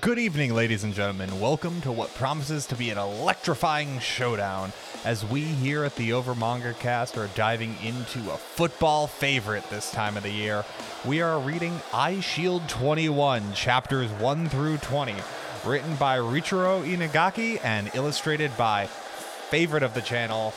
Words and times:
Good 0.00 0.18
evening, 0.18 0.54
ladies 0.54 0.82
and 0.82 0.92
gentlemen. 0.92 1.38
Welcome 1.38 1.80
to 1.82 1.92
what 1.92 2.12
promises 2.14 2.66
to 2.66 2.74
be 2.74 2.90
an 2.90 2.98
electrifying 2.98 4.00
showdown 4.00 4.72
as 5.04 5.24
we 5.24 5.42
here 5.42 5.84
at 5.84 5.94
the 5.94 6.14
Over 6.14 6.34
Manga 6.34 6.72
Cast 6.74 7.16
are 7.16 7.28
diving 7.36 7.76
into 7.84 8.18
a 8.32 8.36
football 8.36 9.06
favorite 9.06 9.68
this 9.70 9.92
time 9.92 10.16
of 10.16 10.24
the 10.24 10.30
year. 10.30 10.64
We 11.04 11.20
are 11.20 11.38
reading 11.38 11.74
Eyeshield 11.92 12.66
21, 12.68 13.52
chapters 13.52 14.10
1 14.12 14.48
through 14.48 14.78
20, 14.78 15.14
written 15.64 15.94
by 15.96 16.18
Riichiro 16.18 16.82
Inagaki 16.84 17.60
and 17.62 17.90
illustrated 17.94 18.56
by 18.56 18.86
favorite 18.86 19.84
of 19.84 19.94
the 19.94 20.02
channel, 20.02 20.54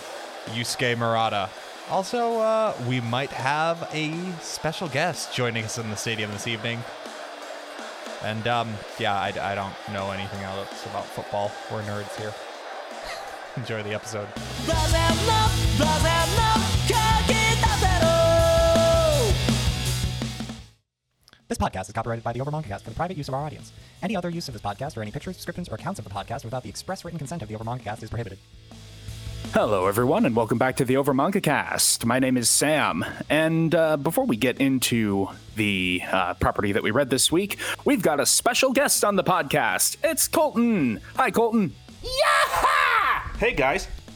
Yusuke 0.48 0.98
Murata. 0.98 1.50
Also, 1.92 2.40
uh, 2.40 2.74
we 2.88 3.02
might 3.02 3.32
have 3.32 3.88
a 3.94 4.14
special 4.42 4.88
guest 4.88 5.34
joining 5.36 5.66
us 5.66 5.78
in 5.78 5.90
the 5.90 5.98
stadium 5.98 6.32
this 6.32 6.48
evening. 6.48 6.82
And 8.24 8.48
um, 8.48 8.74
yeah, 9.00 9.16
I, 9.16 9.34
I 9.42 9.56
don't 9.56 9.74
know 9.92 10.12
anything 10.12 10.42
else 10.42 10.86
about 10.86 11.06
football. 11.06 11.52
We're 11.72 11.82
nerds 11.84 12.16
here. 12.18 12.34
Enjoy 13.58 13.82
the 13.84 13.94
episode. 13.94 14.28
This 21.48 21.58
podcast 21.58 21.88
is 21.88 21.94
copyrighted 21.94 22.24
by 22.24 22.32
the 22.32 22.40
Over 22.40 22.52
Cast 22.62 22.86
for 22.86 22.92
the 22.92 22.96
private 22.96 23.18
use 23.18 23.28
of 23.28 23.34
our 23.34 23.44
audience. 23.44 23.74
Any 24.02 24.16
other 24.16 24.30
use 24.30 24.48
of 24.48 24.54
this 24.54 24.62
podcast 24.62 24.96
or 24.96 25.02
any 25.02 25.12
pictures, 25.12 25.36
descriptions, 25.36 25.68
or 25.68 25.76
accounts 25.76 26.00
of 26.00 26.06
the 26.06 26.12
podcast 26.12 26.46
without 26.46 26.64
the 26.64 26.70
express 26.70 27.04
written 27.04 27.18
consent 27.18 27.42
of 27.42 27.50
the 27.50 27.56
Over 27.56 27.78
Cast 27.78 28.04
is 28.04 28.10
prohibited. 28.10 28.40
Hello, 29.54 29.86
everyone, 29.88 30.26
and 30.26 30.34
welcome 30.34 30.58
back 30.58 30.78
to 30.78 30.86
the 30.86 30.96
Over 30.96 31.14
Manga 31.14 31.42
Cast. 31.42 32.06
My 32.06 32.20
name 32.20 32.38
is 32.38 32.50
Sam, 32.50 33.04
and 33.30 33.76
uh, 33.76 33.98
before 33.98 34.26
we 34.26 34.38
get 34.38 34.62
into 34.62 35.28
the 35.58 36.02
uh, 36.10 36.36
property 36.36 36.72
that 36.72 36.82
we 36.84 36.92
read 36.92 37.10
this 37.10 37.32
week, 37.34 37.58
we've 37.84 38.02
got 38.02 38.22
a 38.22 38.26
special 38.26 38.72
guest 38.72 39.04
on 39.04 39.18
the 39.18 39.24
podcast. 39.26 39.98
It's 40.06 40.30
Colton. 40.30 41.02
Hi, 41.18 41.32
Colton. 41.32 41.74
Yeah! 42.02 43.28
Hey 43.38 43.52
guys, 43.54 43.90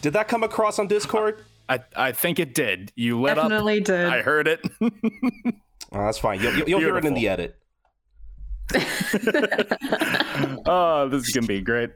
did 0.00 0.12
that 0.12 0.28
come 0.28 0.44
across 0.44 0.78
on 0.78 0.86
Discord? 0.86 1.44
I, 1.68 1.80
I 1.96 2.12
think 2.12 2.38
it 2.38 2.54
did. 2.54 2.92
You 2.94 3.20
lit 3.20 3.34
Definitely 3.34 3.80
up. 3.80 3.84
did. 3.84 4.06
I 4.06 4.22
heard 4.22 4.46
it. 4.48 4.60
Oh, 5.94 6.06
that's 6.06 6.16
fine. 6.16 6.40
You'll, 6.40 6.66
you'll 6.66 6.80
hear 6.80 6.96
it 6.96 7.04
in 7.04 7.12
the 7.12 7.28
edit. 7.28 7.54
oh, 10.64 11.06
this 11.10 11.28
is 11.28 11.34
gonna 11.34 11.46
be 11.46 11.60
great. 11.60 11.90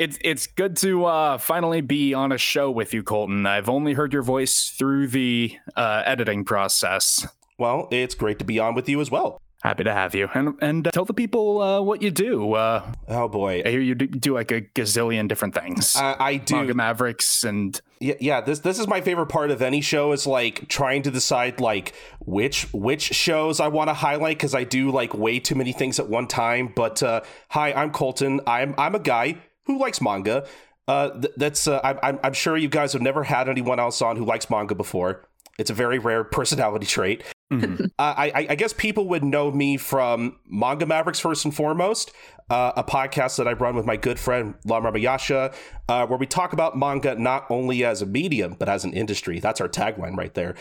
It's 0.00 0.16
it's 0.22 0.46
good 0.46 0.78
to 0.78 1.04
uh, 1.04 1.36
finally 1.36 1.82
be 1.82 2.14
on 2.14 2.32
a 2.32 2.38
show 2.38 2.70
with 2.70 2.94
you, 2.94 3.02
Colton. 3.02 3.44
I've 3.44 3.68
only 3.68 3.92
heard 3.92 4.14
your 4.14 4.22
voice 4.22 4.70
through 4.70 5.08
the 5.08 5.54
uh, 5.76 6.04
editing 6.06 6.46
process. 6.46 7.28
Well, 7.58 7.86
it's 7.90 8.14
great 8.14 8.38
to 8.38 8.46
be 8.46 8.58
on 8.58 8.74
with 8.74 8.88
you 8.88 9.02
as 9.02 9.10
well. 9.10 9.42
Happy 9.62 9.84
to 9.84 9.92
have 9.92 10.14
you, 10.14 10.30
and 10.32 10.54
and 10.62 10.86
uh, 10.86 10.90
tell 10.90 11.04
the 11.04 11.12
people 11.12 11.60
uh, 11.60 11.82
what 11.82 12.00
you 12.00 12.10
do. 12.10 12.54
Uh, 12.54 12.94
Oh 13.08 13.28
boy, 13.28 13.62
I 13.62 13.68
hear 13.68 13.80
you 13.82 13.94
do, 13.94 14.06
do 14.06 14.32
like 14.32 14.50
a 14.50 14.62
gazillion 14.62 15.28
different 15.28 15.52
things. 15.52 15.94
I, 15.96 16.16
I 16.18 16.36
do. 16.38 16.56
Manga 16.56 16.72
Mavericks 16.72 17.44
and 17.44 17.78
Yeah, 18.00 18.14
yeah. 18.20 18.40
This 18.40 18.60
this 18.60 18.78
is 18.78 18.88
my 18.88 19.02
favorite 19.02 19.26
part 19.26 19.50
of 19.50 19.60
any 19.60 19.82
show 19.82 20.12
is 20.12 20.26
like 20.26 20.66
trying 20.68 21.02
to 21.02 21.10
decide 21.10 21.60
like 21.60 21.92
which 22.20 22.72
which 22.72 23.02
shows 23.02 23.60
I 23.60 23.68
want 23.68 23.88
to 23.88 23.94
highlight 23.94 24.38
because 24.38 24.54
I 24.54 24.64
do 24.64 24.90
like 24.90 25.12
way 25.12 25.40
too 25.40 25.56
many 25.56 25.72
things 25.72 26.00
at 26.00 26.08
one 26.08 26.26
time. 26.26 26.72
But 26.74 27.02
uh, 27.02 27.20
hi, 27.50 27.74
I'm 27.74 27.90
Colton. 27.90 28.40
I'm 28.46 28.74
I'm 28.78 28.94
a 28.94 28.98
guy 28.98 29.42
who 29.70 29.78
likes 29.80 30.00
manga. 30.00 30.46
Uh, 30.88 31.10
th- 31.10 31.34
that's 31.36 31.66
uh, 31.68 31.80
I'm 31.84 31.98
I'm- 32.02 32.20
I'm 32.24 32.32
sure 32.32 32.56
you 32.56 32.68
guys 32.68 32.92
have 32.94 33.02
never 33.02 33.22
had 33.24 33.48
anyone 33.48 33.78
else 33.78 34.02
on 34.02 34.16
who 34.16 34.24
likes 34.24 34.50
manga 34.50 34.74
before. 34.74 35.24
It's 35.58 35.70
a 35.70 35.74
very 35.74 35.98
rare 35.98 36.24
personality 36.38 36.86
trait. 36.86 37.22
Mhm. 37.52 37.90
Uh, 37.98 38.14
I, 38.16 38.26
I- 38.34 38.46
I 38.50 38.54
guess 38.54 38.72
people 38.72 39.08
would 39.08 39.22
know 39.24 39.50
me 39.50 39.76
from 39.76 40.36
Manga 40.46 40.86
Mavericks 40.86 41.20
first 41.20 41.44
and 41.44 41.54
foremost, 41.54 42.12
uh, 42.48 42.72
a 42.76 42.82
podcast 42.84 43.36
that 43.36 43.46
I 43.46 43.52
run 43.52 43.74
with 43.76 43.84
my 43.86 43.96
good 43.96 44.18
friend 44.18 44.54
Lam 44.64 44.82
Ramayasha, 44.84 45.54
uh, 45.88 46.06
where 46.06 46.18
we 46.18 46.26
talk 46.26 46.52
about 46.54 46.78
manga 46.78 47.14
not 47.16 47.46
only 47.50 47.84
as 47.84 48.00
a 48.02 48.06
medium 48.06 48.56
but 48.58 48.68
as 48.68 48.84
an 48.84 48.92
industry. 48.94 49.38
That's 49.38 49.60
our 49.60 49.68
tagline 49.68 50.16
right 50.16 50.32
there. 50.34 50.54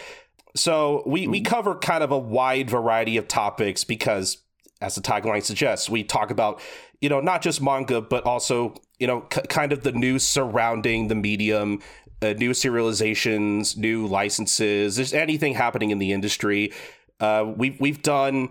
So 0.55 1.03
we 1.05 1.27
we 1.27 1.41
cover 1.41 1.75
kind 1.75 2.03
of 2.03 2.11
a 2.11 2.17
wide 2.17 2.69
variety 2.69 3.17
of 3.17 3.27
topics 3.27 3.83
because, 3.83 4.37
as 4.81 4.95
the 4.95 5.01
tagline 5.01 5.43
suggests, 5.43 5.89
we 5.89 6.03
talk 6.03 6.31
about 6.31 6.59
you 7.01 7.09
know 7.09 7.19
not 7.21 7.41
just 7.41 7.61
manga 7.61 8.01
but 8.01 8.25
also 8.25 8.73
you 8.99 9.07
know 9.07 9.21
k- 9.21 9.41
kind 9.49 9.71
of 9.71 9.83
the 9.83 9.91
news 9.91 10.23
surrounding 10.23 11.07
the 11.07 11.15
medium 11.15 11.81
uh, 12.21 12.33
new 12.33 12.51
serializations, 12.51 13.77
new 13.77 14.05
licenses, 14.05 14.97
there's 14.97 15.13
anything 15.13 15.53
happening 15.53 15.89
in 15.91 15.99
the 15.99 16.11
industry. 16.11 16.73
Uh, 17.21 17.45
we've 17.55 17.79
we've 17.79 18.01
done 18.01 18.49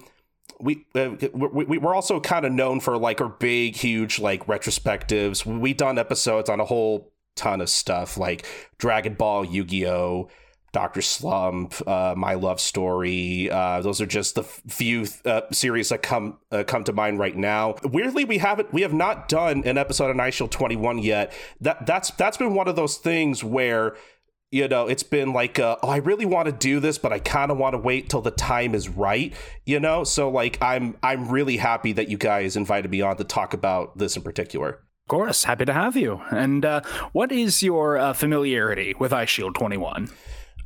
we, 0.59 0.87
uh, 0.95 1.11
we 1.35 1.65
we- 1.65 1.79
we're 1.79 1.95
also 1.95 2.19
kind 2.19 2.47
of 2.47 2.53
known 2.53 2.81
for 2.81 2.97
like 2.97 3.21
our 3.21 3.29
big, 3.29 3.77
huge 3.77 4.19
like 4.19 4.47
retrospectives. 4.47 5.45
We've 5.45 5.77
done 5.77 5.99
episodes 5.99 6.49
on 6.49 6.61
a 6.61 6.65
whole 6.65 7.13
ton 7.37 7.61
of 7.61 7.69
stuff 7.69 8.17
like 8.17 8.47
Dragon 8.79 9.15
Ball, 9.15 9.45
Yu 9.45 9.65
Gi 9.65 9.87
Oh. 9.87 10.29
Doctor 10.73 11.01
Slump, 11.01 11.75
uh, 11.87 12.15
My 12.17 12.35
Love 12.35 12.61
Story. 12.61 13.51
Uh, 13.51 13.81
those 13.81 14.01
are 14.01 14.07
just 14.07 14.35
the 14.35 14.43
few 14.43 15.07
uh, 15.25 15.43
series 15.51 15.89
that 15.89 16.03
come 16.03 16.39
uh, 16.51 16.65
come 16.65 16.85
to 16.85 16.93
mind 16.93 17.19
right 17.19 17.37
now. 17.37 17.77
Weirdly, 17.83 18.25
we 18.25 18.39
haven't 18.39 18.73
we 18.73 18.83
have 18.83 18.93
not 18.93 19.29
done 19.29 19.63
an 19.65 19.79
episode 19.79 20.11
on 20.11 20.17
Eyeshield 20.17 20.51
Twenty 20.51 20.77
One 20.77 20.99
yet. 20.99 21.33
That 21.61 21.87
that's 21.87 22.11
that's 22.13 22.37
been 22.37 22.55
one 22.55 22.69
of 22.69 22.77
those 22.77 22.99
things 22.99 23.43
where 23.43 23.97
you 24.51 24.67
know 24.69 24.89
it's 24.89 25.03
been 25.03 25.35
like 25.35 25.59
uh, 25.59 25.77
oh 25.83 25.89
i 25.89 25.99
really 25.99 26.25
want 26.25 26.47
to 26.47 26.53
do 26.53 26.81
this 26.81 26.97
but 26.97 27.13
i 27.13 27.19
kind 27.19 27.51
of 27.51 27.59
want 27.59 27.75
to 27.75 27.79
wait 27.79 28.09
till 28.09 28.23
the 28.23 28.31
time 28.31 28.75
is 28.75 28.89
right 28.89 29.35
you 29.67 29.79
know 29.79 30.05
so 30.05 30.31
like 30.31 30.57
i'm 30.63 30.97
i'm 31.03 31.29
really 31.29 31.59
happy 31.59 31.93
that 31.93 32.09
you 32.09 32.17
guys 32.17 32.57
invited 32.57 32.91
me 32.91 33.03
on 33.03 33.15
to 33.15 33.25
talk 33.25 33.53
about 33.53 33.99
this 33.99 34.17
in 34.17 34.23
particular 34.23 34.81
of 35.09 35.11
course, 35.11 35.45
happy 35.45 35.65
to 35.65 35.73
have 35.73 35.97
you. 35.97 36.21
And 36.31 36.67
uh, 36.67 36.83
what 37.13 37.33
is 37.33 37.63
your 37.63 37.97
uh, 37.97 38.13
familiarity 38.13 38.95
with 38.99 39.11
Eyeshield 39.11 39.55
Twenty 39.55 39.79
One? 39.79 40.11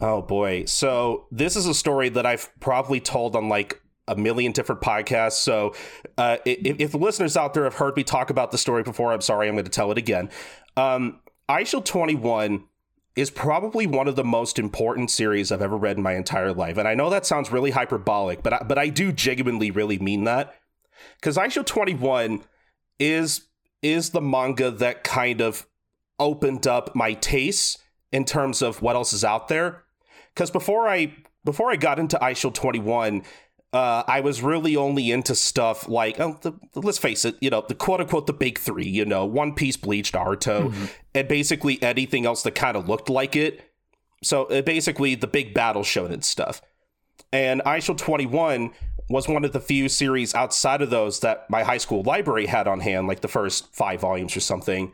Oh 0.02 0.20
boy 0.20 0.64
so 0.64 1.26
this 1.30 1.56
is 1.56 1.66
a 1.66 1.74
story 1.74 2.08
that 2.08 2.26
i've 2.26 2.50
probably 2.60 2.98
told 3.00 3.36
on 3.36 3.48
like 3.48 3.80
a 4.08 4.16
million 4.16 4.50
different 4.50 4.80
podcasts 4.80 5.34
so 5.34 5.74
uh, 6.18 6.38
if, 6.44 6.80
if 6.80 6.90
the 6.90 6.98
listeners 6.98 7.36
out 7.36 7.54
there 7.54 7.62
have 7.64 7.74
heard 7.74 7.96
me 7.96 8.02
talk 8.02 8.28
about 8.28 8.50
the 8.50 8.58
story 8.58 8.82
before 8.82 9.12
i'm 9.12 9.20
sorry 9.20 9.48
i'm 9.48 9.54
going 9.54 9.64
to 9.64 9.70
tell 9.70 9.92
it 9.92 9.98
again 9.98 10.28
um, 10.76 11.20
Ice 11.48 11.72
21 11.72 12.64
is 13.14 13.30
probably 13.30 13.86
one 13.86 14.08
of 14.08 14.16
the 14.16 14.24
most 14.24 14.58
important 14.58 15.10
series 15.10 15.52
I've 15.52 15.60
ever 15.60 15.76
read 15.76 15.98
in 15.98 16.02
my 16.02 16.14
entire 16.14 16.52
life. 16.52 16.78
And 16.78 16.88
I 16.88 16.94
know 16.94 17.10
that 17.10 17.26
sounds 17.26 17.52
really 17.52 17.72
hyperbolic, 17.72 18.42
but 18.42 18.54
I, 18.54 18.62
but 18.66 18.78
I 18.78 18.88
do 18.88 19.12
genuinely 19.12 19.70
really 19.70 19.98
mean 19.98 20.24
that. 20.24 20.54
Cuz 21.20 21.36
Eyeshield 21.36 21.66
21 21.66 22.42
is 22.98 23.48
is 23.82 24.10
the 24.10 24.20
manga 24.20 24.70
that 24.70 25.04
kind 25.04 25.40
of 25.40 25.66
opened 26.18 26.66
up 26.66 26.94
my 26.94 27.14
tastes 27.14 27.78
in 28.12 28.24
terms 28.24 28.62
of 28.62 28.80
what 28.80 28.96
else 28.96 29.12
is 29.12 29.24
out 29.24 29.48
there. 29.48 29.82
Cuz 30.34 30.50
before 30.50 30.88
I 30.88 31.14
before 31.44 31.70
I 31.70 31.76
got 31.76 31.98
into 31.98 32.18
Eyeshield 32.18 32.54
21, 32.54 33.22
uh, 33.72 34.02
I 34.06 34.20
was 34.20 34.42
really 34.42 34.76
only 34.76 35.10
into 35.10 35.34
stuff 35.34 35.88
like, 35.88 36.20
oh, 36.20 36.38
the, 36.42 36.52
let's 36.74 36.98
face 36.98 37.24
it, 37.24 37.36
you 37.40 37.50
know, 37.50 37.64
the 37.66 37.74
quote 37.74 38.00
unquote 38.00 38.26
the 38.26 38.32
big 38.32 38.58
three, 38.58 38.86
you 38.86 39.04
know, 39.04 39.24
One 39.24 39.54
Piece, 39.54 39.76
Bleach, 39.76 40.12
Naruto, 40.12 40.90
and 41.14 41.28
basically 41.28 41.82
anything 41.82 42.26
else 42.26 42.42
that 42.42 42.54
kind 42.54 42.76
of 42.76 42.88
looked 42.88 43.08
like 43.08 43.34
it. 43.34 43.62
So 44.22 44.44
uh, 44.44 44.62
basically, 44.62 45.14
the 45.14 45.26
big 45.26 45.54
battle 45.54 45.82
shonen 45.82 46.22
stuff. 46.22 46.60
And 47.32 47.62
Eyeshield 47.62 47.98
21 47.98 48.72
was 49.08 49.26
one 49.26 49.44
of 49.44 49.52
the 49.52 49.60
few 49.60 49.88
series 49.88 50.34
outside 50.34 50.82
of 50.82 50.90
those 50.90 51.20
that 51.20 51.48
my 51.48 51.62
high 51.62 51.78
school 51.78 52.02
library 52.02 52.46
had 52.46 52.68
on 52.68 52.80
hand, 52.80 53.08
like 53.08 53.20
the 53.20 53.28
first 53.28 53.74
five 53.74 54.00
volumes 54.00 54.36
or 54.36 54.40
something. 54.40 54.92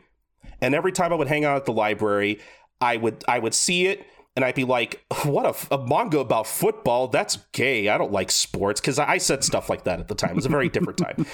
And 0.61 0.73
every 0.73 0.91
time 0.91 1.11
I 1.11 1.15
would 1.15 1.27
hang 1.27 1.45
out 1.45 1.57
at 1.57 1.65
the 1.65 1.73
library, 1.73 2.39
I 2.81 2.97
would 2.97 3.23
I 3.27 3.39
would 3.39 3.53
see 3.53 3.87
it 3.87 4.05
and 4.39 4.45
I'd 4.45 4.55
be 4.55 4.63
like, 4.63 5.03
"What 5.25 5.67
a 5.69 5.77
manga 5.77 6.19
about 6.19 6.47
football? 6.47 7.09
That's 7.09 7.37
gay. 7.51 7.89
I 7.89 7.97
don't 7.97 8.13
like 8.13 8.31
sports." 8.31 8.79
Because 8.79 8.97
I, 8.97 9.11
I 9.11 9.17
said 9.17 9.43
stuff 9.43 9.69
like 9.69 9.83
that 9.83 9.99
at 9.99 10.07
the 10.07 10.15
time. 10.15 10.31
It 10.31 10.35
was 10.37 10.45
a 10.45 10.49
very 10.49 10.69
different 10.69 10.97
time. 10.97 11.25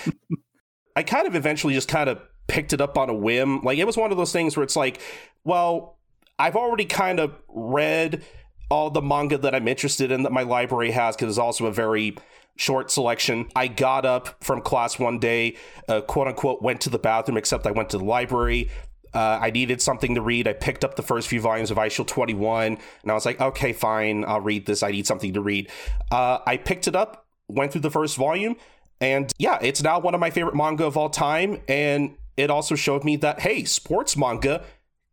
I 0.95 1.03
kind 1.03 1.27
of 1.27 1.35
eventually 1.35 1.75
just 1.75 1.87
kind 1.87 2.09
of 2.09 2.19
picked 2.47 2.73
it 2.73 2.81
up 2.81 2.97
on 2.97 3.11
a 3.11 3.13
whim. 3.13 3.61
Like 3.61 3.77
it 3.77 3.85
was 3.85 3.95
one 3.95 4.09
of 4.09 4.17
those 4.17 4.31
things 4.31 4.57
where 4.57 4.63
it's 4.63 4.75
like, 4.75 4.99
well, 5.43 5.99
I've 6.39 6.55
already 6.55 6.85
kind 6.85 7.19
of 7.19 7.35
read 7.47 8.23
all 8.71 8.89
the 8.89 9.03
manga 9.03 9.37
that 9.37 9.53
I'm 9.53 9.67
interested 9.67 10.09
in 10.09 10.23
that 10.23 10.31
my 10.31 10.41
library 10.41 10.89
has 10.89 11.15
because 11.15 11.29
it's 11.29 11.37
also 11.37 11.67
a 11.67 11.71
very 11.71 12.17
short 12.57 12.89
selection. 12.89 13.49
I 13.55 13.67
got 13.67 14.03
up 14.03 14.43
from 14.43 14.61
class 14.61 14.97
one 14.97 15.19
day, 15.19 15.57
uh, 15.87 16.01
quote 16.01 16.27
unquote, 16.27 16.63
went 16.63 16.81
to 16.81 16.89
the 16.89 16.97
bathroom, 16.97 17.37
except 17.37 17.67
I 17.67 17.71
went 17.71 17.91
to 17.91 17.99
the 17.99 18.03
library. 18.05 18.71
Uh, 19.15 19.39
I 19.41 19.49
needed 19.49 19.81
something 19.81 20.13
to 20.15 20.21
read. 20.21 20.47
I 20.47 20.53
picked 20.53 20.83
up 20.83 20.95
the 20.95 21.01
first 21.01 21.29
few 21.29 21.39
volumes 21.39 21.71
of 21.71 21.77
Ice 21.77 21.95
21, 21.95 22.77
and 23.01 23.11
I 23.11 23.13
was 23.13 23.25
like, 23.25 23.39
okay, 23.39 23.71
fine, 23.71 24.25
I'll 24.25 24.41
read 24.41 24.65
this. 24.65 24.83
I 24.83 24.91
need 24.91 25.07
something 25.07 25.33
to 25.33 25.41
read. 25.41 25.71
Uh, 26.11 26.39
I 26.45 26.57
picked 26.57 26.87
it 26.87 26.95
up, 26.95 27.25
went 27.47 27.71
through 27.71 27.81
the 27.81 27.91
first 27.91 28.17
volume, 28.17 28.57
and 28.99 29.31
yeah, 29.37 29.57
it's 29.61 29.81
now 29.81 29.99
one 29.99 30.13
of 30.13 30.19
my 30.19 30.29
favorite 30.29 30.55
manga 30.55 30.85
of 30.85 30.97
all 30.97 31.09
time. 31.09 31.61
And 31.67 32.15
it 32.37 32.49
also 32.49 32.75
showed 32.75 33.03
me 33.03 33.15
that, 33.17 33.39
hey, 33.39 33.63
sports 33.63 34.17
manga 34.17 34.63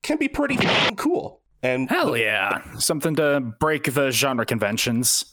can 0.03 0.19
be 0.19 0.29
pretty 0.29 0.59
cool. 0.97 1.41
And 1.63 1.89
Hell 1.89 2.17
yeah, 2.17 2.61
something 2.79 3.15
to 3.17 3.41
break 3.41 3.95
the 3.95 4.11
genre 4.11 4.45
conventions. 4.45 5.25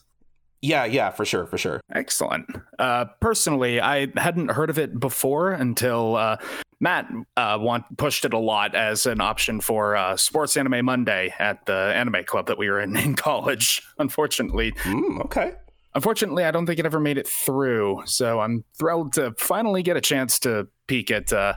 Yeah, 0.62 0.86
yeah, 0.86 1.10
for 1.10 1.25
sure, 1.25 1.48
for 1.48 1.57
sure. 1.57 1.81
Excellent. 1.92 2.45
Uh, 2.77 3.06
personally, 3.19 3.80
I 3.81 4.07
hadn't 4.18 4.51
heard 4.51 4.69
of 4.69 4.77
it 4.77 5.00
before 5.00 5.51
until 5.51 6.18
uh, 6.18 6.38
Matt 6.79 7.07
uh, 7.35 7.57
want, 7.59 7.85
pushed 7.97 8.23
it 8.25 8.33
a 8.33 8.37
lot 8.37 8.73
as 8.75 9.05
an 9.05 9.19
option 9.21 9.59
for 9.61 9.95
uh, 9.95 10.15
Sports 10.17 10.55
Anime 10.57 10.85
Monday 10.85 11.33
at 11.39 11.65
the 11.65 11.73
anime 11.95 12.23
club 12.25 12.47
that 12.47 12.57
we 12.57 12.69
were 12.69 12.79
in 12.79 12.95
in 13.05 13.15
college. 13.15 13.81
Unfortunately, 13.97 14.71
Mm, 14.83 15.21
okay. 15.25 15.53
unfortunately, 15.95 16.43
I 16.45 16.51
don't 16.51 16.65
think 16.65 16.79
it 16.79 16.85
ever 16.85 16.99
made 16.99 17.17
it 17.17 17.27
through. 17.27 18.03
So 18.05 18.39
I'm 18.39 18.63
thrilled 18.77 19.13
to 19.13 19.33
finally 19.37 19.83
get 19.83 19.97
a 19.97 20.01
chance 20.01 20.39
to 20.39 20.67
peek 20.87 21.11
at 21.11 21.33
uh, 21.33 21.53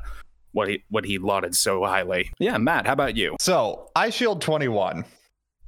what 0.53 0.69
he 0.69 0.85
what 0.91 1.05
he 1.05 1.19
lauded 1.19 1.55
so 1.55 1.85
highly. 1.85 2.31
Yeah, 2.39 2.59
Matt, 2.59 2.87
how 2.87 2.93
about 2.93 3.17
you? 3.17 3.37
So, 3.41 3.89
Eyeshield 3.97 4.41
21 4.41 5.05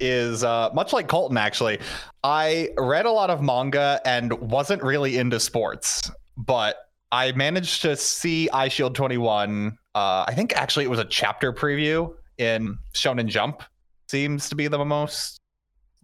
is 0.01 0.43
uh, 0.43 0.69
much 0.73 0.91
like 0.91 1.07
Colton, 1.07 1.37
actually. 1.37 1.79
I 2.23 2.69
read 2.77 3.05
a 3.05 3.11
lot 3.11 3.29
of 3.29 3.41
manga 3.41 4.01
and 4.05 4.33
wasn't 4.33 4.83
really 4.83 5.17
into 5.17 5.39
sports, 5.39 6.11
but 6.35 6.75
I 7.15 7.31
managed 7.31 7.81
to 7.83 7.95
see 7.95 8.49
Eyeshield 8.51 8.93
21. 8.93 9.77
Uh, 9.95 10.25
I 10.27 10.33
think 10.35 10.53
actually 10.57 10.83
it 10.83 10.89
was 10.89 10.99
a 10.99 11.05
chapter 11.05 11.53
preview 11.53 12.13
in 12.37 12.77
Shonen 12.93 13.27
Jump, 13.27 13.63
seems 14.09 14.49
to 14.49 14.55
be 14.55 14.67
the 14.67 14.83
most 14.83 15.39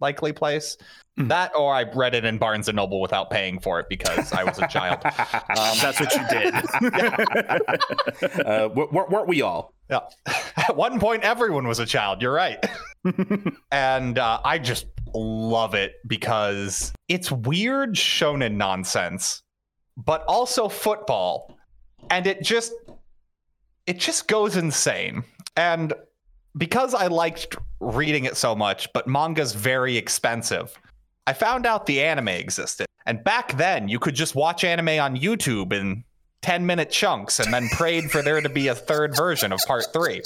likely 0.00 0.32
place. 0.32 0.78
Mhm. 1.20 1.28
That 1.28 1.52
or 1.54 1.74
I 1.74 1.82
read 1.82 2.14
it 2.14 2.24
in 2.24 2.38
Barnes 2.38 2.66
and 2.68 2.76
Noble 2.76 2.98
without 3.02 3.28
paying 3.28 3.60
for 3.60 3.78
it 3.78 3.90
because 3.90 4.32
I 4.32 4.42
was 4.44 4.58
a 4.58 4.66
child. 4.68 5.00
Um, 5.04 5.76
That's 5.82 6.00
what 6.00 6.14
you 6.14 6.26
did. 6.30 6.54
uh, 8.46 8.68
w- 8.68 8.86
w- 8.86 9.06
weren't 9.10 9.28
we 9.28 9.42
all? 9.42 9.74
Yeah. 9.90 10.00
At 10.56 10.76
one 10.76 10.98
point, 10.98 11.24
everyone 11.24 11.68
was 11.68 11.78
a 11.78 11.84
child. 11.84 12.22
You're 12.22 12.32
right. 12.32 12.64
and 13.70 14.18
uh, 14.18 14.40
I 14.42 14.58
just 14.58 14.86
love 15.14 15.74
it 15.74 15.96
because 16.06 16.94
it's 17.08 17.30
weird 17.30 17.94
shonen 17.96 18.54
nonsense, 18.54 19.42
but 19.96 20.24
also 20.26 20.68
football, 20.68 21.56
and 22.10 22.26
it 22.26 22.42
just 22.42 22.72
it 23.86 23.98
just 23.98 24.28
goes 24.28 24.56
insane. 24.56 25.24
And 25.56 25.92
because 26.56 26.94
I 26.94 27.06
liked 27.08 27.56
reading 27.80 28.24
it 28.24 28.36
so 28.36 28.54
much, 28.54 28.92
but 28.92 29.06
manga's 29.06 29.52
very 29.54 29.96
expensive. 29.96 30.78
I 31.26 31.32
found 31.32 31.66
out 31.66 31.86
the 31.86 32.02
anime 32.02 32.28
existed. 32.28 32.86
And 33.06 33.22
back 33.24 33.56
then, 33.56 33.88
you 33.88 33.98
could 33.98 34.14
just 34.14 34.34
watch 34.34 34.64
anime 34.64 35.00
on 35.00 35.16
YouTube 35.16 35.72
in 35.72 36.04
10 36.42 36.66
minute 36.66 36.90
chunks 36.90 37.40
and 37.40 37.52
then 37.52 37.68
prayed 37.70 38.10
for 38.10 38.22
there 38.22 38.40
to 38.40 38.48
be 38.48 38.68
a 38.68 38.74
third 38.74 39.16
version 39.16 39.52
of 39.52 39.60
part 39.66 39.86
three. 39.92 40.22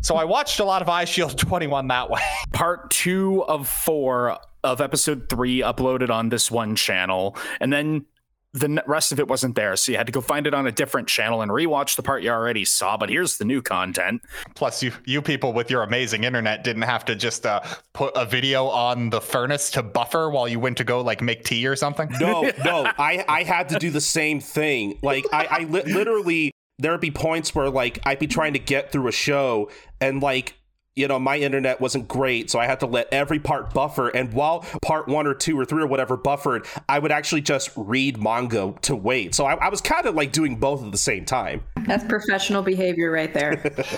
So 0.00 0.16
I 0.16 0.24
watched 0.24 0.58
a 0.60 0.64
lot 0.64 0.82
of 0.82 0.88
Eyeshield 0.88 1.36
21 1.36 1.88
that 1.88 2.10
way. 2.10 2.20
part 2.52 2.90
two 2.90 3.44
of 3.44 3.68
four 3.68 4.38
of 4.64 4.80
episode 4.80 5.28
three 5.28 5.60
uploaded 5.60 6.10
on 6.10 6.28
this 6.28 6.50
one 6.50 6.76
channel, 6.76 7.36
and 7.60 7.72
then 7.72 8.04
the 8.54 8.82
rest 8.86 9.12
of 9.12 9.18
it 9.18 9.28
wasn't 9.28 9.54
there. 9.54 9.74
So 9.76 9.92
you 9.92 9.98
had 9.98 10.06
to 10.06 10.12
go 10.12 10.20
find 10.20 10.46
it 10.46 10.52
on 10.52 10.66
a 10.66 10.72
different 10.72 11.08
channel 11.08 11.40
and 11.40 11.50
rewatch 11.50 11.96
the 11.96 12.02
part 12.02 12.22
you 12.22 12.30
already 12.30 12.64
saw. 12.64 12.96
But 12.96 13.08
here's 13.08 13.38
the 13.38 13.44
new 13.44 13.62
content. 13.62 14.22
Plus, 14.54 14.82
you 14.82 14.92
you 15.04 15.22
people 15.22 15.52
with 15.52 15.70
your 15.70 15.82
amazing 15.82 16.24
internet 16.24 16.62
didn't 16.62 16.82
have 16.82 17.04
to 17.06 17.14
just 17.14 17.46
uh, 17.46 17.60
put 17.94 18.12
a 18.14 18.26
video 18.26 18.66
on 18.66 19.10
the 19.10 19.20
furnace 19.20 19.70
to 19.72 19.82
buffer 19.82 20.30
while 20.30 20.46
you 20.46 20.60
went 20.60 20.76
to 20.78 20.84
go 20.84 21.00
like 21.00 21.22
make 21.22 21.44
tea 21.44 21.66
or 21.66 21.76
something. 21.76 22.10
No, 22.20 22.42
no, 22.64 22.86
I 22.98 23.24
I 23.28 23.42
had 23.44 23.70
to 23.70 23.78
do 23.78 23.90
the 23.90 24.00
same 24.00 24.40
thing. 24.40 24.98
Like 25.02 25.24
I, 25.32 25.46
I 25.50 25.58
li- 25.64 25.84
literally 25.84 26.52
there'd 26.78 27.00
be 27.00 27.10
points 27.10 27.54
where 27.54 27.70
like 27.70 28.00
I'd 28.04 28.18
be 28.18 28.26
trying 28.26 28.52
to 28.52 28.58
get 28.58 28.92
through 28.92 29.08
a 29.08 29.12
show 29.12 29.70
and 30.00 30.22
like 30.22 30.54
you 30.94 31.08
know 31.08 31.18
my 31.18 31.38
internet 31.38 31.80
wasn't 31.80 32.06
great 32.06 32.50
so 32.50 32.58
i 32.58 32.66
had 32.66 32.80
to 32.80 32.86
let 32.86 33.08
every 33.12 33.38
part 33.38 33.72
buffer 33.72 34.08
and 34.08 34.32
while 34.32 34.60
part 34.82 35.08
one 35.08 35.26
or 35.26 35.34
two 35.34 35.58
or 35.58 35.64
three 35.64 35.82
or 35.82 35.86
whatever 35.86 36.16
buffered 36.16 36.66
i 36.88 36.98
would 36.98 37.12
actually 37.12 37.40
just 37.40 37.70
read 37.76 38.22
manga 38.22 38.74
to 38.82 38.94
wait 38.94 39.34
so 39.34 39.46
i, 39.46 39.54
I 39.54 39.68
was 39.68 39.80
kind 39.80 40.06
of 40.06 40.14
like 40.14 40.32
doing 40.32 40.56
both 40.56 40.84
at 40.84 40.92
the 40.92 40.98
same 40.98 41.24
time 41.24 41.62
That's 41.86 42.04
professional 42.04 42.62
behavior 42.62 43.10
right 43.10 43.32
there. 43.32 43.62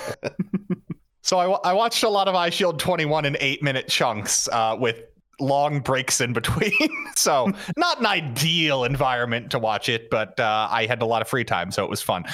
So 1.25 1.39
I, 1.39 1.71
I 1.71 1.73
watched 1.73 2.03
a 2.03 2.09
lot 2.11 2.29
of 2.29 2.35
Eyeshield 2.35 2.79
21 2.79 3.25
in 3.25 3.37
eight 3.41 3.63
minute 3.63 3.89
chunks 3.89 4.47
uh, 4.49 4.77
with 4.79 5.05
long 5.41 5.81
breaks 5.81 6.21
in 6.21 6.35
between. 6.35 6.71
so 7.17 7.51
not 7.79 7.99
an 7.99 8.07
ideal 8.07 8.85
environment 8.85 9.51
to 9.53 9.59
watch 9.59 9.89
it, 9.89 10.11
but 10.11 10.39
uh, 10.39 10.69
I 10.71 10.85
had 10.85 11.01
a 11.01 11.07
lot 11.07 11.23
of 11.23 11.29
free 11.29 11.45
time, 11.45 11.71
so 11.71 11.83
it 11.83 11.89
was 11.89 12.03
fun. 12.03 12.25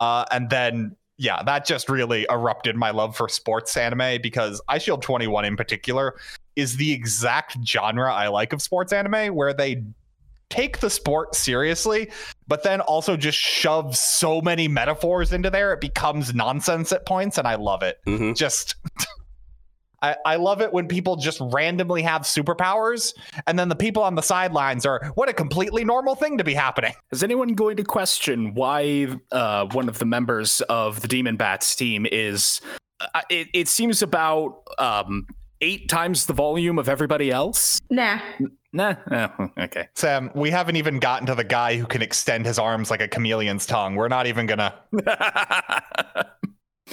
Uh, 0.00 0.24
and 0.32 0.50
then 0.50 0.96
yeah, 1.20 1.42
that 1.42 1.66
just 1.66 1.90
really 1.90 2.26
erupted 2.30 2.76
my 2.76 2.90
love 2.90 3.14
for 3.14 3.28
sports 3.28 3.76
anime 3.76 4.22
because 4.22 4.58
Eyeshield 4.70 5.02
21 5.02 5.44
in 5.44 5.54
particular 5.54 6.14
is 6.56 6.78
the 6.78 6.92
exact 6.92 7.58
genre 7.66 8.10
I 8.10 8.28
like 8.28 8.54
of 8.54 8.62
sports 8.62 8.90
anime 8.90 9.34
where 9.34 9.52
they 9.52 9.84
take 10.48 10.80
the 10.80 10.88
sport 10.88 11.34
seriously 11.34 12.10
but 12.48 12.62
then 12.64 12.80
also 12.80 13.16
just 13.18 13.38
shove 13.38 13.94
so 13.96 14.40
many 14.40 14.66
metaphors 14.66 15.32
into 15.32 15.50
there 15.50 15.72
it 15.74 15.80
becomes 15.80 16.34
nonsense 16.34 16.90
at 16.90 17.06
points 17.06 17.38
and 17.38 17.46
i 17.46 17.54
love 17.54 17.84
it 17.84 18.00
Mhm. 18.04 18.34
just 18.36 18.74
I, 20.02 20.16
I 20.24 20.36
love 20.36 20.60
it 20.60 20.72
when 20.72 20.88
people 20.88 21.16
just 21.16 21.40
randomly 21.40 22.02
have 22.02 22.22
superpowers 22.22 23.14
and 23.46 23.58
then 23.58 23.68
the 23.68 23.76
people 23.76 24.02
on 24.02 24.14
the 24.14 24.22
sidelines 24.22 24.86
are 24.86 25.00
what 25.14 25.28
a 25.28 25.32
completely 25.32 25.84
normal 25.84 26.14
thing 26.14 26.38
to 26.38 26.44
be 26.44 26.54
happening 26.54 26.94
Is 27.12 27.22
anyone 27.22 27.48
going 27.54 27.76
to 27.76 27.84
question 27.84 28.54
why 28.54 29.08
uh, 29.32 29.66
one 29.72 29.88
of 29.88 29.98
the 29.98 30.04
members 30.04 30.60
of 30.62 31.00
the 31.00 31.08
Demon 31.08 31.36
Bats 31.36 31.74
team 31.74 32.06
is? 32.10 32.60
Uh, 33.00 33.20
it, 33.28 33.48
it 33.52 33.68
seems 33.68 34.02
about 34.02 34.62
um, 34.78 35.26
eight 35.60 35.88
times 35.88 36.26
the 36.26 36.32
volume 36.32 36.78
of 36.78 36.88
everybody 36.88 37.30
else. 37.30 37.80
Nah. 37.90 38.20
Nah. 38.72 38.94
Oh, 39.10 39.50
okay. 39.58 39.88
sam 39.94 40.30
we 40.34 40.50
haven't 40.50 40.76
even 40.76 41.00
gotten 41.00 41.26
to 41.26 41.34
the 41.34 41.44
guy 41.44 41.76
who 41.76 41.86
can 41.86 42.02
extend 42.02 42.46
his 42.46 42.58
arms 42.58 42.90
like 42.90 43.00
a 43.00 43.08
chameleon's 43.08 43.66
tongue 43.66 43.96
we're 43.96 44.06
not 44.06 44.28
even 44.28 44.46
gonna 44.46 44.72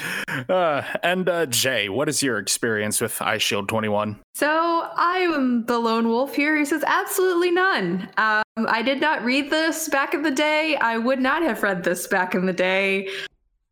uh, 0.49 0.81
and 1.03 1.27
uh, 1.29 1.45
Jay, 1.47 1.89
what 1.89 2.09
is 2.09 2.21
your 2.23 2.38
experience 2.38 3.01
with 3.01 3.17
Eyeshield 3.19 3.67
21? 3.67 4.19
So 4.35 4.47
I 4.95 5.19
am 5.19 5.65
the 5.65 5.79
lone 5.79 6.07
wolf 6.07 6.35
here 6.35 6.55
who 6.57 6.65
says 6.65 6.83
absolutely 6.85 7.51
none. 7.51 8.09
Um, 8.17 8.44
I 8.67 8.81
did 8.81 8.99
not 9.01 9.23
read 9.23 9.49
this 9.49 9.89
back 9.89 10.13
in 10.13 10.21
the 10.21 10.31
day. 10.31 10.75
I 10.77 10.97
would 10.97 11.19
not 11.19 11.41
have 11.41 11.63
read 11.63 11.83
this 11.83 12.07
back 12.07 12.35
in 12.35 12.45
the 12.45 12.53
day. 12.53 13.09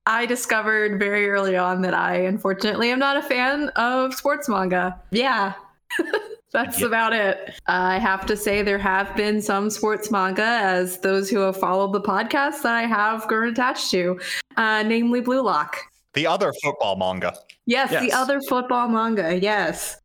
I 0.08 0.26
discovered 0.26 1.00
very 1.00 1.30
early 1.30 1.58
on 1.58 1.82
that 1.82 1.94
I 1.96 2.18
unfortunately 2.18 2.92
am 2.92 3.00
not 3.00 3.18
a 3.18 3.22
fan 3.24 3.70
of 3.70 4.14
sports 4.14 4.48
manga. 4.48 5.00
Yeah. 5.12 5.54
That's 6.52 6.80
Yeah. 6.80 6.88
about 6.88 7.12
it. 7.14 7.56
I 7.68 7.98
have 7.98 8.26
to 8.28 8.38
say 8.38 8.62
there 8.62 8.78
have 8.78 9.14
been 9.16 9.42
some 9.42 9.70
sports 9.70 10.10
manga, 10.12 10.44
as 10.44 11.00
those 11.00 11.30
who 11.30 11.40
have 11.40 11.58
followed 11.58 11.92
the 11.92 12.02
podcast 12.02 12.62
that 12.62 12.76
I 12.76 12.84
have 12.84 13.28
grown 13.28 13.50
attached 13.50 13.92
to, 13.92 14.20
uh, 14.56 14.84
namely 14.84 15.22
Blue 15.22 15.42
Lock. 15.42 15.78
The 16.16 16.26
other 16.26 16.52
football 16.64 16.96
manga 16.96 17.34
Yes, 17.66 17.90
the 17.90 18.14
other 18.14 18.40
football 18.42 18.88
manga. 18.88 19.40
Yes. 19.40 20.00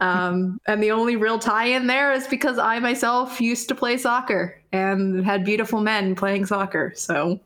Um, 0.00 0.58
and 0.66 0.82
the 0.82 0.90
only 0.90 1.16
real 1.16 1.38
tie 1.38 1.66
in 1.66 1.86
there 1.86 2.12
is 2.12 2.26
because 2.26 2.58
I 2.58 2.78
myself 2.78 3.40
used 3.40 3.68
to 3.68 3.74
play 3.74 3.96
soccer 3.96 4.60
and 4.72 5.24
had 5.24 5.44
beautiful 5.44 5.80
men 5.80 6.14
playing 6.14 6.44
soccer. 6.44 6.92
So, 6.94 7.40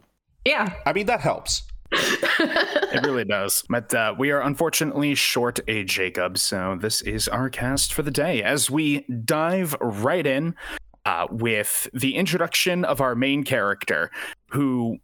yeah. 0.44 0.72
i 0.86 0.92
mean 0.92 1.06
that 1.06 1.20
helps 1.20 1.62
It 1.92 3.04
really 3.04 3.24
does. 3.24 3.62
But 3.68 3.94
uh, 3.94 4.14
we 4.18 4.32
are 4.32 4.40
unfortunately 4.40 5.14
short 5.14 5.60
a 5.68 5.84
Jacob, 5.84 6.38
so 6.38 6.76
this 6.80 7.02
is 7.02 7.28
our 7.28 7.48
cast 7.48 7.92
for 7.92 8.02
the 8.02 8.10
day. 8.10 8.42
As 8.42 8.68
we 8.68 9.04
dive 9.24 9.76
right 9.80 10.26
in 10.26 10.56
uh, 11.04 11.28
with 11.30 11.88
the 11.94 12.16
introduction 12.16 12.84
of 12.84 13.00
our 13.00 13.14
main 13.14 13.44
character, 13.44 14.10
who 14.48 14.98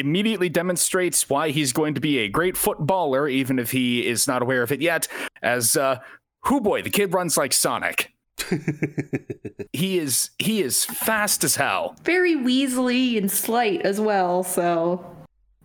immediately 0.00 0.48
demonstrates 0.48 1.28
why 1.30 1.50
he's 1.50 1.72
going 1.72 1.94
to 1.94 2.00
be 2.00 2.18
a 2.18 2.28
great 2.28 2.56
footballer, 2.56 3.28
even 3.28 3.58
if 3.58 3.70
he 3.70 4.06
is 4.06 4.26
not 4.26 4.42
aware 4.42 4.62
of 4.62 4.72
it 4.72 4.80
yet. 4.80 5.06
As 5.42 5.76
uh, 5.76 5.98
who 6.44 6.60
boy, 6.60 6.82
the 6.82 6.90
kid 6.90 7.14
runs 7.14 7.36
like 7.36 7.52
Sonic. 7.52 8.12
he 9.72 9.98
is 9.98 10.30
he 10.38 10.62
is 10.62 10.84
fast 10.84 11.44
as 11.44 11.56
hell. 11.56 11.94
Very 12.04 12.34
Weasley 12.34 13.16
and 13.18 13.30
slight 13.30 13.82
as 13.82 14.00
well. 14.00 14.42
So, 14.42 15.04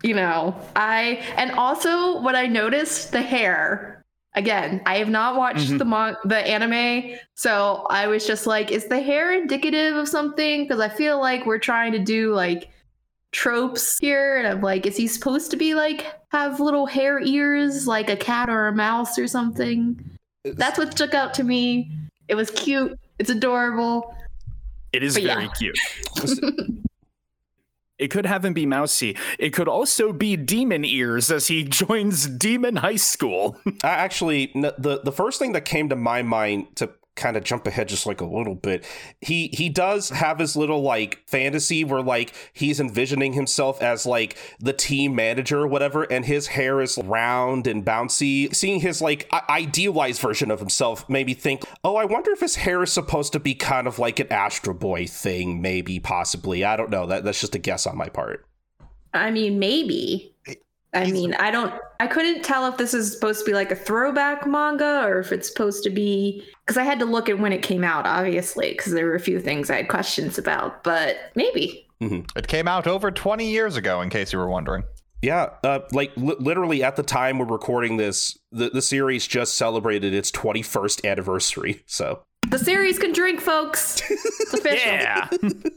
you 0.03 0.13
know, 0.13 0.55
I, 0.75 1.23
and 1.37 1.51
also 1.51 2.21
what 2.21 2.35
I 2.35 2.47
noticed 2.47 3.11
the 3.11 3.21
hair. 3.21 4.03
Again, 4.37 4.81
I 4.85 4.97
have 4.97 5.07
not 5.07 5.37
watched 5.37 5.69
Mhm. 5.71 5.77
the 5.77 5.85
mon- 5.85 6.17
the 6.25 6.35
anime, 6.37 7.17
so 7.35 7.87
I 7.89 8.07
was 8.07 8.27
just 8.27 8.45
like, 8.45 8.69
is 8.69 8.85
the 8.87 8.99
hair 9.01 9.31
indicative 9.31 9.95
of 9.95 10.09
something? 10.09 10.63
Because 10.63 10.81
I 10.81 10.89
feel 10.89 11.21
like 11.21 11.45
we're 11.45 11.57
trying 11.57 11.93
to 11.93 11.99
do 11.99 12.33
like 12.33 12.69
tropes 13.35 13.99
here, 13.99 14.37
and 14.37 14.47
I'm 14.47 14.61
like, 14.61 14.85
is 14.85 14.95
he 14.95 15.07
supposed 15.07 15.51
to 15.51 15.57
be 15.57 15.75
like 15.75 16.05
have 16.29 16.59
little 16.59 16.85
hair 16.85 17.19
ears 17.19 17.85
like 17.85 18.09
a 18.09 18.15
cat 18.15 18.49
or 18.49 18.67
a 18.67 18.73
mouse 18.73 19.19
or 19.19 19.27
something? 19.27 19.99
That's 20.45 20.77
what 20.77 20.91
stuck 20.93 21.13
out 21.13 21.33
to 21.35 21.43
me. 21.43 21.91
It 22.27 22.35
was 22.35 22.49
cute. 22.49 22.97
It's 23.19 23.29
adorable. 23.29 24.15
It 24.93 25.03
is 25.03 25.15
But 25.15 25.23
yeah. 25.23 25.35
very 25.35 25.49
cute. 25.49 25.77
it 27.99 28.07
could 28.07 28.25
have 28.25 28.45
him 28.45 28.53
be 28.53 28.65
mousy. 28.65 29.17
It 29.37 29.51
could 29.51 29.67
also 29.67 30.13
be 30.13 30.37
demon 30.37 30.85
ears 30.85 31.29
as 31.29 31.47
he 31.47 31.63
joins 31.81 32.27
demon 32.27 32.77
high 32.77 32.95
school. 32.95 33.59
I 33.83 33.89
actually 33.89 34.51
the 34.55 35.01
the 35.03 35.11
first 35.11 35.39
thing 35.39 35.51
that 35.51 35.65
came 35.65 35.89
to 35.89 35.95
my 35.97 36.21
mind 36.21 36.73
to 36.77 36.89
kind 37.15 37.37
of 37.37 37.43
jump 37.43 37.65
ahead 37.65 37.87
just 37.87 38.05
like 38.05 38.21
a 38.21 38.25
little 38.25 38.55
bit. 38.55 38.85
He 39.21 39.49
he 39.53 39.69
does 39.69 40.09
have 40.09 40.39
his 40.39 40.55
little 40.55 40.81
like 40.81 41.23
fantasy 41.27 41.83
where 41.83 42.01
like 42.01 42.33
he's 42.53 42.79
envisioning 42.79 43.33
himself 43.33 43.81
as 43.81 44.05
like 44.05 44.37
the 44.59 44.73
team 44.73 45.15
manager 45.15 45.59
or 45.59 45.67
whatever, 45.67 46.03
and 46.03 46.25
his 46.25 46.47
hair 46.47 46.81
is 46.81 46.97
round 46.97 47.67
and 47.67 47.85
bouncy. 47.85 48.53
Seeing 48.53 48.81
his 48.81 49.01
like 49.01 49.29
idealized 49.49 50.21
version 50.21 50.51
of 50.51 50.59
himself 50.59 51.09
made 51.09 51.27
me 51.27 51.33
think, 51.33 51.63
oh, 51.83 51.95
I 51.95 52.05
wonder 52.05 52.31
if 52.31 52.41
his 52.41 52.57
hair 52.57 52.83
is 52.83 52.91
supposed 52.91 53.33
to 53.33 53.39
be 53.39 53.55
kind 53.55 53.87
of 53.87 53.99
like 53.99 54.19
an 54.19 54.31
Astro 54.31 54.73
Boy 54.73 55.07
thing, 55.07 55.61
maybe, 55.61 55.99
possibly. 55.99 56.63
I 56.63 56.75
don't 56.75 56.89
know. 56.89 57.05
That 57.05 57.23
that's 57.23 57.41
just 57.41 57.55
a 57.55 57.59
guess 57.59 57.87
on 57.87 57.97
my 57.97 58.09
part. 58.09 58.45
I 59.13 59.31
mean, 59.31 59.59
maybe. 59.59 60.34
I 60.95 61.11
mean, 61.11 61.33
I 61.35 61.51
don't. 61.51 61.73
I 61.99 62.07
couldn't 62.07 62.43
tell 62.43 62.67
if 62.67 62.77
this 62.77 62.93
is 62.93 63.11
supposed 63.11 63.39
to 63.39 63.45
be 63.45 63.53
like 63.53 63.71
a 63.71 63.75
throwback 63.75 64.47
manga 64.47 65.05
or 65.05 65.19
if 65.19 65.31
it's 65.31 65.47
supposed 65.47 65.83
to 65.83 65.89
be 65.89 66.43
because 66.65 66.77
I 66.77 66.83
had 66.83 66.99
to 66.99 67.05
look 67.05 67.29
at 67.29 67.39
when 67.39 67.53
it 67.53 67.61
came 67.61 67.83
out, 67.83 68.05
obviously, 68.05 68.71
because 68.71 68.91
there 68.93 69.05
were 69.05 69.15
a 69.15 69.19
few 69.19 69.39
things 69.39 69.69
I 69.69 69.77
had 69.77 69.87
questions 69.87 70.37
about. 70.37 70.83
But 70.83 71.17
maybe. 71.35 71.87
It 72.35 72.47
came 72.47 72.67
out 72.67 72.87
over 72.87 73.09
20 73.09 73.49
years 73.49 73.77
ago, 73.77 74.01
in 74.01 74.09
case 74.09 74.33
you 74.33 74.39
were 74.39 74.49
wondering. 74.49 74.83
Yeah, 75.21 75.51
uh, 75.63 75.79
like 75.91 76.11
li- 76.17 76.35
literally 76.39 76.83
at 76.83 76.97
the 76.97 77.03
time 77.03 77.39
we're 77.39 77.45
recording 77.45 77.97
this, 77.97 78.37
the, 78.51 78.69
the 78.69 78.81
series 78.81 79.25
just 79.25 79.55
celebrated 79.55 80.13
its 80.13 80.29
21st 80.31 81.09
anniversary. 81.09 81.83
So 81.87 82.21
The 82.49 82.59
series 82.59 82.99
can 82.99 83.11
drink, 83.11 83.41
folks. 83.41 84.01
It's 84.09 84.53
official. 84.53 84.91
Yeah. 84.95 85.27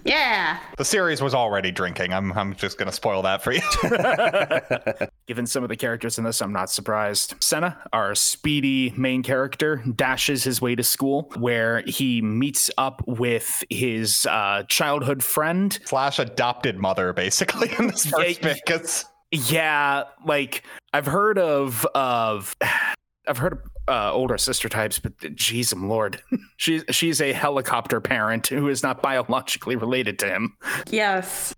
Yeah. 0.04 0.58
The 0.76 0.84
series 0.84 1.20
was 1.22 1.34
already 1.34 1.70
drinking. 1.70 2.12
I'm, 2.12 2.32
I'm 2.32 2.54
just 2.54 2.78
going 2.78 2.86
to 2.88 2.92
spoil 2.94 3.22
that 3.22 3.42
for 3.42 3.52
you. 3.52 3.60
Given 5.26 5.46
some 5.46 5.62
of 5.62 5.68
the 5.68 5.76
characters 5.76 6.18
in 6.18 6.24
this, 6.24 6.40
I'm 6.40 6.52
not 6.52 6.70
surprised. 6.70 7.34
Sena, 7.40 7.78
our 7.92 8.14
speedy 8.14 8.92
main 8.96 9.22
character, 9.22 9.82
dashes 9.96 10.44
his 10.44 10.60
way 10.60 10.74
to 10.74 10.82
school 10.82 11.30
where 11.36 11.82
he 11.86 12.22
meets 12.22 12.70
up 12.78 13.02
with 13.06 13.62
his 13.70 14.26
uh, 14.26 14.62
childhood 14.68 15.22
friend. 15.22 15.78
Slash 15.84 16.18
adopted 16.18 16.78
mother, 16.78 17.12
basically, 17.12 17.70
in 17.78 17.88
this 17.88 18.06
first 18.06 18.40
Yeah, 18.42 18.52
bit. 18.54 18.62
'cause- 18.66 19.04
Yeah, 19.30 20.04
like 20.24 20.62
I've 20.94 21.06
heard 21.06 21.38
of 21.38 21.84
of 21.94 22.56
I've 23.28 23.36
heard 23.38 23.52
of 23.54 23.58
uh, 23.88 24.12
older 24.12 24.38
sister 24.38 24.68
types, 24.68 24.98
but 24.98 25.16
jeez, 25.18 25.74
lord, 25.80 26.22
she's 26.56 26.84
she's 26.90 27.20
a 27.20 27.32
helicopter 27.32 28.00
parent 28.00 28.46
who 28.46 28.68
is 28.68 28.82
not 28.82 29.02
biologically 29.02 29.76
related 29.76 30.18
to 30.20 30.26
him. 30.28 30.56
Yes. 30.90 31.54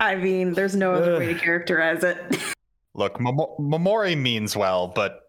I 0.00 0.16
mean, 0.16 0.54
there's 0.54 0.74
no 0.74 0.92
other 0.92 1.18
way 1.18 1.32
to 1.32 1.38
characterize 1.38 2.02
it. 2.02 2.18
Look, 2.94 3.18
Mamo- 3.18 3.58
Momori 3.58 4.16
means 4.16 4.56
well, 4.56 4.88
but 4.88 5.20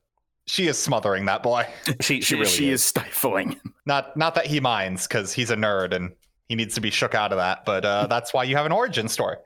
she 0.47 0.67
is 0.67 0.77
smothering 0.77 1.25
that 1.25 1.43
boy. 1.43 1.67
she 2.01 2.21
she 2.21 2.35
really 2.35 2.47
she 2.47 2.69
is. 2.69 2.81
is 2.81 2.87
stifling. 2.87 3.59
Not 3.85 4.15
not 4.17 4.35
that 4.35 4.45
he 4.45 4.59
minds, 4.59 5.07
because 5.07 5.33
he's 5.33 5.51
a 5.51 5.55
nerd 5.55 5.93
and 5.93 6.11
he 6.49 6.55
needs 6.55 6.75
to 6.75 6.81
be 6.81 6.91
shook 6.91 7.15
out 7.15 7.31
of 7.31 7.37
that. 7.37 7.65
But 7.65 7.85
uh, 7.85 8.07
that's 8.09 8.33
why 8.33 8.43
you 8.43 8.55
have 8.55 8.65
an 8.65 8.71
origin 8.71 9.07
story. 9.07 9.37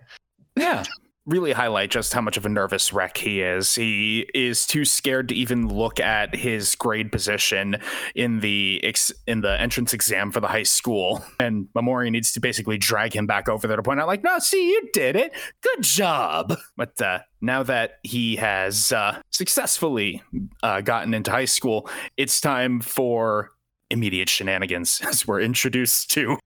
Yeah. 0.55 0.83
Really 1.25 1.51
highlight 1.51 1.91
just 1.91 2.13
how 2.13 2.21
much 2.21 2.37
of 2.37 2.45
a 2.45 2.49
nervous 2.49 2.91
wreck 2.91 3.17
he 3.17 3.41
is. 3.41 3.75
He 3.75 4.27
is 4.33 4.65
too 4.65 4.83
scared 4.83 5.29
to 5.29 5.35
even 5.35 5.67
look 5.67 5.99
at 5.99 6.33
his 6.33 6.73
grade 6.75 7.11
position 7.11 7.77
in 8.15 8.39
the 8.39 8.83
ex- 8.83 9.11
in 9.27 9.41
the 9.41 9.59
entrance 9.61 9.93
exam 9.93 10.31
for 10.31 10.39
the 10.39 10.47
high 10.47 10.63
school, 10.63 11.23
and 11.39 11.67
Mamori 11.75 12.09
needs 12.09 12.31
to 12.31 12.39
basically 12.39 12.77
drag 12.77 13.13
him 13.15 13.27
back 13.27 13.47
over 13.47 13.67
there 13.67 13.77
to 13.77 13.83
point 13.83 13.99
out, 13.99 14.07
like, 14.07 14.23
"No, 14.23 14.39
see, 14.39 14.69
you 14.69 14.89
did 14.91 15.15
it. 15.15 15.33
Good 15.61 15.83
job." 15.83 16.57
But 16.75 16.99
uh, 17.01 17.19
now 17.41 17.61
that 17.63 17.99
he 18.03 18.37
has 18.37 18.91
uh, 18.91 19.21
successfully 19.29 20.23
uh, 20.63 20.81
gotten 20.81 21.13
into 21.13 21.29
high 21.31 21.45
school, 21.45 21.89
it's 22.17 22.41
time 22.41 22.79
for 22.79 23.51
immediate 23.89 24.29
shenanigans 24.29 25.01
as 25.05 25.27
we're 25.27 25.41
introduced 25.41 26.11
to. 26.11 26.37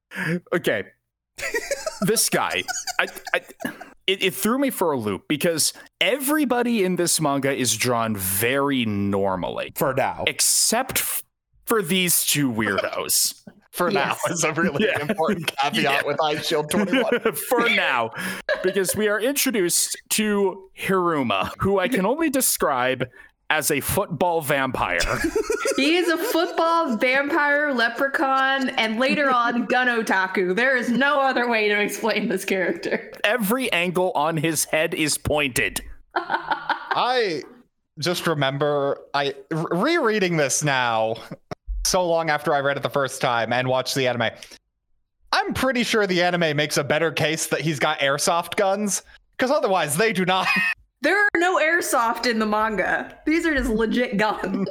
Okay, 0.53 0.83
this 2.01 2.29
guy, 2.29 2.63
I, 2.99 3.07
I 3.33 3.41
it, 4.07 4.23
it 4.23 4.33
threw 4.35 4.57
me 4.59 4.69
for 4.69 4.91
a 4.91 4.97
loop 4.97 5.27
because 5.27 5.73
everybody 6.01 6.83
in 6.83 6.95
this 6.97 7.19
manga 7.21 7.53
is 7.53 7.75
drawn 7.77 8.15
very 8.15 8.85
normally, 8.85 9.71
for 9.75 9.93
now. 9.93 10.23
except 10.27 10.99
f- 10.99 11.23
for 11.65 11.81
these 11.81 12.25
two 12.25 12.51
weirdos. 12.51 13.35
For 13.73 13.89
Yes. 13.89 14.19
now, 14.27 14.31
is 14.31 14.43
a 14.43 14.53
really 14.53 14.85
Yeah. 14.87 15.01
important 15.01 15.47
caveat 15.57 15.81
Yeah. 15.83 16.01
with 16.05 16.17
Eyeshield 16.19 16.69
21. 16.69 17.33
for 17.49 17.67
now, 17.71 18.11
because 18.61 18.95
we 18.95 19.07
are 19.07 19.19
introduced 19.19 19.99
to 20.11 20.69
Hiruma, 20.79 21.49
who 21.57 21.79
I 21.79 21.87
can 21.87 22.05
only 22.05 22.29
describe 22.29 23.03
as 23.53 23.69
a 23.69 23.79
football 23.79 24.41
vampire. 24.41 24.99
he 25.75 25.95
is 25.95 26.09
a 26.09 26.17
football 26.17 26.97
vampire 26.97 27.71
leprechaun 27.71 28.69
and 28.69 28.99
later 28.99 29.29
on 29.29 29.65
gun 29.67 29.87
otaku. 29.87 30.55
There 30.55 30.75
is 30.75 30.89
no 30.89 31.21
other 31.21 31.47
way 31.47 31.69
to 31.69 31.79
explain 31.79 32.29
this 32.29 32.45
character. 32.45 33.11
Every 33.23 33.71
angle 33.71 34.11
on 34.15 34.37
his 34.37 34.65
head 34.65 34.95
is 34.95 35.19
pointed. 35.19 35.81
I 36.15 37.43
just 37.99 38.25
remember 38.25 38.99
I 39.13 39.35
rereading 39.51 40.37
this 40.37 40.63
now 40.63 41.15
so 41.85 42.07
long 42.07 42.31
after 42.31 42.55
I 42.55 42.59
read 42.61 42.77
it 42.77 42.81
the 42.81 42.89
first 42.89 43.21
time 43.21 43.53
and 43.53 43.67
watched 43.67 43.93
the 43.93 44.07
anime. 44.07 44.31
I'm 45.31 45.53
pretty 45.53 45.83
sure 45.83 46.07
the 46.07 46.23
anime 46.23 46.57
makes 46.57 46.77
a 46.77 46.83
better 46.83 47.11
case 47.11 47.45
that 47.47 47.61
he's 47.61 47.77
got 47.77 47.99
airsoft 47.99 48.55
guns 48.55 49.03
because 49.37 49.51
otherwise 49.51 49.95
they 49.95 50.11
do 50.11 50.25
not. 50.25 50.47
There 51.03 51.17
are 51.17 51.29
no 51.37 51.59
airsoft 51.59 52.29
in 52.31 52.39
the 52.39 52.45
manga. 52.45 53.19
These 53.25 53.45
are 53.45 53.53
just 53.53 53.69
legit 53.69 54.15
guns. 54.17 54.69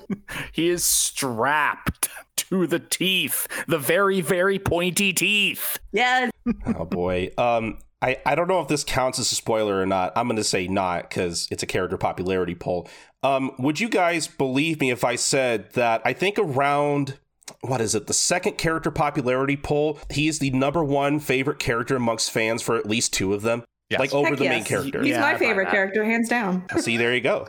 He 0.53 0.71
is 0.71 0.83
strapped 0.83 2.09
to 2.37 2.67
the 2.67 2.79
teeth, 2.79 3.47
the 3.69 3.79
very, 3.79 4.23
very 4.23 4.59
pointy 4.59 5.13
teeth. 5.13 5.79
yes. 5.93 6.33
oh 6.67 6.87
boy. 6.87 7.31
Um, 7.37 7.79
I 8.01 8.17
I 8.25 8.35
don't 8.35 8.49
know 8.49 8.61
if 8.61 8.69
this 8.69 8.83
counts 8.83 9.19
as 9.19 9.31
a 9.31 9.35
spoiler 9.35 9.79
or 9.79 9.85
not. 9.85 10.15
I'm 10.17 10.27
gonna 10.27 10.43
say 10.43 10.67
not 10.69 11.11
because 11.11 11.49
it's 11.51 11.63
a 11.63 11.67
character 11.67 11.99
popularity 11.99 12.55
poll. 12.55 12.89
Um, 13.23 13.53
would 13.59 13.79
you 13.79 13.91
guys 13.91 14.27
believe 14.27 14.81
me 14.81 14.91
if 14.91 15.05
I 15.05 15.17
said 15.17 15.71
that 15.75 16.01
I 16.05 16.15
think 16.15 16.39
around 16.39 17.19
what 17.61 17.83
is 17.83 17.95
it 17.95 18.07
the 18.07 18.15
second 18.15 18.57
character 18.57 18.91
popularity 18.91 19.57
poll 19.57 19.99
he 20.11 20.29
is 20.29 20.39
the 20.39 20.51
number 20.51 20.83
one 20.83 21.19
favorite 21.21 21.59
character 21.59 21.97
amongst 21.97 22.31
fans 22.31 22.63
for 22.63 22.77
at 22.77 22.87
least 22.87 23.13
two 23.13 23.35
of 23.35 23.43
them 23.43 23.63
Yes. 23.93 24.01
like 24.01 24.13
over 24.15 24.31
Heck 24.31 24.39
the 24.39 24.49
main 24.49 24.65
character 24.65 25.03
He's 25.03 25.11
Yeah, 25.13 25.21
my 25.21 25.37
favorite 25.39 25.71
character, 25.71 26.05
hands 26.05 26.29
down. 26.29 26.65
See, 26.79 26.97
there 26.97 27.15
you 27.15 27.21
go. 27.21 27.49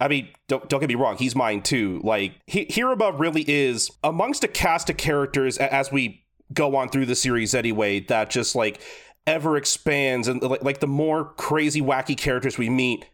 I 0.00 0.08
mean, 0.08 0.28
don't 0.48 0.68
don't 0.68 0.80
get 0.80 0.88
me 0.88 0.94
wrong. 0.96 1.16
He's 1.16 1.36
mine 1.36 1.62
too. 1.62 2.00
Like 2.02 2.32
Hi- 2.50 2.66
Hiruma 2.66 3.18
really 3.18 3.44
is 3.46 3.90
amongst 4.02 4.44
a 4.44 4.48
cast 4.48 4.90
of 4.90 4.96
characters 4.96 5.56
as 5.58 5.92
we 5.92 6.24
go 6.52 6.76
on 6.76 6.88
through 6.88 7.06
the 7.06 7.14
series 7.14 7.54
anyway. 7.54 8.00
That 8.00 8.30
just 8.30 8.54
like 8.54 8.80
ever 9.26 9.56
expands 9.56 10.28
and 10.28 10.42
like, 10.42 10.62
like 10.62 10.80
the 10.80 10.86
more 10.86 11.32
crazy, 11.34 11.80
wacky 11.80 12.16
characters 12.16 12.58
we 12.58 12.68
meet, 12.68 13.04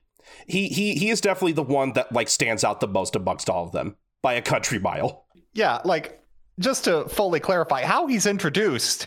he 0.46 0.68
he 0.68 0.94
he 0.94 1.10
is 1.10 1.20
definitely 1.20 1.52
the 1.52 1.62
one 1.62 1.92
that 1.92 2.12
like 2.12 2.28
stands 2.28 2.64
out 2.64 2.80
the 2.80 2.88
most 2.88 3.14
amongst 3.14 3.50
all 3.50 3.66
of 3.66 3.72
them 3.72 3.96
by 4.22 4.34
a 4.34 4.42
country 4.42 4.78
mile. 4.78 5.26
Yeah, 5.52 5.80
like 5.84 6.20
just 6.58 6.84
to 6.84 7.08
fully 7.08 7.40
clarify, 7.40 7.84
how 7.84 8.06
he's 8.06 8.26
introduced 8.26 9.06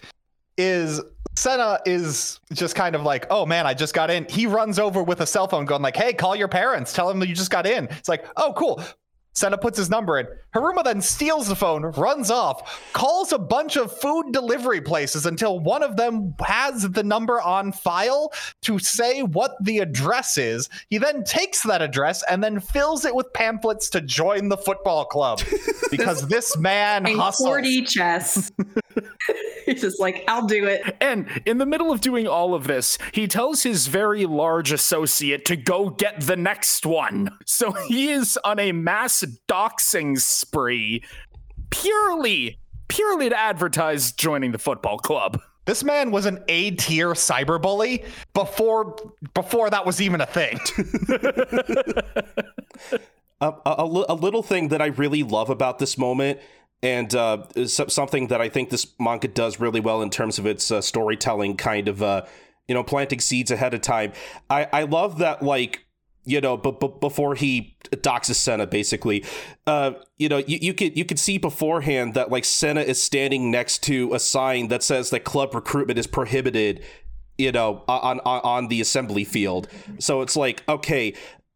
is 0.58 1.02
Sena 1.36 1.80
is 1.86 2.40
just 2.52 2.76
kind 2.76 2.96
of 2.96 3.04
like, 3.04 3.26
oh 3.30 3.46
man, 3.46 3.66
I 3.66 3.74
just 3.74 3.94
got 3.94 4.10
in. 4.10 4.26
He 4.30 4.46
runs 4.46 4.80
over 4.80 5.02
with 5.02 5.22
a 5.22 5.26
cell 5.26 5.48
phone, 5.48 5.66
going 5.66 5.82
like, 5.82 5.96
hey, 5.96 6.14
call 6.14 6.36
your 6.36 6.48
parents, 6.48 6.94
tell 6.94 7.08
them 7.08 7.20
that 7.20 7.28
you 7.28 7.36
just 7.36 7.52
got 7.52 7.66
in. 7.66 7.86
It's 7.86 8.10
like, 8.10 8.26
oh 8.38 8.54
cool. 8.56 8.84
Sena 9.36 9.58
puts 9.58 9.80
his 9.80 9.90
number 9.90 10.20
in. 10.20 10.28
Haruma 10.56 10.84
then 10.84 11.02
steals 11.02 11.48
the 11.48 11.56
phone, 11.56 11.82
runs 11.82 12.30
off, 12.30 12.92
calls 12.94 13.34
a 13.34 13.40
bunch 13.40 13.78
of 13.78 13.92
food 13.92 14.32
delivery 14.32 14.80
places 14.80 15.26
until 15.26 15.60
one 15.60 15.82
of 15.82 15.98
them 15.98 16.36
has 16.46 16.84
the 16.92 17.04
number 17.04 17.42
on 17.42 17.72
file 17.72 18.32
to 18.62 18.78
say 18.78 19.24
what 19.24 19.56
the 19.60 19.80
address 19.80 20.38
is. 20.38 20.70
He 20.90 21.00
then 21.00 21.24
takes 21.24 21.64
that 21.64 21.82
address 21.82 22.24
and 22.30 22.44
then 22.44 22.60
fills 22.60 23.06
it 23.06 23.16
with 23.16 23.34
pamphlets 23.34 23.90
to 23.92 24.02
join 24.02 24.50
the 24.50 24.58
football 24.58 25.06
club 25.06 25.42
because 25.90 26.28
this 26.28 26.56
man 26.58 27.08
And 27.08 27.20
hustles. 27.20 27.50
40 27.50 27.82
chess. 27.86 28.52
He's 29.66 29.82
just 29.82 30.00
like, 30.00 30.24
I'll 30.28 30.46
do 30.46 30.66
it. 30.66 30.96
And 31.02 31.28
in 31.46 31.58
the 31.58 31.66
middle 31.66 31.92
of 31.92 32.02
doing 32.02 32.28
all 32.28 32.54
of 32.54 32.68
this, 32.68 32.98
he 33.14 33.28
tells 33.28 33.64
his 33.64 33.88
very 33.88 34.26
large 34.26 34.72
associate 34.72 35.46
to 35.46 35.56
go 35.56 35.90
get 35.90 36.22
the 36.22 36.36
next 36.36 36.86
one. 36.86 37.30
So 37.46 37.72
he 37.72 38.10
is 38.10 38.38
on 38.44 38.60
a 38.60 38.72
mass 38.72 39.24
doxing 39.48 40.20
spree 40.20 41.04
purely, 41.70 42.60
purely 42.88 43.30
to 43.30 43.40
advertise 43.40 44.12
joining 44.12 44.52
the 44.52 44.60
football 44.60 44.98
club. 44.98 45.42
This 45.66 45.84
man 45.84 46.12
was 46.12 46.26
an 46.26 46.44
A 46.50 46.72
tier 46.72 47.14
cyberbully 47.14 48.06
before 48.34 48.98
before 49.34 49.70
that 49.70 49.86
was 49.86 50.02
even 50.02 50.20
a 50.20 50.26
thing. 50.26 50.60
a, 53.40 53.48
a, 53.66 53.74
a 53.78 54.06
a 54.10 54.14
little 54.14 54.44
thing 54.44 54.68
that 54.70 54.82
I 54.82 54.88
really 54.88 55.24
love 55.24 55.50
about 55.50 55.80
this 55.80 55.98
moment, 55.98 56.40
and 56.84 57.16
uh, 57.16 57.48
something 57.66 58.28
that 58.28 58.42
I 58.42 58.50
think 58.50 58.70
this 58.70 58.86
manga 59.00 59.30
does 59.30 59.60
really 59.60 59.80
well 59.80 60.02
in 60.02 60.10
terms 60.10 60.38
of 60.38 60.46
its 60.46 60.70
uh, 60.70 60.82
storytelling, 60.82 61.58
kind 61.58 61.88
of, 61.88 62.04
uh, 62.04 62.26
you 62.68 62.76
know, 62.76 62.84
planting 62.84 63.22
seeds 63.22 63.52
ahead 63.52 63.74
of 63.74 63.82
time. 63.82 64.12
I, 64.50 64.68
I 64.72 64.84
love 64.84 65.18
that, 65.20 65.42
like, 65.42 65.80
you 66.26 66.42
know, 66.42 66.58
but, 66.58 66.80
but 66.80 67.02
before 67.02 67.36
he 67.36 67.78
doxes 67.92 68.36
Sena, 68.36 68.68
basically, 68.68 69.26
uh, 69.66 69.94
you 70.18 70.30
know, 70.30 70.38
you, 70.38 70.58
you 70.62 70.74
could 70.74 70.98
you 70.98 71.06
could 71.06 71.20
see 71.20 71.38
beforehand 71.38 72.14
that 72.14 72.32
like 72.32 72.46
Sena 72.46 72.82
is 72.82 73.02
standing 73.02 73.52
next 73.52 73.84
to 73.84 74.14
a 74.14 74.20
sign 74.20 74.68
that 74.70 74.84
says 74.84 75.10
that 75.10 75.24
club 75.26 75.54
recruitment 75.54 76.00
is 76.00 76.08
prohibited, 76.08 76.82
you 77.38 77.52
know, 77.52 77.84
on 77.88 78.20
on, 78.22 78.42
on 78.44 78.68
the 78.68 78.80
assembly 78.80 79.26
field. 79.26 79.68
So 80.00 80.22
it's 80.22 80.38
like, 80.38 80.64
okay, 80.70 81.14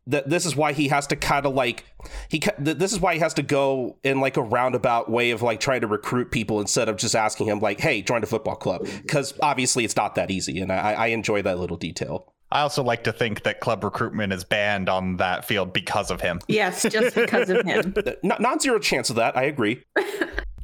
that 0.07 0.29
this 0.29 0.45
is 0.45 0.55
why 0.55 0.73
he 0.73 0.87
has 0.87 1.05
to 1.07 1.15
kind 1.15 1.45
of 1.45 1.53
like 1.53 1.85
he 2.29 2.41
this 2.57 2.93
is 2.93 2.99
why 2.99 3.13
he 3.13 3.19
has 3.19 3.33
to 3.35 3.43
go 3.43 3.97
in 4.03 4.19
like 4.19 4.37
a 4.37 4.41
roundabout 4.41 5.11
way 5.11 5.31
of 5.31 5.41
like 5.41 5.59
trying 5.59 5.81
to 5.81 5.87
recruit 5.87 6.31
people 6.31 6.59
instead 6.59 6.89
of 6.89 6.97
just 6.97 7.15
asking 7.15 7.47
him 7.47 7.59
like, 7.59 7.79
hey, 7.79 8.01
join 8.01 8.23
a 8.23 8.25
football 8.25 8.55
club, 8.55 8.87
because 9.01 9.33
obviously 9.41 9.85
it's 9.85 9.95
not 9.95 10.15
that 10.15 10.31
easy, 10.31 10.59
and 10.59 10.71
I, 10.71 10.93
I 10.93 11.07
enjoy 11.07 11.41
that 11.43 11.59
little 11.59 11.77
detail. 11.77 12.33
I 12.49 12.61
also 12.61 12.81
like 12.81 13.03
to 13.03 13.11
think 13.11 13.43
that 13.43 13.59
club 13.59 13.83
recruitment 13.83 14.31
is 14.31 14.45
banned 14.45 14.87
on 14.87 15.17
that 15.17 15.43
field 15.43 15.73
because 15.73 16.09
of 16.09 16.21
him. 16.21 16.39
Yes, 16.47 16.83
just 16.83 17.13
because 17.13 17.49
of 17.49 17.65
him. 17.65 17.93
non 18.23 18.59
zero 18.59 18.79
chance 18.79 19.09
of 19.09 19.17
that. 19.17 19.35
I 19.35 19.43
agree. 19.43 19.83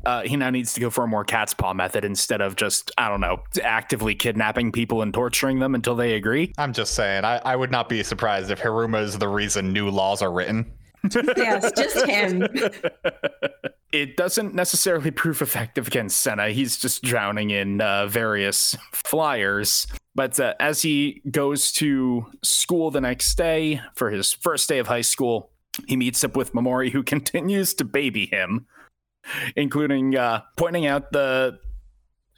Uh, 0.06 0.24
he 0.24 0.36
now 0.36 0.50
needs 0.50 0.74
to 0.74 0.80
go 0.80 0.90
for 0.90 1.04
a 1.04 1.08
more 1.08 1.24
cat's 1.24 1.54
paw 1.54 1.74
method 1.74 2.04
instead 2.04 2.42
of 2.42 2.56
just, 2.56 2.92
I 2.98 3.10
don't 3.10 3.22
know, 3.22 3.44
actively 3.62 4.16
kidnapping 4.16 4.72
people 4.72 5.02
and 5.02 5.14
torturing 5.14 5.60
them 5.60 5.76
until 5.76 5.96
they 5.96 6.16
agree. 6.16 6.54
I'm 6.58 6.74
just 6.74 6.94
saying, 6.94 7.24
I, 7.24 7.38
I 7.38 7.56
would 7.56 7.72
not 7.72 7.90
be 7.90 8.04
surprised 8.04 8.52
if 8.52 8.60
Hiruma 8.60 9.02
is 9.02 9.18
the 9.18 9.30
reason 9.30 9.72
new 9.72 9.90
laws 9.90 10.22
are 10.22 10.32
written. 10.32 10.72
yes, 11.38 11.72
just 11.76 12.06
him. 12.06 12.48
it 13.92 14.18
doesn't 14.18 14.56
necessarily 14.56 15.12
prove 15.12 15.42
effective 15.42 15.88
against 15.88 16.20
Sena. 16.22 16.50
He's 16.50 16.78
just 16.78 17.04
drowning 17.04 17.52
in 17.52 17.82
uh, 17.82 18.08
various 18.08 18.76
flyers. 18.92 19.88
But 20.16 20.40
uh, 20.40 20.54
as 20.60 20.82
he 20.82 21.22
goes 21.30 21.72
to 21.74 22.26
school 22.42 22.92
the 22.92 23.02
next 23.02 23.36
day 23.36 23.82
for 23.96 24.10
his 24.10 24.32
first 24.32 24.70
day 24.70 24.80
of 24.80 24.88
high 24.88 25.02
school, 25.02 25.52
he 25.88 25.96
meets 25.96 26.24
up 26.24 26.36
with 26.36 26.54
Mamori, 26.54 26.92
who 26.92 27.04
continues 27.04 27.74
to 27.76 27.86
baby 27.86 28.26
him, 28.26 28.66
including 29.56 30.16
uh, 30.16 30.42
pointing 30.58 30.86
out 30.86 31.12
the 31.12 31.60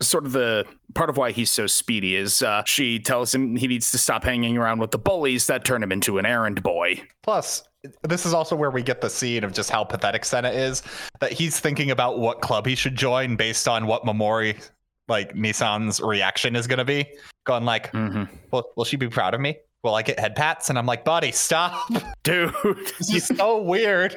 sort 0.01 0.25
of 0.25 0.33
the 0.33 0.65
part 0.93 1.09
of 1.09 1.17
why 1.17 1.31
he's 1.31 1.49
so 1.49 1.67
speedy 1.67 2.15
is 2.15 2.41
uh, 2.41 2.63
she 2.65 2.99
tells 2.99 3.33
him 3.33 3.55
he 3.55 3.67
needs 3.67 3.91
to 3.91 3.97
stop 3.97 4.23
hanging 4.23 4.57
around 4.57 4.79
with 4.79 4.91
the 4.91 4.97
bullies 4.97 5.47
that 5.47 5.63
turn 5.63 5.81
him 5.81 5.91
into 5.91 6.17
an 6.17 6.25
errand 6.25 6.61
boy. 6.61 7.01
Plus, 7.23 7.63
this 8.03 8.25
is 8.25 8.33
also 8.33 8.55
where 8.55 8.71
we 8.71 8.81
get 8.81 9.01
the 9.01 9.09
scene 9.09 9.43
of 9.43 9.53
just 9.53 9.69
how 9.69 9.83
pathetic 9.83 10.25
Sena 10.25 10.49
is. 10.49 10.83
That 11.19 11.31
he's 11.31 11.59
thinking 11.59 11.91
about 11.91 12.19
what 12.19 12.41
club 12.41 12.65
he 12.65 12.75
should 12.75 12.95
join 12.95 13.35
based 13.35 13.67
on 13.67 13.87
what 13.87 14.03
Mamori, 14.03 14.61
like 15.07 15.33
Nissan's 15.33 16.01
reaction 16.01 16.55
is 16.55 16.67
going 16.67 16.79
to 16.79 16.85
be. 16.85 17.05
Going 17.45 17.63
like, 17.63 17.91
mm-hmm. 17.91 18.23
"Will 18.51 18.63
will 18.75 18.85
she 18.85 18.97
be 18.97 19.07
proud 19.07 19.33
of 19.33 19.41
me? 19.41 19.57
Will 19.83 19.95
I 19.95 20.01
get 20.01 20.19
head 20.19 20.35
pats?" 20.35 20.69
And 20.69 20.79
I'm 20.79 20.85
like, 20.85 21.05
"Buddy, 21.05 21.31
stop, 21.31 21.89
dude. 22.23 22.53
this 22.97 23.13
is 23.13 23.27
so 23.27 23.61
weird." 23.61 24.15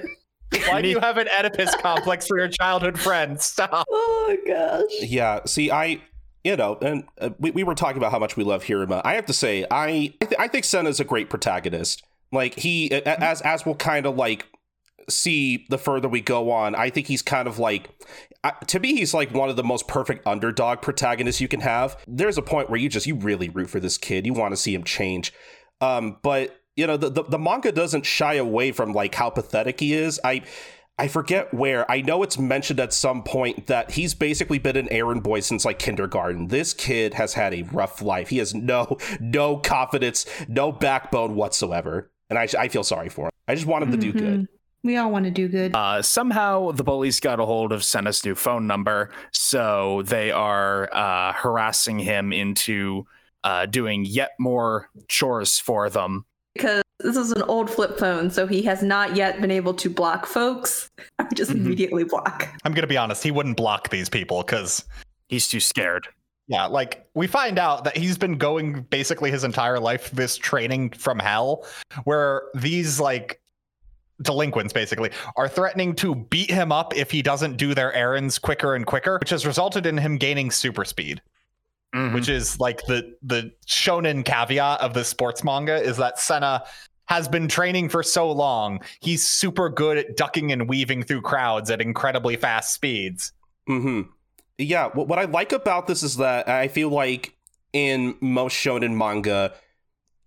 Why 0.68 0.82
do 0.82 0.88
you 0.88 1.00
have 1.00 1.18
an 1.18 1.28
Oedipus 1.28 1.74
complex 1.76 2.26
for 2.26 2.38
your 2.38 2.48
childhood 2.48 2.98
friend? 2.98 3.40
Stop. 3.40 3.86
Oh 4.30 4.36
gosh. 4.46 5.08
Yeah. 5.08 5.40
See, 5.46 5.70
I, 5.70 6.02
you 6.44 6.54
know, 6.56 6.76
and 6.82 7.04
uh, 7.18 7.30
we, 7.38 7.50
we 7.50 7.62
were 7.62 7.74
talking 7.74 7.96
about 7.96 8.12
how 8.12 8.18
much 8.18 8.36
we 8.36 8.44
love 8.44 8.62
Hiruma. 8.62 9.00
I 9.02 9.14
have 9.14 9.24
to 9.26 9.32
say, 9.32 9.64
I 9.70 10.12
I, 10.20 10.24
th- 10.24 10.34
I 10.38 10.48
think 10.48 10.64
Sena's 10.66 11.00
a 11.00 11.04
great 11.04 11.30
protagonist. 11.30 12.02
Like 12.30 12.54
he, 12.58 12.92
as 12.92 13.40
as 13.40 13.64
we'll 13.64 13.74
kind 13.76 14.04
of 14.04 14.16
like 14.16 14.46
see 15.08 15.64
the 15.70 15.78
further 15.78 16.08
we 16.08 16.20
go 16.20 16.50
on, 16.50 16.74
I 16.74 16.90
think 16.90 17.06
he's 17.06 17.22
kind 17.22 17.48
of 17.48 17.58
like, 17.58 17.88
uh, 18.44 18.50
to 18.66 18.78
me, 18.78 18.94
he's 18.94 19.14
like 19.14 19.32
one 19.32 19.48
of 19.48 19.56
the 19.56 19.64
most 19.64 19.88
perfect 19.88 20.26
underdog 20.26 20.82
protagonists 20.82 21.40
you 21.40 21.48
can 21.48 21.60
have. 21.60 21.96
There's 22.06 22.36
a 22.36 22.42
point 22.42 22.68
where 22.68 22.78
you 22.78 22.90
just 22.90 23.06
you 23.06 23.14
really 23.14 23.48
root 23.48 23.70
for 23.70 23.80
this 23.80 23.96
kid. 23.96 24.26
You 24.26 24.34
want 24.34 24.52
to 24.52 24.56
see 24.56 24.74
him 24.74 24.84
change. 24.84 25.32
Um, 25.80 26.18
but 26.22 26.54
you 26.78 26.86
know, 26.86 26.96
the, 26.96 27.10
the, 27.10 27.24
the 27.24 27.38
manga 27.38 27.72
doesn't 27.72 28.06
shy 28.06 28.34
away 28.34 28.70
from 28.70 28.92
like 28.92 29.12
how 29.12 29.30
pathetic 29.30 29.80
he 29.80 29.94
is. 29.94 30.20
I 30.22 30.42
I 30.96 31.08
forget 31.08 31.52
where. 31.52 31.88
I 31.90 32.00
know 32.02 32.22
it's 32.22 32.38
mentioned 32.38 32.78
at 32.78 32.92
some 32.92 33.24
point 33.24 33.66
that 33.66 33.90
he's 33.90 34.14
basically 34.14 34.58
been 34.58 34.76
an 34.76 34.88
errand 34.90 35.24
boy 35.24 35.40
since 35.40 35.64
like 35.64 35.80
kindergarten. 35.80 36.48
This 36.48 36.72
kid 36.72 37.14
has 37.14 37.34
had 37.34 37.52
a 37.52 37.62
rough 37.64 38.00
life. 38.00 38.28
He 38.28 38.38
has 38.38 38.54
no 38.54 38.96
no 39.20 39.56
confidence, 39.56 40.24
no 40.46 40.70
backbone 40.70 41.34
whatsoever, 41.34 42.12
and 42.30 42.38
I 42.38 42.46
I 42.56 42.68
feel 42.68 42.84
sorry 42.84 43.08
for 43.08 43.26
him. 43.26 43.32
I 43.48 43.56
just 43.56 43.66
want 43.66 43.82
him 43.82 43.90
mm-hmm. 43.90 44.00
to 44.00 44.06
do 44.06 44.12
good. 44.12 44.40
Mm-hmm. 44.40 44.54
We 44.84 44.96
all 44.96 45.10
want 45.10 45.24
to 45.24 45.32
do 45.32 45.48
good. 45.48 45.74
Uh, 45.74 46.00
somehow 46.02 46.70
the 46.70 46.84
bullies 46.84 47.18
got 47.18 47.40
a 47.40 47.44
hold 47.44 47.72
of 47.72 47.82
Sena's 47.82 48.24
new 48.24 48.36
phone 48.36 48.68
number, 48.68 49.10
so 49.32 50.02
they 50.02 50.30
are 50.30 50.88
uh, 50.94 51.32
harassing 51.32 51.98
him 51.98 52.32
into 52.32 53.04
uh, 53.42 53.66
doing 53.66 54.04
yet 54.04 54.30
more 54.38 54.90
chores 55.08 55.58
for 55.58 55.90
them 55.90 56.24
because 56.54 56.82
this 57.00 57.16
is 57.16 57.32
an 57.32 57.42
old 57.42 57.70
flip 57.70 57.98
phone, 57.98 58.30
so 58.30 58.46
he 58.46 58.62
has 58.62 58.82
not 58.82 59.14
yet 59.14 59.40
been 59.40 59.50
able 59.50 59.74
to 59.74 59.88
block 59.88 60.26
folks. 60.26 60.88
I 61.18 61.24
would 61.24 61.36
just 61.36 61.50
mm-hmm. 61.50 61.66
immediately 61.66 62.04
block. 62.04 62.48
I'm 62.64 62.72
gonna 62.72 62.86
be 62.86 62.96
honest, 62.96 63.22
he 63.22 63.30
wouldn't 63.30 63.56
block 63.56 63.90
these 63.90 64.08
people 64.08 64.42
because 64.42 64.84
he's 65.28 65.48
too 65.48 65.60
scared. 65.60 66.08
Yeah, 66.48 66.64
like 66.64 67.06
we 67.14 67.26
find 67.26 67.58
out 67.58 67.84
that 67.84 67.96
he's 67.96 68.16
been 68.16 68.38
going 68.38 68.82
basically 68.84 69.30
his 69.30 69.44
entire 69.44 69.78
life 69.78 70.10
this 70.10 70.36
training 70.36 70.90
from 70.90 71.18
hell, 71.18 71.66
where 72.04 72.44
these 72.54 72.98
like 72.98 73.40
delinquents 74.22 74.72
basically 74.72 75.10
are 75.36 75.48
threatening 75.48 75.94
to 75.94 76.14
beat 76.14 76.50
him 76.50 76.72
up 76.72 76.96
if 76.96 77.10
he 77.10 77.22
doesn't 77.22 77.56
do 77.56 77.74
their 77.74 77.92
errands 77.92 78.38
quicker 78.38 78.74
and 78.74 78.86
quicker, 78.86 79.18
which 79.20 79.30
has 79.30 79.46
resulted 79.46 79.86
in 79.86 79.96
him 79.98 80.16
gaining 80.16 80.50
super 80.50 80.84
speed. 80.84 81.20
Mm-hmm. 81.94 82.14
Which 82.14 82.28
is 82.28 82.60
like 82.60 82.84
the 82.84 83.16
the 83.22 83.50
shonen 83.66 84.22
caveat 84.22 84.80
of 84.80 84.92
the 84.92 85.04
sports 85.04 85.42
manga 85.42 85.76
is 85.76 85.96
that 85.96 86.18
Sena 86.18 86.64
has 87.06 87.26
been 87.26 87.48
training 87.48 87.88
for 87.88 88.02
so 88.02 88.30
long. 88.30 88.80
He's 89.00 89.26
super 89.26 89.70
good 89.70 89.96
at 89.96 90.16
ducking 90.16 90.52
and 90.52 90.68
weaving 90.68 91.04
through 91.04 91.22
crowds 91.22 91.70
at 91.70 91.80
incredibly 91.80 92.36
fast 92.36 92.74
speeds. 92.74 93.32
Hmm. 93.66 94.02
Yeah. 94.58 94.88
What 94.88 95.18
I 95.18 95.24
like 95.24 95.52
about 95.52 95.86
this 95.86 96.02
is 96.02 96.18
that 96.18 96.48
I 96.48 96.68
feel 96.68 96.90
like 96.90 97.34
in 97.72 98.16
most 98.20 98.54
shonen 98.54 98.94
manga, 98.94 99.54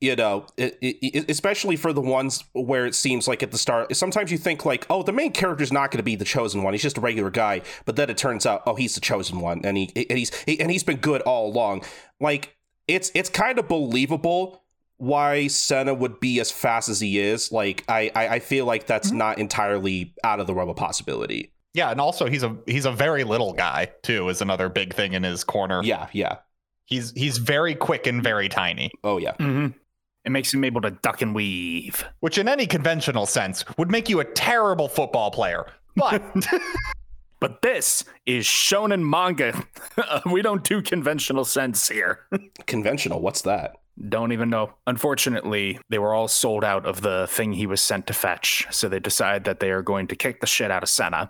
you 0.02 0.16
know, 0.16 0.48
it, 0.58 0.78
it, 0.82 1.30
especially 1.30 1.76
for 1.76 1.94
the 1.94 2.02
ones 2.02 2.44
where 2.54 2.88
it 2.88 2.96
seems 2.96 3.28
like 3.28 3.44
at 3.44 3.52
the 3.52 3.58
start, 3.58 3.96
sometimes 3.96 4.32
you 4.32 4.38
think 4.40 4.66
like, 4.66 4.88
oh, 4.90 5.04
the 5.04 5.14
main 5.14 5.32
character's 5.32 5.72
not 5.72 5.92
going 5.92 6.00
to 6.00 6.04
be 6.04 6.16
the 6.16 6.26
chosen 6.26 6.64
one; 6.64 6.74
he's 6.74 6.82
just 6.82 6.98
a 6.98 7.02
regular 7.02 7.30
guy. 7.30 7.62
But 7.86 7.96
then 7.96 8.10
it 8.10 8.18
turns 8.18 8.48
out, 8.48 8.64
oh, 8.66 8.74
he's 8.74 8.96
the 8.96 9.02
chosen 9.02 9.40
one, 9.40 9.62
and 9.64 9.78
he 9.78 9.92
and 9.96 10.18
he's 10.18 10.32
and 10.48 10.72
he's 10.72 10.84
been 10.84 10.98
good 10.98 11.22
all 11.22 11.48
along. 11.48 11.84
Like 12.20 12.58
it's 12.88 13.12
it's 13.14 13.30
kind 13.30 13.60
of 13.60 13.68
believable 13.68 14.64
why 14.98 15.48
Sena 15.48 15.94
would 15.94 16.20
be 16.20 16.40
as 16.40 16.52
fast 16.52 16.90
as 16.90 17.00
he 17.00 17.20
is. 17.20 17.52
Like 17.52 17.84
I 17.88 18.12
I, 18.16 18.28
I 18.28 18.40
feel 18.40 18.66
like 18.66 18.88
that's 18.88 19.10
mm-hmm. 19.10 19.20
not 19.20 19.38
entirely 19.38 20.16
out 20.24 20.40
of 20.40 20.48
the 20.48 20.56
realm 20.56 20.70
of 20.70 20.78
possibility. 20.78 21.54
Yeah, 21.74 21.92
and 21.92 22.02
also 22.02 22.26
he's 22.26 22.44
a 22.44 22.58
he's 22.66 22.86
a 22.86 22.92
very 22.92 23.24
little 23.24 23.54
guy 23.54 23.92
too. 24.02 24.30
Is 24.30 24.42
another 24.42 24.68
big 24.68 24.96
thing 24.96 25.14
in 25.14 25.22
his 25.22 25.44
corner. 25.44 25.82
Yeah, 25.84 26.08
yeah. 26.12 26.38
He's 26.86 27.12
he's 27.12 27.38
very 27.38 27.76
quick 27.76 28.08
and 28.08 28.22
very 28.22 28.50
tiny. 28.50 28.92
Oh 29.04 29.18
yeah. 29.18 29.34
Mm-hmm. 29.34 29.78
It 30.26 30.32
makes 30.32 30.54
him 30.54 30.64
able 30.64 30.82
to 30.82 30.92
duck 30.92 31.22
and 31.22 31.34
weave. 31.34 32.06
Which, 32.20 32.38
in 32.38 32.48
any 32.48 32.68
conventional 32.68 33.26
sense, 33.26 33.66
would 33.78 33.90
make 33.90 34.08
you 34.08 34.20
a 34.20 34.26
terrible 34.26 34.88
football 34.88 35.32
player. 35.32 35.66
But. 35.96 36.24
but 37.40 37.62
this 37.64 38.04
is 38.26 38.46
shonen 38.46 39.02
manga. 39.02 39.66
we 40.32 40.42
don't 40.42 40.64
do 40.64 40.82
conventional 40.82 41.44
sense 41.44 41.88
here. 41.88 42.20
conventional? 42.68 43.20
What's 43.22 43.42
that? 43.42 43.78
Don't 44.10 44.32
even 44.32 44.50
know. 44.50 44.74
Unfortunately, 44.88 45.80
they 45.90 46.00
were 46.00 46.14
all 46.14 46.28
sold 46.28 46.64
out 46.64 46.86
of 46.86 47.02
the 47.02 47.28
thing 47.30 47.52
he 47.52 47.66
was 47.66 47.82
sent 47.82 48.08
to 48.08 48.14
fetch. 48.14 48.66
So 48.72 48.88
they 48.88 49.00
decide 49.00 49.44
that 49.46 49.60
they 49.60 49.72
are 49.72 49.82
going 49.82 50.08
to 50.08 50.16
kick 50.16 50.40
the 50.40 50.48
shit 50.48 50.72
out 50.72 50.84
of 50.84 50.90
Sena. 50.90 51.30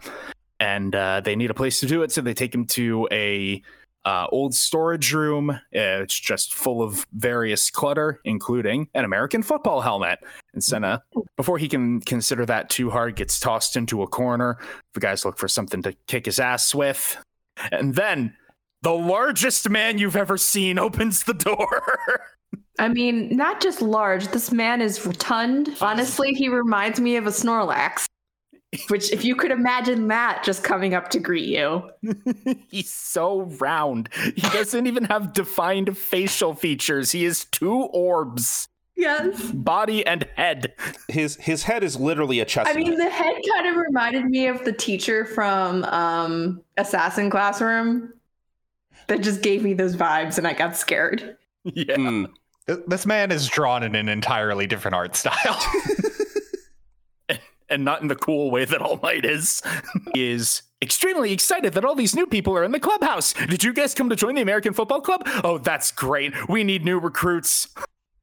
And 0.59 0.95
uh, 0.95 1.21
they 1.21 1.35
need 1.35 1.49
a 1.49 1.55
place 1.55 1.79
to 1.79 1.87
do 1.87 2.03
it. 2.03 2.11
So 2.11 2.21
they 2.21 2.35
take 2.35 2.53
him 2.53 2.65
to 2.67 3.07
a 3.11 3.63
uh, 4.05 4.27
old 4.31 4.53
storage 4.53 5.13
room. 5.13 5.59
It's 5.71 6.19
just 6.19 6.53
full 6.53 6.81
of 6.81 7.05
various 7.13 7.69
clutter, 7.69 8.19
including 8.25 8.87
an 8.93 9.05
American 9.05 9.43
football 9.43 9.81
helmet. 9.81 10.19
And 10.53 10.63
Sena, 10.63 11.03
before 11.37 11.57
he 11.57 11.67
can 11.67 12.01
consider 12.01 12.45
that 12.45 12.69
too 12.69 12.89
hard, 12.89 13.15
gets 13.15 13.39
tossed 13.39 13.75
into 13.75 14.01
a 14.01 14.07
corner. 14.07 14.57
The 14.93 14.99
guys 14.99 15.25
look 15.25 15.37
for 15.37 15.47
something 15.47 15.81
to 15.83 15.93
kick 16.07 16.25
his 16.25 16.39
ass 16.39 16.73
with. 16.73 17.17
And 17.71 17.95
then 17.95 18.35
the 18.81 18.93
largest 18.93 19.69
man 19.69 19.97
you've 19.97 20.15
ever 20.15 20.37
seen 20.37 20.79
opens 20.79 21.23
the 21.23 21.33
door. 21.33 21.83
I 22.79 22.87
mean, 22.87 23.35
not 23.35 23.61
just 23.61 23.81
large. 23.81 24.27
This 24.29 24.51
man 24.51 24.81
is 24.81 25.05
rotund. 25.05 25.75
Honestly, 25.81 26.33
he 26.33 26.49
reminds 26.49 26.99
me 26.99 27.15
of 27.15 27.27
a 27.27 27.29
Snorlax. 27.29 28.07
Which, 28.87 29.11
if 29.11 29.25
you 29.25 29.35
could 29.35 29.51
imagine 29.51 30.07
that 30.07 30.43
just 30.43 30.63
coming 30.63 30.93
up 30.93 31.09
to 31.09 31.19
greet 31.19 31.49
you. 31.49 31.89
He's 32.69 32.89
so 32.89 33.41
round. 33.59 34.09
He 34.13 34.41
doesn't 34.41 34.87
even 34.87 35.03
have 35.05 35.33
defined 35.33 35.97
facial 35.97 36.53
features. 36.53 37.11
He 37.11 37.25
is 37.25 37.45
two 37.45 37.73
orbs. 37.73 38.69
Yes. 38.95 39.51
Body 39.51 40.05
and 40.05 40.25
head. 40.35 40.73
His 41.09 41.35
his 41.37 41.63
head 41.63 41.83
is 41.83 41.97
literally 41.97 42.39
a 42.39 42.45
chest. 42.45 42.69
I 42.69 42.73
mean, 42.73 42.97
the 42.97 43.09
head 43.09 43.35
kind 43.55 43.67
of 43.67 43.75
reminded 43.75 44.25
me 44.25 44.47
of 44.47 44.63
the 44.63 44.71
teacher 44.71 45.25
from 45.25 45.83
um, 45.85 46.61
Assassin 46.77 47.29
Classroom. 47.29 48.13
That 49.07 49.21
just 49.21 49.41
gave 49.41 49.63
me 49.63 49.73
those 49.73 49.95
vibes, 49.95 50.37
and 50.37 50.47
I 50.47 50.53
got 50.53 50.77
scared. 50.77 51.37
Yeah. 51.63 51.95
Mm. 51.95 52.31
This 52.87 53.05
man 53.05 53.31
is 53.31 53.47
drawn 53.47 53.83
in 53.83 53.93
an 53.93 54.09
entirely 54.09 54.65
different 54.65 54.95
art 54.95 55.15
style. 55.15 55.63
and 57.71 57.83
not 57.83 58.01
in 58.01 58.07
the 58.07 58.15
cool 58.15 58.51
way 58.51 58.65
that 58.65 58.81
All 58.81 58.99
Might 59.01 59.25
is, 59.25 59.61
is 60.15 60.61
extremely 60.81 61.31
excited 61.31 61.73
that 61.73 61.85
all 61.85 61.95
these 61.95 62.15
new 62.15 62.27
people 62.27 62.55
are 62.55 62.63
in 62.63 62.71
the 62.71 62.79
clubhouse. 62.79 63.33
Did 63.33 63.63
you 63.63 63.73
guys 63.73 63.93
come 63.93 64.09
to 64.09 64.15
join 64.15 64.35
the 64.35 64.41
American 64.41 64.73
Football 64.73 65.01
Club? 65.01 65.23
Oh, 65.43 65.57
that's 65.57 65.91
great. 65.91 66.33
We 66.49 66.63
need 66.63 66.85
new 66.85 66.99
recruits. 66.99 67.67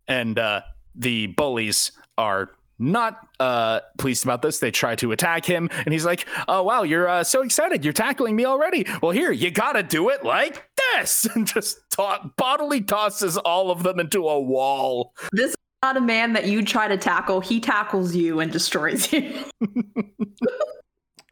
And 0.06 0.38
uh, 0.38 0.62
the 0.94 1.28
bullies 1.28 1.92
are 2.16 2.50
not 2.78 3.26
uh, 3.40 3.80
pleased 3.98 4.24
about 4.24 4.42
this. 4.42 4.58
They 4.58 4.70
try 4.70 4.94
to 4.96 5.12
attack 5.12 5.44
him, 5.44 5.68
and 5.72 5.92
he's 5.92 6.04
like, 6.04 6.26
"Oh 6.46 6.62
wow, 6.62 6.82
you're 6.82 7.08
uh, 7.08 7.24
so 7.24 7.42
excited! 7.42 7.84
You're 7.84 7.92
tackling 7.92 8.36
me 8.36 8.44
already. 8.44 8.86
Well, 9.02 9.10
here 9.10 9.32
you 9.32 9.50
gotta 9.50 9.82
do 9.82 10.08
it 10.10 10.24
like 10.24 10.64
this," 10.94 11.26
and 11.34 11.46
just 11.46 11.78
to- 11.92 12.30
bodily 12.36 12.80
tosses 12.80 13.36
all 13.36 13.70
of 13.70 13.82
them 13.82 13.98
into 13.98 14.28
a 14.28 14.40
wall. 14.40 15.12
This 15.32 15.50
is 15.50 15.56
not 15.82 15.96
a 15.96 16.00
man 16.00 16.32
that 16.32 16.46
you 16.46 16.62
try 16.64 16.88
to 16.88 16.96
tackle. 16.96 17.40
He 17.40 17.60
tackles 17.60 18.14
you 18.14 18.40
and 18.40 18.50
destroys 18.52 19.12
you. 19.12 19.32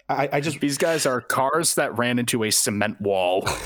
I, 0.09 0.29
I 0.35 0.41
just 0.41 0.61
These 0.61 0.79
guys 0.79 1.05
are 1.05 1.21
cars 1.21 1.75
that 1.75 1.99
ran 1.99 2.19
into 2.21 2.45
a 2.45 2.51
cement 2.51 3.01
wall. 3.01 3.49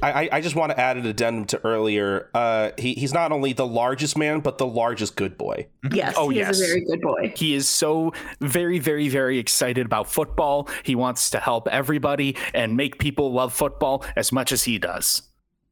I, 0.00 0.28
I 0.30 0.40
just 0.40 0.54
want 0.54 0.70
to 0.70 0.78
add 0.80 0.96
an 0.96 1.04
addendum 1.06 1.44
to 1.46 1.60
earlier. 1.66 2.30
Uh, 2.32 2.70
he, 2.78 2.94
he's 2.94 3.12
not 3.12 3.32
only 3.32 3.52
the 3.52 3.66
largest 3.66 4.16
man, 4.16 4.38
but 4.40 4.56
the 4.56 4.66
largest 4.66 5.16
good 5.16 5.36
boy. 5.36 5.66
yes, 5.92 6.14
Oh, 6.16 6.28
he 6.28 6.38
yes. 6.38 6.50
is 6.56 6.62
a 6.62 6.66
very 6.66 6.84
good 6.84 7.00
boy. 7.00 7.32
He 7.36 7.52
is 7.54 7.68
so 7.68 8.12
very, 8.40 8.78
very, 8.78 9.08
very 9.08 9.38
excited 9.38 9.84
about 9.84 10.08
football. 10.08 10.68
He 10.84 10.94
wants 10.94 11.30
to 11.30 11.40
help 11.40 11.66
everybody 11.68 12.36
and 12.54 12.76
make 12.76 12.98
people 13.00 13.32
love 13.32 13.52
football 13.52 14.04
as 14.14 14.30
much 14.30 14.52
as 14.52 14.62
he 14.62 14.78
does. 14.78 15.22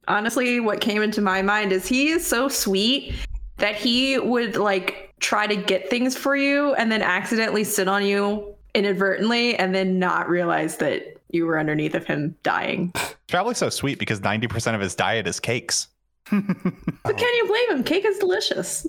Honestly, 0.09 0.59
what 0.59 0.81
came 0.81 1.03
into 1.03 1.21
my 1.23 1.41
mind 1.41 1.71
is 1.73 1.87
he 1.87 2.09
is 2.09 2.27
so 2.27 2.49
sweet 2.49 3.15
that 3.59 3.75
he 3.77 4.19
would 4.19 4.57
like 4.57 5.15
try 5.21 5.47
to 5.47 5.57
get 5.57 5.89
things 5.89 6.17
for 6.17 6.37
you 6.37 6.75
and 6.75 6.91
then 6.93 7.03
accidentally 7.03 7.65
sit 7.65 7.89
on 7.89 8.05
you 8.05 8.55
inadvertently 8.75 9.57
and 9.57 9.75
then 9.75 9.99
not 9.99 10.29
realize 10.29 10.77
that 10.77 11.21
you 11.31 11.47
were 11.47 11.59
underneath 11.59 11.95
of 11.95 12.07
him 12.07 12.37
dying. 12.43 12.93
It's 13.27 13.33
probably 13.33 13.55
so 13.55 13.71
sweet 13.71 13.99
because 13.99 14.21
90% 14.21 14.77
of 14.77 14.81
his 14.81 14.95
diet 14.95 15.27
is 15.27 15.41
cakes. 15.41 15.89
But 16.31 17.17
can 17.17 17.35
you 17.35 17.47
blame 17.49 17.79
him? 17.79 17.83
Cake 17.83 18.05
is 18.05 18.19
delicious. 18.19 18.87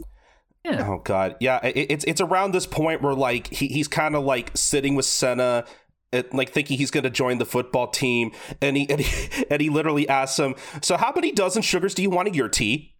Oh 0.63 1.01
god, 1.03 1.37
yeah. 1.39 1.59
It, 1.65 1.87
it's 1.89 2.05
it's 2.05 2.21
around 2.21 2.51
this 2.51 2.65
point 2.65 3.01
where 3.01 3.13
like 3.13 3.47
he, 3.47 3.67
he's 3.67 3.87
kind 3.87 4.15
of 4.15 4.23
like 4.23 4.51
sitting 4.55 4.95
with 4.95 5.05
Sena. 5.05 5.65
At, 6.13 6.33
like 6.33 6.51
thinking 6.51 6.77
he's 6.77 6.89
going 6.89 7.03
to 7.03 7.09
join 7.09 7.37
the 7.37 7.45
football 7.45 7.87
team, 7.87 8.31
and 8.61 8.77
he, 8.77 8.89
and 8.89 9.01
he 9.01 9.45
and 9.49 9.61
he 9.61 9.69
literally 9.69 10.07
asks 10.07 10.39
him, 10.39 10.55
"So 10.81 10.97
how 10.97 11.11
many 11.13 11.31
dozen 11.31 11.61
sugars 11.61 11.93
do 11.93 12.01
you 12.01 12.09
want 12.09 12.27
in 12.29 12.33
your 12.33 12.47
tea?" 12.47 12.95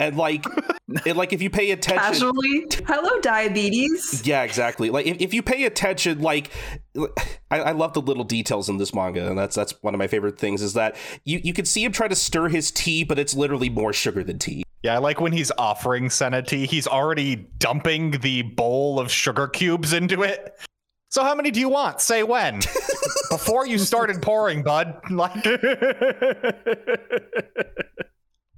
And 0.00 0.16
like, 0.16 0.44
and 1.06 1.16
like 1.16 1.32
if 1.32 1.40
you 1.40 1.50
pay 1.50 1.70
attention, 1.70 1.98
Casually, 1.98 2.66
hello 2.86 3.20
diabetes. 3.20 4.22
Yeah, 4.24 4.42
exactly. 4.42 4.90
Like 4.90 5.06
if, 5.06 5.20
if 5.20 5.34
you 5.34 5.42
pay 5.42 5.64
attention, 5.64 6.20
like 6.20 6.50
I, 7.50 7.60
I 7.60 7.72
love 7.72 7.92
the 7.94 8.02
little 8.02 8.24
details 8.24 8.68
in 8.68 8.76
this 8.78 8.94
manga, 8.94 9.28
and 9.28 9.38
that's 9.38 9.54
that's 9.54 9.72
one 9.82 9.94
of 9.94 9.98
my 9.98 10.08
favorite 10.08 10.38
things 10.38 10.62
is 10.62 10.74
that 10.74 10.96
you, 11.24 11.40
you 11.44 11.52
can 11.52 11.64
see 11.64 11.84
him 11.84 11.92
try 11.92 12.08
to 12.08 12.16
stir 12.16 12.48
his 12.48 12.70
tea, 12.70 13.04
but 13.04 13.18
it's 13.18 13.34
literally 13.34 13.70
more 13.70 13.92
sugar 13.92 14.24
than 14.24 14.38
tea. 14.38 14.64
Yeah, 14.82 14.96
I 14.96 14.98
like 14.98 15.20
when 15.20 15.32
he's 15.32 15.50
offering 15.56 16.10
Sena 16.10 16.42
tea, 16.42 16.66
he's 16.66 16.86
already 16.86 17.36
dumping 17.58 18.10
the 18.20 18.42
bowl 18.42 19.00
of 19.00 19.10
sugar 19.10 19.48
cubes 19.48 19.94
into 19.94 20.22
it. 20.22 20.58
So 21.08 21.22
how 21.22 21.34
many 21.34 21.52
do 21.52 21.60
you 21.60 21.68
want? 21.68 22.00
Say 22.00 22.24
when. 22.24 22.58
Before 23.30 23.66
you 23.66 23.78
started 23.78 24.20
pouring, 24.20 24.62
bud. 24.62 25.00
Like 25.10 25.46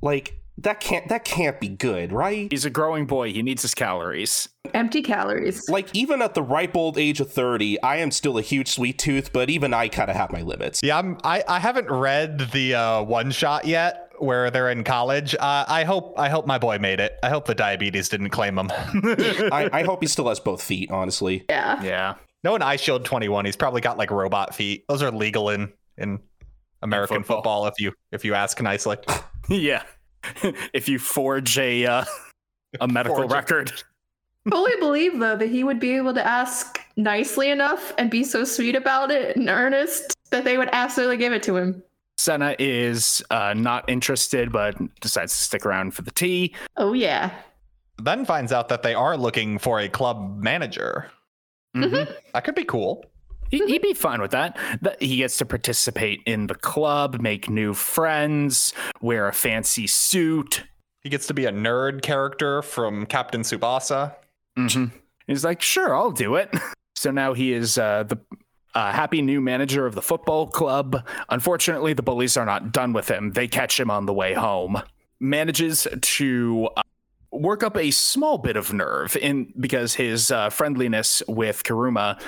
Like 0.03 0.40
that 0.58 0.80
can't 0.80 1.08
that 1.08 1.24
can't 1.24 1.60
be 1.60 1.68
good, 1.68 2.12
right? 2.12 2.50
He's 2.50 2.64
a 2.64 2.70
growing 2.70 3.06
boy. 3.06 3.32
He 3.32 3.42
needs 3.42 3.62
his 3.62 3.74
calories. 3.74 4.48
Empty 4.72 5.02
calories. 5.02 5.68
Like 5.68 5.94
even 5.94 6.22
at 6.22 6.34
the 6.34 6.42
ripe 6.42 6.76
old 6.76 6.98
age 6.98 7.20
of 7.20 7.30
30, 7.30 7.80
I 7.82 7.96
am 7.96 8.10
still 8.10 8.38
a 8.38 8.42
huge 8.42 8.68
sweet 8.68 8.98
tooth, 8.98 9.32
but 9.32 9.50
even 9.50 9.74
I 9.74 9.88
kind 9.88 10.10
of 10.10 10.16
have 10.16 10.32
my 10.32 10.42
limits. 10.42 10.80
Yeah, 10.82 10.98
I'm 10.98 11.18
I, 11.22 11.44
I 11.46 11.58
haven't 11.58 11.90
read 11.90 12.50
the 12.52 12.74
uh, 12.74 13.02
one 13.02 13.30
shot 13.30 13.66
yet 13.66 14.10
where 14.18 14.50
they're 14.50 14.70
in 14.70 14.82
college. 14.82 15.34
Uh, 15.34 15.64
I 15.68 15.84
hope 15.84 16.14
I 16.18 16.30
hope 16.30 16.46
my 16.46 16.58
boy 16.58 16.78
made 16.78 17.00
it. 17.00 17.18
I 17.22 17.28
hope 17.28 17.44
the 17.46 17.54
diabetes 17.54 18.08
didn't 18.08 18.30
claim 18.30 18.58
him. 18.58 18.70
I, 18.72 19.68
I 19.72 19.82
hope 19.82 20.00
he 20.02 20.06
still 20.08 20.28
has 20.28 20.40
both 20.40 20.62
feet, 20.62 20.90
honestly. 20.90 21.44
Yeah. 21.50 21.82
Yeah. 21.82 22.14
no, 22.42 22.54
in 22.54 22.62
Eyeshield 22.62 23.04
21, 23.04 23.44
he's 23.44 23.56
probably 23.56 23.82
got 23.82 23.98
like 23.98 24.10
robot 24.10 24.54
feet. 24.54 24.84
Those 24.88 25.02
are 25.02 25.10
legal 25.10 25.50
in 25.50 25.70
in 25.98 26.20
American 26.82 27.18
football. 27.24 27.64
football. 27.64 27.66
if 27.66 27.74
you 27.78 27.92
if 28.10 28.24
you 28.24 28.34
ask 28.34 28.60
nicely. 28.62 28.96
Yeah. 29.48 29.84
if 30.72 30.88
you 30.88 30.98
forge 30.98 31.58
a 31.58 31.86
uh, 31.86 32.04
a 32.80 32.88
medical 32.88 33.16
Forge 33.16 33.30
a- 33.30 33.34
record. 33.34 33.72
Fully 34.50 34.72
believe 34.78 35.18
though 35.18 35.36
that 35.36 35.48
he 35.48 35.64
would 35.64 35.80
be 35.80 35.96
able 35.96 36.14
to 36.14 36.24
ask 36.24 36.78
nicely 36.96 37.50
enough 37.50 37.92
and 37.98 38.10
be 38.10 38.22
so 38.22 38.44
sweet 38.44 38.76
about 38.76 39.10
it 39.10 39.36
and 39.36 39.48
earnest 39.48 40.14
that 40.30 40.44
they 40.44 40.56
would 40.56 40.68
absolutely 40.72 41.16
give 41.16 41.32
it 41.32 41.42
to 41.44 41.56
him. 41.56 41.82
Sena 42.16 42.54
is 42.58 43.22
uh, 43.30 43.54
not 43.54 43.88
interested, 43.90 44.52
but 44.52 44.76
decides 45.00 45.36
to 45.36 45.42
stick 45.42 45.66
around 45.66 45.92
for 45.94 46.02
the 46.02 46.10
tea. 46.12 46.54
Oh 46.76 46.92
yeah. 46.92 47.32
Then 48.02 48.24
finds 48.24 48.52
out 48.52 48.68
that 48.68 48.82
they 48.82 48.94
are 48.94 49.16
looking 49.16 49.58
for 49.58 49.80
a 49.80 49.88
club 49.88 50.38
manager. 50.42 51.10
Mhm. 51.76 52.08
That 52.32 52.44
could 52.44 52.54
be 52.54 52.64
cool. 52.64 53.04
He, 53.50 53.64
he'd 53.66 53.82
be 53.82 53.94
fine 53.94 54.20
with 54.20 54.32
that. 54.32 54.59
He 55.00 55.18
gets 55.18 55.37
to 55.38 55.46
participate 55.46 56.22
in 56.26 56.46
the 56.46 56.54
club, 56.54 57.20
make 57.20 57.48
new 57.48 57.74
friends, 57.74 58.72
wear 59.00 59.28
a 59.28 59.32
fancy 59.32 59.87
suit. 59.87 60.64
He 61.02 61.09
gets 61.09 61.26
to 61.28 61.35
be 61.35 61.44
a 61.46 61.52
nerd 61.52 62.02
character 62.02 62.62
from 62.62 63.06
Captain 63.06 63.42
Tsubasa. 63.42 64.14
hmm 64.56 64.87
He's 65.26 65.44
like, 65.44 65.61
sure, 65.61 65.94
I'll 65.94 66.12
do 66.12 66.37
it. 66.37 66.54
So 66.98 67.11
now 67.11 67.35
he 67.35 67.52
is 67.52 67.76
uh, 67.76 68.04
the 68.04 68.18
uh, 68.74 68.90
happy 68.90 69.20
new 69.20 69.38
manager 69.42 69.85
of 69.85 69.94
the 69.94 70.00
football 70.00 70.46
club. 70.46 71.06
Unfortunately, 71.28 71.92
the 71.92 72.02
bullies 72.02 72.38
are 72.38 72.46
not 72.46 72.72
done 72.72 72.94
with 72.94 73.06
him. 73.11 73.32
They 73.32 73.48
catch 73.48 73.78
him 73.78 73.90
on 73.90 74.06
the 74.06 74.14
way 74.14 74.32
home. 74.32 74.82
Manages 75.20 75.87
to 76.00 76.70
uh, 76.74 76.82
work 77.32 77.62
up 77.62 77.76
a 77.76 77.90
small 77.90 78.38
bit 78.38 78.56
of 78.56 78.72
nerve 78.72 79.14
in 79.16 79.52
because 79.61 79.92
his 79.92 80.30
uh, 80.30 80.48
friendliness 80.48 81.22
with 81.28 81.64
Karuma. 81.64 82.18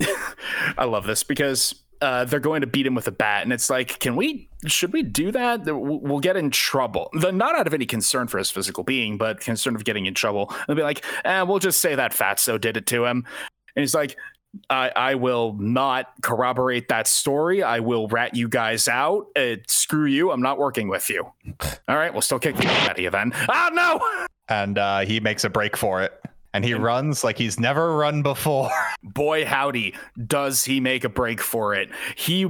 I 0.78 0.84
love 0.84 1.06
this 1.06 1.22
because 1.22 1.74
uh, 2.00 2.24
they're 2.24 2.40
going 2.40 2.60
to 2.60 2.66
beat 2.66 2.86
him 2.86 2.94
with 2.94 3.08
a 3.08 3.12
bat, 3.12 3.42
and 3.42 3.52
it's 3.52 3.70
like, 3.70 3.98
can 3.98 4.16
we? 4.16 4.48
Should 4.66 4.92
we 4.92 5.02
do 5.02 5.30
that? 5.32 5.60
We'll 5.64 6.20
get 6.20 6.36
in 6.36 6.50
trouble. 6.50 7.10
The, 7.12 7.30
not 7.32 7.56
out 7.56 7.66
of 7.66 7.74
any 7.74 7.86
concern 7.86 8.28
for 8.28 8.38
his 8.38 8.50
physical 8.50 8.84
being, 8.84 9.16
but 9.16 9.40
concern 9.40 9.76
of 9.76 9.84
getting 9.84 10.06
in 10.06 10.14
trouble. 10.14 10.52
They'll 10.66 10.76
be 10.76 10.82
like, 10.82 11.04
eh, 11.24 11.42
we'll 11.42 11.58
just 11.58 11.80
say 11.80 11.94
that 11.94 12.12
Fatso 12.12 12.60
did 12.60 12.76
it 12.76 12.86
to 12.88 13.04
him, 13.04 13.24
and 13.76 13.82
he's 13.82 13.94
like. 13.94 14.16
I, 14.70 14.90
I 14.96 15.14
will 15.14 15.54
not 15.58 16.06
corroborate 16.22 16.88
that 16.88 17.06
story. 17.06 17.62
I 17.62 17.80
will 17.80 18.08
rat 18.08 18.34
you 18.34 18.48
guys 18.48 18.88
out. 18.88 19.26
Uh, 19.36 19.56
screw 19.66 20.06
you. 20.06 20.30
I'm 20.30 20.40
not 20.40 20.58
working 20.58 20.88
with 20.88 21.10
you. 21.10 21.22
All 21.88 21.96
right, 21.96 22.10
we'll 22.10 22.22
still 22.22 22.38
kick 22.38 22.60
you 22.62 22.68
out 22.68 22.92
of 22.92 22.98
you 22.98 23.10
then. 23.10 23.32
Ah, 23.34 23.70
no! 23.72 24.26
And 24.50 24.78
uh, 24.78 25.00
he 25.00 25.20
makes 25.20 25.44
a 25.44 25.50
break 25.50 25.76
for 25.76 26.02
it. 26.02 26.18
And 26.54 26.64
he 26.64 26.74
runs 26.74 27.22
like 27.22 27.38
he's 27.38 27.60
never 27.60 27.96
run 27.96 28.22
before. 28.22 28.70
boy 29.02 29.44
howdy 29.44 29.94
does 30.26 30.64
he 30.64 30.80
make 30.80 31.04
a 31.04 31.08
break 31.08 31.40
for 31.40 31.74
it 31.74 31.88
he 32.16 32.46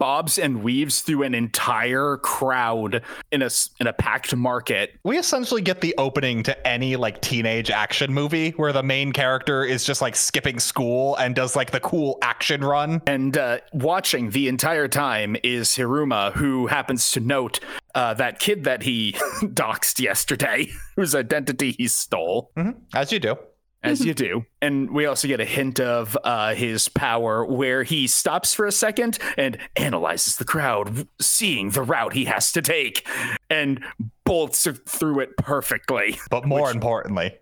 bobs 0.00 0.38
and 0.38 0.62
weaves 0.64 1.02
through 1.02 1.22
an 1.22 1.34
entire 1.34 2.16
crowd 2.16 3.02
in 3.30 3.42
a 3.42 3.50
in 3.78 3.86
a 3.86 3.92
packed 3.92 4.34
market 4.34 4.98
We 5.04 5.18
essentially 5.18 5.60
get 5.62 5.80
the 5.82 5.94
opening 5.98 6.42
to 6.44 6.66
any 6.66 6.96
like 6.96 7.20
teenage 7.20 7.70
action 7.70 8.12
movie 8.12 8.50
where 8.52 8.72
the 8.72 8.82
main 8.82 9.12
character 9.12 9.62
is 9.62 9.84
just 9.84 10.00
like 10.00 10.16
skipping 10.16 10.58
school 10.58 11.14
and 11.16 11.34
does 11.36 11.54
like 11.54 11.70
the 11.70 11.80
cool 11.80 12.18
action 12.22 12.62
run. 12.64 13.02
and 13.06 13.36
uh, 13.36 13.58
watching 13.74 14.30
the 14.30 14.48
entire 14.48 14.88
time 14.88 15.36
is 15.44 15.68
hiruma 15.68 16.32
who 16.32 16.66
happens 16.66 17.12
to 17.12 17.20
note 17.20 17.60
uh, 17.94 18.14
that 18.14 18.38
kid 18.40 18.64
that 18.64 18.82
he 18.82 19.12
doxed 19.42 20.00
yesterday 20.00 20.66
whose 20.96 21.14
identity 21.14 21.72
he 21.72 21.86
stole 21.86 22.50
As 22.94 23.12
you 23.12 23.20
do. 23.20 23.36
As 23.82 24.04
you 24.04 24.14
do. 24.14 24.44
And 24.60 24.90
we 24.90 25.06
also 25.06 25.28
get 25.28 25.40
a 25.40 25.44
hint 25.44 25.80
of 25.80 26.16
uh, 26.22 26.54
his 26.54 26.88
power 26.88 27.44
where 27.44 27.82
he 27.82 28.06
stops 28.06 28.54
for 28.54 28.66
a 28.66 28.72
second 28.72 29.18
and 29.36 29.58
analyzes 29.76 30.36
the 30.36 30.44
crowd, 30.44 31.08
seeing 31.20 31.70
the 31.70 31.82
route 31.82 32.12
he 32.12 32.26
has 32.26 32.52
to 32.52 32.62
take, 32.62 33.06
and 33.48 33.82
bolts 34.24 34.66
through 34.86 35.20
it 35.20 35.36
perfectly. 35.36 36.18
But 36.30 36.46
more 36.46 36.70
importantly, 36.70 37.36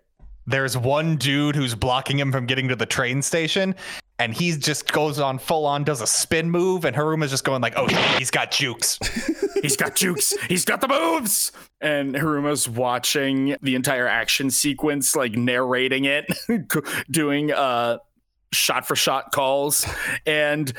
there's 0.47 0.77
one 0.77 1.17
dude 1.17 1.55
who's 1.55 1.75
blocking 1.75 2.17
him 2.17 2.31
from 2.31 2.45
getting 2.45 2.67
to 2.69 2.75
the 2.75 2.85
train 2.85 3.21
station, 3.21 3.75
and 4.19 4.33
he 4.33 4.51
just 4.57 4.91
goes 4.91 5.17
on 5.17 5.39
full 5.39 5.65
on, 5.65 5.85
does 5.85 6.01
a 6.01 6.07
spin 6.07 6.51
move, 6.51 6.85
and 6.85 6.95
Haruma's 6.95 7.31
just 7.31 7.45
going 7.45 7.61
like, 7.61 7.73
"Oh, 7.77 7.87
he's 8.17 8.29
got 8.29 8.51
jukes." 8.51 8.99
He's 9.61 9.75
got 9.75 9.93
jukes. 9.93 10.33
He's 10.47 10.63
got 10.63 10.79
the 10.79 10.87
moves. 10.87 11.51
And 11.81 12.15
Haruma's 12.15 12.69
watching 12.69 13.57
the 13.61 13.75
entire 13.75 14.07
action 14.07 14.51
sequence, 14.51 15.17
like 15.17 15.33
narrating 15.33 16.05
it, 16.05 16.27
doing 17.11 17.51
uh 17.51 17.97
shot 18.53 18.87
for 18.87 18.95
shot 18.95 19.33
calls, 19.33 19.85
and 20.25 20.71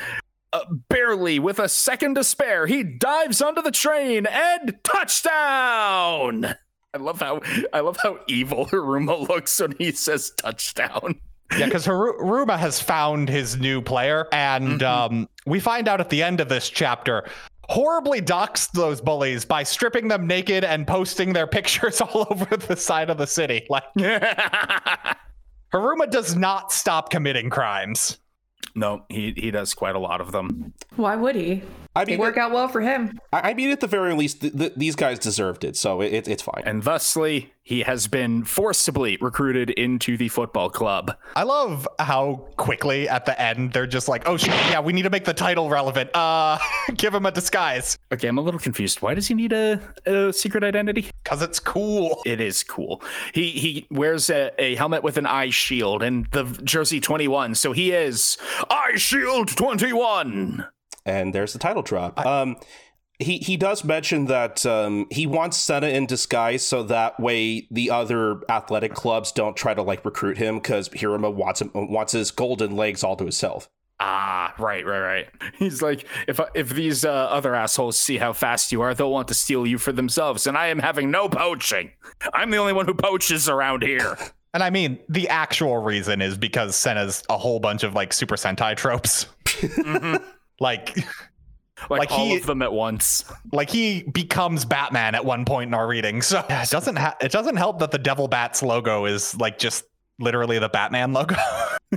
uh, 0.53 0.65
barely 0.89 1.39
with 1.39 1.59
a 1.59 1.69
second 1.69 2.15
to 2.15 2.23
spare, 2.23 2.65
he 2.65 2.83
dives 2.83 3.41
onto 3.41 3.61
the 3.61 3.71
train 3.71 4.25
and 4.25 4.77
touchdown. 4.83 6.55
I 6.93 6.97
love 6.97 7.21
how 7.21 7.41
I 7.71 7.79
love 7.79 7.97
how 8.01 8.19
evil 8.27 8.65
Haruma 8.71 9.27
looks 9.29 9.59
when 9.59 9.75
he 9.77 9.91
says 9.91 10.31
touchdown. 10.31 11.21
Yeah, 11.57 11.65
because 11.65 11.85
Haruma 11.85 12.57
has 12.57 12.79
found 12.79 13.27
his 13.29 13.57
new 13.57 13.81
player, 13.81 14.27
and 14.31 14.79
Mhm. 14.79 14.87
um, 14.87 15.29
we 15.45 15.59
find 15.59 15.87
out 15.87 15.99
at 15.99 16.09
the 16.09 16.23
end 16.23 16.39
of 16.39 16.47
this 16.49 16.69
chapter 16.69 17.25
horribly 17.69 18.21
doxed 18.21 18.71
those 18.71 18.99
bullies 19.01 19.45
by 19.45 19.63
stripping 19.63 20.07
them 20.09 20.27
naked 20.27 20.63
and 20.63 20.85
posting 20.87 21.33
their 21.33 21.47
pictures 21.57 22.01
all 22.01 22.27
over 22.29 22.57
the 22.57 22.75
side 22.75 23.09
of 23.09 23.17
the 23.17 23.27
city. 23.27 23.65
Like 23.69 23.83
Haruma 25.73 26.09
does 26.09 26.35
not 26.35 26.71
stop 26.71 27.09
committing 27.09 27.49
crimes. 27.49 28.17
no, 28.75 29.03
he 29.09 29.33
he 29.37 29.51
does 29.51 29.73
quite 29.73 29.95
a 29.95 29.99
lot 29.99 30.21
of 30.21 30.31
them. 30.31 30.73
Why 30.95 31.15
would 31.15 31.35
he? 31.35 31.63
I 31.95 32.05
They 32.05 32.13
mean, 32.13 32.19
work 32.21 32.37
out 32.37 32.51
well 32.51 32.67
for 32.69 32.79
him. 32.81 33.19
I, 33.33 33.51
I 33.51 33.53
mean, 33.53 33.69
at 33.69 33.81
the 33.81 33.87
very 33.87 34.13
least, 34.13 34.41
th- 34.41 34.57
th- 34.57 34.73
these 34.77 34.95
guys 34.95 35.19
deserved 35.19 35.63
it, 35.65 35.75
so 35.75 36.01
it, 36.01 36.27
it's 36.27 36.41
fine. 36.41 36.63
And 36.65 36.81
thusly, 36.83 37.51
he 37.63 37.81
has 37.81 38.07
been 38.07 38.45
forcibly 38.45 39.17
recruited 39.19 39.69
into 39.71 40.15
the 40.15 40.29
football 40.29 40.69
club. 40.69 41.15
I 41.35 41.43
love 41.43 41.85
how 41.99 42.47
quickly 42.55 43.09
at 43.09 43.25
the 43.25 43.39
end 43.39 43.73
they're 43.73 43.87
just 43.87 44.07
like, 44.07 44.23
"Oh 44.25 44.37
shit, 44.37 44.53
yeah, 44.69 44.79
we 44.79 44.93
need 44.93 45.01
to 45.03 45.09
make 45.09 45.25
the 45.25 45.33
title 45.33 45.69
relevant. 45.69 46.15
Uh, 46.15 46.57
give 46.95 47.13
him 47.13 47.25
a 47.25 47.31
disguise 47.31 47.97
Okay, 48.11 48.27
I'm 48.29 48.37
a 48.37 48.41
little 48.41 48.59
confused. 48.59 49.01
Why 49.01 49.13
does 49.13 49.27
he 49.27 49.33
need 49.33 49.51
a, 49.51 49.79
a 50.05 50.31
secret 50.31 50.63
identity? 50.63 51.09
because 51.23 51.41
it's 51.41 51.59
cool." 51.59 52.21
It 52.25 52.39
is 52.39 52.63
cool. 52.63 53.01
He 53.33 53.49
he 53.51 53.87
wears 53.91 54.29
a, 54.29 54.51
a 54.57 54.75
helmet 54.75 55.03
with 55.03 55.17
an 55.17 55.25
eye 55.25 55.49
shield 55.49 56.03
and 56.03 56.25
the 56.31 56.43
jersey 56.63 57.01
21, 57.01 57.55
so 57.55 57.73
he 57.73 57.91
is 57.91 58.37
Eyeshield 58.69 59.55
21. 59.55 60.65
And 61.05 61.33
there's 61.33 61.53
the 61.53 61.59
title 61.59 61.81
drop. 61.81 62.23
um, 62.25 62.57
he 63.19 63.37
he 63.37 63.55
does 63.55 63.83
mention 63.83 64.25
that 64.25 64.65
um, 64.65 65.05
he 65.11 65.27
wants 65.27 65.57
Sena 65.57 65.87
in 65.87 66.07
disguise 66.07 66.65
so 66.65 66.83
that 66.83 67.19
way 67.19 67.67
the 67.69 67.91
other 67.91 68.41
athletic 68.49 68.93
clubs 68.93 69.31
don't 69.31 69.55
try 69.55 69.73
to 69.73 69.81
like 69.81 70.03
recruit 70.03 70.37
him 70.37 70.57
because 70.57 70.89
Hiruma 70.89 71.33
wants 71.33 71.61
him 71.61 71.71
wants 71.73 72.13
his 72.13 72.31
golden 72.31 72.75
legs 72.75 73.03
all 73.03 73.15
to 73.15 73.23
himself. 73.23 73.69
Ah, 74.03 74.55
right, 74.57 74.83
right, 74.83 74.99
right. 74.99 75.29
He's 75.59 75.83
like, 75.83 76.07
if 76.27 76.39
if 76.55 76.69
these 76.69 77.05
uh, 77.05 77.11
other 77.11 77.53
assholes 77.53 77.99
see 77.99 78.17
how 78.17 78.33
fast 78.33 78.71
you 78.71 78.81
are, 78.81 78.95
they'll 78.95 79.11
want 79.11 79.27
to 79.27 79.35
steal 79.35 79.67
you 79.67 79.77
for 79.77 79.91
themselves, 79.91 80.47
and 80.47 80.57
I 80.57 80.67
am 80.67 80.79
having 80.79 81.11
no 81.11 81.29
poaching. 81.29 81.91
I'm 82.33 82.49
the 82.49 82.57
only 82.57 82.73
one 82.73 82.87
who 82.87 82.95
poaches 82.95 83.47
around 83.47 83.83
here. 83.83 84.17
And 84.53 84.61
I 84.61 84.69
mean, 84.69 84.99
the 85.07 85.29
actual 85.29 85.77
reason 85.77 86.21
is 86.21 86.37
because 86.37 86.75
Sena's 86.75 87.23
a 87.29 87.37
whole 87.37 87.61
bunch 87.61 87.83
of 87.83 87.95
like 87.95 88.11
Super 88.11 88.35
Sentai 88.35 88.75
tropes. 88.75 89.25
Like, 90.61 90.95
Like, 91.89 92.01
Like 92.01 92.11
all 92.11 92.25
he- 92.27 92.37
of 92.37 92.45
them 92.45 92.61
at 92.61 92.71
once. 92.71 93.25
like 93.51 93.69
he 93.71 94.03
becomes 94.03 94.63
Batman 94.65 95.15
at 95.15 95.25
one 95.25 95.43
point 95.45 95.69
in 95.69 95.73
our 95.73 95.87
reading. 95.87 96.21
So 96.21 96.45
it 96.49 96.69
doesn't 96.69 96.97
ha- 96.97 97.15
it 97.19 97.31
doesn't 97.31 97.55
help 97.55 97.79
that 97.79 97.89
the 97.89 97.97
Devil 97.97 98.27
Bats 98.27 98.61
logo 98.61 99.05
is 99.05 99.35
like 99.37 99.57
just 99.57 99.85
literally 100.19 100.59
the 100.59 100.69
Batman 100.69 101.13
logo. 101.13 101.35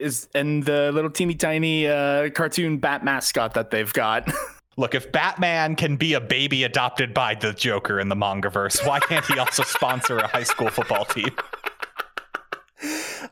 is 0.00 0.28
and 0.34 0.64
the 0.64 0.90
little 0.92 1.10
teeny 1.10 1.34
tiny 1.34 1.86
uh, 1.86 2.30
cartoon 2.30 2.78
bat 2.78 3.04
mascot 3.04 3.54
that 3.54 3.70
they've 3.70 3.92
got. 3.92 4.28
Look, 4.76 4.94
if 4.94 5.10
Batman 5.12 5.74
can 5.76 5.96
be 5.96 6.14
a 6.14 6.20
baby 6.20 6.62
adopted 6.64 7.12
by 7.12 7.34
the 7.34 7.52
Joker 7.52 7.98
in 7.98 8.08
the 8.08 8.14
mangaverse, 8.16 8.84
why 8.86 9.00
can't 9.00 9.24
he 9.26 9.38
also 9.38 9.64
sponsor 9.64 10.18
a 10.18 10.26
high 10.28 10.44
school 10.44 10.70
football 10.70 11.04
team? 11.04 11.30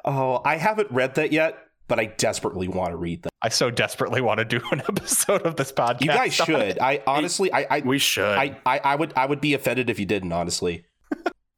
Oh, 0.05 0.41
I 0.45 0.57
haven't 0.57 0.91
read 0.91 1.15
that 1.17 1.31
yet, 1.33 1.66
but 1.89 1.99
I 2.01 2.07
desperately 2.07 2.69
want 2.69 2.91
to 2.91 2.97
read 2.97 3.23
them. 3.23 3.31
I 3.43 3.49
so 3.49 3.71
desperately 3.71 4.21
want 4.21 4.39
to 4.39 4.45
do 4.45 4.61
an 4.73 4.81
episode 4.89 5.43
of 5.43 5.57
this 5.57 5.73
podcast. 5.73 6.01
You 6.03 6.09
guys 6.09 6.35
should. 6.35 6.79
I 6.79 7.03
honestly, 7.07 7.53
I, 7.53 7.67
I, 7.71 7.81
we 7.81 7.99
should. 7.99 8.37
I, 8.39 8.57
I, 8.67 8.79
I 8.79 8.95
would, 8.97 9.13
I 9.17 9.27
would 9.27 9.41
be 9.41 9.55
offended 9.55 9.91
if 9.91 9.99
you 9.99 10.07
didn't. 10.07 10.33
Honestly, 10.33 10.85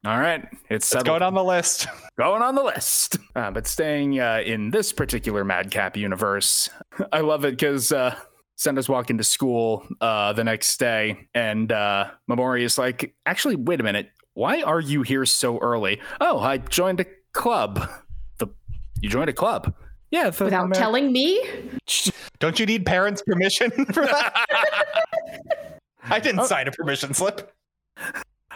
All 0.05 0.17
right, 0.17 0.47
it's 0.69 0.93
It's 0.93 1.03
going 1.03 1.21
on 1.21 1.33
the 1.33 1.43
list. 1.43 1.87
going 2.17 2.41
on 2.41 2.55
the 2.55 2.63
list. 2.63 3.17
Uh, 3.35 3.51
but 3.51 3.67
staying 3.67 4.19
uh, 4.19 4.41
in 4.45 4.71
this 4.71 4.93
particular 4.93 5.43
Madcap 5.43 5.97
universe, 5.97 6.69
I 7.11 7.19
love 7.19 7.43
it 7.43 7.51
because 7.51 7.91
uh, 7.91 8.15
Sena's 8.55 8.87
walking 8.87 9.17
to 9.17 9.25
school 9.25 9.85
uh, 9.99 10.31
the 10.33 10.45
next 10.45 10.77
day, 10.79 11.27
and 11.33 11.69
uh, 11.71 12.11
Mamori 12.29 12.61
is 12.61 12.77
like, 12.77 13.13
"Actually, 13.25 13.55
wait 13.55 13.81
a 13.81 13.83
minute. 13.83 14.09
Why 14.35 14.61
are 14.61 14.79
you 14.79 15.01
here 15.01 15.25
so 15.25 15.57
early? 15.57 15.99
Oh, 16.21 16.39
I 16.39 16.59
joined 16.59 17.01
a 17.01 17.05
club. 17.33 17.89
The 18.37 18.47
you 19.01 19.09
joined 19.09 19.29
a 19.29 19.33
club? 19.33 19.73
Yeah, 20.11 20.29
the 20.29 20.45
Without 20.45 20.65
Amer- 20.65 20.75
telling 20.75 21.11
me? 21.11 21.43
Don't 22.39 22.59
you 22.59 22.65
need 22.65 22.85
parents' 22.85 23.21
permission 23.21 23.69
for 23.71 24.05
that? 24.05 24.45
I 26.03 26.19
didn't 26.19 26.45
sign 26.45 26.67
a 26.67 26.71
permission 26.71 27.13
slip. 27.13 27.51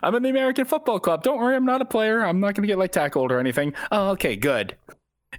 I'm 0.02 0.16
in 0.16 0.24
the 0.24 0.30
American 0.30 0.66
Football 0.66 1.00
Club. 1.00 1.24
Don't 1.24 1.38
worry, 1.38 1.56
I'm 1.56 1.66
not 1.66 1.82
a 1.82 1.86
player. 1.86 2.24
I'm 2.24 2.40
not 2.40 2.56
going 2.56 2.64
to 2.64 2.68
get 2.68 2.78
like 2.78 2.92
tackled 2.92 3.32
or 3.32 3.40
anything. 3.40 3.74
Oh, 3.92 4.10
okay, 4.12 4.36
good. 4.36 4.76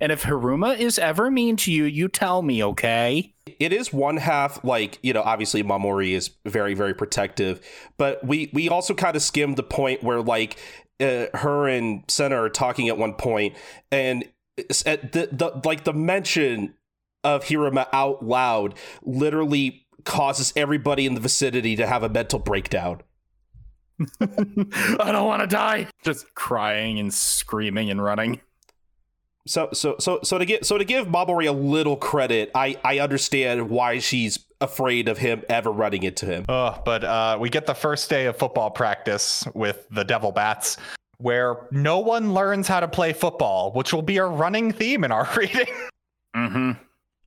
And 0.00 0.10
if 0.10 0.22
Haruma 0.24 0.76
is 0.78 0.98
ever 0.98 1.30
mean 1.30 1.56
to 1.58 1.72
you, 1.72 1.84
you 1.84 2.08
tell 2.08 2.42
me, 2.42 2.62
okay? 2.64 3.32
it 3.60 3.72
is 3.72 3.92
one 3.92 4.16
half 4.16 4.64
like 4.64 4.98
you 5.02 5.12
know. 5.12 5.22
Obviously, 5.22 5.62
Mamori 5.62 6.10
is 6.12 6.30
very, 6.46 6.74
very 6.74 6.94
protective, 6.94 7.60
but 7.98 8.24
we 8.26 8.50
we 8.52 8.68
also 8.68 8.94
kind 8.94 9.14
of 9.14 9.22
skimmed 9.22 9.56
the 9.56 9.62
point 9.62 10.02
where 10.02 10.20
like 10.20 10.58
uh, 11.00 11.26
her 11.34 11.68
and 11.68 12.02
Sena 12.08 12.36
are 12.42 12.48
talking 12.48 12.88
at 12.88 12.98
one 12.98 13.14
point, 13.14 13.54
and 13.92 14.24
it's 14.24 14.24
at 14.24 14.33
the, 14.56 15.28
the 15.32 15.60
like 15.64 15.84
the 15.84 15.92
mention 15.92 16.74
of 17.22 17.44
Hiruma 17.44 17.88
out 17.92 18.24
loud 18.24 18.74
literally 19.02 19.86
causes 20.04 20.52
everybody 20.54 21.06
in 21.06 21.14
the 21.14 21.20
vicinity 21.20 21.76
to 21.76 21.86
have 21.86 22.02
a 22.02 22.08
mental 22.08 22.38
breakdown. 22.38 23.00
I 24.20 25.12
don't 25.12 25.26
want 25.26 25.40
to 25.40 25.46
die. 25.46 25.86
Just 26.04 26.34
crying 26.34 26.98
and 26.98 27.12
screaming 27.12 27.90
and 27.90 28.02
running. 28.02 28.40
So 29.46 29.68
so 29.72 29.96
so 29.98 30.20
so 30.22 30.38
to 30.38 30.46
give 30.46 30.64
so 30.64 30.78
to 30.78 30.84
give 30.84 31.06
Mamori 31.06 31.46
a 31.46 31.52
little 31.52 31.96
credit, 31.96 32.50
I 32.54 32.76
I 32.82 33.00
understand 33.00 33.68
why 33.68 33.98
she's 33.98 34.38
afraid 34.60 35.08
of 35.08 35.18
him 35.18 35.42
ever 35.50 35.70
running 35.70 36.02
into 36.02 36.24
him. 36.24 36.46
Uh, 36.48 36.78
but 36.84 37.04
uh, 37.04 37.36
we 37.38 37.50
get 37.50 37.66
the 37.66 37.74
first 37.74 38.08
day 38.08 38.24
of 38.26 38.38
football 38.38 38.70
practice 38.70 39.46
with 39.54 39.86
the 39.90 40.02
Devil 40.02 40.32
Bats, 40.32 40.78
where 41.18 41.56
no 41.70 41.98
one 41.98 42.34
learns 42.34 42.68
how 42.68 42.80
to 42.80 42.88
play 42.88 43.12
football, 43.12 43.72
which 43.72 43.92
will 43.92 44.02
be 44.02 44.16
a 44.18 44.26
running 44.26 44.72
theme 44.72 45.04
in 45.04 45.12
our 45.12 45.28
reading. 45.36 45.66
Mm-hmm. 46.34 46.72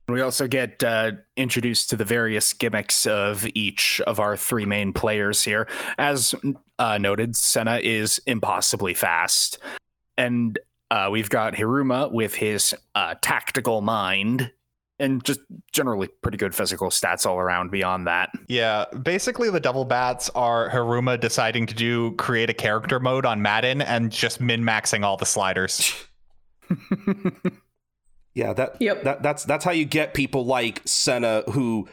We 0.08 0.22
also 0.22 0.48
get 0.48 0.82
uh, 0.82 1.12
introduced 1.36 1.90
to 1.90 1.96
the 1.96 2.04
various 2.04 2.54
gimmicks 2.54 3.06
of 3.06 3.46
each 3.54 4.00
of 4.06 4.18
our 4.20 4.38
three 4.38 4.64
main 4.64 4.94
players 4.94 5.42
here. 5.42 5.68
As 5.98 6.34
uh, 6.78 6.96
noted, 6.96 7.36
Sena 7.36 7.80
is 7.82 8.18
impossibly 8.26 8.94
fast. 8.94 9.58
And 10.16 10.58
uh, 10.90 11.08
we've 11.12 11.28
got 11.28 11.54
Hiruma 11.54 12.10
with 12.10 12.34
his 12.34 12.74
uh, 12.94 13.16
tactical 13.20 13.82
mind 13.82 14.50
and 14.98 15.24
just 15.24 15.40
generally 15.72 16.08
pretty 16.22 16.38
good 16.38 16.54
physical 16.54 16.90
stats 16.90 17.24
all 17.26 17.38
around 17.38 17.70
beyond 17.70 18.06
that. 18.06 18.30
Yeah, 18.48 18.84
basically 19.02 19.50
the 19.50 19.60
Devil 19.60 19.84
Bats 19.84 20.28
are 20.34 20.68
Haruma 20.70 21.18
deciding 21.20 21.66
to 21.66 21.74
do 21.74 22.12
create 22.16 22.50
a 22.50 22.54
character 22.54 22.98
mode 23.00 23.24
on 23.26 23.40
Madden 23.42 23.80
and 23.82 24.10
just 24.10 24.40
min 24.40 24.62
maxing 24.62 25.04
all 25.04 25.16
the 25.16 25.26
sliders. 25.26 25.92
Yeah, 28.34 28.52
that 28.52 28.76
Yep. 28.80 29.02
that 29.02 29.22
that's 29.22 29.44
that's 29.44 29.64
how 29.64 29.72
you 29.72 29.84
get 29.84 30.14
people 30.14 30.44
like 30.46 30.82
Sena 30.84 31.42
who 31.50 31.88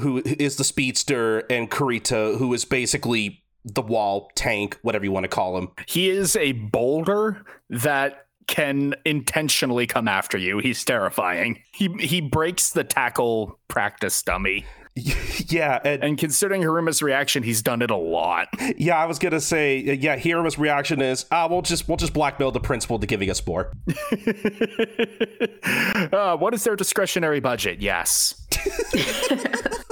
who 0.00 0.22
is 0.24 0.56
the 0.56 0.64
speedster 0.64 1.40
and 1.50 1.70
Kurita 1.70 2.38
who 2.38 2.54
is 2.54 2.64
basically 2.64 3.42
the 3.66 3.82
wall 3.82 4.30
tank, 4.34 4.78
whatever 4.80 5.04
you 5.04 5.12
want 5.12 5.24
to 5.24 5.28
call 5.28 5.58
him. 5.58 5.68
He 5.86 6.08
is 6.08 6.36
a 6.36 6.52
boulder 6.52 7.44
that 7.68 8.23
can 8.46 8.94
intentionally 9.04 9.86
come 9.86 10.08
after 10.08 10.38
you. 10.38 10.58
He's 10.58 10.84
terrifying. 10.84 11.62
He 11.72 11.88
he 12.00 12.20
breaks 12.20 12.70
the 12.70 12.84
tackle 12.84 13.58
practice 13.68 14.22
dummy. 14.22 14.64
yeah, 15.48 15.80
and, 15.84 16.04
And 16.04 16.18
considering 16.18 16.62
Haruma's 16.62 17.02
reaction, 17.02 17.42
he's 17.42 17.62
done 17.62 17.82
it 17.82 17.90
a 17.90 17.96
lot. 17.96 18.46
yeah, 18.76 18.96
I 18.96 19.06
was 19.06 19.18
gonna 19.18 19.40
say, 19.40 19.78
yeah, 19.78 20.16
Hiruma's 20.16 20.56
reaction 20.56 21.02
is, 21.02 21.26
ah, 21.32 21.48
we'll 21.48 21.62
just 21.62 21.88
we'll 21.88 21.96
just 21.96 22.12
blackmail 22.12 22.52
the 22.52 22.60
principal 22.60 23.00
to 23.00 23.06
giving 23.06 23.28
us 23.28 23.44
more. 23.44 23.72
uh, 26.12 26.36
what 26.36 26.54
is 26.54 26.62
their 26.62 26.76
discretionary 26.76 27.40
budget? 27.40 27.80
Yes. 27.80 28.40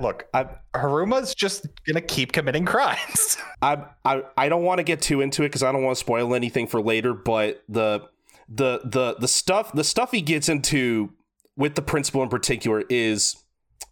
Look, 0.00 0.26
I 0.34 0.46
Haruma's 0.74 1.34
just 1.34 1.66
gonna 1.86 2.00
keep 2.00 2.32
committing 2.32 2.64
crimes. 2.64 3.38
I 3.62 3.84
I, 4.04 4.22
I 4.36 4.48
don't 4.48 4.62
want 4.62 4.78
to 4.78 4.84
get 4.84 5.00
too 5.00 5.20
into 5.20 5.42
it 5.42 5.48
because 5.48 5.62
I 5.62 5.72
don't 5.72 5.82
want 5.82 5.96
to 5.96 6.00
spoil 6.00 6.34
anything 6.34 6.66
for 6.66 6.80
later, 6.80 7.14
but 7.14 7.62
the 7.68 8.08
the 8.48 8.80
the 8.84 9.16
the 9.18 9.28
stuff 9.28 9.72
the 9.72 9.84
stuff 9.84 10.10
he 10.10 10.20
gets 10.22 10.48
into 10.48 11.12
with 11.56 11.74
the 11.74 11.82
principal 11.82 12.22
in 12.22 12.28
particular 12.28 12.84
is 12.88 13.36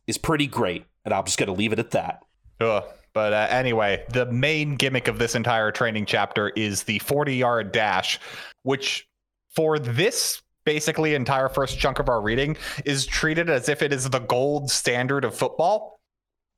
is 0.06 0.18
pretty 0.18 0.46
great, 0.46 0.84
and 1.04 1.14
I'm 1.14 1.24
just 1.24 1.38
gonna 1.38 1.52
leave 1.52 1.72
it 1.72 1.78
at 1.78 1.92
that. 1.92 2.22
Ugh. 2.60 2.84
But 3.14 3.32
uh, 3.32 3.46
anyway, 3.50 4.04
the 4.12 4.26
main 4.26 4.76
gimmick 4.76 5.08
of 5.08 5.18
this 5.18 5.34
entire 5.34 5.72
training 5.72 6.06
chapter 6.06 6.50
is 6.50 6.84
the 6.84 6.98
40 7.00 7.34
yard 7.34 7.72
dash, 7.72 8.20
which 8.62 9.08
for 9.54 9.78
this 9.78 10.42
basically 10.68 11.14
entire 11.14 11.48
first 11.48 11.78
chunk 11.78 11.98
of 11.98 12.10
our 12.10 12.20
reading 12.20 12.54
is 12.84 13.06
treated 13.06 13.48
as 13.48 13.70
if 13.70 13.80
it 13.80 13.90
is 13.90 14.10
the 14.10 14.18
gold 14.18 14.70
standard 14.70 15.24
of 15.24 15.34
football. 15.34 15.98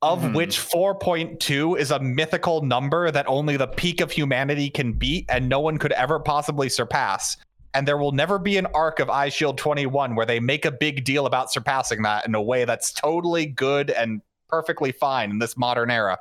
of 0.03 0.19
Mhm. 0.19 0.33
which 0.33 0.57
4.2 0.57 1.75
is 1.75 1.91
a 1.91 1.99
mythical 1.99 2.63
number 2.63 3.11
that 3.11 3.23
only 3.27 3.55
the 3.55 3.67
peak 3.67 4.01
of 4.01 4.11
humanity 4.11 4.67
can 4.67 4.93
beat 4.93 5.25
and 5.29 5.47
no 5.47 5.59
one 5.59 5.77
could 5.77 5.91
ever 5.91 6.19
possibly 6.19 6.69
surpass. 6.69 7.37
And 7.75 7.87
there 7.87 7.97
will 7.97 8.11
never 8.11 8.39
be 8.39 8.57
an 8.57 8.65
arc 8.73 8.99
of 8.99 9.09
Eyeshield 9.09 9.57
21 9.57 10.15
where 10.15 10.25
they 10.25 10.39
make 10.39 10.65
a 10.65 10.71
big 10.71 11.03
deal 11.03 11.27
about 11.27 11.51
surpassing 11.51 12.01
that 12.01 12.25
in 12.25 12.33
a 12.33 12.41
way 12.41 12.65
that's 12.65 12.91
totally 12.91 13.45
good 13.45 13.91
and 13.91 14.21
perfectly 14.49 14.91
fine 14.91 15.29
in 15.29 15.37
this 15.37 15.55
modern 15.55 15.91
era. 15.91 16.17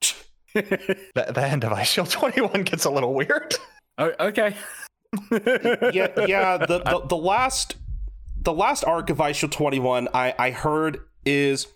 The, 0.54 1.26
the 1.34 1.42
end 1.42 1.62
of 1.64 1.72
Eyeshield 1.72 2.10
21 2.10 2.62
gets 2.64 2.84
a 2.86 2.90
little 2.90 3.12
weird. 3.14 3.54
Oh, 3.98 4.10
okay. 4.18 4.56
Yeah, 5.30 6.26
yeah. 6.26 6.56
The, 6.66 6.78
the 6.78 7.06
the 7.08 7.16
last 7.16 7.76
the 8.42 8.52
last 8.52 8.84
arc 8.84 9.10
of 9.10 9.18
Eyeshield 9.18 9.50
21 9.50 10.08
I 10.14 10.34
I 10.38 10.50
heard 10.50 11.00
is 11.24 11.66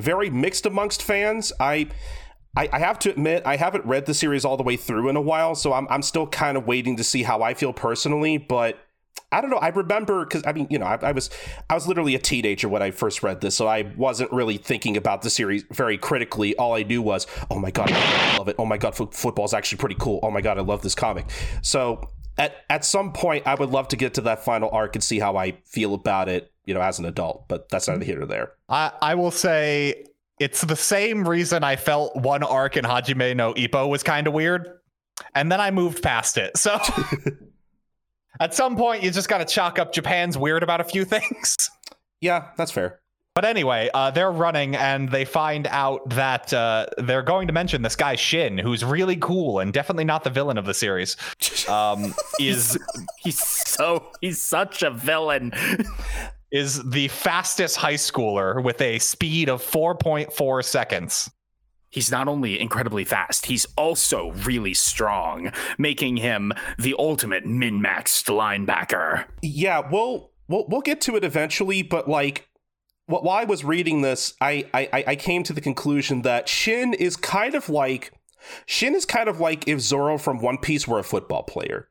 very 0.00 0.30
mixed 0.30 0.66
amongst 0.66 1.02
fans. 1.02 1.52
I, 1.60 1.88
I 2.56 2.68
I 2.72 2.78
have 2.78 2.98
to 3.00 3.10
admit 3.10 3.42
I 3.46 3.56
haven't 3.56 3.84
read 3.84 4.06
the 4.06 4.14
series 4.14 4.44
all 4.44 4.56
the 4.56 4.62
way 4.62 4.76
through 4.76 5.08
in 5.08 5.16
a 5.16 5.20
while, 5.20 5.54
so 5.54 5.72
I'm 5.72 5.86
I'm 5.90 6.02
still 6.02 6.26
kind 6.26 6.56
of 6.56 6.66
waiting 6.66 6.96
to 6.96 7.04
see 7.04 7.22
how 7.22 7.42
I 7.42 7.54
feel 7.54 7.72
personally. 7.72 8.38
But 8.38 8.78
I 9.30 9.42
don't 9.42 9.50
know. 9.50 9.58
I 9.58 9.68
remember 9.68 10.24
because 10.24 10.42
I 10.46 10.52
mean 10.52 10.66
you 10.70 10.78
know 10.78 10.86
I, 10.86 10.98
I 11.02 11.12
was 11.12 11.28
I 11.68 11.74
was 11.74 11.86
literally 11.86 12.14
a 12.14 12.18
teenager 12.18 12.68
when 12.68 12.80
I 12.82 12.90
first 12.90 13.22
read 13.22 13.40
this, 13.42 13.54
so 13.54 13.66
I 13.66 13.82
wasn't 13.96 14.32
really 14.32 14.56
thinking 14.56 14.96
about 14.96 15.22
the 15.22 15.30
series 15.30 15.64
very 15.70 15.98
critically. 15.98 16.56
All 16.56 16.74
I 16.74 16.84
knew 16.84 17.02
was 17.02 17.26
oh 17.50 17.58
my 17.58 17.70
god 17.70 17.90
I 17.92 18.38
love 18.38 18.48
it. 18.48 18.56
Oh 18.58 18.64
my 18.64 18.78
god 18.78 18.96
fo- 18.96 19.10
football's 19.10 19.52
actually 19.52 19.78
pretty 19.78 19.96
cool. 19.98 20.20
Oh 20.22 20.30
my 20.30 20.40
god 20.40 20.56
I 20.58 20.62
love 20.62 20.80
this 20.82 20.94
comic. 20.94 21.26
So 21.60 22.08
at 22.38 22.64
at 22.70 22.84
some 22.84 23.12
point 23.12 23.46
I 23.46 23.54
would 23.54 23.70
love 23.70 23.88
to 23.88 23.96
get 23.96 24.14
to 24.14 24.20
that 24.22 24.44
final 24.44 24.70
arc 24.70 24.94
and 24.96 25.02
see 25.02 25.18
how 25.18 25.36
I 25.36 25.58
feel 25.64 25.94
about 25.94 26.28
it. 26.28 26.52
You 26.64 26.74
know, 26.74 26.82
as 26.82 26.98
an 26.98 27.06
adult, 27.06 27.48
but 27.48 27.68
that's 27.70 27.88
neither 27.88 28.04
here 28.04 28.18
nor 28.18 28.26
there. 28.26 28.52
I, 28.68 28.92
I 29.00 29.14
will 29.14 29.30
say 29.30 30.04
it's 30.38 30.62
the 30.62 30.76
same 30.76 31.26
reason 31.26 31.64
I 31.64 31.76
felt 31.76 32.14
one 32.16 32.42
arc 32.42 32.76
in 32.76 32.84
Hajime 32.84 33.34
no 33.36 33.54
Ippo 33.54 33.88
was 33.88 34.02
kind 34.02 34.26
of 34.26 34.32
weird. 34.32 34.78
And 35.34 35.50
then 35.50 35.60
I 35.60 35.70
moved 35.70 36.02
past 36.02 36.38
it. 36.38 36.56
So 36.56 36.78
at 38.40 38.54
some 38.54 38.76
point, 38.76 39.02
you 39.02 39.10
just 39.10 39.28
got 39.28 39.38
to 39.38 39.44
chalk 39.44 39.78
up 39.78 39.92
Japan's 39.92 40.38
weird 40.38 40.62
about 40.62 40.80
a 40.80 40.84
few 40.84 41.04
things. 41.04 41.70
Yeah, 42.20 42.48
that's 42.56 42.70
fair. 42.70 43.00
But 43.38 43.44
anyway, 43.44 43.88
uh, 43.94 44.10
they're 44.10 44.32
running 44.32 44.74
and 44.74 45.08
they 45.12 45.24
find 45.24 45.68
out 45.68 46.08
that 46.08 46.52
uh, 46.52 46.86
they're 46.98 47.22
going 47.22 47.46
to 47.46 47.52
mention 47.52 47.82
this 47.82 47.94
guy 47.94 48.16
Shin, 48.16 48.58
who's 48.58 48.84
really 48.84 49.14
cool 49.14 49.60
and 49.60 49.72
definitely 49.72 50.06
not 50.06 50.24
the 50.24 50.30
villain 50.30 50.58
of 50.58 50.64
the 50.64 50.74
series. 50.74 51.16
Um, 51.68 52.14
is 52.40 52.76
He's 53.22 53.38
so 53.38 54.10
he's 54.20 54.42
such 54.42 54.82
a 54.82 54.90
villain. 54.90 55.52
is 56.50 56.82
the 56.82 57.06
fastest 57.08 57.76
high 57.76 57.94
schooler 57.94 58.60
with 58.60 58.80
a 58.80 58.98
speed 58.98 59.48
of 59.48 59.62
4.4 59.62 60.64
seconds. 60.64 61.30
He's 61.90 62.10
not 62.10 62.26
only 62.26 62.58
incredibly 62.58 63.04
fast, 63.04 63.46
he's 63.46 63.66
also 63.76 64.32
really 64.32 64.74
strong, 64.74 65.52
making 65.78 66.16
him 66.16 66.52
the 66.76 66.96
ultimate 66.98 67.46
min-maxed 67.46 68.24
linebacker. 68.26 69.26
Yeah, 69.42 69.88
we'll 69.88 70.32
we'll 70.48 70.66
we'll 70.68 70.80
get 70.80 71.00
to 71.02 71.14
it 71.14 71.22
eventually, 71.22 71.82
but 71.82 72.08
like 72.08 72.47
wh- 72.47 72.47
while 73.08 73.28
I 73.30 73.44
was 73.44 73.64
reading 73.64 74.02
this, 74.02 74.34
I, 74.40 74.66
I 74.72 75.04
I 75.08 75.16
came 75.16 75.42
to 75.44 75.52
the 75.52 75.60
conclusion 75.60 76.22
that 76.22 76.48
Shin 76.48 76.94
is 76.94 77.16
kind 77.16 77.54
of 77.54 77.68
like 77.68 78.12
Shin 78.66 78.94
is 78.94 79.04
kind 79.04 79.28
of 79.28 79.40
like 79.40 79.66
if 79.66 79.80
Zoro 79.80 80.18
from 80.18 80.38
One 80.40 80.58
Piece 80.58 80.86
were 80.86 80.98
a 80.98 81.04
football 81.04 81.42
player. 81.42 81.88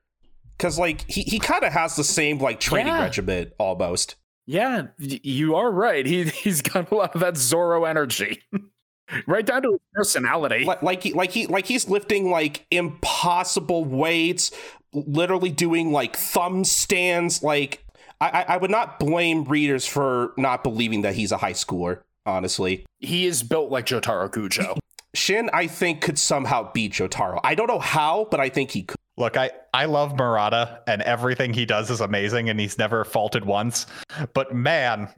Cause 0.60 0.80
like 0.80 1.10
he, 1.10 1.21
he 1.21 1.38
kind 1.38 1.63
of 1.63 1.71
has 1.73 1.95
the 1.95 2.03
same 2.03 2.39
like 2.39 2.60
training 2.60 2.93
Yeah. 2.93 3.03
regimen 3.03 3.51
almost. 3.60 4.15
Yeah, 4.47 4.88
you 4.97 5.56
are 5.56 5.69
right. 5.71 6.06
He 6.06 6.23
he's 6.43 6.62
got 6.62 6.89
a 6.91 6.95
lot 6.95 7.13
of 7.15 7.21
that 7.21 7.36
Zoro 7.38 7.84
energy. 7.86 8.41
right 9.27 9.45
down 9.45 9.62
to 9.63 9.71
his 9.71 9.80
personality. 9.93 10.65
Like 10.65 10.82
like 10.82 11.03
he 11.03 11.13
like 11.13 11.32
he 11.32 11.47
like 11.47 11.65
he's 11.67 11.88
lifting 11.89 12.32
like 12.32 12.65
impossible 12.71 13.86
weights, 13.86 14.51
literally 14.93 15.51
doing 15.51 15.91
like 15.91 16.15
thumb 16.15 16.63
stands. 16.63 17.43
Like 17.43 17.84
I 18.21 18.30
I- 18.30 18.45
I 18.53 18.58
would 18.58 18.71
not 18.71 18.99
blame 18.99 19.43
readers 19.45 19.86
for 19.86 20.34
not 20.38 20.63
believing 20.63 21.01
that 21.01 21.15
he's 21.15 21.32
a 21.32 21.38
high 21.38 21.53
schooler. 21.53 22.01
Honestly, 22.25 22.86
He 22.99 23.25
is 23.25 23.41
built 23.43 23.71
like 23.71 23.86
Jotaro 23.86 24.30
Kujo. 24.30 24.77
Shin, 25.13 25.49
I 25.53 25.67
think, 25.67 26.01
could 26.01 26.19
somehow 26.19 26.71
beat 26.73 26.91
Jotaro. 26.93 27.39
I 27.43 27.56
don't 27.56 27.67
know 27.67 27.80
how, 27.80 28.27
but 28.30 28.39
I 28.39 28.49
think 28.49 28.71
he 28.71 28.84
could. 28.84 28.97
Look, 29.15 29.38
I, 29.38 29.49
I 29.73 29.86
love 29.86 30.15
Murata 30.17 30.82
and 30.88 31.01
everything 31.01 31.53
he 31.53 31.65
does 31.65 31.89
is 31.89 32.01
amazing 32.01 32.49
and 32.49 32.60
he's 32.60 32.77
never 32.77 33.03
faulted 33.06 33.45
once. 33.45 33.88
But 34.34 34.53
man, 34.53 35.10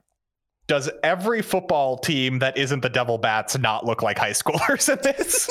does 0.68 0.90
every 1.04 1.42
football 1.42 1.98
team 1.98 2.40
that 2.40 2.58
isn't 2.58 2.82
the 2.82 2.90
Devil 2.90 3.18
Bats 3.18 3.58
not 3.58 3.86
look 3.86 4.02
like 4.04 4.18
high 4.20 4.32
schoolers 4.32 4.88
in 4.88 5.00
this? 5.02 5.50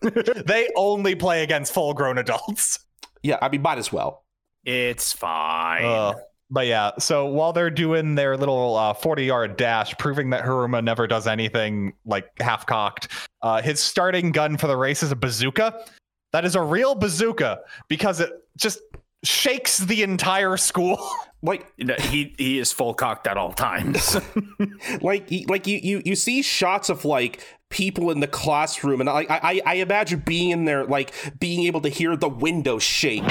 they 0.46 0.68
only 0.76 1.14
play 1.14 1.42
against 1.42 1.72
full 1.74 1.92
grown 1.94 2.16
adults. 2.18 2.78
Yeah, 3.22 3.38
I 3.42 3.48
mean, 3.48 3.62
might 3.62 3.78
as 3.78 3.92
well. 3.92 4.22
it's 4.64 5.12
fine. 5.12 5.84
Uh, 5.84 6.14
but 6.50 6.66
yeah, 6.66 6.92
so 6.98 7.26
while 7.26 7.52
they're 7.52 7.70
doing 7.70 8.14
their 8.14 8.36
little 8.36 8.76
uh, 8.76 8.94
40 8.94 9.24
yard 9.24 9.56
dash, 9.56 9.96
proving 9.98 10.30
that 10.30 10.44
Hiruma 10.44 10.82
never 10.84 11.06
does 11.06 11.26
anything 11.26 11.94
like 12.04 12.30
half 12.40 12.66
cocked, 12.66 13.08
uh, 13.42 13.62
his 13.62 13.80
starting 13.80 14.30
gun 14.32 14.56
for 14.56 14.66
the 14.66 14.76
race 14.76 15.02
is 15.02 15.10
a 15.12 15.16
bazooka. 15.16 15.84
That 16.32 16.44
is 16.44 16.54
a 16.56 16.62
real 16.62 16.94
bazooka 16.94 17.60
because 17.88 18.20
it 18.20 18.30
just 18.56 18.80
shakes 19.22 19.78
the 19.78 20.02
entire 20.02 20.56
school. 20.56 20.98
Like, 21.44 21.70
he 22.00 22.34
he 22.38 22.58
is 22.58 22.72
full 22.72 22.94
cocked 22.94 23.26
at 23.26 23.36
all 23.36 23.52
times. 23.52 24.16
like, 25.02 25.28
he- 25.28 25.44
like 25.44 25.66
you, 25.66 25.78
you, 25.82 26.00
you 26.02 26.16
see 26.16 26.40
shots 26.40 26.88
of 26.88 27.04
like 27.04 27.44
people 27.68 28.10
in 28.10 28.20
the 28.20 28.26
classroom, 28.26 29.02
and 29.02 29.10
I, 29.10 29.26
I, 29.28 29.60
I 29.66 29.74
imagine 29.74 30.20
being 30.20 30.52
in 30.52 30.64
there, 30.64 30.86
like 30.86 31.12
being 31.38 31.66
able 31.66 31.82
to 31.82 31.90
hear 31.90 32.16
the 32.16 32.30
window 32.30 32.78
shake. 32.78 33.24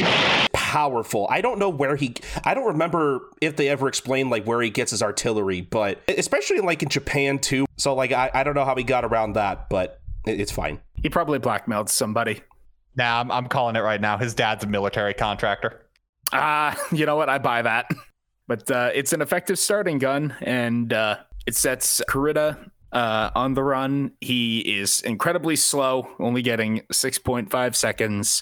Powerful. 0.73 1.27
I 1.29 1.41
don't 1.41 1.59
know 1.59 1.69
where 1.69 1.95
he. 1.95 2.15
I 2.43 2.55
don't 2.55 2.65
remember 2.65 3.29
if 3.41 3.55
they 3.57 3.69
ever 3.69 3.87
explained 3.87 4.31
like 4.31 4.45
where 4.45 4.59
he 4.59 4.71
gets 4.71 4.89
his 4.89 5.03
artillery, 5.03 5.61
but 5.61 5.99
especially 6.07 6.61
like 6.61 6.81
in 6.81 6.89
Japan 6.89 7.37
too. 7.37 7.67
So 7.77 7.93
like, 7.93 8.11
I, 8.11 8.31
I 8.33 8.43
don't 8.43 8.55
know 8.55 8.65
how 8.65 8.73
he 8.73 8.83
got 8.83 9.05
around 9.05 9.33
that, 9.33 9.69
but 9.69 10.01
it- 10.25 10.41
it's 10.41 10.51
fine. 10.51 10.79
he 10.95 11.09
probably 11.09 11.37
blackmailed 11.37 11.91
somebody. 11.91 12.41
Nah, 12.95 13.19
I'm, 13.19 13.31
I'm 13.31 13.45
calling 13.49 13.75
it 13.75 13.81
right 13.81 14.01
now. 14.01 14.17
His 14.17 14.33
dad's 14.33 14.63
a 14.63 14.67
military 14.67 15.13
contractor. 15.13 15.85
Ah, 16.31 16.75
you 16.91 17.05
know 17.05 17.17
what? 17.17 17.29
I 17.29 17.37
buy 17.37 17.61
that. 17.61 17.91
But 18.47 18.71
uh, 18.71 18.89
it's 18.95 19.13
an 19.13 19.21
effective 19.21 19.59
starting 19.59 19.99
gun, 19.99 20.35
and 20.41 20.91
uh, 20.91 21.17
it 21.45 21.53
sets 21.55 22.01
Kurita 22.09 22.57
uh, 22.91 23.29
on 23.35 23.53
the 23.53 23.61
run. 23.63 24.13
He 24.21 24.61
is 24.79 25.01
incredibly 25.01 25.55
slow, 25.55 26.07
only 26.17 26.41
getting 26.41 26.79
6.5 26.91 27.75
seconds, 27.75 28.41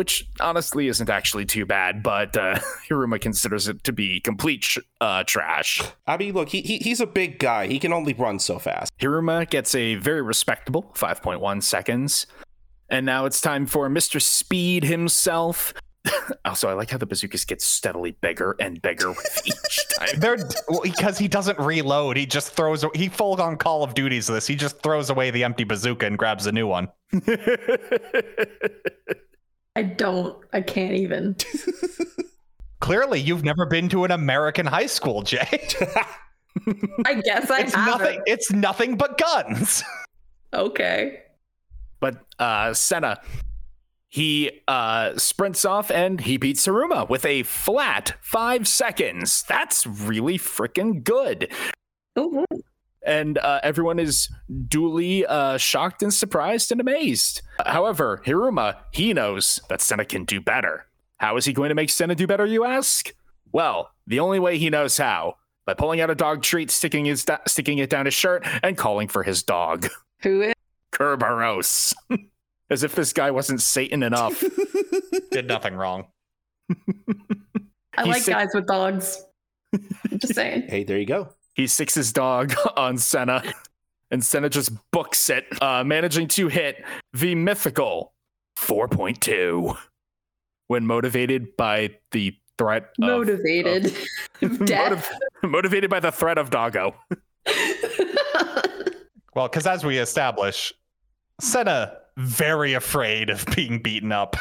which 0.00 0.26
honestly 0.40 0.88
isn't 0.88 1.10
actually 1.10 1.44
too 1.44 1.66
bad, 1.66 2.02
but 2.02 2.34
uh, 2.34 2.54
Hiruma 2.88 3.20
considers 3.20 3.68
it 3.68 3.84
to 3.84 3.92
be 3.92 4.18
complete 4.18 4.64
sh- 4.64 4.78
uh, 5.02 5.24
trash. 5.24 5.82
I 6.06 6.16
mean, 6.16 6.32
look, 6.32 6.48
he, 6.48 6.62
he 6.62 6.78
he's 6.78 7.02
a 7.02 7.06
big 7.06 7.38
guy. 7.38 7.66
He 7.66 7.78
can 7.78 7.92
only 7.92 8.14
run 8.14 8.38
so 8.38 8.58
fast. 8.58 8.90
Hiruma 8.98 9.50
gets 9.50 9.74
a 9.74 9.96
very 9.96 10.22
respectable 10.22 10.90
5.1 10.94 11.62
seconds. 11.62 12.24
And 12.88 13.04
now 13.04 13.26
it's 13.26 13.42
time 13.42 13.66
for 13.66 13.90
Mr. 13.90 14.22
Speed 14.22 14.84
himself. 14.84 15.74
also, 16.46 16.70
I 16.70 16.72
like 16.72 16.88
how 16.88 16.96
the 16.96 17.04
bazookas 17.04 17.44
get 17.44 17.60
steadily 17.60 18.12
bigger 18.22 18.56
and 18.58 18.80
bigger 18.80 19.10
with 19.10 19.42
each 19.46 19.86
time. 19.98 20.18
They're 20.18 20.38
well, 20.70 20.80
because 20.82 21.18
he 21.18 21.28
doesn't 21.28 21.58
reload. 21.58 22.16
He 22.16 22.24
just 22.24 22.52
throws. 22.52 22.86
He 22.94 23.10
full 23.10 23.38
on 23.38 23.58
Call 23.58 23.82
of 23.82 23.92
Duties 23.92 24.28
this. 24.28 24.46
He 24.46 24.56
just 24.56 24.82
throws 24.82 25.10
away 25.10 25.30
the 25.30 25.44
empty 25.44 25.64
bazooka 25.64 26.06
and 26.06 26.16
grabs 26.16 26.46
a 26.46 26.52
new 26.52 26.66
one. 26.66 26.88
I 29.76 29.82
don't. 29.82 30.36
I 30.52 30.60
can't 30.60 30.94
even. 30.94 31.36
Clearly, 32.80 33.20
you've 33.20 33.44
never 33.44 33.66
been 33.66 33.88
to 33.90 34.04
an 34.04 34.10
American 34.10 34.66
high 34.66 34.86
school, 34.86 35.22
Jae. 35.22 35.46
I 37.06 37.14
guess 37.14 37.50
I 37.50 37.60
It's 37.60 37.74
haven't. 37.74 38.00
nothing. 38.00 38.22
It's 38.26 38.50
nothing 38.52 38.96
but 38.96 39.18
guns. 39.18 39.82
Okay. 40.52 41.20
But 42.00 42.16
uh 42.38 42.74
Sena, 42.74 43.20
he 44.08 44.62
uh 44.66 45.16
sprints 45.16 45.64
off 45.64 45.90
and 45.90 46.20
he 46.22 46.36
beats 46.38 46.66
Hiruma 46.66 47.08
with 47.08 47.24
a 47.24 47.44
flat 47.44 48.14
five 48.20 48.66
seconds. 48.66 49.44
That's 49.44 49.86
really 49.86 50.38
freaking 50.38 51.04
good. 51.04 51.52
Ooh, 52.18 52.44
And 53.04 53.38
uh, 53.38 53.60
everyone 53.62 53.98
is 53.98 54.28
duly 54.68 55.24
uh, 55.24 55.56
shocked 55.56 56.02
and 56.02 56.12
surprised 56.12 56.70
and 56.70 56.80
amazed. 56.80 57.40
However, 57.64 58.20
Hiruma, 58.26 58.76
he 58.92 59.14
knows 59.14 59.60
that 59.68 59.80
Sena 59.80 60.04
can 60.04 60.24
do 60.24 60.40
better. 60.40 60.86
How 61.16 61.36
is 61.36 61.44
he 61.46 61.52
going 61.52 61.70
to 61.70 61.74
make 61.74 61.90
Sena 61.90 62.14
do 62.14 62.26
better, 62.26 62.44
you 62.46 62.64
ask? 62.64 63.12
Well, 63.52 63.90
the 64.06 64.20
only 64.20 64.38
way 64.38 64.58
he 64.58 64.70
knows 64.70 64.96
how 64.98 65.36
by 65.66 65.74
pulling 65.74 66.00
out 66.00 66.10
a 66.10 66.14
dog 66.14 66.42
treat, 66.42 66.70
sticking 66.70 67.04
his 67.06 67.24
sticking 67.46 67.78
it 67.78 67.90
down 67.90 68.04
his 68.04 68.14
shirt, 68.14 68.46
and 68.62 68.76
calling 68.76 69.08
for 69.08 69.22
his 69.22 69.42
dog. 69.42 69.88
Who 70.22 70.42
is? 70.42 70.54
Kerberos. 70.92 71.94
As 72.70 72.82
if 72.84 72.94
this 72.94 73.12
guy 73.12 73.30
wasn't 73.30 73.60
Satan 73.62 74.02
enough. 74.02 74.44
Did 75.30 75.48
nothing 75.48 75.74
wrong. 75.74 76.06
I 77.96 78.04
He's 78.04 78.06
like 78.06 78.22
sick- 78.22 78.34
guys 78.34 78.48
with 78.54 78.66
dogs. 78.66 79.24
Just 80.18 80.34
saying. 80.34 80.64
Hey, 80.68 80.84
there 80.84 80.98
you 80.98 81.06
go. 81.06 81.32
He 81.60 81.66
sicks 81.66 81.94
his 81.94 82.10
dog 82.10 82.54
on 82.78 82.96
Sena. 82.96 83.42
and 84.10 84.24
Sena 84.24 84.48
just 84.48 84.72
books 84.92 85.28
it, 85.28 85.44
uh, 85.62 85.84
managing 85.84 86.26
to 86.28 86.48
hit 86.48 86.82
the 87.12 87.34
mythical 87.34 88.14
4.2 88.58 89.76
when 90.68 90.86
motivated 90.86 91.54
by 91.58 91.90
the 92.12 92.34
threat 92.56 92.84
of, 93.02 93.26
Motivated. 93.26 93.94
Death. 94.64 94.90
motiv- 94.90 95.08
motivated 95.42 95.90
by 95.90 96.00
the 96.00 96.10
threat 96.10 96.38
of 96.38 96.48
doggo. 96.48 96.94
Well, 99.34 99.46
because 99.48 99.66
as 99.66 99.84
we 99.84 99.98
establish, 99.98 100.72
Sena 101.40 101.98
very 102.16 102.72
afraid 102.74 103.30
of 103.30 103.44
being 103.54 103.80
beaten 103.80 104.10
up. 104.12 104.34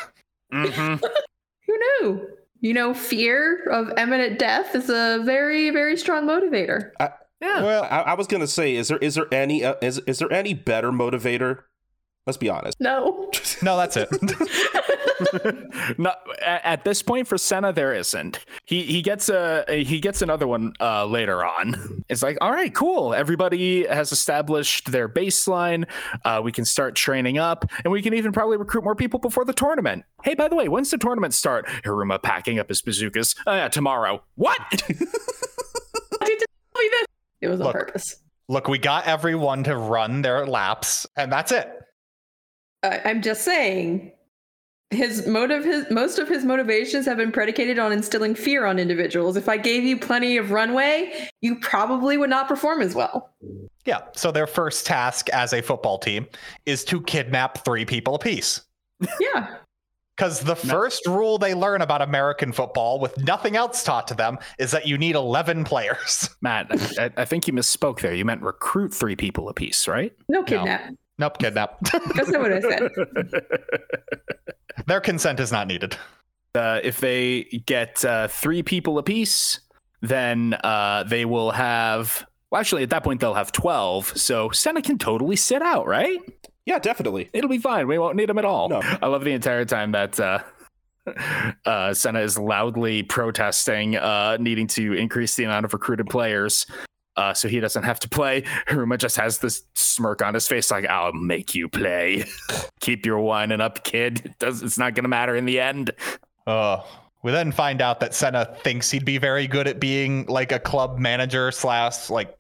hmm 0.51 0.95
Who 0.95 1.77
knew? 2.01 2.27
You 2.61 2.73
know, 2.73 2.93
fear 2.93 3.63
of 3.69 3.97
imminent 3.97 4.37
death 4.37 4.75
is 4.75 4.89
a 4.89 5.21
very, 5.23 5.69
very 5.69 5.95
strong 5.95 6.25
motivator. 6.25 6.91
Yeah. 7.41 7.63
Well, 7.63 7.83
I, 7.83 8.01
I 8.01 8.13
was 8.15 8.27
gonna 8.27 8.47
say, 8.47 8.75
is 8.75 8.89
there 8.89 8.97
is 8.97 9.15
there 9.15 9.33
any 9.33 9.63
uh, 9.63 9.75
is 9.81 9.99
is 9.99 10.19
there 10.19 10.31
any 10.31 10.53
better 10.53 10.91
motivator? 10.91 11.59
Let's 12.29 12.37
be 12.37 12.47
honest. 12.47 12.79
No. 12.79 13.31
no, 13.63 13.75
that's 13.75 13.97
it. 13.97 14.07
no, 15.97 16.11
at, 16.43 16.61
at 16.63 16.83
this 16.85 17.01
point 17.01 17.27
for 17.27 17.39
Sena, 17.39 17.73
there 17.73 17.91
isn't. 17.91 18.37
He 18.65 18.83
he 18.83 19.01
gets 19.01 19.29
a 19.29 19.65
he 19.67 19.99
gets 19.99 20.21
another 20.21 20.45
one 20.45 20.73
uh, 20.79 21.07
later 21.07 21.43
on. 21.43 22.03
It's 22.07 22.21
like, 22.21 22.37
all 22.39 22.51
right, 22.51 22.71
cool. 22.71 23.15
Everybody 23.15 23.87
has 23.87 24.11
established 24.11 24.91
their 24.91 25.09
baseline. 25.09 25.87
Uh, 26.23 26.41
we 26.43 26.51
can 26.51 26.65
start 26.65 26.93
training 26.93 27.39
up, 27.39 27.65
and 27.83 27.91
we 27.91 28.03
can 28.03 28.13
even 28.13 28.31
probably 28.31 28.57
recruit 28.57 28.83
more 28.83 28.95
people 28.95 29.19
before 29.19 29.43
the 29.43 29.53
tournament. 29.53 30.05
Hey, 30.23 30.35
by 30.35 30.47
the 30.47 30.55
way, 30.55 30.67
when's 30.67 30.91
the 30.91 30.99
tournament 30.99 31.33
start? 31.33 31.65
Hiruma 31.83 32.21
packing 32.21 32.59
up 32.59 32.69
his 32.69 32.83
bazookas. 32.83 33.33
Oh, 33.47 33.55
yeah, 33.55 33.69
tomorrow. 33.69 34.21
What? 34.35 34.59
It 37.41 37.47
was 37.47 37.59
on 37.61 37.67
Look. 37.67 37.75
purpose. 37.75 38.17
Look, 38.49 38.67
we 38.67 38.79
got 38.79 39.05
everyone 39.05 39.63
to 39.65 39.77
run 39.77 40.21
their 40.21 40.45
laps, 40.45 41.05
and 41.15 41.31
that's 41.31 41.51
it. 41.51 41.71
I 42.83 43.01
I'm 43.05 43.21
just 43.21 43.43
saying. 43.43 44.11
His 44.91 45.27
motive, 45.27 45.63
his 45.63 45.85
most 45.91 46.17
of 46.17 46.27
his 46.27 46.43
motivations 46.43 47.05
have 47.05 47.17
been 47.17 47.31
predicated 47.31 47.77
on 47.77 47.91
instilling 47.91 48.33
fear 48.33 48.65
on 48.65 48.79
individuals. 48.79 49.37
If 49.37 49.47
I 49.47 49.55
gave 49.55 49.83
you 49.83 49.95
plenty 49.99 50.35
of 50.35 50.49
runway, 50.49 51.29
you 51.41 51.59
probably 51.59 52.17
would 52.17 52.31
not 52.31 52.47
perform 52.47 52.81
as 52.81 52.95
well. 52.95 53.29
Yeah. 53.85 54.01
So 54.15 54.31
their 54.31 54.47
first 54.47 54.87
task 54.87 55.29
as 55.29 55.53
a 55.53 55.61
football 55.61 55.99
team 55.99 56.25
is 56.65 56.83
to 56.85 57.01
kidnap 57.03 57.63
three 57.63 57.85
people 57.85 58.15
apiece. 58.15 58.61
Yeah. 59.19 59.57
Because 60.19 60.41
the 60.41 60.55
first 60.55 61.07
rule 61.07 61.37
they 61.37 61.53
learn 61.53 61.81
about 61.81 62.01
American 62.01 62.51
football, 62.51 62.99
with 62.99 63.17
nothing 63.19 63.55
else 63.55 63.85
taught 63.85 64.05
to 64.09 64.13
them, 64.13 64.37
is 64.57 64.71
that 64.71 64.85
you 64.85 64.97
need 64.97 65.15
11 65.15 65.63
players. 65.63 66.29
Matt, 66.41 66.67
I, 66.99 67.09
I 67.15 67.23
think 67.23 67.47
you 67.47 67.53
misspoke 67.53 68.01
there. 68.01 68.13
You 68.13 68.25
meant 68.25 68.41
recruit 68.41 68.93
three 68.93 69.15
people 69.15 69.47
apiece, 69.47 69.87
right? 69.87 70.11
No 70.27 70.43
kidnap. 70.43 70.93
Nope, 71.19 71.37
kidnap. 71.37 71.77
That's 72.15 72.29
not 72.29 72.41
what 72.41 72.53
I 72.53 72.61
said. 72.61 72.89
Their 74.87 75.01
consent 75.01 75.39
is 75.39 75.51
not 75.51 75.67
needed. 75.67 75.95
uh, 76.55 76.79
if 76.83 76.99
they 76.99 77.43
get 77.65 78.03
uh, 78.05 78.27
three 78.29 78.63
people 78.63 78.97
apiece, 78.97 79.59
then 80.01 80.55
uh, 80.63 81.03
they 81.03 81.25
will 81.25 81.51
have. 81.51 82.25
Well, 82.49 82.59
actually, 82.59 82.83
at 82.83 82.89
that 82.89 83.03
point, 83.03 83.19
they'll 83.19 83.35
have 83.35 83.51
12. 83.51 84.17
So 84.17 84.49
Sena 84.49 84.81
can 84.81 84.97
totally 84.97 85.35
sit 85.35 85.61
out, 85.61 85.85
right? 85.85 86.19
Yeah, 86.65 86.79
definitely. 86.79 87.29
It'll 87.33 87.49
be 87.49 87.59
fine. 87.59 87.87
We 87.87 87.99
won't 87.99 88.15
need 88.15 88.29
him 88.29 88.37
at 88.39 88.45
all. 88.45 88.69
No. 88.69 88.81
I 88.83 89.07
love 89.07 89.23
the 89.23 89.33
entire 89.33 89.65
time 89.65 89.91
that 89.91 90.19
uh, 90.19 90.39
uh, 91.65 91.93
Sena 91.93 92.21
is 92.21 92.37
loudly 92.39 93.03
protesting, 93.03 93.97
uh, 93.97 94.37
needing 94.39 94.67
to 94.67 94.93
increase 94.93 95.35
the 95.35 95.43
amount 95.43 95.65
of 95.65 95.73
recruited 95.73 96.09
players. 96.09 96.65
Uh, 97.19 97.33
so 97.33 97.49
he 97.49 97.59
doesn't 97.59 97.83
have 97.83 97.99
to 97.99 98.07
play. 98.07 98.41
Hiruma 98.67 98.97
just 98.97 99.17
has 99.17 99.39
this 99.39 99.63
smirk 99.75 100.21
on 100.21 100.33
his 100.33 100.47
face, 100.47 100.71
like, 100.71 100.85
I'll 100.87 101.11
make 101.11 101.53
you 101.53 101.67
play. 101.67 102.23
Keep 102.79 103.05
your 103.05 103.19
whining 103.19 103.59
up, 103.59 103.83
kid. 103.83 104.21
It 104.25 104.39
does, 104.39 104.63
it's 104.63 104.77
not 104.77 104.95
going 104.95 105.03
to 105.03 105.09
matter 105.09 105.35
in 105.35 105.45
the 105.45 105.59
end. 105.59 105.91
Uh, 106.47 106.81
we 107.21 107.33
then 107.33 107.51
find 107.51 107.81
out 107.81 107.99
that 107.99 108.13
Sena 108.15 108.55
thinks 108.63 108.89
he'd 108.89 109.03
be 109.03 109.17
very 109.17 109.47
good 109.47 109.67
at 109.67 109.81
being 109.81 110.25
like 110.27 110.53
a 110.53 110.59
club 110.59 110.97
manager 110.97 111.51
slash 111.51 112.09
like 112.09 112.33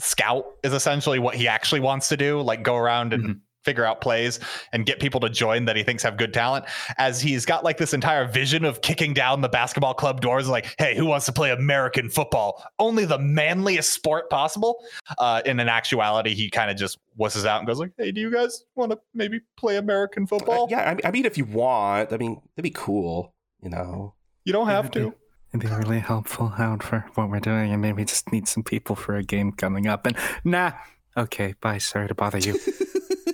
scout 0.00 0.44
is 0.64 0.72
essentially 0.72 1.20
what 1.20 1.36
he 1.36 1.46
actually 1.46 1.80
wants 1.80 2.08
to 2.08 2.16
do, 2.16 2.40
like 2.42 2.64
go 2.64 2.74
around 2.74 3.12
and 3.12 3.24
Mhm. 3.24 3.40
Figure 3.66 3.84
out 3.84 4.00
plays 4.00 4.40
and 4.72 4.86
get 4.86 5.00
people 5.00 5.20
to 5.20 5.28
join 5.28 5.66
that 5.66 5.76
he 5.76 5.82
thinks 5.82 6.02
have 6.02 6.16
good 6.16 6.32
talent. 6.32 6.64
As 6.96 7.20
he's 7.20 7.44
got 7.44 7.64
like 7.64 7.76
this 7.76 7.92
entire 7.92 8.26
vision 8.26 8.64
of 8.64 8.80
kicking 8.80 9.12
down 9.12 9.42
the 9.42 9.48
basketball 9.48 9.92
club 9.92 10.22
doors, 10.22 10.48
like, 10.48 10.74
hey, 10.78 10.96
who 10.96 11.04
wants 11.04 11.26
to 11.26 11.32
play 11.32 11.50
American 11.50 12.08
football? 12.08 12.64
Only 12.78 13.04
the 13.04 13.18
manliest 13.18 13.92
sport 13.92 14.30
possible. 14.30 14.82
Uh, 15.18 15.42
and 15.44 15.60
in 15.60 15.68
actuality, 15.68 16.34
he 16.34 16.48
kind 16.48 16.70
of 16.70 16.78
just 16.78 16.98
wusses 17.18 17.44
out 17.44 17.58
and 17.58 17.66
goes 17.66 17.78
like, 17.78 17.92
hey, 17.98 18.12
do 18.12 18.20
you 18.22 18.30
guys 18.30 18.64
want 18.76 18.92
to 18.92 18.98
maybe 19.12 19.40
play 19.58 19.76
American 19.76 20.26
football? 20.26 20.64
Uh, 20.64 20.68
yeah, 20.70 20.96
I, 21.04 21.08
I 21.08 21.10
mean, 21.10 21.26
if 21.26 21.36
you 21.36 21.44
want, 21.44 22.12
I 22.12 22.16
mean, 22.16 22.40
that'd 22.54 22.62
be 22.62 22.70
cool. 22.70 23.34
You 23.62 23.70
know. 23.70 24.14
You 24.44 24.52
don't 24.52 24.68
have 24.68 24.92
to. 24.92 25.12
It'd 25.52 25.68
be 25.68 25.74
really 25.74 25.98
helpful 25.98 26.52
out 26.56 26.82
for 26.82 27.04
what 27.14 27.30
we're 27.30 27.40
doing, 27.40 27.72
and 27.72 27.82
maybe 27.82 28.04
just 28.04 28.30
need 28.30 28.46
some 28.46 28.62
people 28.62 28.94
for 28.94 29.16
a 29.16 29.24
game 29.24 29.50
coming 29.52 29.88
up. 29.88 30.06
And 30.06 30.16
nah, 30.44 30.72
okay, 31.16 31.54
bye. 31.60 31.78
Sorry 31.78 32.06
to 32.06 32.14
bother 32.14 32.38
you. 32.38 32.58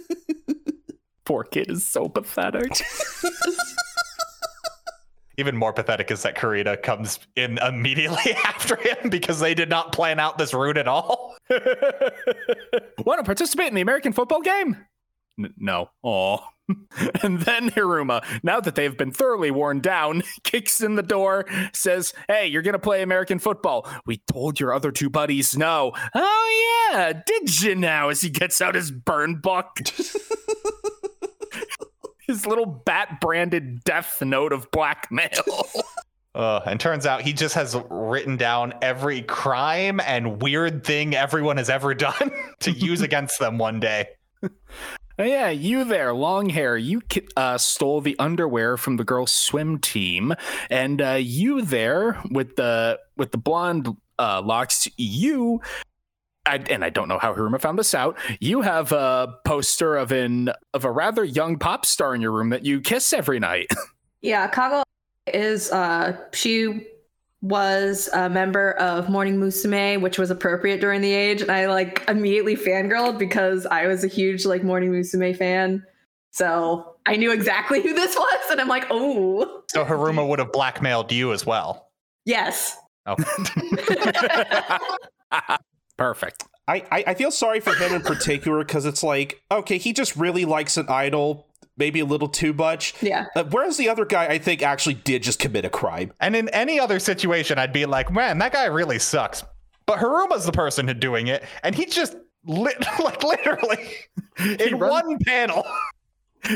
Poor 1.32 1.44
kid 1.44 1.70
is 1.70 1.86
so 1.86 2.10
pathetic. 2.10 2.70
Even 5.38 5.56
more 5.56 5.72
pathetic 5.72 6.10
is 6.10 6.22
that 6.24 6.36
Kurita 6.36 6.82
comes 6.82 7.20
in 7.36 7.56
immediately 7.56 8.32
after 8.44 8.76
him 8.76 9.08
because 9.08 9.40
they 9.40 9.54
did 9.54 9.70
not 9.70 9.92
plan 9.92 10.20
out 10.20 10.36
this 10.36 10.52
route 10.52 10.76
at 10.76 10.86
all. 10.86 11.34
Want 11.50 13.18
to 13.18 13.24
participate 13.24 13.68
in 13.68 13.74
the 13.74 13.80
American 13.80 14.12
football 14.12 14.42
game? 14.42 14.76
N- 15.38 15.54
no. 15.56 15.88
Oh. 16.04 16.40
And 17.22 17.40
then 17.40 17.70
Hiruma, 17.70 18.24
now 18.42 18.60
that 18.60 18.74
they've 18.74 18.96
been 18.96 19.10
thoroughly 19.10 19.50
worn 19.50 19.80
down, 19.80 20.22
kicks 20.44 20.80
in 20.80 20.94
the 20.94 21.02
door, 21.02 21.46
says, 21.72 22.14
Hey, 22.28 22.46
you're 22.46 22.62
going 22.62 22.74
to 22.74 22.78
play 22.78 23.02
American 23.02 23.38
football. 23.38 23.88
We 24.06 24.22
told 24.30 24.60
your 24.60 24.72
other 24.72 24.92
two 24.92 25.10
buddies 25.10 25.56
no. 25.56 25.92
Oh, 26.14 26.90
yeah. 26.92 27.12
Did 27.24 27.62
you 27.62 27.74
now? 27.74 28.10
As 28.10 28.20
he 28.20 28.30
gets 28.30 28.60
out 28.60 28.74
his 28.74 28.90
burn 28.90 29.36
book. 29.36 29.78
His 32.32 32.46
little 32.46 32.66
bat 32.66 33.20
branded 33.20 33.84
death 33.84 34.22
note 34.22 34.52
of 34.52 34.70
blackmail. 34.70 35.30
Uh, 36.34 36.62
and 36.64 36.80
turns 36.80 37.04
out 37.04 37.20
he 37.20 37.30
just 37.30 37.54
has 37.54 37.76
written 37.90 38.38
down 38.38 38.72
every 38.80 39.20
crime 39.20 40.00
and 40.00 40.40
weird 40.40 40.82
thing 40.82 41.14
everyone 41.14 41.58
has 41.58 41.68
ever 41.68 41.92
done 41.94 42.30
to 42.58 42.70
use 42.70 43.02
against 43.02 43.38
them 43.38 43.58
one 43.58 43.78
day. 43.78 44.06
Oh, 44.42 45.24
yeah, 45.24 45.50
you 45.50 45.84
there, 45.84 46.14
long 46.14 46.48
hair. 46.48 46.78
You 46.78 47.02
uh, 47.36 47.58
stole 47.58 48.00
the 48.00 48.18
underwear 48.18 48.78
from 48.78 48.96
the 48.96 49.04
girls' 49.04 49.30
swim 49.30 49.78
team, 49.78 50.32
and 50.70 51.02
uh, 51.02 51.18
you 51.20 51.60
there 51.60 52.18
with 52.30 52.56
the 52.56 52.98
with 53.18 53.30
the 53.30 53.36
blonde 53.36 53.94
uh, 54.18 54.40
locks. 54.40 54.88
You, 54.96 55.60
I, 56.44 56.56
and 56.56 56.84
I 56.84 56.90
don't 56.90 57.06
know 57.08 57.18
how 57.18 57.32
Hiruma 57.34 57.60
found 57.60 57.78
this 57.78 57.94
out. 57.94 58.18
You 58.40 58.62
have 58.62 58.90
a 58.92 59.34
poster 59.44 59.96
of 59.96 60.10
an 60.12 60.50
of 60.74 60.84
a 60.84 60.90
rather 60.90 61.22
young 61.24 61.58
pop 61.58 61.86
star 61.86 62.14
in 62.14 62.20
your 62.20 62.32
room 62.32 62.50
that 62.50 62.64
you 62.64 62.80
kiss 62.80 63.12
every 63.12 63.38
night. 63.40 63.68
Yeah, 64.24 64.48
Kago 64.48 64.84
is 65.26 65.72
uh 65.72 66.16
she 66.32 66.86
was 67.40 68.08
a 68.12 68.30
member 68.30 68.70
of 68.74 69.08
Morning 69.08 69.36
Musume, 69.40 70.00
which 70.00 70.16
was 70.16 70.30
appropriate 70.30 70.80
during 70.80 71.00
the 71.00 71.12
age, 71.12 71.42
and 71.42 71.50
I 71.50 71.66
like 71.66 72.04
immediately 72.06 72.54
fangirled 72.54 73.18
because 73.18 73.66
I 73.66 73.88
was 73.88 74.04
a 74.04 74.06
huge 74.06 74.44
like 74.46 74.62
Morning 74.62 74.92
Musume 74.92 75.36
fan. 75.36 75.84
So 76.30 76.94
I 77.04 77.16
knew 77.16 77.32
exactly 77.32 77.82
who 77.82 77.94
this 77.94 78.14
was, 78.14 78.50
and 78.52 78.60
I'm 78.60 78.68
like, 78.68 78.86
oh 78.90 79.64
So 79.72 79.84
Hiruma 79.84 80.24
would 80.28 80.38
have 80.38 80.52
blackmailed 80.52 81.10
you 81.10 81.32
as 81.32 81.44
well. 81.44 81.88
yes. 82.24 82.76
Oh. 83.06 83.16
Perfect. 86.02 86.42
I, 86.66 86.84
I, 86.90 87.04
I 87.08 87.14
feel 87.14 87.30
sorry 87.30 87.60
for 87.60 87.74
him 87.74 87.92
in 87.92 88.02
particular 88.02 88.58
because 88.64 88.86
it's 88.86 89.04
like, 89.04 89.40
okay, 89.52 89.78
he 89.78 89.92
just 89.92 90.16
really 90.16 90.44
likes 90.44 90.76
an 90.76 90.86
idol, 90.88 91.46
maybe 91.76 92.00
a 92.00 92.04
little 92.04 92.26
too 92.26 92.52
much. 92.52 93.00
Yeah. 93.00 93.26
Uh, 93.36 93.44
whereas 93.44 93.76
the 93.76 93.88
other 93.88 94.04
guy, 94.04 94.26
I 94.26 94.38
think, 94.38 94.62
actually 94.64 94.94
did 94.94 95.22
just 95.22 95.38
commit 95.38 95.64
a 95.64 95.70
crime. 95.70 96.12
and 96.18 96.34
in 96.34 96.48
any 96.48 96.80
other 96.80 96.98
situation, 96.98 97.56
I'd 97.56 97.72
be 97.72 97.86
like, 97.86 98.10
man, 98.10 98.38
that 98.38 98.52
guy 98.52 98.64
really 98.64 98.98
sucks. 98.98 99.44
But 99.86 100.00
Hiruma's 100.00 100.44
the 100.44 100.50
person 100.50 100.88
who's 100.88 100.96
doing 100.98 101.28
it, 101.28 101.44
and 101.62 101.72
he 101.72 101.86
just 101.86 102.16
lit 102.44 102.76
like 102.98 103.22
literally 103.22 103.94
in 104.58 104.78
runs- 104.78 105.04
one 105.06 105.18
panel. 105.20 105.64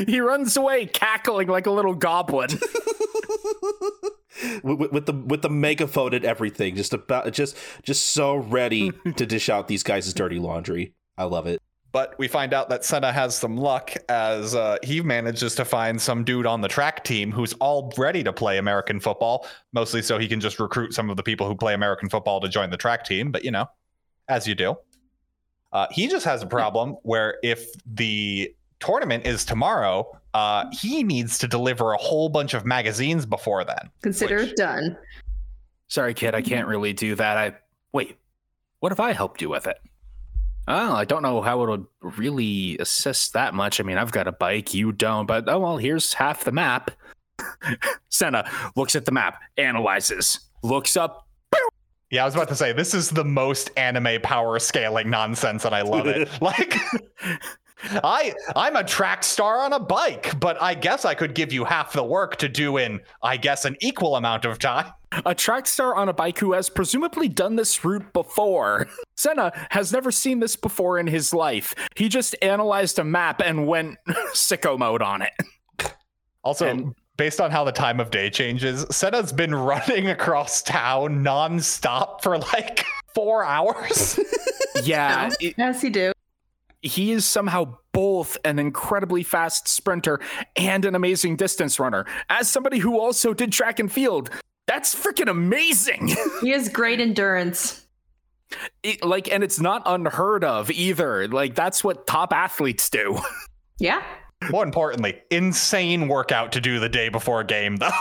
He 0.05 0.19
runs 0.19 0.57
away 0.57 0.85
cackling 0.85 1.47
like 1.47 1.65
a 1.65 1.71
little 1.71 1.95
goblin. 1.95 2.49
with, 4.63 4.91
with- 4.91 5.05
the 5.05 5.13
with 5.13 5.41
the 5.41 5.49
megaphone 5.49 6.13
and 6.13 6.25
everything, 6.25 6.75
just 6.75 6.93
about 6.93 7.31
just 7.33 7.57
just 7.83 8.07
so 8.07 8.35
ready 8.35 8.91
to 9.15 9.25
dish 9.25 9.49
out 9.49 9.67
these 9.67 9.83
guys' 9.83 10.13
dirty 10.13 10.39
laundry. 10.39 10.93
I 11.17 11.23
love 11.23 11.47
it. 11.47 11.61
But 11.93 12.17
we 12.19 12.27
find 12.27 12.53
out 12.53 12.69
that 12.69 12.83
Sena 12.83 13.11
has 13.11 13.35
some 13.35 13.57
luck 13.57 13.93
as 14.09 14.53
uh, 14.53 14.77
he 14.83 15.01
manages 15.01 15.55
to 15.55 15.65
find 15.65 15.99
some 15.99 16.23
dude 16.23 16.45
on 16.45 16.61
the 16.61 16.67
track 16.67 17.03
team 17.03 17.31
who's 17.31 17.53
all 17.53 17.91
ready 17.97 18.23
to 18.23 18.33
play 18.33 18.57
American 18.57 18.99
football, 18.99 19.47
mostly 19.73 20.01
so 20.01 20.19
he 20.19 20.27
can 20.27 20.39
just 20.39 20.59
recruit 20.59 20.93
some 20.93 21.09
of 21.09 21.17
the 21.17 21.23
people 21.23 21.47
who 21.47 21.55
play 21.55 21.73
American 21.73 22.09
football 22.09 22.39
to 22.41 22.49
join 22.49 22.69
the 22.69 22.77
track 22.77 23.05
team. 23.05 23.31
But 23.31 23.43
you 23.43 23.51
know, 23.51 23.67
as 24.27 24.47
you 24.47 24.55
do. 24.55 24.75
Uh, 25.73 25.87
he 25.91 26.07
just 26.07 26.25
has 26.25 26.41
a 26.41 26.47
problem 26.47 26.95
where 27.03 27.37
if 27.43 27.67
the 27.85 28.53
tournament 28.79 29.25
is 29.25 29.45
tomorrow, 29.45 30.19
uh, 30.33 30.65
he 30.71 31.03
needs 31.03 31.37
to 31.39 31.47
deliver 31.47 31.93
a 31.93 31.97
whole 31.97 32.29
bunch 32.29 32.53
of 32.53 32.65
magazines 32.65 33.25
before 33.25 33.63
then. 33.63 33.89
Consider 34.01 34.37
Which- 34.37 34.51
it 34.51 34.57
done. 34.57 34.97
Sorry, 35.89 36.13
kid, 36.13 36.35
I 36.35 36.41
can't 36.41 36.67
really 36.67 36.91
do 36.93 37.15
that. 37.15 37.37
I 37.37 37.55
wait. 37.93 38.17
What 38.79 38.91
if 38.91 38.99
I 38.99 39.13
helped 39.13 39.41
you 39.41 39.49
with 39.49 39.67
it? 39.67 39.77
Oh, 40.67 40.93
I 40.93 41.05
don't 41.05 41.21
know 41.21 41.41
how 41.41 41.63
it 41.63 41.69
would 41.69 41.85
really 42.01 42.77
assist 42.77 43.31
that 43.33 43.53
much. 43.53 43.79
I 43.79 43.83
mean, 43.83 43.97
I've 43.97 44.11
got 44.11 44.27
a 44.27 44.33
bike, 44.33 44.73
you 44.73 44.91
don't, 44.91 45.25
but 45.25 45.47
oh 45.47 45.59
well, 45.59 45.77
here's 45.77 46.13
half 46.13 46.43
the 46.43 46.51
map. 46.51 46.91
Sena 48.09 48.49
looks 48.75 48.95
at 48.95 49.05
the 49.05 49.13
map, 49.13 49.39
analyzes, 49.57 50.41
looks 50.63 50.97
up. 50.97 51.25
Yeah, 52.09 52.23
I 52.23 52.25
was 52.25 52.35
about 52.35 52.49
to 52.49 52.55
say 52.55 52.73
this 52.73 52.93
is 52.93 53.09
the 53.09 53.23
most 53.25 53.71
anime 53.77 54.21
power 54.21 54.59
scaling 54.59 55.09
nonsense, 55.09 55.63
and 55.63 55.73
I 55.73 55.83
love 55.83 56.07
it. 56.07 56.29
like, 56.41 56.75
I 57.83 58.33
I'm 58.55 58.75
a 58.75 58.83
track 58.83 59.23
star 59.23 59.59
on 59.59 59.73
a 59.73 59.79
bike, 59.79 60.39
but 60.39 60.61
I 60.61 60.73
guess 60.73 61.05
I 61.05 61.13
could 61.13 61.35
give 61.35 61.53
you 61.53 61.63
half 61.63 61.93
the 61.93 62.03
work 62.03 62.37
to 62.37 62.49
do 62.49 62.77
in, 62.77 63.01
I 63.21 63.37
guess, 63.37 63.65
an 63.65 63.77
equal 63.81 64.15
amount 64.15 64.45
of 64.45 64.57
time. 64.59 64.91
A 65.25 65.33
track 65.35 65.67
star 65.67 65.95
on 65.95 66.09
a 66.09 66.13
bike 66.13 66.37
who 66.39 66.53
has 66.53 66.69
presumably 66.69 67.29
done 67.29 67.55
this 67.55 67.85
route 67.85 68.11
before. 68.13 68.87
Sena 69.15 69.51
has 69.69 69.93
never 69.93 70.11
seen 70.11 70.39
this 70.39 70.55
before 70.55 70.99
in 70.99 71.07
his 71.07 71.33
life. 71.33 71.75
He 71.95 72.09
just 72.09 72.35
analyzed 72.41 72.99
a 72.99 73.03
map 73.03 73.41
and 73.41 73.67
went 73.67 73.97
sicko 74.33 74.77
mode 74.77 75.01
on 75.01 75.21
it. 75.21 75.31
Also, 76.43 76.67
And- 76.67 76.93
based 77.15 77.39
on 77.39 77.51
how 77.51 77.63
the 77.63 77.71
time 77.71 77.99
of 77.99 78.09
day 78.11 78.29
changes, 78.29 78.85
Sena's 78.89 79.31
been 79.31 79.53
running 79.71 80.09
across 80.09 80.61
town 80.61 81.23
nonstop 81.23 82.21
for 82.21 82.37
like 82.37 82.83
four 83.15 83.43
hours. 83.45 84.19
Yeah, 84.83 85.29
it- 85.39 85.55
Yes, 85.57 85.83
you 85.83 85.89
do. 85.89 86.11
He 86.81 87.11
is 87.11 87.25
somehow 87.25 87.77
both 87.91 88.37
an 88.45 88.59
incredibly 88.59 89.23
fast 89.23 89.67
sprinter 89.67 90.19
and 90.55 90.85
an 90.85 90.93
amazing 90.95 91.35
distance 91.35 91.79
runner. 91.79 92.05
As 92.29 92.49
somebody 92.49 92.77
who 92.79 92.99
also 92.99 93.33
did 93.33 93.51
track 93.51 93.79
and 93.79 93.91
field, 93.91 94.29
that's 94.67 94.93
freaking 94.95 95.29
amazing. 95.29 96.15
He 96.41 96.49
has 96.51 96.69
great 96.69 96.99
endurance. 96.99 97.85
It- 98.83 99.03
like, 99.03 99.31
and 99.31 99.43
it's 99.43 99.59
not 99.59 99.81
unheard 99.85 100.43
of 100.43 100.69
either. 100.71 101.27
Like, 101.27 101.55
that's 101.55 101.83
what 101.83 102.05
top 102.07 102.31
athletes 102.33 102.89
do. 102.89 103.17
Yeah. 103.79 104.01
More 104.49 104.63
importantly, 104.63 105.21
insane 105.29 106.07
workout 106.07 106.51
to 106.53 106.61
do 106.61 106.79
the 106.79 106.89
day 106.89 107.09
before 107.09 107.41
a 107.41 107.45
game, 107.45 107.75
though. 107.75 107.91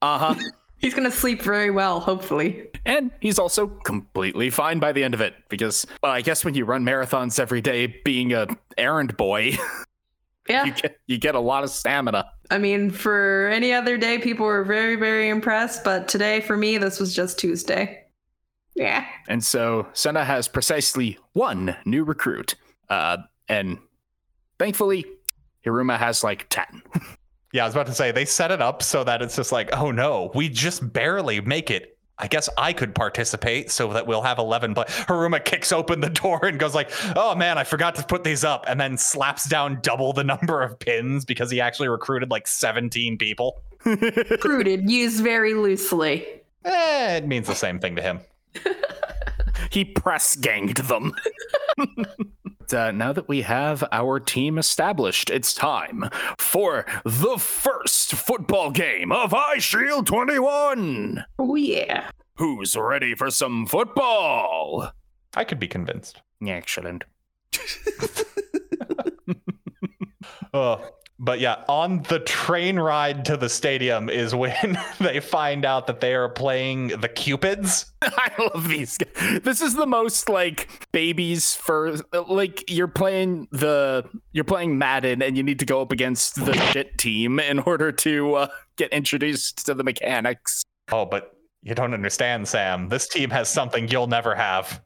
Uh 0.00 0.18
huh. 0.18 0.34
He's 0.78 0.94
gonna 0.94 1.10
sleep 1.10 1.42
very 1.42 1.70
well, 1.70 2.00
hopefully. 2.00 2.68
And 2.84 3.10
he's 3.20 3.38
also 3.38 3.66
completely 3.66 4.50
fine 4.50 4.78
by 4.78 4.92
the 4.92 5.02
end 5.02 5.14
of 5.14 5.20
it 5.20 5.34
because, 5.48 5.86
well, 6.02 6.12
I 6.12 6.20
guess 6.20 6.44
when 6.44 6.54
you 6.54 6.64
run 6.64 6.84
marathons 6.84 7.40
every 7.40 7.60
day, 7.60 7.86
being 8.04 8.32
a 8.32 8.46
errand 8.78 9.16
boy, 9.16 9.52
Yeah. 10.48 10.64
you 10.64 10.72
get 10.74 10.98
you 11.06 11.18
get 11.18 11.34
a 11.34 11.40
lot 11.40 11.64
of 11.64 11.70
stamina. 11.70 12.30
I 12.50 12.58
mean, 12.58 12.90
for 12.90 13.48
any 13.52 13.72
other 13.72 13.96
day, 13.98 14.18
people 14.18 14.46
were 14.46 14.62
very, 14.62 14.94
very 14.94 15.28
impressed, 15.28 15.82
but 15.82 16.06
today, 16.06 16.40
for 16.40 16.56
me, 16.56 16.78
this 16.78 17.00
was 17.00 17.12
just 17.14 17.38
Tuesday. 17.38 18.04
Yeah. 18.76 19.04
And 19.26 19.42
so 19.42 19.88
Sena 19.94 20.24
has 20.24 20.46
precisely 20.46 21.18
one 21.32 21.74
new 21.84 22.04
recruit. 22.04 22.54
Uh, 22.88 23.16
and 23.48 23.78
thankfully, 24.60 25.04
Hiruma 25.64 25.98
has 25.98 26.22
like 26.22 26.46
10. 26.50 26.82
Yeah, 27.56 27.64
I 27.64 27.68
was 27.68 27.74
about 27.74 27.86
to 27.86 27.94
say 27.94 28.12
they 28.12 28.26
set 28.26 28.50
it 28.50 28.60
up 28.60 28.82
so 28.82 29.02
that 29.04 29.22
it's 29.22 29.34
just 29.34 29.50
like, 29.50 29.74
oh 29.74 29.90
no, 29.90 30.30
we 30.34 30.50
just 30.50 30.92
barely 30.92 31.40
make 31.40 31.70
it. 31.70 31.96
I 32.18 32.26
guess 32.26 32.50
I 32.58 32.74
could 32.74 32.94
participate 32.94 33.70
so 33.70 33.94
that 33.94 34.06
we'll 34.06 34.20
have 34.20 34.36
11. 34.36 34.74
But 34.74 34.88
Hiruma 34.88 35.42
kicks 35.42 35.72
open 35.72 36.00
the 36.00 36.10
door 36.10 36.44
and 36.44 36.58
goes 36.60 36.74
like, 36.74 36.90
oh 37.16 37.34
man, 37.34 37.56
I 37.56 37.64
forgot 37.64 37.94
to 37.94 38.02
put 38.04 38.24
these 38.24 38.44
up. 38.44 38.66
And 38.68 38.78
then 38.78 38.98
slaps 38.98 39.48
down 39.48 39.78
double 39.80 40.12
the 40.12 40.22
number 40.22 40.60
of 40.60 40.78
pins 40.78 41.24
because 41.24 41.50
he 41.50 41.58
actually 41.58 41.88
recruited 41.88 42.30
like 42.30 42.46
17 42.46 43.16
people. 43.16 43.62
Recruited, 43.86 44.90
used 44.90 45.24
very 45.24 45.54
loosely. 45.54 46.26
Eh, 46.66 47.16
it 47.16 47.26
means 47.26 47.46
the 47.46 47.54
same 47.54 47.78
thing 47.78 47.96
to 47.96 48.02
him. 48.02 48.20
he 49.70 49.82
press 49.82 50.36
ganged 50.36 50.76
them. 50.76 51.14
But, 52.68 52.74
uh, 52.76 52.90
now 52.90 53.12
that 53.12 53.28
we 53.28 53.42
have 53.42 53.84
our 53.92 54.18
team 54.18 54.58
established, 54.58 55.30
it's 55.30 55.54
time 55.54 56.10
for 56.38 56.84
the 57.04 57.36
first 57.38 58.12
football 58.14 58.72
game 58.72 59.12
of 59.12 59.30
Eyeshield 59.30 60.06
21. 60.06 61.24
Oh, 61.38 61.54
yeah. 61.54 62.10
Who's 62.38 62.74
ready 62.76 63.14
for 63.14 63.30
some 63.30 63.66
football? 63.66 64.90
I 65.36 65.44
could 65.44 65.60
be 65.60 65.68
convinced. 65.68 66.22
Excellent. 66.44 67.04
Uh, 70.54 70.78
but 71.18 71.40
yeah, 71.40 71.64
on 71.68 72.02
the 72.02 72.20
train 72.20 72.78
ride 72.78 73.24
to 73.26 73.36
the 73.36 73.48
stadium 73.48 74.10
is 74.10 74.34
when 74.34 74.78
they 75.00 75.20
find 75.20 75.64
out 75.64 75.86
that 75.86 76.00
they 76.00 76.14
are 76.14 76.28
playing 76.28 76.88
the 76.88 77.08
Cupids. 77.08 77.92
I 78.02 78.30
love 78.38 78.68
these. 78.68 78.98
guys. 78.98 79.40
This 79.42 79.62
is 79.62 79.74
the 79.74 79.86
most 79.86 80.28
like 80.28 80.68
babies 80.92 81.54
for 81.54 81.96
like 82.28 82.70
you're 82.70 82.88
playing 82.88 83.48
the 83.50 84.04
you're 84.32 84.44
playing 84.44 84.78
Madden 84.78 85.22
and 85.22 85.36
you 85.36 85.42
need 85.42 85.58
to 85.60 85.66
go 85.66 85.80
up 85.80 85.90
against 85.90 86.34
the 86.44 86.52
shit 86.72 86.98
team 86.98 87.40
in 87.40 87.60
order 87.60 87.92
to 87.92 88.34
uh, 88.34 88.48
get 88.76 88.92
introduced 88.92 89.64
to 89.66 89.74
the 89.74 89.84
mechanics. 89.84 90.64
Oh, 90.92 91.06
but 91.06 91.32
you 91.62 91.74
don't 91.74 91.94
understand, 91.94 92.46
Sam. 92.46 92.88
This 92.88 93.08
team 93.08 93.30
has 93.30 93.48
something 93.48 93.88
you'll 93.88 94.06
never 94.06 94.34
have. 94.34 94.82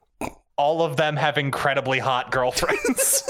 All 0.56 0.82
of 0.82 0.96
them 0.96 1.16
have 1.16 1.38
incredibly 1.38 1.98
hot 1.98 2.30
girlfriends. 2.30 3.28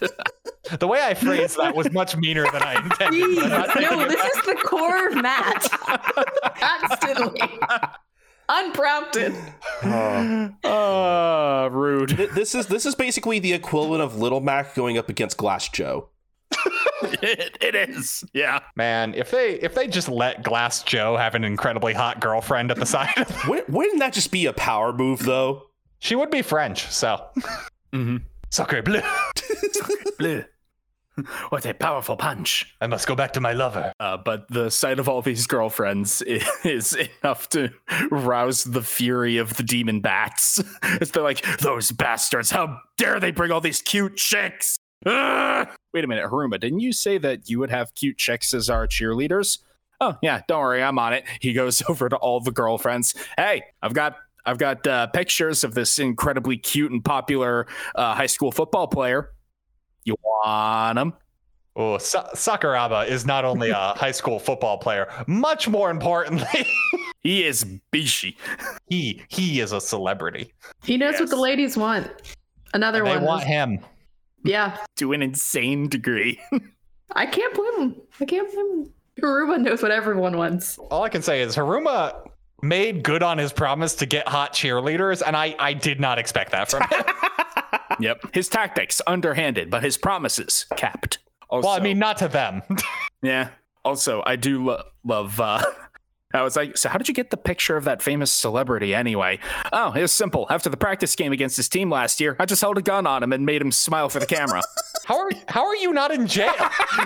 the 0.80 0.86
way 0.88 1.00
I 1.02 1.14
phrased 1.14 1.56
that 1.58 1.74
was 1.74 1.90
much 1.92 2.16
meaner 2.16 2.44
than 2.52 2.62
I 2.62 2.74
intended. 2.82 3.36
but 3.36 3.44
I'm 3.44 3.50
not 3.50 3.68
Jeez. 3.70 3.80
No, 3.90 4.08
this 4.08 4.24
is 4.36 4.42
the 4.44 4.54
core 4.64 5.08
of 5.08 5.14
Matt. 5.16 5.68
Constantly. 6.56 7.58
Unprompted. 8.48 9.34
Uh, 10.64 11.68
rude. 11.72 12.10
Th- 12.16 12.30
This 12.30 12.54
is 12.54 12.66
this 12.66 12.86
is 12.86 12.94
basically 12.94 13.38
the 13.38 13.52
equivalent 13.52 14.02
of 14.02 14.16
Little 14.16 14.40
Mac 14.40 14.74
going 14.74 14.98
up 14.98 15.08
against 15.08 15.36
Glass 15.36 15.68
Joe. 15.68 16.08
it, 17.02 17.58
it 17.60 17.74
is. 17.74 18.24
Yeah. 18.32 18.60
Man, 18.76 19.14
if 19.14 19.30
they 19.30 19.54
if 19.54 19.74
they 19.74 19.88
just 19.88 20.08
let 20.08 20.42
Glass 20.42 20.82
Joe 20.84 21.16
have 21.16 21.34
an 21.34 21.44
incredibly 21.44 21.92
hot 21.92 22.20
girlfriend 22.20 22.70
at 22.70 22.76
the 22.78 22.86
side 22.86 23.12
of 23.16 23.48
Wouldn't 23.48 23.68
wouldn't 23.70 23.98
that 23.98 24.12
just 24.12 24.30
be 24.30 24.46
a 24.46 24.52
power 24.52 24.92
move 24.92 25.20
though? 25.20 25.64
she 25.98 26.14
would 26.14 26.30
be 26.30 26.42
French, 26.42 26.86
so 26.90 27.26
Mm-hmm. 27.92 28.18
sacre 28.50 28.82
bleu. 28.82 29.00
Bleh. 30.20 30.46
What 31.48 31.64
a 31.64 31.74
powerful 31.74 32.16
punch. 32.16 32.74
I 32.80 32.86
must 32.86 33.06
go 33.06 33.14
back 33.14 33.32
to 33.34 33.40
my 33.40 33.52
lover. 33.52 33.92
Uh, 33.98 34.16
but 34.16 34.48
the 34.48 34.70
sight 34.70 34.98
of 34.98 35.08
all 35.08 35.22
these 35.22 35.46
girlfriends 35.46 36.22
is 36.64 36.94
enough 37.22 37.48
to 37.50 37.70
rouse 38.10 38.64
the 38.64 38.82
fury 38.82 39.38
of 39.38 39.56
the 39.56 39.62
demon 39.62 40.00
bats. 40.00 40.62
As 41.00 41.10
they're 41.10 41.22
like, 41.22 41.44
those 41.58 41.90
bastards, 41.90 42.50
how 42.50 42.80
dare 42.98 43.20
they 43.20 43.30
bring 43.30 43.50
all 43.50 43.60
these 43.60 43.82
cute 43.82 44.16
chicks? 44.16 44.76
Ah! 45.04 45.74
Wait 45.94 46.04
a 46.04 46.06
minute, 46.06 46.24
Hiruma, 46.30 46.60
didn't 46.60 46.80
you 46.80 46.92
say 46.92 47.18
that 47.18 47.48
you 47.48 47.58
would 47.58 47.70
have 47.70 47.94
cute 47.94 48.18
chicks 48.18 48.52
as 48.52 48.68
our 48.68 48.86
cheerleaders? 48.86 49.58
Oh 50.00 50.16
yeah, 50.22 50.42
don't 50.46 50.60
worry, 50.60 50.82
I'm 50.82 50.98
on 50.98 51.14
it. 51.14 51.24
He 51.40 51.52
goes 51.52 51.82
over 51.88 52.08
to 52.08 52.16
all 52.16 52.40
the 52.40 52.50
girlfriends. 52.50 53.14
Hey, 53.36 53.62
I've 53.82 53.94
got 53.94 54.16
I've 54.44 54.58
got 54.58 54.86
uh, 54.86 55.08
pictures 55.08 55.64
of 55.64 55.74
this 55.74 55.98
incredibly 55.98 56.56
cute 56.56 56.92
and 56.92 57.04
popular 57.04 57.66
uh, 57.94 58.14
high 58.14 58.26
school 58.26 58.52
football 58.52 58.86
player. 58.86 59.32
You 60.06 60.16
want 60.22 60.98
him? 60.98 61.12
Oh, 61.78 61.98
Sa- 61.98 62.30
Sakuraba 62.30 63.06
is 63.06 63.26
not 63.26 63.44
only 63.44 63.68
a 63.68 63.74
high 63.96 64.12
school 64.12 64.38
football 64.38 64.78
player, 64.78 65.12
much 65.26 65.68
more 65.68 65.90
importantly, 65.90 66.66
He 67.22 67.44
is 67.44 67.64
Bishi. 67.92 68.36
he 68.88 69.20
he 69.28 69.60
is 69.60 69.72
a 69.72 69.80
celebrity. 69.80 70.54
He 70.84 70.96
knows 70.96 71.18
what 71.20 71.28
the 71.28 71.36
ladies 71.36 71.76
want. 71.76 72.08
Another 72.72 72.98
And 73.00 73.06
they 73.08 73.16
one. 73.16 73.24
want 73.24 73.42
him. 73.44 73.80
Yeah. 74.44 74.78
to 74.98 75.12
an 75.12 75.22
insane 75.22 75.88
degree. 75.88 76.40
I 77.12 77.26
can't 77.26 77.52
blame 77.54 77.80
him. 77.80 77.96
I 78.20 78.24
can't 78.26 78.50
blame 78.52 78.84
him. 78.84 78.92
Hiruma 79.20 79.60
knows 79.60 79.82
what 79.82 79.90
everyone 79.90 80.36
wants. 80.36 80.78
All 80.78 81.02
I 81.02 81.08
can 81.08 81.22
say 81.22 81.42
is 81.42 81.56
Hiruma 81.56 82.28
made 82.62 83.02
good 83.02 83.22
on 83.24 83.38
his 83.38 83.52
promise 83.52 83.96
to 83.96 84.06
get 84.06 84.28
hot 84.28 84.52
cheerleaders, 84.52 85.20
and 85.26 85.36
I 85.36 85.56
I 85.58 85.72
did 85.72 85.98
not 86.00 86.18
expect 86.20 86.52
that 86.52 86.70
from 86.70 86.82
him. 86.82 87.02
yep. 88.00 88.20
His 88.32 88.48
tactics 88.48 89.00
underhanded, 89.06 89.70
but 89.70 89.82
his 89.82 89.96
promises 89.96 90.66
capped. 90.76 91.18
Also, 91.48 91.68
well, 91.68 91.76
I 91.76 91.80
mean, 91.80 91.98
not 91.98 92.18
to 92.18 92.28
them. 92.28 92.62
yeah. 93.22 93.50
Also, 93.84 94.22
I 94.26 94.36
do 94.36 94.64
lo- 94.64 94.82
love. 95.04 95.38
uh 95.40 95.62
I 96.34 96.42
was 96.42 96.56
like, 96.56 96.76
so 96.76 96.88
how 96.88 96.98
did 96.98 97.08
you 97.08 97.14
get 97.14 97.30
the 97.30 97.36
picture 97.36 97.76
of 97.76 97.84
that 97.84 98.02
famous 98.02 98.30
celebrity 98.32 98.94
anyway? 98.94 99.38
Oh, 99.72 99.92
it 99.92 100.02
was 100.02 100.12
simple. 100.12 100.46
After 100.50 100.68
the 100.68 100.76
practice 100.76 101.14
game 101.14 101.32
against 101.32 101.56
his 101.56 101.68
team 101.68 101.88
last 101.88 102.20
year, 102.20 102.36
I 102.38 102.44
just 102.44 102.60
held 102.60 102.76
a 102.76 102.82
gun 102.82 103.06
on 103.06 103.22
him 103.22 103.32
and 103.32 103.46
made 103.46 103.62
him 103.62 103.70
smile 103.72 104.08
for 104.08 104.18
the 104.18 104.26
camera. 104.26 104.60
how 105.06 105.18
are 105.18 105.30
how 105.48 105.64
are 105.64 105.76
you 105.76 105.92
not 105.92 106.10
in 106.10 106.26
jail? 106.26 106.52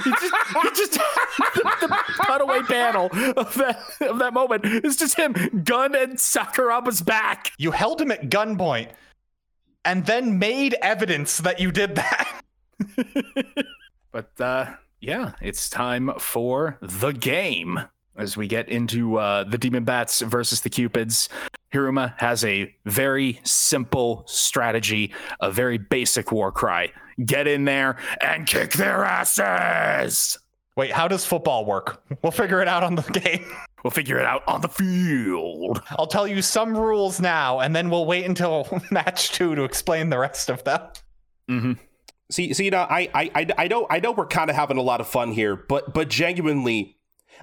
he 0.05 0.11
just, 0.11 0.34
he 0.62 0.70
just 0.70 0.93
the, 0.95 1.76
the 1.82 1.99
cutaway 2.24 2.62
panel 2.62 3.07
of 3.36 3.55
that 3.55 3.78
of 4.01 4.18
that 4.18 4.32
moment 4.32 4.64
is 4.64 4.97
just 4.97 5.16
him, 5.16 5.34
gun 5.64 5.95
and 5.95 6.14
Sakuraba's 6.14 7.03
back. 7.03 7.53
you 7.59 7.70
held 7.72 8.01
him 8.01 8.11
at 8.11 8.30
gunpoint. 8.30 8.88
And 9.85 10.07
then 10.07 10.39
made 10.39 10.74
evidence 10.83 11.39
that 11.39 11.61
you 11.61 11.70
did 11.70 11.97
that. 11.97 12.43
But 14.12 14.41
uh, 14.41 14.74
yeah, 15.01 15.33
it's 15.41 15.70
time 15.70 16.11
for 16.18 16.78
the 16.81 17.12
game 17.12 17.81
as 18.16 18.37
we 18.37 18.49
get 18.49 18.68
into 18.68 19.18
uh, 19.18 19.45
the 19.45 19.57
Demon 19.57 19.85
Bats 19.85 20.20
versus 20.20 20.61
the 20.62 20.70
Cupids. 20.70 21.28
Hiruma 21.72 22.14
has 22.18 22.45
a 22.45 22.74
very 22.85 23.41
simple 23.45 24.24
strategy, 24.26 25.12
a 25.41 25.51
very 25.51 25.78
basic 25.78 26.33
war 26.33 26.51
cry 26.51 26.93
get 27.24 27.47
in 27.47 27.66
there 27.66 27.97
and 28.20 28.47
kick 28.47 28.72
their 28.72 29.05
asses. 29.05 30.39
Wait, 30.77 30.93
how 30.93 31.09
does 31.09 31.25
football 31.25 31.64
work? 31.64 32.03
We'll 32.23 32.33
figure 32.33 32.61
it 32.61 32.68
out 32.68 32.83
on 32.83 32.95
the 32.97 33.03
game. 33.21 33.47
We'll 33.83 33.91
figure 33.91 34.18
it 34.18 34.27
out 34.27 34.43
on 34.47 34.61
the 34.61 34.68
field. 34.68 35.83
I'll 35.91 36.07
tell 36.07 36.27
you 36.29 36.43
some 36.43 36.77
rules 36.77 37.18
now, 37.21 37.61
and 37.61 37.75
then 37.75 37.89
we'll 37.91 38.05
wait 38.07 38.25
until 38.27 38.68
match 38.91 39.33
two 39.33 39.55
to 39.55 39.64
explain 39.64 40.11
the 40.11 40.18
rest 40.18 40.51
of 40.51 40.64
them. 40.64 40.81
Mm-hmm. 41.51 41.73
See, 42.31 42.53
see, 42.53 42.66
you 42.66 42.71
know, 42.71 42.87
I, 42.89 43.09
I, 43.14 43.31
I, 43.35 43.47
I 43.59 43.68
know, 43.68 43.87
I 43.91 43.99
know, 44.01 44.12
we're 44.12 44.27
kind 44.27 44.51
of 44.51 44.57
having 44.57 44.77
a 44.77 44.83
lot 44.83 45.01
of 45.01 45.09
fun 45.09 45.33
here, 45.33 45.57
but, 45.57 45.93
but 45.95 46.09
genuinely, 46.09 46.99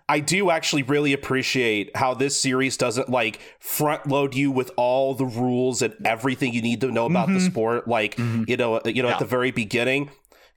I 0.07 0.19
do 0.21 0.49
actually 0.51 0.83
really 0.83 1.11
appreciate 1.11 1.95
how 1.97 2.13
this 2.13 2.39
series 2.39 2.77
doesn't 2.77 3.09
like 3.09 3.39
front 3.59 4.07
load 4.07 4.35
you 4.35 4.51
with 4.51 4.71
all 4.77 5.15
the 5.15 5.25
rules 5.25 5.81
and 5.81 5.93
everything 6.05 6.53
you 6.53 6.61
need 6.61 6.79
to 6.81 6.91
know 6.91 7.07
about 7.07 7.27
the 7.29 7.39
sport, 7.41 7.87
like 7.87 8.17
you 8.19 8.55
know, 8.57 8.79
you 8.85 9.01
know, 9.01 9.09
Yeah. 9.09 9.13
at 9.15 9.19
the 9.19 9.25
very 9.25 9.51
beginning. 9.51 10.11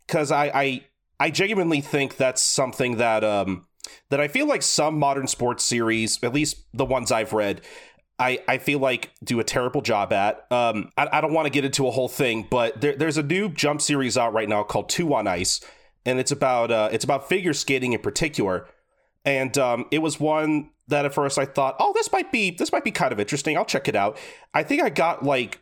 Because 0.06 0.30
I, 0.30 0.46
I, 0.54 0.84
I 1.20 1.30
genuinely 1.30 1.80
think 1.80 2.16
that's 2.16 2.42
something 2.42 2.96
that, 2.96 3.22
um, 3.22 3.66
that 4.08 4.20
I 4.20 4.26
feel 4.28 4.46
like 4.46 4.62
some 4.62 4.98
modern 4.98 5.26
sports 5.26 5.62
series, 5.62 6.18
at 6.24 6.32
least 6.32 6.64
the 6.72 6.84
ones 6.84 7.12
I've 7.12 7.32
read, 7.32 7.60
I, 8.18 8.40
I 8.46 8.58
feel 8.58 8.78
like 8.78 9.12
do 9.24 9.40
a 9.40 9.44
terrible 9.44 9.80
job 9.80 10.12
at. 10.12 10.50
Um, 10.52 10.90
I, 10.98 11.08
I 11.12 11.20
don't 11.20 11.32
want 11.32 11.46
to 11.46 11.50
get 11.50 11.64
into 11.64 11.86
a 11.86 11.90
whole 11.90 12.08
thing, 12.08 12.46
but 12.50 12.80
there, 12.80 12.94
there's 12.94 13.16
a 13.16 13.22
new 13.22 13.48
jump 13.48 13.80
series 13.80 14.18
out 14.18 14.34
right 14.34 14.48
now 14.48 14.62
called 14.62 14.90
Two 14.90 15.14
on 15.14 15.26
Ice, 15.26 15.60
and 16.04 16.18
it's 16.18 16.30
about 16.30 16.70
uh, 16.70 16.90
it's 16.92 17.04
about 17.04 17.28
figure 17.28 17.54
skating 17.54 17.94
in 17.94 18.00
particular. 18.00 18.68
And 19.24 19.56
um, 19.58 19.86
it 19.90 19.98
was 19.98 20.20
one 20.20 20.70
that 20.88 21.06
at 21.06 21.14
first 21.14 21.38
I 21.38 21.46
thought, 21.46 21.76
oh, 21.78 21.92
this 21.94 22.12
might 22.12 22.30
be 22.30 22.50
this 22.50 22.72
might 22.72 22.84
be 22.84 22.90
kind 22.90 23.10
of 23.10 23.18
interesting. 23.18 23.56
I'll 23.56 23.64
check 23.64 23.88
it 23.88 23.96
out. 23.96 24.18
I 24.52 24.64
think 24.64 24.82
I 24.82 24.90
got 24.90 25.24
like 25.24 25.60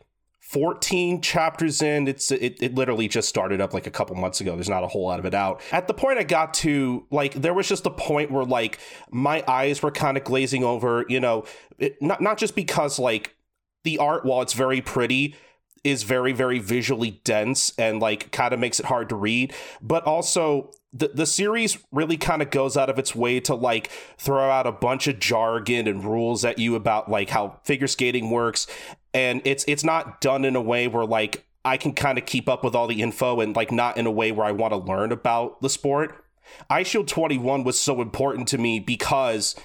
14 0.49 1.21
chapters 1.21 1.79
in. 1.83 2.07
It's 2.07 2.31
it, 2.31 2.57
it 2.59 2.73
literally 2.73 3.07
just 3.07 3.29
started 3.29 3.61
up 3.61 3.71
like 3.71 3.85
a 3.85 3.91
couple 3.91 4.15
months 4.15 4.41
ago. 4.41 4.55
There's 4.55 4.67
not 4.67 4.83
a 4.83 4.87
whole 4.87 5.05
lot 5.05 5.19
of 5.19 5.25
it 5.25 5.35
out. 5.35 5.61
At 5.71 5.87
the 5.87 5.93
point 5.93 6.17
I 6.17 6.23
got 6.23 6.55
to, 6.55 7.05
like, 7.11 7.35
there 7.35 7.53
was 7.53 7.67
just 7.67 7.85
a 7.85 7.91
point 7.91 8.31
where 8.31 8.45
like 8.45 8.79
my 9.11 9.43
eyes 9.47 9.83
were 9.83 9.91
kind 9.91 10.17
of 10.17 10.23
glazing 10.23 10.63
over. 10.63 11.05
You 11.07 11.19
know, 11.19 11.45
it, 11.77 12.01
not 12.01 12.19
not 12.19 12.39
just 12.39 12.55
because 12.55 12.97
like 12.97 13.35
the 13.83 13.99
art, 13.99 14.25
while 14.25 14.41
it's 14.41 14.53
very 14.53 14.81
pretty, 14.81 15.35
is 15.83 16.01
very 16.01 16.33
very 16.33 16.57
visually 16.57 17.21
dense 17.23 17.71
and 17.77 17.99
like 17.99 18.31
kind 18.31 18.51
of 18.51 18.59
makes 18.59 18.79
it 18.79 18.87
hard 18.87 19.09
to 19.09 19.15
read 19.15 19.53
but 19.81 20.03
also 20.03 20.71
the 20.91 21.09
the 21.09 21.25
series 21.25 21.77
really 21.91 22.17
kind 22.17 22.41
of 22.41 22.49
goes 22.49 22.75
out 22.75 22.89
of 22.89 22.97
its 22.97 23.15
way 23.15 23.39
to 23.39 23.53
like 23.55 23.89
throw 24.17 24.49
out 24.49 24.65
a 24.65 24.71
bunch 24.71 25.07
of 25.07 25.19
jargon 25.19 25.87
and 25.87 26.03
rules 26.03 26.43
at 26.43 26.57
you 26.57 26.75
about 26.75 27.09
like 27.09 27.29
how 27.29 27.59
figure 27.63 27.87
skating 27.87 28.29
works 28.29 28.67
and 29.13 29.41
it's 29.45 29.65
it's 29.67 29.83
not 29.83 30.21
done 30.21 30.45
in 30.45 30.55
a 30.55 30.61
way 30.61 30.87
where 30.87 31.05
like 31.05 31.45
I 31.65 31.77
can 31.77 31.93
kind 31.93 32.17
of 32.17 32.25
keep 32.25 32.47
up 32.47 32.63
with 32.63 32.75
all 32.75 32.87
the 32.87 33.01
info 33.01 33.41
and 33.41 33.55
like 33.55 33.71
not 33.71 33.97
in 33.97 34.05
a 34.05 34.11
way 34.11 34.31
where 34.31 34.45
I 34.45 34.51
want 34.51 34.73
to 34.73 34.77
learn 34.77 35.11
about 35.11 35.61
the 35.61 35.69
sport. 35.69 36.23
Ice 36.69 36.87
Shield 36.87 37.07
21 37.07 37.63
was 37.63 37.79
so 37.79 38.01
important 38.01 38.47
to 38.49 38.57
me 38.57 38.79
because 38.79 39.55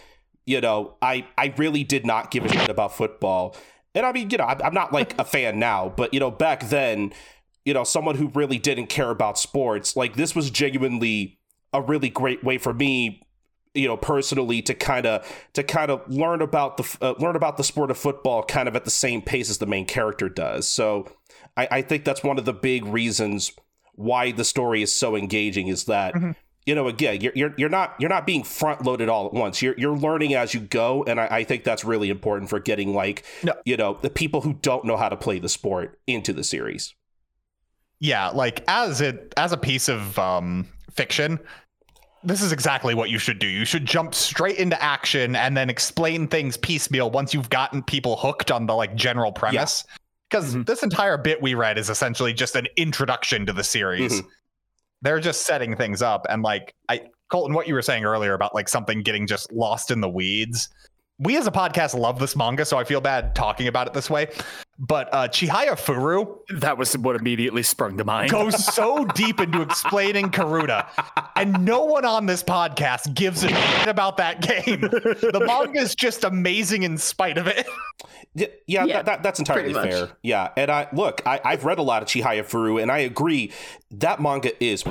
you 0.47 0.61
know, 0.61 0.97
I 1.01 1.27
I 1.39 1.55
really 1.57 1.85
did 1.85 2.05
not 2.05 2.31
give 2.31 2.45
a 2.45 2.49
shit 2.49 2.69
about 2.69 2.97
football. 2.97 3.57
And 3.95 4.05
I 4.05 4.13
mean, 4.13 4.31
you 4.31 4.39
know, 4.39 4.45
I'm 4.45 4.61
I'm 4.63 4.75
not 4.75 4.93
like 4.93 5.19
a 5.19 5.25
fan 5.25 5.59
now, 5.59 5.93
but 5.97 6.13
you 6.13 6.21
know, 6.21 6.31
back 6.31 6.69
then, 6.69 7.13
you 7.65 7.73
know, 7.73 7.85
someone 7.85 8.17
who 8.17 8.29
really 8.35 8.59
didn't 8.59 8.89
care 8.89 9.11
about 9.11 9.39
sports, 9.39 9.97
like 9.97 10.17
this 10.17 10.35
was 10.35 10.51
genuinely 10.51 11.39
a 11.73 11.81
really 11.81 12.11
great 12.11 12.45
way 12.45 12.59
for 12.59 12.75
me, 12.75 13.24
you 13.75 13.89
know, 13.89 13.97
personally 13.97 14.63
to 14.63 14.75
kind 14.75 15.05
of 15.07 15.27
to 15.55 15.63
kind 15.63 15.91
of 15.91 16.09
learn 16.09 16.41
about 16.41 16.77
the 16.77 16.97
uh, 17.01 17.15
learn 17.19 17.37
about 17.37 17.57
the 17.57 17.65
sport 17.65 17.91
of 17.91 17.99
football 17.99 18.43
kind 18.43 18.69
of 18.69 18.77
at 18.77 18.85
the 18.85 18.91
same 18.91 19.21
pace 19.21 19.51
as 19.51 19.59
the 19.59 19.67
main 19.67 19.85
character 19.85 20.29
does. 20.29 20.67
So, 20.69 21.11
I, 21.57 21.69
I 21.71 21.83
think 21.83 22.05
that's 22.05 22.23
one 22.23 22.39
of 22.39 22.45
the 22.45 22.53
big 22.53 22.87
reasons 22.87 23.53
why 23.95 24.33
the 24.33 24.45
story 24.45 24.83
is 24.83 24.93
so 24.93 25.15
engaging 25.17 25.69
is 25.69 25.85
that 25.85 26.15
you 26.67 26.75
know 26.75 26.89
again 26.89 27.21
you're, 27.21 27.33
you're 27.37 27.55
you're 27.57 27.69
not 27.69 27.95
you're 28.01 28.09
not 28.11 28.27
being 28.27 28.43
front 28.43 28.85
loaded 28.85 29.09
all 29.09 29.27
at 29.27 29.33
once 29.33 29.63
you're 29.63 29.75
you're 29.79 29.97
learning 29.97 30.35
as 30.35 30.53
you 30.53 30.59
go 30.59 31.05
and 31.05 31.21
I, 31.21 31.29
I 31.31 31.45
think 31.45 31.63
that's 31.63 31.85
really 31.85 32.11
important 32.11 32.51
for 32.51 32.59
getting 32.59 32.93
like 32.93 33.23
No. 33.45 33.53
you 33.65 33.77
know 33.77 33.99
the 34.03 34.11
people 34.11 34.41
who 34.41 34.55
don't 34.55 34.85
know 34.85 34.97
how 34.97 35.09
to 35.09 35.17
play 35.17 35.39
the 35.39 35.49
sport 35.49 35.99
into 36.09 36.33
the 36.33 36.43
series 36.43 36.95
Yeah, 38.01 38.31
like 38.31 38.65
as 38.67 39.01
it 39.01 39.33
as 39.37 39.53
a 39.53 39.57
piece 39.57 39.89
of 39.89 40.19
um 40.19 40.67
fiction, 40.93 41.39
this 42.25 42.43
is 42.43 42.53
exactly 42.53 42.95
what 42.95 43.11
you 43.11 43.19
should 43.19 43.39
do. 43.39 43.47
You 43.47 43.65
should 43.65 43.85
jump 43.85 44.15
straight 44.15 44.57
into 44.57 44.81
action 44.83 45.37
and 45.37 45.57
then 45.57 45.69
explain 45.71 46.27
things 46.27 46.57
piecemeal 46.57 47.11
once 47.11 47.35
you've 47.35 47.51
gotten 47.51 47.83
people 47.83 48.17
hooked 48.17 48.51
on 48.51 48.67
the 48.67 48.75
like 48.75 48.95
general 48.95 49.31
premise. 49.33 49.85
Because 50.31 50.55
Mhm. 50.55 50.67
this 50.67 50.83
entire 50.83 51.17
bit 51.19 51.41
we 51.43 51.55
read 51.55 51.79
is 51.79 51.91
essentially 51.91 52.33
just 52.33 52.57
an 52.57 52.67
introduction 52.77 53.47
to 53.47 53.53
the 53.53 53.63
series. 53.63 54.21
Mhm. 54.23 54.27
They're 55.03 55.21
just 55.21 55.47
setting 55.47 55.77
things 55.77 56.01
up 56.03 56.27
and 56.31 56.43
like 56.43 56.75
I 56.89 57.03
Colton, 57.31 57.55
what 57.55 57.67
you 57.69 57.75
were 57.75 57.83
saying 57.83 58.05
earlier 58.05 58.35
about 58.35 58.55
like 58.55 58.69
something 58.69 59.03
getting 59.03 59.27
just 59.27 59.53
lost 59.53 59.91
in 59.91 60.01
the 60.01 60.09
weeds. 60.09 60.69
We 61.19 61.37
as 61.37 61.47
a 61.47 61.51
podcast 61.51 61.99
love 61.99 62.19
this 62.19 62.37
manga, 62.37 62.65
so 62.65 62.79
I 62.79 62.85
feel 62.85 63.01
bad 63.01 63.35
talking 63.35 63.69
about 63.69 63.87
it 63.87 63.93
this 63.93 64.09
way. 64.11 64.29
But 64.79 65.09
uh 65.13 65.29
Chihaya 65.29 65.73
Furu 65.79 66.39
That 66.61 66.77
was 66.79 66.97
what 66.99 67.15
immediately 67.17 67.63
sprung 67.63 67.97
to 67.99 68.05
mind. 68.05 68.31
goes 68.31 68.65
so 68.75 69.05
deep 69.05 69.41
into 69.41 69.63
explaining 69.63 70.31
Karuta, 70.31 70.87
and 71.37 71.65
no 71.65 71.85
one 71.85 72.05
on 72.05 72.27
this 72.27 72.43
podcast 72.43 73.15
gives 73.15 73.45
a 73.45 73.49
shit 73.49 73.89
about 73.89 74.17
that 74.17 74.41
game. 74.41 74.81
The 74.81 75.43
manga 75.47 75.79
is 75.79 75.95
just 75.95 76.25
amazing 76.25 76.83
in 76.83 76.99
spite 76.99 77.39
of 77.39 77.47
it. 77.47 77.67
Yeah, 78.35 78.47
yeah, 78.67 78.85
Yeah, 78.85 78.97
that, 78.97 79.07
that, 79.07 79.23
that's 79.23 79.39
entirely 79.39 79.73
fair. 79.73 80.11
Yeah, 80.23 80.51
and 80.57 80.69
I 80.71 80.89
look, 80.93 81.23
I, 81.25 81.41
I've 81.45 81.65
read 81.65 81.79
a 81.79 81.83
lot 81.83 82.03
of 82.03 82.09
Chihaya 82.09 82.43
Furu, 82.43 82.83
and 82.83 82.91
I 82.91 82.99
agree 82.99 83.53
that 83.93 84.21
manga 84.21 84.51
is 84.63 84.83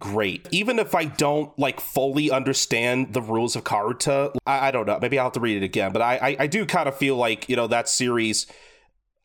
great. 0.00 0.46
Even 0.50 0.78
if 0.78 0.94
I 0.94 1.06
don't 1.06 1.58
like 1.58 1.80
fully 1.80 2.30
understand 2.30 3.14
the 3.14 3.22
rules 3.22 3.56
of 3.56 3.64
Karuta, 3.64 4.34
I, 4.46 4.68
I 4.68 4.70
don't 4.70 4.86
know. 4.86 4.98
Maybe 5.00 5.18
I'll 5.18 5.26
have 5.26 5.32
to 5.34 5.40
read 5.40 5.56
it 5.56 5.64
again, 5.64 5.92
but 5.92 6.02
I, 6.02 6.16
I, 6.16 6.36
I 6.40 6.46
do 6.46 6.66
kind 6.66 6.86
of 6.86 6.96
feel 6.96 7.16
like 7.16 7.48
you 7.48 7.56
know 7.56 7.66
that 7.68 7.88
series. 7.88 8.46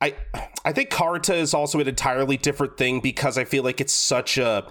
I 0.01 0.15
I 0.65 0.73
think 0.73 0.89
Karuta 0.89 1.35
is 1.35 1.53
also 1.53 1.79
an 1.79 1.87
entirely 1.87 2.37
different 2.37 2.77
thing 2.77 2.99
because 2.99 3.37
I 3.37 3.45
feel 3.45 3.63
like 3.63 3.79
it's 3.79 3.93
such 3.93 4.37
a 4.37 4.65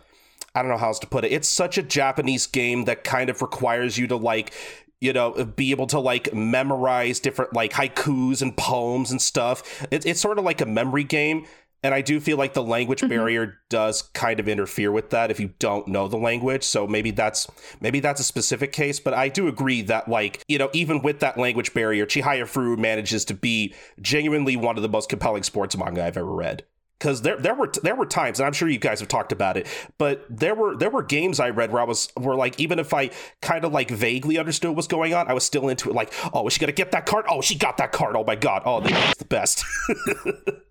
I 0.55 0.62
don't 0.62 0.70
know 0.70 0.76
how 0.76 0.89
else 0.89 0.99
to 1.01 1.07
put 1.07 1.24
it. 1.24 1.33
It's 1.33 1.49
such 1.49 1.78
a 1.78 1.83
Japanese 1.83 2.47
game 2.47 2.85
that 2.85 3.05
kind 3.05 3.31
of 3.31 3.41
requires 3.41 3.97
you 3.97 4.09
to 4.09 4.16
like, 4.16 4.53
you 5.01 5.12
know, 5.12 5.45
be 5.45 5.70
able 5.70 5.87
to 5.89 6.01
like 6.01 6.35
memorize 6.35 7.20
different 7.20 7.55
like 7.55 7.72
haikus 7.72 8.43
and 8.43 8.57
poems 8.57 9.12
and 9.12 9.22
stuff. 9.22 9.87
It's 9.91 10.05
it's 10.05 10.20
sort 10.20 10.39
of 10.39 10.45
like 10.45 10.61
a 10.61 10.66
memory 10.66 11.05
game. 11.05 11.47
And 11.83 11.95
I 11.95 12.03
do 12.03 12.20
feel 12.20 12.37
like 12.37 12.53
the 12.53 12.62
language 12.62 13.01
mm-hmm. 13.01 13.09
barrier 13.09 13.59
does 13.68 14.03
kind 14.03 14.39
of 14.39 14.49
interfere 14.49 14.93
with 14.93 15.11
that 15.11 15.31
if 15.31 15.41
you 15.41 15.55
don't 15.59 15.89
know 15.89 16.09
the 16.09 16.18
language. 16.18 16.62
So 16.64 16.87
maybe 16.87 17.11
that's 17.11 17.47
maybe 17.81 18.01
that's 18.01 18.20
a 18.20 18.24
specific 18.24 18.72
case, 18.72 19.01
but 19.01 19.14
I 19.14 19.28
do 19.28 19.49
agree 19.49 19.83
that 19.83 20.09
like, 20.09 20.43
you 20.49 20.59
know, 20.59 20.70
even 20.72 21.01
with 21.01 21.20
that 21.20 21.39
language 21.39 21.72
barrier, 21.72 22.07
Chihaya 22.07 22.43
Furu 22.43 22.78
manages 22.78 23.24
to 23.26 23.35
be 23.35 23.74
genuinely 24.01 24.57
one 24.57 24.76
of 24.76 24.83
the 24.83 24.89
most 24.89 25.09
compelling 25.09 25.43
sports 25.43 25.76
manga 25.76 26.05
I've 26.05 26.16
ever 26.16 26.33
read. 26.33 26.64
Because 26.99 27.22
there 27.22 27.39
there 27.39 27.55
were 27.55 27.72
there 27.83 27.95
were 27.95 28.05
times 28.05 28.41
and 28.41 28.47
I'm 28.47 28.53
sure 28.53 28.68
you 28.68 28.78
guys 28.78 29.01
have 29.01 29.09
talked 29.09 29.33
about 29.33 29.57
it 29.57 29.66
but 29.97 30.22
there 30.28 30.55
were 30.55 30.76
there 30.76 30.91
were 30.91 31.03
games 31.03 31.41
I 31.41 31.49
read 31.49 31.72
where 31.72 31.81
I 31.81 31.87
was 31.87 32.11
where 32.14 32.37
like 32.37 32.61
even 32.61 32.78
if 32.78 32.93
I 32.93 33.09
kind 33.41 33.64
of 33.64 33.72
like 33.72 33.89
vaguely 33.89 34.37
understood 34.37 34.76
what's 34.76 34.87
going 34.87 35.14
on 35.14 35.26
I 35.26 35.33
was 35.33 35.43
still 35.43 35.70
into 35.70 35.89
it 35.89 35.95
like 35.95 36.12
oh 36.35 36.47
is 36.47 36.53
she 36.53 36.61
gonna 36.61 36.72
get 36.72 36.93
that 36.93 37.07
card? 37.07 37.24
Oh 37.26 37.41
she 37.41 37.55
got 37.57 37.78
that 37.78 37.93
card. 37.93 38.16
Oh 38.16 38.24
my 38.24 38.37
god. 38.37 38.64
Oh 38.66 38.81
that's 38.81 39.16
the 39.16 39.24
best 39.24 39.64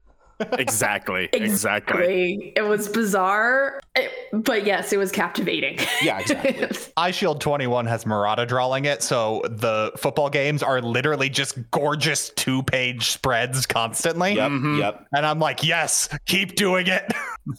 exactly. 0.53 1.29
Exactly. 1.33 1.43
Exactly. 1.43 2.53
It 2.55 2.61
was 2.61 2.87
bizarre, 2.89 3.79
it- 3.95 4.11
but 4.31 4.65
yes, 4.65 4.93
it 4.93 4.97
was 4.97 5.11
captivating. 5.11 5.77
yeah 6.01 6.19
exactly 6.19 6.53
Eyeshield 6.97 7.39
21 7.39 7.85
has 7.87 8.05
Murata 8.05 8.45
drawing 8.45 8.85
it, 8.85 9.01
so 9.03 9.41
the 9.49 9.91
football 9.97 10.29
games 10.29 10.61
are 10.63 10.81
literally 10.81 11.29
just 11.29 11.57
gorgeous 11.71 12.29
two 12.31 12.63
page 12.63 13.09
spreads 13.09 13.65
constantly. 13.65 14.33
yep 14.35 14.51
Mhm. 14.51 14.79
yep 14.79 15.05
And 15.13 15.25
I'm 15.25 15.39
like, 15.39 15.63
yes, 15.63 16.09
keep 16.25 16.55
doing 16.55 16.87
it. 16.87 17.11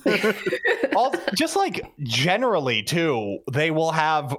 All, 0.96 1.14
just 1.36 1.56
like 1.56 1.84
generally, 2.02 2.82
too, 2.82 3.38
they 3.52 3.70
will 3.70 3.92
have 3.92 4.36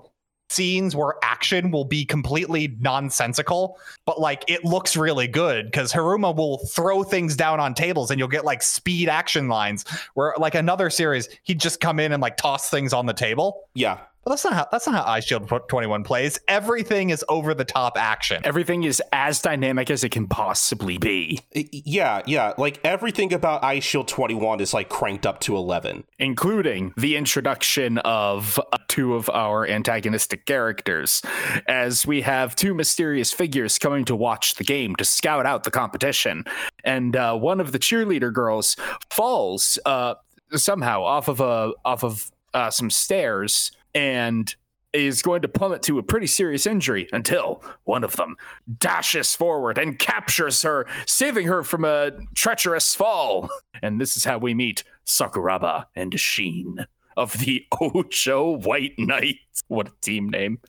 scenes 0.51 0.95
where 0.95 1.15
action 1.23 1.71
will 1.71 1.85
be 1.85 2.05
completely 2.05 2.75
nonsensical, 2.79 3.79
but 4.05 4.19
like 4.19 4.43
it 4.47 4.65
looks 4.65 4.97
really 4.97 5.27
good 5.27 5.65
because 5.65 5.91
Hiruma 5.91 6.35
will 6.35 6.59
throw 6.59 7.03
things 7.03 7.35
down 7.35 7.59
on 7.59 7.73
tables 7.73 8.11
and 8.11 8.19
you'll 8.19 8.27
get 8.27 8.45
like 8.45 8.61
speed 8.61 9.09
action 9.09 9.47
lines 9.47 9.85
where, 10.13 10.33
like, 10.37 10.55
another 10.55 10.89
series, 10.89 11.29
he'd 11.43 11.59
just 11.59 11.79
come 11.79 11.99
in 11.99 12.11
and 12.11 12.21
like 12.21 12.37
toss 12.37 12.69
things 12.69 12.93
on 12.93 13.05
the 13.05 13.13
table. 13.13 13.63
yeah 13.73 13.99
Well, 14.23 14.33
that's 14.33 14.43
not 14.43 14.53
how 14.53 14.67
that's 14.71 14.85
not 14.85 15.03
how 15.03 15.11
Eyeshield 15.11 15.67
21 15.67 16.03
plays. 16.03 16.39
Everything 16.47 17.09
is 17.09 17.25
over 17.27 17.55
the 17.55 17.65
top 17.65 17.97
action. 17.97 18.39
Everything 18.43 18.83
is 18.83 19.01
as 19.11 19.41
dynamic 19.41 19.89
as 19.89 20.03
it 20.03 20.09
can 20.09 20.27
possibly 20.27 20.99
be, 20.99 21.39
Yeah, 21.53 22.21
yeah. 22.27 22.53
Like 22.55 22.79
everything 22.83 23.33
about 23.33 23.63
Eyeshield 23.63 24.05
21 24.05 24.59
is 24.59 24.75
like 24.75 24.89
cranked 24.89 25.25
up 25.25 25.39
to 25.41 25.55
11. 25.55 26.03
including 26.19 26.93
the 26.97 27.15
introduction 27.17 27.97
of 27.99 28.59
uh, 28.59 28.77
two 28.87 29.15
of 29.15 29.27
our 29.31 29.67
antagonistic 29.67 30.45
characters, 30.45 31.23
as 31.67 32.05
we 32.05 32.21
have 32.21 32.55
two 32.55 32.75
mysterious 32.75 33.33
figures 33.33 33.79
coming 33.79 34.05
to 34.05 34.15
watch 34.15 34.53
the 34.55 34.63
game 34.63 34.95
to 34.97 35.05
scout 35.05 35.47
out 35.47 35.63
the 35.63 35.71
competition. 35.71 36.43
And 36.83 37.15
uh, 37.15 37.35
one 37.37 37.59
of 37.59 37.71
the 37.71 37.79
cheerleader 37.79 38.31
girls 38.31 38.75
falls 39.09 39.79
uh, 39.85 40.13
somehow 40.53 41.01
off 41.01 41.27
of 41.27 41.39
a 41.39 41.71
off 41.83 42.03
of 42.03 42.29
uh, 42.53 42.69
some 42.69 42.91
stairs 42.91 43.71
and 43.93 44.55
is 44.93 45.21
going 45.21 45.41
to 45.41 45.47
plummet 45.47 45.81
to 45.83 45.99
a 45.99 46.03
pretty 46.03 46.27
serious 46.27 46.65
injury 46.65 47.07
until 47.13 47.63
one 47.85 48.03
of 48.03 48.15
them 48.17 48.35
dashes 48.77 49.35
forward 49.35 49.77
and 49.77 49.99
captures 49.99 50.61
her, 50.61 50.85
saving 51.07 51.47
her 51.47 51.63
from 51.63 51.85
a 51.85 52.11
treacherous 52.35 52.93
fall. 52.93 53.49
And 53.81 54.01
this 54.01 54.17
is 54.17 54.25
how 54.25 54.37
we 54.37 54.53
meet 54.53 54.83
Sakuraba 55.05 55.85
and 55.95 56.19
Shin 56.19 56.85
of 57.17 57.33
the 57.39 57.65
Ojo 57.81 58.57
White 58.57 58.95
Knights. 58.97 59.63
What 59.67 59.87
a 59.87 59.93
team 60.01 60.29
name. 60.29 60.59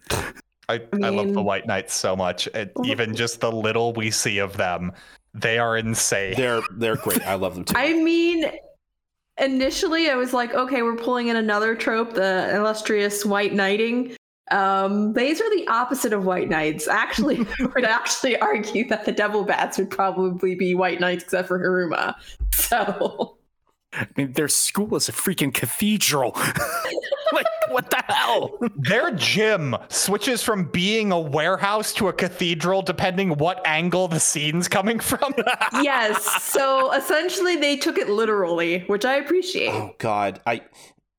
I, 0.69 0.81
I, 1.03 1.09
love 1.09 1.35
the 1.35 1.43
White 1.43 1.67
Knights 1.67 1.95
so 1.95 2.15
much. 2.15 2.49
And 2.55 2.71
even 2.85 3.15
just 3.17 3.41
the 3.41 3.51
little 3.51 3.93
we 3.93 4.11
see 4.11 4.39
of 4.39 4.57
them, 4.57 4.93
they 5.35 5.59
are 5.59 5.77
insane. 5.77 6.35
They're 6.37 6.63
they're 6.77 6.97
great. 6.97 7.27
I 7.27 7.35
love 7.35 7.55
them 7.55 7.65
too. 7.65 7.75
I 7.77 7.93
mean, 7.95 8.51
initially 9.39 10.11
I 10.11 10.15
was 10.15 10.33
like, 10.33 10.55
okay, 10.55 10.83
we're 10.83 10.97
pulling 10.97 11.29
in 11.29 11.37
another 11.37 11.75
trope, 11.75 12.15
the 12.15 12.55
illustrious 12.55 13.25
white 13.25 13.55
knighting. 13.55 14.17
Um, 14.51 15.15
these 15.15 15.41
are 15.41 15.57
the 15.57 15.67
opposite 15.69 16.13
of 16.13 16.27
white 16.27 16.49
knights. 16.49 16.87
Actually, 16.87 17.47
I 17.61 17.67
would 17.75 17.85
actually 17.85 18.39
argue 18.39 18.87
that 18.89 19.05
the 19.05 19.13
devil 19.13 19.45
bats 19.45 19.79
would 19.79 19.91
probably 19.91 20.55
be 20.55 20.75
white 20.75 21.01
knights 21.01 21.25
except 21.25 21.49
for 21.49 21.59
Hiruma. 21.59 22.15
So 22.55 23.39
I 23.95 24.07
mean, 24.17 24.33
their 24.33 24.49
school 24.49 24.95
is 24.97 25.09
a 25.09 25.13
freaking 25.13 25.53
cathedral. 25.53 26.37
like, 27.73 27.91
what 27.91 27.91
the 27.91 28.13
hell? 28.13 28.59
Their 28.77 29.11
gym 29.13 29.77
switches 29.89 30.43
from 30.43 30.65
being 30.67 31.13
a 31.13 31.21
warehouse 31.21 31.93
to 31.95 32.09
a 32.09 32.13
cathedral 32.13 32.83
depending 32.83 33.31
what 33.39 33.61
angle 33.67 34.09
the 34.09 34.21
scene's 34.21 34.69
coming 34.69 35.01
from. 35.01 35.35
yes, 35.83 36.43
so 36.43 36.93
essentially 36.93 37.57
they 37.57 37.77
took 37.77 37.99
it 37.99 38.09
literally, 38.09 38.81
which 38.87 39.05
I 39.05 39.17
appreciate 39.17 39.71
oh 39.73 39.95
God, 39.99 40.41
I 40.47 40.63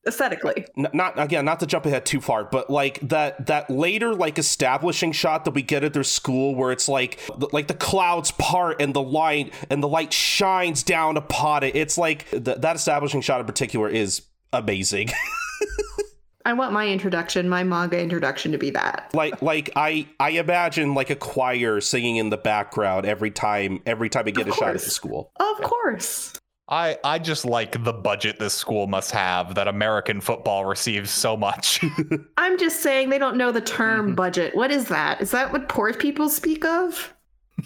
aesthetically. 0.05 0.65
n- 0.77 0.87
not 0.93 1.17
again 1.17 1.45
not 1.45 1.59
to 1.61 1.65
jump 1.65 1.85
ahead 1.85 2.05
too 2.05 2.19
far 2.19 2.43
but 2.43 2.69
like 2.69 2.99
that 2.99 3.45
that 3.45 3.69
later 3.69 4.13
like 4.13 4.37
establishing 4.37 5.13
shot 5.13 5.45
that 5.45 5.51
we 5.51 5.61
get 5.61 5.81
at 5.83 5.93
their 5.93 6.03
school 6.03 6.53
where 6.55 6.73
it's 6.73 6.89
like 6.89 7.19
like 7.53 7.67
the 7.67 7.73
clouds 7.73 8.29
part 8.31 8.81
and 8.81 8.93
the 8.93 9.01
light 9.01 9.53
and 9.69 9.81
the 9.81 9.87
light 9.87 10.11
shines 10.11 10.83
down 10.83 11.15
upon 11.15 11.63
it 11.63 11.73
it's 11.75 11.97
like 11.97 12.29
th- 12.31 12.43
that 12.57 12.75
establishing 12.75 13.21
shot 13.21 13.39
in 13.39 13.45
particular 13.45 13.87
is 13.87 14.23
amazing 14.51 15.07
I 16.45 16.53
want 16.53 16.73
my 16.73 16.87
introduction, 16.89 17.47
my 17.47 17.63
manga 17.63 17.99
introduction 17.99 18.51
to 18.51 18.57
be 18.57 18.69
that. 18.71 19.09
like 19.13 19.41
like 19.41 19.69
i 19.75 20.05
i 20.19 20.31
imagine 20.31 20.93
like 20.93 21.09
a 21.09 21.15
choir 21.15 21.79
singing 21.81 22.17
in 22.17 22.29
the 22.29 22.37
background 22.37 23.05
every 23.05 23.31
time 23.31 23.81
every 23.85 24.09
time 24.09 24.25
we 24.25 24.31
get 24.31 24.47
Of 24.47 24.53
a 24.53 24.57
shot 24.57 24.75
at 24.75 24.81
the 24.81 24.89
school 24.91 25.31
Of 25.39 25.61
course. 25.61 26.33
I, 26.69 26.97
I 27.03 27.19
just 27.19 27.43
like 27.43 27.83
the 27.83 27.91
budget 27.93 28.39
this 28.39 28.53
school 28.53 28.87
must 28.87 29.11
have 29.11 29.55
that 29.55 29.67
American 29.67 30.21
football 30.21 30.63
receives 30.65 31.11
so 31.11 31.35
much. 31.35 31.81
I'm 32.37 32.57
just 32.57 32.81
saying 32.81 33.09
they 33.09 33.19
don't 33.19 33.35
know 33.37 33.51
the 33.51 33.59
term 33.61 34.07
Mm-hmm. 34.07 34.15
budget. 34.15 34.55
What 34.55 34.71
is 34.71 34.87
that? 34.87 35.19
Is 35.21 35.31
that 35.31 35.51
what 35.51 35.67
poor 35.67 35.93
people 35.93 36.29
speak 36.29 36.63
of? 36.65 37.13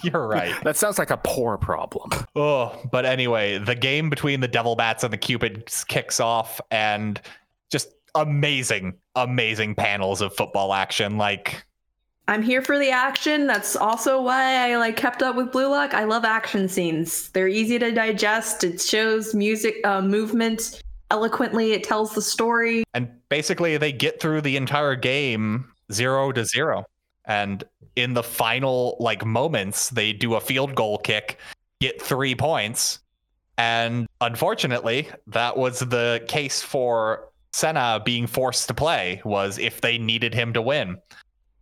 You're 0.04 0.28
right. 0.28 0.54
That 0.64 0.76
sounds 0.78 0.98
like 0.98 1.12
a 1.12 1.18
poor 1.24 1.58
problem. 1.58 2.10
Oh, 2.36 2.76
but 2.92 3.06
anyway, 3.06 3.60
the 3.60 3.76
game 3.76 4.10
between 4.10 4.40
the 4.42 4.48
Devil 4.48 4.76
Bats 4.76 5.04
and 5.04 5.14
the 5.14 5.18
Cupids 5.18 5.84
kicks 5.86 6.20
off, 6.20 6.60
and 6.72 7.16
just 7.18 7.28
amazing, 8.16 8.98
amazing 9.16 9.76
panels 9.76 10.22
of 10.22 10.36
football 10.36 10.74
action. 10.74 11.18
Like, 11.18 11.64
I'm 12.28 12.42
here 12.42 12.62
for 12.62 12.78
the 12.78 12.90
action. 12.90 13.48
That's 13.48 13.76
also 13.76 14.22
why 14.22 14.70
I 14.70 14.78
like 14.78 14.98
kept 14.98 15.24
up 15.24 15.36
with 15.36 15.52
Blue 15.52 15.70
Lock. 15.70 15.94
I 15.94 16.04
love 16.04 16.26
action 16.26 16.68
scenes. 16.68 17.30
They're 17.30 17.48
easy 17.48 17.80
to 17.80 17.92
digest. 17.92 18.64
It 18.64 18.82
shows 18.82 19.34
music, 19.34 19.76
uh, 19.86 20.02
movement 20.02 20.82
eloquently. 21.10 21.72
It 21.72 21.84
tells 21.84 22.14
the 22.14 22.22
story. 22.22 22.84
and 22.94 23.10
basically, 23.30 23.78
they 23.78 23.92
get 23.92 24.20
through 24.20 24.42
the 24.42 24.58
entire 24.58 24.96
game 24.96 25.72
zero 25.92 26.32
to 26.34 26.44
zero. 26.44 26.86
And 27.26 27.64
in 27.96 28.14
the 28.14 28.24
final 28.24 28.98
like 29.00 29.26
moments, 29.26 29.90
they 29.90 30.14
do 30.14 30.36
a 30.36 30.42
field 30.42 30.76
goal 30.76 30.98
kick, 30.98 31.40
get 31.80 32.02
three 32.02 32.36
points, 32.36 33.00
and 33.58 34.08
unfortunately, 34.22 35.10
that 35.28 35.58
was 35.58 35.80
the 35.80 36.24
case 36.28 36.62
for 36.62 37.30
Sena 37.58 38.00
being 38.06 38.28
forced 38.28 38.68
to 38.68 38.74
play. 38.74 39.20
Was 39.26 39.58
if 39.58 39.82
they 39.82 39.98
needed 39.98 40.34
him 40.34 40.54
to 40.54 40.62
win. 40.62 40.98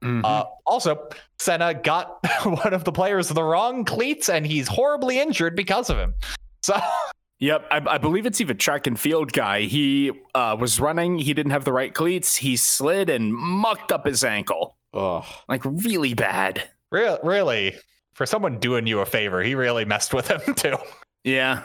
Uh, 0.03 0.43
also, 0.67 1.09
Sena 1.39 1.73
got 1.73 2.19
one 2.43 2.73
of 2.75 2.83
the 2.83 2.91
players 2.91 3.29
the 3.29 3.41
wrong 3.43 3.85
cleats, 3.85 4.29
and 4.29 4.45
he's 4.45 4.67
horribly 4.67 5.19
injured 5.19 5.55
because 5.55 5.89
of 5.89 5.97
him. 5.97 6.13
So, 6.61 6.79
Yep, 7.39 7.67
I, 7.71 7.81
I 7.87 7.97
believe 7.97 8.25
it's 8.25 8.39
even 8.39 8.57
track 8.57 8.87
and 8.87 8.99
field 8.99 9.33
guy. 9.33 9.61
He 9.61 10.11
uh, 10.35 10.55
was 10.59 10.79
running, 10.79 11.17
he 11.17 11.33
didn't 11.33 11.51
have 11.51 11.65
the 11.65 11.73
right 11.73 11.93
cleats, 11.93 12.35
he 12.35 12.55
slid 12.55 13.09
and 13.09 13.33
mucked 13.33 13.91
up 13.91 14.05
his 14.05 14.23
ankle. 14.23 14.77
Ugh. 14.93 15.25
Like 15.49 15.63
really 15.65 16.13
bad. 16.13 16.69
re- 16.91 17.17
really, 17.23 17.75
for 18.13 18.25
someone 18.25 18.59
doing 18.59 18.85
you 18.87 18.99
a 18.99 19.05
favor, 19.05 19.41
he 19.41 19.55
really 19.55 19.85
messed 19.85 20.13
with 20.13 20.27
him 20.27 20.53
too. 20.55 20.77
Yeah. 21.23 21.63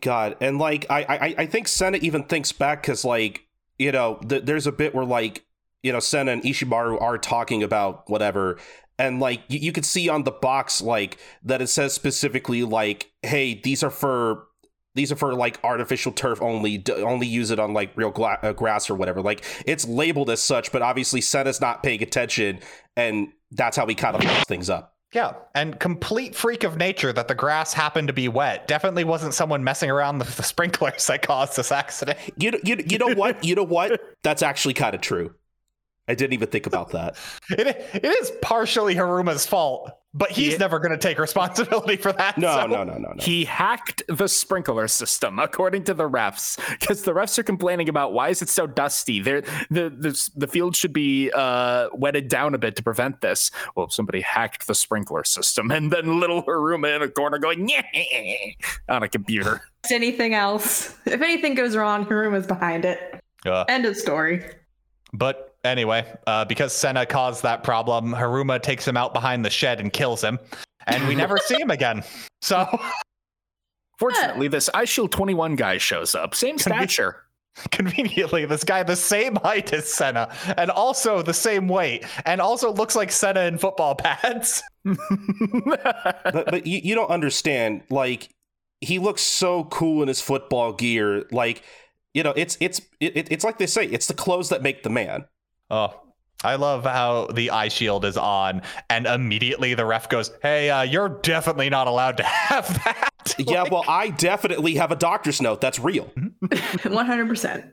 God, 0.00 0.36
and 0.40 0.58
like 0.58 0.86
I 0.88 1.02
I 1.02 1.34
I 1.38 1.46
think 1.46 1.68
Sena 1.68 1.98
even 1.98 2.24
thinks 2.24 2.50
back 2.50 2.80
because 2.82 3.04
like 3.04 3.46
you 3.78 3.92
know 3.92 4.18
th- 4.28 4.44
there's 4.44 4.66
a 4.66 4.72
bit 4.72 4.94
where 4.94 5.04
like 5.04 5.44
you 5.82 5.92
know 5.92 6.00
Sena 6.00 6.32
and 6.32 6.42
Ishimaru 6.42 7.00
are 7.00 7.18
talking 7.18 7.62
about 7.62 8.08
whatever, 8.08 8.58
and 8.98 9.20
like 9.20 9.42
you, 9.48 9.58
you 9.58 9.72
could 9.72 9.84
see 9.84 10.08
on 10.08 10.24
the 10.24 10.30
box 10.30 10.80
like 10.80 11.18
that 11.42 11.62
it 11.62 11.68
says 11.68 11.92
specifically 11.92 12.62
like 12.62 13.10
hey 13.22 13.60
these 13.62 13.82
are 13.82 13.90
for 13.90 14.46
these 14.94 15.10
are 15.10 15.16
for 15.16 15.34
like 15.34 15.58
artificial 15.64 16.12
turf 16.12 16.42
only 16.42 16.78
D- 16.78 16.92
only 16.92 17.26
use 17.26 17.50
it 17.50 17.58
on 17.58 17.72
like 17.72 17.96
real 17.96 18.10
gla- 18.10 18.38
uh, 18.42 18.52
grass 18.52 18.90
or 18.90 18.94
whatever. 18.94 19.22
Like 19.22 19.44
it's 19.66 19.86
labeled 19.86 20.30
as 20.30 20.42
such 20.42 20.70
but 20.70 20.82
obviously 20.82 21.20
Sena's 21.20 21.60
not 21.60 21.82
paying 21.82 22.02
attention 22.02 22.60
and 22.96 23.28
that's 23.50 23.76
how 23.76 23.86
he 23.86 23.94
kind 23.94 24.16
of 24.16 24.22
fucks 24.22 24.46
things 24.46 24.68
up 24.70 24.94
Yeah, 25.12 25.34
and 25.54 25.78
complete 25.78 26.34
freak 26.34 26.64
of 26.64 26.78
nature 26.78 27.12
that 27.12 27.28
the 27.28 27.34
grass 27.34 27.74
happened 27.74 28.08
to 28.08 28.14
be 28.14 28.28
wet. 28.28 28.66
Definitely 28.66 29.04
wasn't 29.04 29.34
someone 29.34 29.62
messing 29.62 29.90
around 29.90 30.18
with 30.18 30.36
the 30.36 30.42
sprinklers 30.42 31.06
that 31.06 31.22
caused 31.22 31.56
this 31.56 31.70
accident. 31.70 32.18
you 32.36 32.52
you 32.64 32.82
you 32.86 32.98
know 32.98 33.14
what 33.14 33.44
you 33.44 33.54
know 33.54 33.62
what 33.62 34.00
that's 34.22 34.42
actually 34.42 34.74
kind 34.74 34.94
of 34.94 35.00
true 35.00 35.34
I 36.08 36.14
didn't 36.14 36.32
even 36.32 36.48
think 36.48 36.66
about 36.66 36.90
that. 36.90 37.16
It, 37.50 37.66
it 37.94 38.04
is 38.04 38.32
partially 38.42 38.94
Hiruma's 38.94 39.46
fault, 39.46 39.90
but 40.14 40.30
he's 40.30 40.52
Yeah. 40.52 40.58
never 40.58 40.78
going 40.78 40.92
to 40.92 40.98
take 40.98 41.18
responsibility 41.18 41.96
for 41.96 42.12
that. 42.12 42.36
No, 42.38 42.54
so- 42.54 42.66
no, 42.66 42.84
no, 42.84 42.94
no, 42.98 43.12
no. 43.12 43.14
He 43.22 43.44
hacked 43.44 44.02
the 44.08 44.28
sprinkler 44.28 44.88
system, 44.88 45.38
according 45.38 45.84
to 45.84 45.94
the 45.94 46.08
refs, 46.08 46.58
because 46.80 47.02
the 47.02 47.12
refs 47.12 47.38
are 47.38 47.42
complaining 47.42 47.88
about 47.88 48.12
why 48.12 48.28
is 48.28 48.42
it 48.42 48.48
so 48.48 48.66
dusty. 48.66 49.20
There, 49.20 49.40
the 49.70 49.88
the 49.90 50.30
the 50.36 50.46
field 50.46 50.76
should 50.76 50.92
be 50.92 51.30
uh, 51.34 51.88
wetted 51.94 52.28
down 52.28 52.54
a 52.54 52.58
bit 52.58 52.76
to 52.76 52.82
prevent 52.82 53.20
this. 53.20 53.50
Well, 53.74 53.88
somebody 53.90 54.20
hacked 54.20 54.66
the 54.66 54.74
sprinkler 54.74 55.24
system, 55.24 55.70
and 55.70 55.92
then 55.92 56.20
little 56.20 56.42
Hiruma 56.42 56.96
in 56.96 57.02
a 57.02 57.08
corner 57.08 57.38
going 57.38 57.68
yeah 57.68 57.82
on 58.88 59.02
a 59.02 59.08
computer. 59.08 59.62
Anything 59.90 60.34
else? 60.34 60.94
If 61.06 61.20
anything 61.22 61.54
goes 61.54 61.74
wrong, 61.76 62.04
Hiruma's 62.06 62.46
behind 62.46 62.84
it. 62.84 63.20
Uh, 63.44 63.64
End 63.68 63.84
of 63.86 63.96
story. 63.96 64.44
but 65.12 65.51
anyway, 65.64 66.06
uh, 66.26 66.44
because 66.44 66.72
Sena 66.72 67.06
caused 67.06 67.42
that 67.42 67.64
problem, 67.64 68.12
Hiruma 68.12 68.62
takes 68.62 68.86
him 68.86 68.96
out 68.96 69.12
behind 69.12 69.44
the 69.44 69.50
shed 69.50 69.80
and 69.80 69.92
kills 69.92 70.22
him, 70.22 70.38
and 70.86 71.06
we 71.08 71.14
never 71.14 71.38
see 71.38 71.60
him 71.60 71.70
again. 71.70 72.02
So 72.40 72.66
Fortunately, 74.02 74.48
this 74.48 74.68
Eyeshield 74.74 75.12
21 75.12 75.54
guy 75.54 75.78
shows 75.78 76.16
up, 76.16 76.34
same 76.34 76.58
stature. 76.58 77.22
conveniently, 77.70 78.44
this 78.46 78.64
guy 78.64 78.82
the 78.82 78.96
same 78.96 79.36
height 79.36 79.72
as 79.72 79.92
Sena, 79.92 80.34
and 80.56 80.72
also 80.72 81.22
the 81.22 81.32
same 81.32 81.68
weight, 81.68 82.04
and 82.26 82.40
also 82.40 82.72
looks 82.72 82.96
like 82.96 83.12
Sena 83.12 83.42
in 83.42 83.58
football 83.58 83.94
pads. 83.98 84.60
but 84.84 86.32
but 86.32 86.66
you, 86.66 86.80
you 86.82 86.96
don't 86.96 87.10
understand. 87.10 87.82
Like 87.90 88.28
he 88.80 88.98
looks 88.98 89.22
so 89.22 89.64
cool 89.66 90.02
in 90.02 90.08
his 90.08 90.20
football 90.20 90.72
gear. 90.72 91.24
Like 91.30 91.62
you 92.12 92.24
know, 92.24 92.32
it's 92.34 92.56
it's 92.60 92.80
it, 92.98 93.30
it's 93.30 93.44
like 93.44 93.58
they 93.58 93.68
say, 93.68 93.86
it's 93.86 94.08
the 94.08 94.14
clothes 94.14 94.48
that 94.48 94.64
make 94.64 94.82
the 94.82 94.90
man. 94.90 95.26
Oh, 95.72 95.98
I 96.44 96.56
love 96.56 96.84
how 96.84 97.28
the 97.32 97.50
eye 97.50 97.68
shield 97.68 98.04
is 98.04 98.16
on, 98.16 98.62
and 98.90 99.06
immediately 99.06 99.74
the 99.74 99.86
ref 99.86 100.08
goes, 100.08 100.30
"Hey, 100.42 100.68
uh, 100.70 100.82
you're 100.82 101.08
definitely 101.08 101.70
not 101.70 101.86
allowed 101.86 102.18
to 102.18 102.22
have 102.24 102.68
that." 102.84 103.34
yeah, 103.38 103.62
Like, 103.62 103.72
well, 103.72 103.84
I 103.88 104.10
definitely 104.10 104.74
have 104.74 104.92
a 104.92 104.96
doctor's 104.96 105.40
note. 105.40 105.60
That's 105.60 105.78
real. 105.78 106.12
100%. 106.44 107.72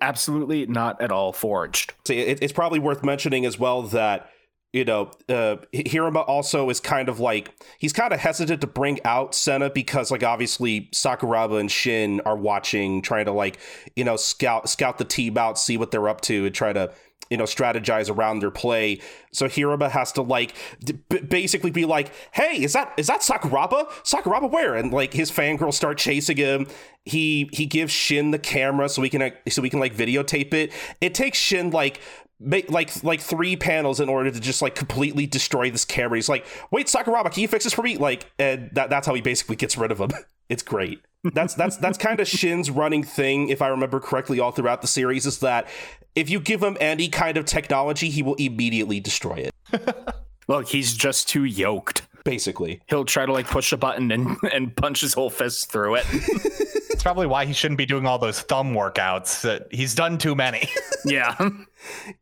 Absolutely 0.00 0.66
not 0.66 1.00
at 1.00 1.12
all 1.12 1.32
forged. 1.32 1.94
So 2.06 2.12
it, 2.12 2.38
it's 2.42 2.52
probably 2.52 2.78
worth 2.78 3.04
mentioning 3.04 3.44
as 3.46 3.58
well 3.58 3.82
that 3.82 4.30
you 4.72 4.84
know 4.84 5.10
uh, 5.28 5.56
Hiruma 5.72 6.26
also 6.28 6.70
is 6.70 6.80
kind 6.80 7.08
of 7.08 7.20
like 7.20 7.52
he's 7.78 7.92
kind 7.92 8.12
of 8.12 8.20
hesitant 8.20 8.60
to 8.62 8.66
bring 8.66 9.00
out 9.04 9.34
Sena 9.34 9.70
because 9.70 10.10
like 10.10 10.22
obviously 10.22 10.88
Sakuraba 10.92 11.60
and 11.60 11.70
Shin 11.70 12.20
are 12.22 12.36
watching, 12.36 13.02
trying 13.02 13.26
to 13.26 13.32
like 13.32 13.58
you 13.96 14.04
know 14.04 14.16
scout 14.16 14.68
scout 14.68 14.98
the 14.98 15.04
team 15.04 15.38
out, 15.38 15.58
see 15.58 15.76
what 15.76 15.90
they're 15.90 16.08
up 16.08 16.20
to, 16.22 16.46
and 16.46 16.54
try 16.54 16.72
to 16.72 16.92
you 17.30 17.36
know 17.36 17.44
strategize 17.44 18.10
around 18.10 18.40
their 18.40 18.50
play. 18.50 19.00
So 19.32 19.46
Hiruma 19.46 19.90
has 19.90 20.12
to 20.12 20.22
like 20.22 20.54
d- 20.84 20.98
basically 21.20 21.70
be 21.70 21.84
like, 21.86 22.12
"Hey, 22.32 22.62
is 22.62 22.72
that 22.72 22.92
is 22.96 23.06
that 23.06 23.20
Sakuraba? 23.20 23.86
Sakuraba 24.02 24.50
where?" 24.50 24.74
And 24.74 24.92
like 24.92 25.14
his 25.14 25.30
fangirls 25.30 25.74
start 25.74 25.96
chasing 25.96 26.36
him. 26.36 26.66
He 27.04 27.48
he 27.52 27.66
gives 27.66 27.92
Shin 27.92 28.32
the 28.32 28.38
camera 28.38 28.88
so 28.88 29.00
we 29.00 29.08
can 29.08 29.22
uh, 29.22 29.30
so 29.48 29.62
we 29.62 29.70
can 29.70 29.80
like 29.80 29.94
videotape 29.94 30.52
it. 30.52 30.72
It 31.00 31.14
takes 31.14 31.38
Shin 31.38 31.70
like 31.70 32.00
make 32.40 32.70
like 32.70 33.04
like 33.04 33.20
three 33.20 33.54
panels 33.54 34.00
in 34.00 34.08
order 34.08 34.30
to 34.30 34.40
just 34.40 34.62
like 34.62 34.74
completely 34.74 35.26
destroy 35.26 35.70
this 35.70 35.84
camera. 35.84 36.16
He's 36.16 36.28
like, 36.28 36.46
"Wait, 36.70 36.86
Sakuraba, 36.86 37.30
can 37.30 37.42
you 37.42 37.48
fix 37.48 37.64
this 37.64 37.74
for 37.74 37.82
me?" 37.82 37.98
Like, 37.98 38.30
and 38.38 38.70
that, 38.72 38.90
that's 38.90 39.06
how 39.06 39.14
he 39.14 39.20
basically 39.20 39.56
gets 39.56 39.76
rid 39.76 39.92
of 39.92 40.00
him. 40.00 40.10
It's 40.50 40.64
great. 40.64 41.00
That's 41.22 41.54
that's 41.54 41.76
that's 41.76 41.96
kind 41.96 42.18
of 42.18 42.26
Shin's 42.26 42.70
running 42.70 43.04
thing, 43.04 43.50
if 43.50 43.62
I 43.62 43.68
remember 43.68 44.00
correctly, 44.00 44.40
all 44.40 44.50
throughout 44.50 44.82
the 44.82 44.88
series. 44.88 45.24
Is 45.24 45.38
that 45.38 45.68
if 46.16 46.28
you 46.28 46.40
give 46.40 46.60
him 46.60 46.76
any 46.80 47.08
kind 47.08 47.36
of 47.36 47.44
technology, 47.44 48.10
he 48.10 48.20
will 48.20 48.34
immediately 48.34 48.98
destroy 48.98 49.48
it. 49.48 49.94
Look, 50.48 50.66
he's 50.66 50.94
just 50.94 51.28
too 51.28 51.44
yoked. 51.44 52.02
Basically, 52.24 52.80
He'll 52.88 53.04
try 53.04 53.26
to 53.26 53.32
like 53.32 53.46
push 53.46 53.72
a 53.72 53.76
button 53.76 54.10
and, 54.12 54.36
and 54.52 54.74
punch 54.76 55.00
his 55.00 55.14
whole 55.14 55.30
fist 55.30 55.70
through 55.70 55.96
it. 55.96 56.06
It's 57.00 57.04
probably 57.04 57.28
why 57.28 57.46
he 57.46 57.54
shouldn't 57.54 57.78
be 57.78 57.86
doing 57.86 58.04
all 58.04 58.18
those 58.18 58.42
thumb 58.42 58.74
workouts. 58.74 59.40
That 59.40 59.68
he's 59.70 59.94
done 59.94 60.18
too 60.18 60.34
many. 60.34 60.68
yeah. 61.06 61.34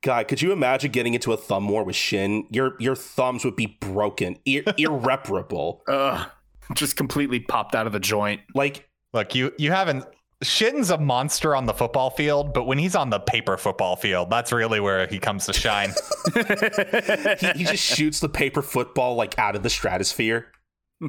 God, 0.03 0.28
could 0.28 0.40
you 0.40 0.53
imagine 0.53 0.92
getting 0.92 1.14
into 1.14 1.32
a 1.32 1.36
thumb 1.36 1.68
war 1.68 1.82
with 1.82 1.96
Shin? 1.96 2.46
Your 2.53 2.76
your 2.78 2.94
thumbs 2.94 3.44
would 3.44 3.57
be 3.57 3.76
broken, 3.80 4.38
ir- 4.44 4.62
irreparable. 4.76 5.82
Ugh. 5.88 6.30
Just 6.74 6.96
completely 6.96 7.40
popped 7.40 7.74
out 7.74 7.88
of 7.88 7.92
the 7.92 7.99
joint. 7.99 8.42
Like 8.55 8.88
Look, 9.12 9.34
you 9.34 9.53
you 9.59 9.72
haven't. 9.72 10.05
Shin's 10.43 10.91
a 10.91 10.99
monster 10.99 11.57
on 11.57 11.66
the 11.66 11.74
football 11.74 12.11
field, 12.11 12.55
but 12.55 12.64
when 12.64 12.78
he's 12.78 12.95
on 12.95 13.11
the 13.11 13.18
paper 13.18 13.57
football 13.57 13.97
field, 13.97 14.30
that's 14.30 14.53
really 14.53 14.78
where 14.78 15.07
he 15.09 15.18
comes 15.18 15.47
to 15.47 15.53
shine. 15.53 15.91
he, 16.34 17.59
he 17.59 17.64
just 17.64 17.82
shoots 17.82 18.20
the 18.20 18.28
paper 18.28 18.62
football 18.62 19.16
like 19.16 19.36
out 19.39 19.57
of 19.57 19.64
the 19.64 19.70
stratosphere. 19.70 20.47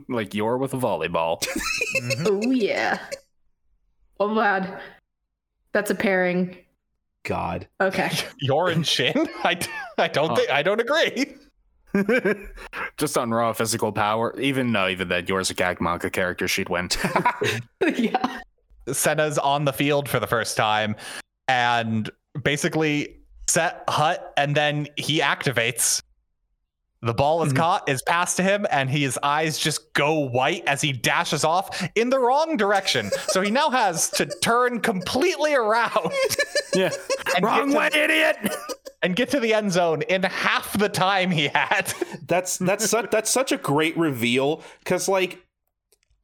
like 0.08 0.34
you're 0.34 0.58
with 0.58 0.74
a 0.74 0.78
volleyball. 0.78 1.46
Mm-hmm. 2.00 2.28
Oh 2.28 2.52
yeah. 2.52 3.00
Oh 4.20 4.34
god. 4.36 4.80
That's 5.74 5.90
a 5.90 5.96
pairing. 5.96 6.56
God. 7.24 7.68
Okay. 7.82 8.12
You're 8.40 8.70
in 8.70 8.84
Shin? 8.84 9.28
I, 9.44 9.60
I 9.98 10.08
don't 10.08 10.32
uh. 10.32 10.36
think 10.36 10.50
I 10.52 10.62
don't 10.62 10.80
agree. 10.80 11.36
Just 12.98 13.18
on 13.18 13.32
raw 13.32 13.54
physical 13.54 13.92
power. 13.92 14.40
Even 14.40 14.72
no, 14.72 14.88
even 14.88 15.10
that 15.10 15.28
yours 15.28 15.50
a 15.50 15.54
gag 15.56 15.82
manga 15.82 16.10
character, 16.10 16.48
she'd 16.48 16.70
win. 16.70 16.90
yeah. 17.96 18.40
Sena's 18.94 19.38
on 19.38 19.66
the 19.66 19.74
field 19.74 20.08
for 20.10 20.20
the 20.20 20.28
first 20.28 20.56
time 20.58 20.96
and 21.48 22.10
basically 22.44 23.16
set 23.48 23.84
hut 23.88 24.34
and 24.38 24.56
then 24.56 24.88
he 24.96 25.20
activates. 25.20 26.02
The 27.02 27.14
ball 27.14 27.44
is 27.44 27.54
Mhm. 27.54 27.58
caught, 27.58 27.88
is 27.90 28.02
passed 28.02 28.36
to 28.38 28.44
him, 28.44 28.66
and 28.70 28.90
his 28.90 29.18
eyes 29.24 29.58
just 29.58 29.94
go 29.94 30.16
white 30.20 30.64
as 30.68 30.82
he 30.82 30.92
dashes 30.92 31.46
off 31.46 31.82
in 31.96 32.10
the 32.10 32.20
wrong 32.20 32.58
direction. 32.58 33.10
So 33.30 33.40
he 33.40 33.50
now 33.50 33.70
has 33.70 34.10
to 34.12 34.26
turn 34.26 34.82
completely 34.82 35.56
around 35.56 36.12
yeah. 36.74 36.90
Wrong 37.42 37.72
way, 37.74 37.90
to, 37.90 38.04
idiot! 38.04 38.36
and 39.02 39.16
get 39.16 39.30
to 39.30 39.40
the 39.40 39.54
end 39.54 39.72
zone 39.72 40.02
in 40.04 40.24
half 40.24 40.78
the 40.78 40.90
time 40.90 41.32
he 41.32 41.48
had. 41.48 41.94
That's 42.28 42.58
that's 42.58 42.90
such 42.90 43.10
that's 43.12 43.30
such 43.30 43.54
a 43.54 43.58
great 43.58 43.98
reveal 43.98 44.62
because 44.80 45.08
like 45.08 45.40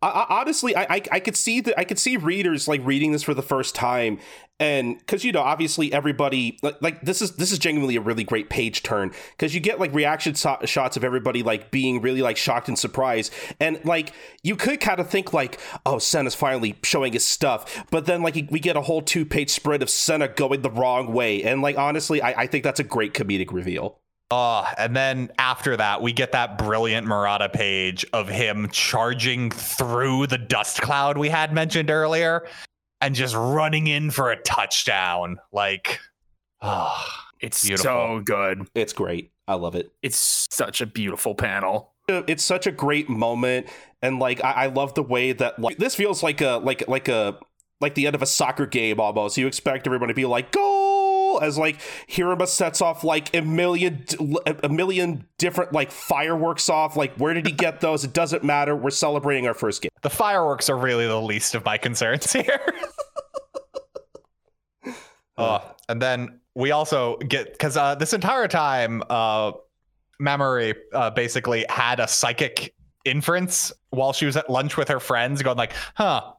I, 0.10 0.42
honestly 0.42 0.76
I, 0.76 0.84
I 0.84 1.02
I 1.14 1.20
could 1.20 1.36
see 1.36 1.62
that 1.62 1.78
I 1.78 1.84
could 1.84 2.00
see 2.00 2.18
readers 2.18 2.68
like 2.68 2.82
reading 2.86 3.12
this 3.12 3.24
for 3.24 3.34
the 3.34 3.42
first 3.42 3.76
time. 3.76 4.20
And 4.60 4.98
because 5.00 5.26
you 5.26 5.32
know 5.32 5.42
obviously 5.42 5.92
everybody 5.92 6.58
like, 6.62 6.82
like 6.82 7.02
this 7.02 7.22
is 7.22 7.36
this 7.36 7.52
is 7.52 7.60
genuinely 7.60 7.96
a 7.96 8.02
really 8.02 8.24
great 8.24 8.50
page 8.50 8.84
turn. 8.84 9.12
Because 9.32 9.54
you 9.54 9.60
get 9.60 9.80
like 9.80 9.94
reaction 9.94 10.36
so- 10.36 10.60
shots 10.66 10.96
of 10.98 11.04
everybody 11.04 11.44
like 11.44 11.72
being 11.72 12.02
really 12.02 12.22
like 12.22 12.38
shocked 12.38 12.68
and 12.68 12.78
surprised. 12.80 13.34
And 13.60 13.84
like 13.84 14.14
you 14.44 14.56
could 14.56 14.80
kind 14.80 15.00
of 15.00 15.10
think 15.10 15.34
like 15.34 15.60
oh 15.86 16.00
Sena's 16.00 16.36
finally 16.36 16.76
showing 16.84 17.14
his 17.14 17.26
stuff. 17.26 17.86
But 17.92 18.06
then 18.06 18.22
like 18.22 18.36
we 18.50 18.60
get 18.60 18.78
a 18.78 18.82
whole 18.82 19.02
two 19.02 19.26
page 19.26 19.50
spread 19.50 19.82
of 19.82 19.90
Sena 19.90 20.28
going 20.28 20.62
the 20.62 20.72
wrong 20.72 21.14
way. 21.14 21.44
And 21.44 21.62
like 21.62 21.78
honestly 21.78 22.22
I, 22.22 22.44
I 22.44 22.48
think 22.48 22.64
that's 22.64 22.80
a 22.80 22.86
great 22.86 23.14
comedic 23.14 23.52
reveal 23.52 24.00
Uh, 24.32 24.66
and 24.78 24.96
then 24.96 25.32
after 25.38 25.78
that, 25.78 26.02
we 26.02 26.12
get 26.12 26.32
that 26.32 26.58
brilliant 26.58 27.06
Murata 27.08 27.48
page 27.50 28.06
of 28.12 28.28
him 28.28 28.70
charging 28.72 29.52
through 29.52 30.28
the 30.28 30.38
dust 30.38 30.82
cloud 30.82 31.18
we 31.18 31.30
had 31.30 31.54
mentioned 31.54 31.90
earlier 31.92 32.48
and 33.02 33.14
just 33.14 33.36
running 33.36 33.88
in 33.88 34.10
for 34.10 34.32
a 34.32 34.42
touchdown. 34.42 35.38
Like, 35.52 36.00
oh, 36.62 37.06
It's 37.40 37.64
Beautiful. 37.64 37.84
so 37.86 38.22
good. 38.26 38.68
it's 38.74 38.94
great 38.94 39.32
I 39.48 39.54
love 39.56 39.76
it 39.76 39.92
It's 40.02 40.48
such 40.50 40.82
a 40.82 40.86
beautiful 40.88 41.36
panel. 41.36 41.94
it's 42.08 42.44
such 42.44 42.66
a 42.66 42.72
great 42.72 43.10
moment 43.10 43.68
and 44.02 44.18
like 44.20 44.44
I, 44.44 44.52
I 44.52 44.66
love 44.68 44.96
the 44.96 45.04
way 45.04 45.34
that 45.34 45.60
like 45.60 45.78
this 45.78 45.94
feels 45.96 46.24
like 46.24 46.42
a 46.42 46.58
like 46.64 46.88
like 46.88 47.08
a 47.08 47.38
like 47.82 47.94
the 47.96 48.06
end 48.08 48.16
of 48.16 48.22
a 48.24 48.26
soccer 48.28 48.66
game 48.66 49.00
almost 49.00 49.38
you 49.38 49.46
expect 49.48 49.86
everyone 49.88 50.08
to 50.10 50.14
be 50.16 50.26
like 50.26 50.52
goal 50.52 50.95
as 51.42 51.58
like 51.58 51.80
Hiruma 52.10 52.48
sets 52.48 52.82
off 52.82 53.04
like 53.04 53.36
a 53.36 53.42
million 53.42 54.06
a 54.64 54.70
million 54.70 55.28
different 55.38 55.74
like 55.74 55.92
fireworks 55.92 56.70
off 56.70 56.96
like 56.96 57.16
where 57.18 57.34
did 57.34 57.46
he 57.46 57.52
get 57.52 57.82
those 57.82 58.04
it 58.04 58.14
doesn't 58.14 58.44
matter 58.44 58.76
we're 58.76 58.90
celebrating 58.90 59.48
our 59.48 59.54
first 59.54 59.82
game 59.82 59.90
the 60.06 60.10
fireworks 60.12 60.70
are 60.70 60.78
really 60.78 61.08
the 61.08 61.20
least 61.20 61.56
of 61.56 61.66
my 61.66 61.80
concerns 61.80 62.32
here. 62.34 62.60
uh, 65.36 65.60
and 65.90 66.00
then 66.00 66.40
we 66.54 66.70
also 66.70 67.18
get 67.18 67.52
because 67.52 67.76
uh, 67.76 67.96
this 67.96 68.14
entire 68.14 68.48
time, 68.48 69.02
uh, 69.10 69.54
Mamori 70.22 70.76
uh, 70.94 71.10
basically 71.10 71.66
had 71.70 72.00
a 72.00 72.08
psychic 72.08 72.76
inference 73.04 73.74
while 73.90 74.14
she 74.14 74.28
was 74.28 74.38
at 74.38 74.48
lunch 74.48 74.78
with 74.78 74.90
her 74.90 75.00
friends, 75.00 75.42
going 75.42 75.58
like, 75.58 75.74
"Huh, 75.96 76.34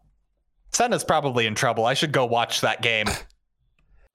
Sena's 0.72 1.02
probably 1.02 1.46
in 1.46 1.56
trouble. 1.56 1.84
I 1.84 1.94
should 1.94 2.12
go 2.12 2.24
watch 2.24 2.60
that 2.60 2.82
game." 2.82 3.06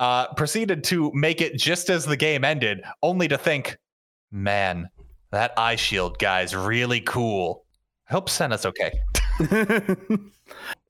Uh, 0.02 0.34
proceeded 0.34 0.84
to 0.84 1.12
make 1.14 1.41
it 1.41 1.56
just 1.56 1.88
as 1.91 2.06
the 2.08 2.18
game 2.18 2.43
ended, 2.43 2.82
only 3.04 3.28
to 3.28 3.38
think, 3.38 3.78
"Man, 4.32 4.89
that 5.30 5.54
eye 5.58 5.76
shield 5.76 6.18
guy's 6.18 6.56
really 6.56 7.02
cool. 7.02 7.66
I 8.10 8.14
hope 8.14 8.28
Sena's 8.28 8.66
okay." 8.66 8.99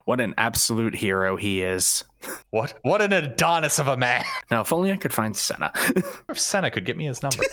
what 0.06 0.18
an 0.18 0.32
absolute 0.38 0.94
hero 0.94 1.36
he 1.36 1.60
is. 1.60 2.04
What 2.50 2.72
what 2.84 3.02
an 3.02 3.12
Adonis 3.12 3.78
of 3.78 3.86
a 3.86 3.98
man. 3.98 4.24
Now, 4.50 4.62
if 4.62 4.72
only 4.72 4.90
I 4.90 4.96
could 4.96 5.12
find 5.12 5.36
Sena. 5.36 5.72
if 6.30 6.40
Sena 6.40 6.70
could 6.70 6.86
get 6.86 6.96
me 6.96 7.04
his 7.04 7.22
number. 7.22 7.44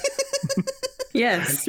Yes. 1.14 1.68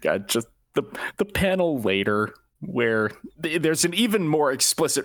God, 0.00 0.28
just 0.28 0.46
the 0.74 0.84
the 1.16 1.24
panel 1.24 1.80
later 1.80 2.32
where 2.60 3.10
there's 3.38 3.84
an 3.84 3.92
even 3.94 4.28
more 4.28 4.52
explicit. 4.52 5.04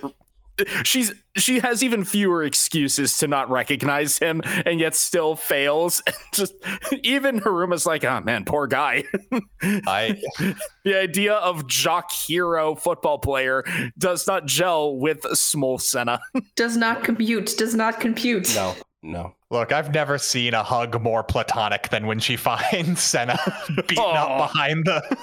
She's 0.83 1.13
she 1.35 1.59
has 1.59 1.83
even 1.83 2.03
fewer 2.03 2.43
excuses 2.43 3.17
to 3.19 3.27
not 3.27 3.49
recognize 3.49 4.17
him, 4.17 4.41
and 4.65 4.79
yet 4.79 4.95
still 4.95 5.35
fails. 5.35 6.01
just 6.33 6.53
even 7.03 7.39
Hiruma's 7.39 7.85
like, 7.85 8.03
oh 8.03 8.21
man, 8.21 8.45
poor 8.45 8.67
guy. 8.67 9.03
I 9.61 10.21
the 10.83 10.95
idea 10.99 11.35
of 11.35 11.67
jock 11.67 12.11
hero 12.11 12.75
football 12.75 13.19
player 13.19 13.63
does 13.97 14.27
not 14.27 14.45
gel 14.45 14.97
with 14.97 15.21
small 15.37 15.77
Sena. 15.77 16.19
Does 16.55 16.77
not 16.77 17.03
compute. 17.03 17.55
Does 17.57 17.75
not 17.75 17.99
compute. 17.99 18.53
no 18.55 18.75
no 19.03 19.33
look, 19.51 19.71
I've 19.71 19.93
never 19.93 20.17
seen 20.17 20.53
a 20.53 20.63
hug 20.63 21.01
more 21.01 21.23
platonic 21.23 21.89
than 21.89 22.07
when 22.07 22.19
she 22.19 22.35
finds 22.35 23.01
Sena 23.01 23.37
beaten 23.87 24.03
Aw. 24.03 24.13
up 24.15 24.51
behind 24.51 24.85
the 24.85 25.17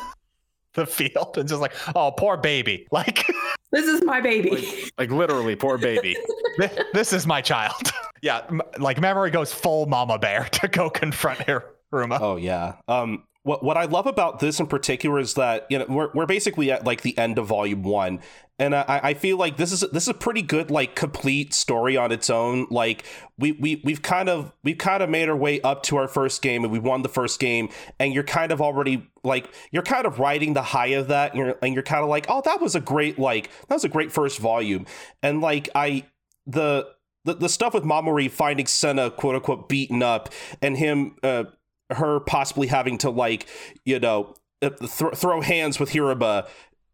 the 0.75 0.87
field 0.87 1.37
and 1.39 1.49
just 1.49 1.61
like, 1.61 1.73
oh, 1.95 2.13
poor 2.17 2.37
baby. 2.37 2.87
Like 2.93 3.27
This 3.73 3.87
is 3.87 4.03
my 4.05 4.21
baby. 4.21 4.69
like 4.99 5.11
literally, 5.11 5.57
poor 5.57 5.79
baby. 5.79 6.17
thi- 6.61 6.69
this 6.93 7.13
is 7.13 7.27
my 7.27 7.41
child. 7.41 7.91
yeah, 8.23 8.43
m- 8.49 8.61
like 8.79 8.99
Mamori 8.99 9.33
goes 9.33 9.53
full 9.53 9.87
mama 9.87 10.19
bear 10.19 10.45
to 10.53 10.69
go 10.69 10.89
confront 10.91 11.41
Hiruma. 11.41 12.19
Oh 12.21 12.37
yeah. 12.37 12.75
Um 12.89 13.25
what 13.45 13.63
what 13.63 13.77
I 13.77 13.85
love 13.85 14.07
about 14.07 14.41
this 14.41 14.59
in 14.59 14.67
particular 14.67 15.19
is 15.19 15.35
that 15.35 15.67
you 15.69 15.79
know 15.79 15.85
we're 15.89 16.11
we're 16.15 16.27
basically 16.27 16.73
at 16.73 16.85
like 16.85 17.03
the 17.03 17.17
end 17.19 17.39
of 17.39 17.47
volume 17.47 17.83
one, 17.83 18.21
and 18.59 18.75
I, 18.75 19.01
I 19.03 19.15
feel 19.15 19.37
like 19.37 19.59
this 19.59 19.71
is 19.71 19.81
this 19.93 20.05
is 20.05 20.09
a 20.09 20.15
pretty 20.15 20.41
good 20.41 20.71
like 20.71 20.97
complete 20.97 21.53
story 21.53 21.95
on 21.95 22.11
its 22.11 22.31
own. 22.31 22.67
Like 22.71 23.05
we 23.39 23.53
we 23.53 23.83
we've 23.85 24.01
kind 24.01 24.31
of 24.31 24.51
we've 24.65 24.79
kind 24.79 25.03
of 25.03 25.11
made 25.11 25.29
our 25.29 25.37
way 25.37 25.61
up 25.61 25.83
to 25.85 25.97
our 25.97 26.09
first 26.09 26.41
game 26.41 26.65
and 26.65 26.73
we 26.73 26.79
won 26.79 27.03
the 27.03 27.09
first 27.11 27.39
game, 27.39 27.69
and 28.01 28.15
you're 28.15 28.25
kind 28.25 28.51
of 28.51 28.63
already 28.63 29.07
like 29.23 29.53
you're 29.71 29.83
kind 29.83 30.07
of 30.07 30.19
riding 30.19 30.55
the 30.55 30.63
high 30.63 30.89
of 30.89 31.09
that, 31.09 31.35
and 31.35 31.39
you're 31.39 31.59
and 31.63 31.75
you're 31.75 31.83
kind 31.83 32.03
of 32.03 32.09
like 32.09 32.25
oh 32.31 32.41
that 32.47 32.63
was 32.63 32.75
a 32.75 32.81
great 32.81 33.19
like 33.19 33.51
that 33.69 33.75
was 33.75 33.85
a 33.85 33.91
great 33.91 34.11
first 34.11 34.39
volume, 34.39 34.87
and 35.23 35.43
like 35.43 35.69
I 35.75 36.07
the 36.47 36.89
the, 37.27 37.35
the 37.35 37.49
stuff 37.51 37.75
with 37.75 37.85
Mamori 37.85 38.31
finding 38.31 38.67
Sena 38.67 39.11
quote 39.11 39.35
unquote 39.35 39.69
beaten 39.69 40.03
up 40.03 40.31
and 40.63 40.79
him 40.79 41.17
uh 41.23 41.45
her 41.91 42.21
possibly 42.21 42.67
having 42.67 42.99
to 42.99 43.11
like 43.11 43.47
you 43.85 43.99
know 43.99 44.35
uh, 44.63 44.71
th- 44.71 45.15
throw 45.15 45.41
hands 45.41 45.79
with 45.79 45.91
Hiruma 45.91 46.49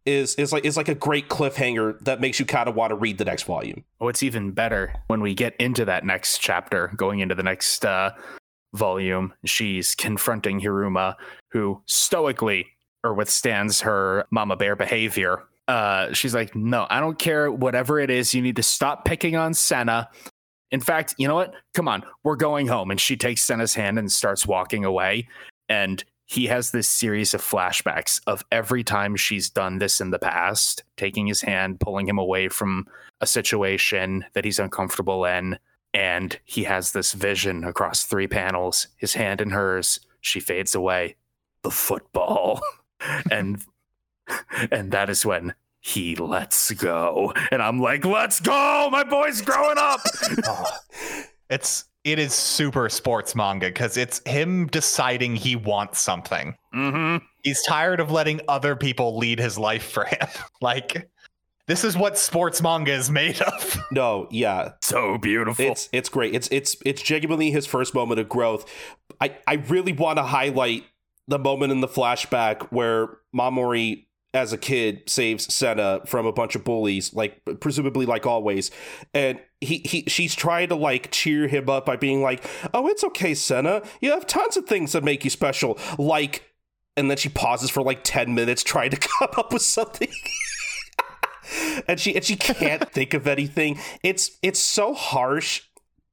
is 0.06 0.34
is 0.36 0.52
like 0.52 0.64
is 0.64 0.76
like 0.76 0.88
a 0.88 0.94
great 0.94 1.28
cliffhanger 1.28 1.98
that 2.00 2.20
makes 2.20 2.40
you 2.40 2.46
kind 2.46 2.68
of 2.68 2.74
want 2.74 2.90
to 2.90 2.96
read 2.96 3.18
the 3.18 3.24
next 3.24 3.44
volume. 3.44 3.84
Oh, 4.00 4.08
it's 4.08 4.22
even 4.22 4.52
better 4.52 4.94
when 5.08 5.20
we 5.20 5.34
get 5.34 5.54
into 5.56 5.84
that 5.84 6.04
next 6.04 6.38
chapter, 6.38 6.88
going 6.96 7.20
into 7.20 7.34
the 7.34 7.42
next 7.42 7.84
uh, 7.84 8.10
volume. 8.74 9.34
She's 9.44 9.94
confronting 9.94 10.60
Hiruma, 10.60 11.16
who 11.52 11.82
stoically 11.86 12.66
or 13.04 13.14
withstands 13.14 13.80
her 13.82 14.24
mama 14.30 14.56
bear 14.56 14.76
behavior. 14.76 15.44
Uh, 15.68 16.12
she's 16.12 16.34
like, 16.34 16.56
"No, 16.56 16.86
I 16.90 17.00
don't 17.00 17.18
care. 17.18 17.50
Whatever 17.50 18.00
it 18.00 18.10
is, 18.10 18.34
you 18.34 18.42
need 18.42 18.56
to 18.56 18.62
stop 18.62 19.04
picking 19.04 19.36
on 19.36 19.54
Sena." 19.54 20.08
In 20.70 20.80
fact, 20.80 21.14
you 21.18 21.26
know 21.26 21.34
what? 21.34 21.54
Come 21.74 21.88
on, 21.88 22.04
we're 22.22 22.36
going 22.36 22.68
home. 22.68 22.90
And 22.90 23.00
she 23.00 23.16
takes 23.16 23.42
Sena's 23.42 23.74
hand 23.74 23.98
and 23.98 24.10
starts 24.10 24.46
walking 24.46 24.84
away. 24.84 25.28
And 25.68 26.04
he 26.26 26.46
has 26.46 26.70
this 26.70 26.88
series 26.88 27.34
of 27.34 27.42
flashbacks 27.42 28.20
of 28.26 28.44
every 28.52 28.84
time 28.84 29.16
she's 29.16 29.50
done 29.50 29.78
this 29.78 30.00
in 30.00 30.10
the 30.10 30.18
past, 30.18 30.84
taking 30.96 31.26
his 31.26 31.40
hand, 31.40 31.80
pulling 31.80 32.08
him 32.08 32.18
away 32.18 32.48
from 32.48 32.86
a 33.20 33.26
situation 33.26 34.24
that 34.34 34.44
he's 34.44 34.60
uncomfortable 34.60 35.24
in. 35.24 35.58
And 35.92 36.38
he 36.44 36.62
has 36.64 36.92
this 36.92 37.14
vision 37.14 37.64
across 37.64 38.04
three 38.04 38.28
panels, 38.28 38.86
his 38.96 39.14
hand 39.14 39.40
in 39.40 39.50
hers. 39.50 39.98
She 40.20 40.38
fades 40.38 40.74
away. 40.74 41.16
The 41.62 41.72
football. 41.72 42.60
and 43.30 43.60
and 44.70 44.92
that 44.92 45.10
is 45.10 45.26
when 45.26 45.54
he 45.80 46.14
lets 46.16 46.70
go. 46.72 47.32
And 47.50 47.62
I'm 47.62 47.80
like, 47.80 48.04
let's 48.04 48.38
go. 48.40 48.88
My 48.90 49.02
boy's 49.04 49.40
growing 49.42 49.78
up. 49.78 50.00
Oh, 50.46 50.64
it's 51.48 51.84
it 52.04 52.18
is 52.18 52.32
super 52.32 52.88
sports 52.88 53.34
manga 53.34 53.66
because 53.66 53.96
it's 53.96 54.20
him 54.26 54.66
deciding 54.68 55.36
he 55.36 55.56
wants 55.56 56.00
something. 56.00 56.54
mm-hmm. 56.74 57.24
He's 57.42 57.62
tired 57.62 58.00
of 58.00 58.10
letting 58.10 58.40
other 58.48 58.76
people 58.76 59.16
lead 59.18 59.38
his 59.38 59.58
life 59.58 59.82
for 59.90 60.04
him. 60.04 60.28
like 60.60 61.10
this 61.66 61.84
is 61.84 61.96
what 61.96 62.16
sports 62.18 62.62
manga 62.62 62.92
is 62.92 63.10
made 63.10 63.40
of. 63.42 63.78
No, 63.92 64.28
yeah, 64.30 64.72
So 64.82 65.18
beautiful. 65.18 65.64
it's 65.66 65.88
it's 65.92 66.08
great. 66.08 66.34
It's 66.34 66.48
it's 66.52 66.76
it's 66.86 67.02
genuinely 67.02 67.50
his 67.50 67.66
first 67.66 67.94
moment 67.94 68.20
of 68.20 68.28
growth. 68.28 68.64
I 69.20 69.36
I 69.46 69.54
really 69.54 69.92
want 69.92 70.18
to 70.18 70.22
highlight 70.22 70.84
the 71.26 71.38
moment 71.38 71.72
in 71.72 71.80
the 71.80 71.88
flashback 71.88 72.62
where 72.70 73.08
Mamori 73.34 74.06
as 74.32 74.52
a 74.52 74.58
kid 74.58 75.02
saves 75.08 75.52
Sena 75.52 76.02
from 76.06 76.26
a 76.26 76.32
bunch 76.32 76.54
of 76.54 76.64
bullies, 76.64 77.12
like 77.14 77.42
presumably 77.60 78.06
like 78.06 78.26
always. 78.26 78.70
And 79.12 79.40
he, 79.60 79.78
he 79.78 80.04
she's 80.06 80.34
trying 80.34 80.68
to 80.68 80.76
like 80.76 81.10
cheer 81.10 81.48
him 81.48 81.68
up 81.68 81.86
by 81.86 81.96
being 81.96 82.22
like, 82.22 82.44
Oh, 82.72 82.86
it's 82.88 83.04
okay, 83.04 83.34
Sena. 83.34 83.82
You 84.00 84.10
have 84.12 84.26
tons 84.26 84.56
of 84.56 84.66
things 84.66 84.92
that 84.92 85.04
make 85.04 85.24
you 85.24 85.30
special. 85.30 85.78
Like 85.98 86.44
and 86.96 87.10
then 87.10 87.16
she 87.16 87.28
pauses 87.28 87.70
for 87.70 87.82
like 87.82 88.00
10 88.04 88.34
minutes 88.34 88.62
trying 88.62 88.90
to 88.90 88.96
come 89.18 89.30
up 89.36 89.52
with 89.52 89.62
something. 89.62 90.12
and 91.88 91.98
she 91.98 92.14
and 92.14 92.24
she 92.24 92.36
can't 92.36 92.90
think 92.92 93.14
of 93.14 93.26
anything. 93.26 93.78
It's 94.02 94.38
it's 94.42 94.60
so 94.60 94.94
harsh, 94.94 95.62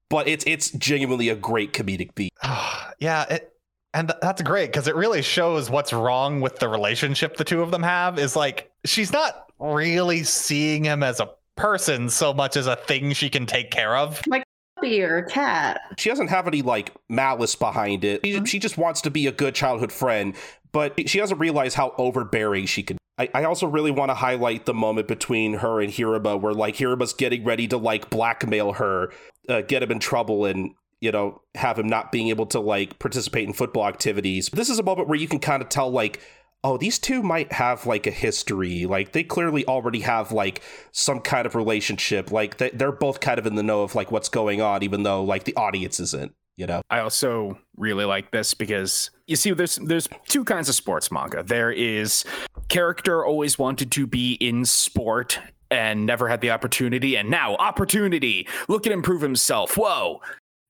but 0.09 0.27
it's 0.27 0.43
it's 0.47 0.71
genuinely 0.71 1.29
a 1.29 1.35
great 1.35 1.73
comedic 1.73 2.15
beat. 2.15 2.33
yeah, 2.99 3.25
it, 3.29 3.53
and 3.97 4.09
th- 4.09 4.19
that's 4.21 4.41
great 4.43 4.67
because 4.67 4.87
it 4.87 4.95
really 4.95 5.21
shows 5.21 5.69
what's 5.69 5.91
wrong 5.91 6.39
with 6.39 6.59
the 6.59 6.69
relationship 6.69 7.37
the 7.37 7.43
two 7.43 7.61
of 7.61 7.71
them 7.71 7.83
have. 7.83 8.19
Is 8.19 8.35
like 8.35 8.71
she's 8.85 9.11
not 9.11 9.51
really 9.59 10.23
seeing 10.23 10.83
him 10.83 11.01
as 11.01 11.19
a 11.19 11.29
person 11.55 12.09
so 12.09 12.33
much 12.33 12.55
as 12.55 12.67
a 12.67 12.75
thing 12.75 13.11
she 13.13 13.29
can 13.29 13.45
take 13.45 13.71
care 13.71 13.97
of. 13.97 14.21
Like 14.27 14.43
puppy 14.75 15.01
or 15.01 15.17
a 15.17 15.27
cat. 15.27 15.81
She 15.97 16.09
doesn't 16.09 16.27
have 16.27 16.47
any 16.47 16.61
like 16.61 16.93
malice 17.09 17.55
behind 17.55 18.03
it. 18.03 18.21
She, 18.23 18.45
she 18.45 18.59
just 18.59 18.77
wants 18.77 19.01
to 19.01 19.11
be 19.11 19.25
a 19.25 19.31
good 19.31 19.55
childhood 19.55 19.91
friend, 19.91 20.35
but 20.71 21.09
she 21.09 21.17
doesn't 21.17 21.39
realize 21.39 21.73
how 21.73 21.93
overbearing 21.97 22.67
she 22.67 22.83
can. 22.83 22.97
I, 23.17 23.29
I 23.33 23.43
also 23.45 23.65
really 23.65 23.89
want 23.89 24.09
to 24.09 24.15
highlight 24.15 24.67
the 24.67 24.75
moment 24.75 25.07
between 25.07 25.55
her 25.55 25.81
and 25.81 25.91
Hiruma 25.91 26.39
where 26.39 26.53
like 26.53 26.75
Hiruma's 26.75 27.13
getting 27.13 27.43
ready 27.43 27.67
to 27.69 27.77
like 27.77 28.11
blackmail 28.11 28.73
her, 28.73 29.11
uh, 29.49 29.61
get 29.61 29.81
him 29.81 29.91
in 29.91 29.97
trouble 29.97 30.45
and 30.45 30.75
you 31.01 31.11
know, 31.11 31.41
have 31.55 31.77
him 31.77 31.87
not 31.87 32.11
being 32.11 32.29
able 32.29 32.45
to 32.47 32.59
like 32.59 32.99
participate 32.99 33.47
in 33.47 33.53
football 33.53 33.87
activities. 33.87 34.49
This 34.51 34.69
is 34.69 34.79
a 34.79 34.83
moment 34.83 35.07
where 35.07 35.19
you 35.19 35.27
can 35.27 35.39
kind 35.39 35.61
of 35.61 35.69
tell 35.69 35.89
like 35.89 36.21
oh, 36.63 36.77
these 36.77 36.99
two 36.99 37.23
might 37.23 37.51
have 37.53 37.85
like 37.85 38.07
a 38.07 38.11
history. 38.11 38.85
Like 38.85 39.11
they 39.13 39.23
clearly 39.23 39.65
already 39.67 40.01
have 40.01 40.31
like 40.31 40.61
some 40.91 41.19
kind 41.19 41.45
of 41.45 41.55
relationship. 41.55 42.31
Like 42.31 42.57
they, 42.57 42.71
they're 42.71 42.91
both 42.91 43.19
kind 43.19 43.39
of 43.39 43.45
in 43.45 43.55
the 43.55 43.63
know 43.63 43.83
of 43.83 43.95
like 43.95 44.11
what's 44.11 44.29
going 44.29 44.61
on, 44.61 44.83
even 44.83 45.03
though 45.03 45.23
like 45.23 45.45
the 45.45 45.55
audience 45.55 45.99
isn't. 45.99 46.33
You 46.57 46.65
know, 46.65 46.81
I 46.89 46.99
also 46.99 47.59
really 47.77 48.05
like 48.05 48.31
this 48.31 48.55
because 48.55 49.11
you 49.27 49.35
see, 49.35 49.51
there's 49.51 49.75
there's 49.75 50.09
two 50.27 50.43
kinds 50.43 50.67
of 50.67 50.75
sports 50.75 51.11
manga. 51.11 51.43
There 51.43 51.71
is 51.71 52.25
character 52.67 53.23
always 53.23 53.59
wanted 53.59 53.91
to 53.91 54.07
be 54.07 54.33
in 54.33 54.65
sport 54.65 55.39
and 55.69 56.05
never 56.05 56.27
had 56.27 56.41
the 56.41 56.49
opportunity, 56.49 57.15
and 57.15 57.29
now 57.29 57.55
opportunity. 57.57 58.47
Look 58.67 58.87
at 58.87 58.91
him 58.91 59.03
prove 59.03 59.21
himself. 59.21 59.77
Whoa! 59.77 60.21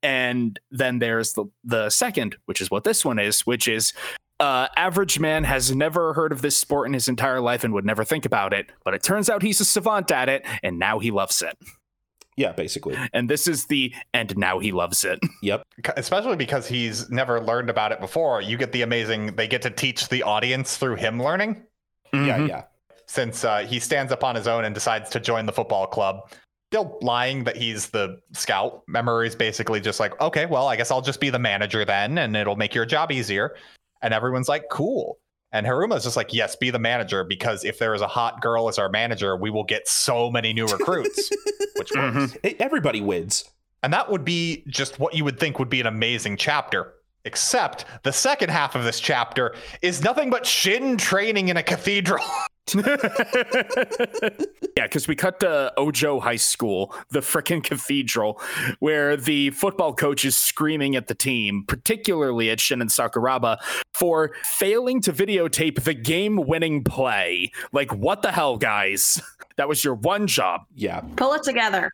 And 0.08 0.58
then 0.72 0.99
there's 0.99 1.34
the 1.34 1.45
the 1.66 1.89
second, 1.89 2.38
which 2.45 2.62
is 2.62 2.72
what 2.72 2.86
this 2.86 3.03
one 3.03 3.20
is, 3.20 3.41
which 3.41 3.68
is 3.68 3.91
uh, 4.39 4.68
average 4.78 5.20
man 5.20 5.43
has 5.43 5.76
never 5.76 6.14
heard 6.14 6.32
of 6.32 6.41
this 6.41 6.55
sport 6.58 6.88
in 6.88 6.93
his 6.93 7.08
entire 7.10 7.41
life 7.41 7.64
and 7.66 7.74
would 7.74 7.86
never 7.86 8.05
think 8.05 8.24
about 8.26 8.53
it, 8.53 8.68
but 8.86 8.93
it 8.93 9.03
turns 9.03 9.30
out 9.30 9.41
he's 9.41 9.60
a 9.60 9.66
savant 9.66 10.10
at 10.12 10.30
it, 10.30 10.45
and 10.64 10.80
now 10.80 10.99
he 10.99 11.12
loves 11.12 11.41
it. 11.41 11.58
yeah, 12.38 12.51
basically. 12.53 12.95
And 13.14 13.28
this 13.30 13.47
is 13.47 13.66
the 13.66 13.93
and 14.14 14.38
now 14.38 14.60
he 14.60 14.72
loves 14.72 15.03
it. 15.03 15.20
Yep. 15.41 15.64
especially 15.97 16.36
because 16.38 16.68
he's 16.68 17.10
never 17.10 17.41
learned 17.41 17.70
about 17.70 17.91
it 17.91 17.99
before. 17.99 18.41
You 18.41 18.58
get 18.58 18.72
the 18.72 18.84
amazing, 18.84 19.36
they 19.36 19.47
get 19.47 19.62
to 19.64 19.70
teach 19.72 20.08
the 20.08 20.24
audience 20.24 20.78
through 20.78 20.95
him 20.95 21.22
learning. 21.22 21.64
Yeah, 22.14 22.38
Mhm. 22.38 22.47
yeah. 22.49 22.64
Since 23.08 23.43
uh, 23.43 23.60
he 23.66 23.80
stands 23.80 24.12
up 24.12 24.24
on 24.24 24.36
his 24.36 24.47
own 24.47 24.66
and 24.66 24.74
decides 24.76 25.10
to 25.12 25.20
join 25.20 25.45
the 25.47 25.53
football 25.53 25.88
club, 25.88 26.30
still 26.70 26.97
lying 27.01 27.45
that 27.45 27.55
he's 27.55 27.89
the 27.89 28.20
scout. 28.34 28.84
Mamori 28.88 29.28
is 29.28 29.36
basically 29.36 29.80
just 29.80 29.99
like, 29.99 30.20
okay, 30.20 30.45
well, 30.45 30.68
I 30.68 30.76
guess 30.76 30.91
I'll 30.91 31.01
just 31.01 31.22
be 31.22 31.30
the 31.30 31.39
manager 31.39 31.86
then, 31.86 32.18
and 32.18 32.36
it'll 32.36 32.57
make 32.57 32.76
your 32.76 32.86
job 32.86 33.11
easier. 33.11 33.55
And 34.01 34.13
everyone's 34.13 34.49
like, 34.49 34.65
cool. 34.70 35.18
And 35.53 35.65
Hiruma's 35.65 36.03
just 36.03 36.18
like, 36.18 36.34
yes, 36.34 36.57
be 36.57 36.70
the 36.70 36.80
manager 36.80 37.24
because 37.24 37.63
if 37.63 37.80
there 37.80 37.93
is 37.93 38.01
a 38.01 38.07
hot 38.07 38.41
girl 38.41 38.68
as 38.68 38.78
our 38.78 38.89
manager, 38.89 39.38
we 39.38 39.49
will 39.49 39.63
get 39.63 39.88
so 39.88 40.30
many 40.30 40.51
new 40.51 40.65
recruits, 40.65 41.30
which 41.78 41.89
mm-hmm. 41.91 42.20
works. 42.20 42.38
E- 42.43 42.57
Everybody 42.59 42.99
wins. 42.99 43.45
And 43.82 43.93
that 43.93 44.11
would 44.11 44.26
be 44.26 44.63
just 44.68 44.99
what 44.99 45.13
you 45.13 45.24
would 45.24 45.39
think 45.39 45.59
would 45.59 45.70
be 45.70 45.80
an 45.80 45.88
amazing 45.88 46.36
chapter. 46.36 46.93
Except 47.24 47.86
the 48.03 48.11
second 48.11 48.49
half 48.49 48.76
of 48.76 48.84
this 48.84 48.99
chapter 48.99 49.55
is 49.82 50.03
nothing 50.03 50.30
but 50.30 50.45
Shin 50.45 50.97
training 50.97 51.47
in 51.47 51.57
a 51.57 51.63
cathedral. 51.63 52.26
yeah, 52.76 52.84
because 54.84 55.07
we 55.07 55.15
cut 55.15 55.39
to 55.39 55.72
Ojo 55.78 56.20
High 56.20 56.36
School, 56.36 56.93
the 57.09 57.20
frickin' 57.20 57.63
cathedral, 57.63 58.41
where 58.80 59.15
the 59.15 59.51
football 59.51 59.93
coach 59.93 60.26
is 60.26 60.36
screaming 60.36 60.95
at 60.95 61.07
the 61.07 61.15
team, 61.15 61.63
particularly 61.68 62.49
at 62.49 62.59
Shin 62.59 62.82
and 62.82 62.89
Sakuraba, 62.89 63.57
for 63.93 64.34
failing 64.43 65.01
to 65.01 65.13
videotape 65.13 65.84
the 65.84 65.93
game 65.93 66.36
winning 66.36 66.84
play. 66.84 67.51
Like, 67.72 67.93
what 67.93 68.22
the 68.22 68.32
hell, 68.32 68.57
guys? 68.57 69.22
That 69.57 69.68
was 69.68 69.84
your 69.84 69.95
one 69.95 70.28
job. 70.28 70.65
Yeah. 70.76 71.01
Pull 71.15 71.34
it 71.34 71.41
together. 71.41 71.91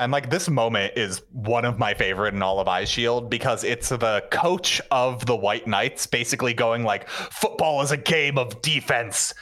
And 0.00 0.12
like 0.12 0.30
this 0.30 0.48
moment 0.48 0.94
is 0.96 1.22
one 1.30 1.66
of 1.66 1.78
my 1.78 1.92
favorite 1.92 2.32
in 2.32 2.42
all 2.42 2.58
of 2.58 2.66
Eyeshield 2.66 3.28
because 3.28 3.64
it's 3.64 3.90
the 3.90 4.24
coach 4.30 4.80
of 4.90 5.26
the 5.26 5.36
White 5.36 5.66
Knights 5.66 6.06
basically 6.06 6.54
going 6.54 6.84
like, 6.84 7.06
football 7.08 7.82
is 7.82 7.90
a 7.90 7.98
game 7.98 8.38
of 8.38 8.62
defense. 8.62 9.34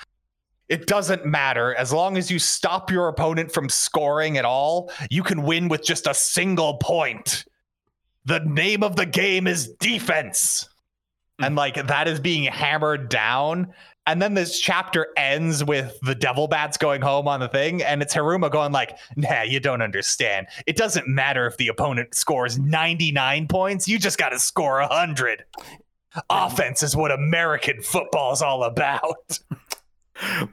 It 0.69 0.87
doesn't 0.87 1.25
matter. 1.25 1.75
As 1.75 1.93
long 1.93 2.17
as 2.19 2.31
you 2.31 2.39
stop 2.39 2.91
your 2.91 3.09
opponent 3.09 3.53
from 3.53 3.69
scoring 3.69 4.37
at 4.37 4.45
all, 4.45 4.91
you 5.11 5.23
can 5.23 5.43
win 5.43 5.69
with 5.69 5.83
just 5.83 6.07
a 6.07 6.15
single 6.15 6.77
point. 6.77 7.45
The 8.27 8.41
name 8.41 8.83
of 8.83 8.97
the 8.97 9.07
game 9.07 9.47
is 9.47 9.69
defense. 9.81 10.69
Hmm. 11.39 11.45
And 11.45 11.57
like 11.57 11.87
that 11.87 12.07
is 12.07 12.21
being 12.21 12.45
hammered 12.45 13.09
down. 13.09 13.73
And 14.07 14.23
then 14.23 14.33
this 14.33 14.59
chapter 14.59 15.09
ends 15.19 15.63
with 15.63 15.99
the 16.01 16.15
devil 16.15 16.49
bats 16.49 16.79
going 16.79 17.03
home 17.03 17.29
on 17.29 17.41
the 17.41 17.49
thing, 17.49 17.83
and 17.83 18.01
it's 18.01 18.15
Hiruma 18.15 18.51
going 18.51 18.73
like, 18.73 18.97
"Nah, 19.17 19.43
you 19.43 19.61
don't 19.61 19.83
understand. 19.83 20.47
It 20.67 20.79
doesn't 20.79 21.07
matter 21.07 21.47
if 21.47 21.59
the 21.59 21.69
opponent 21.69 22.15
scores 22.15 22.59
99 22.59 23.49
points. 23.49 23.87
You 23.87 23.99
just 23.99 24.17
got 24.17 24.31
to 24.31 24.39
score 24.39 24.81
100. 24.81 25.45
Offense 26.31 26.83
is 26.83 26.97
what 26.97 27.11
American 27.11 27.83
football 27.83 28.33
is 28.33 28.41
all 28.41 28.65
about." 28.65 29.39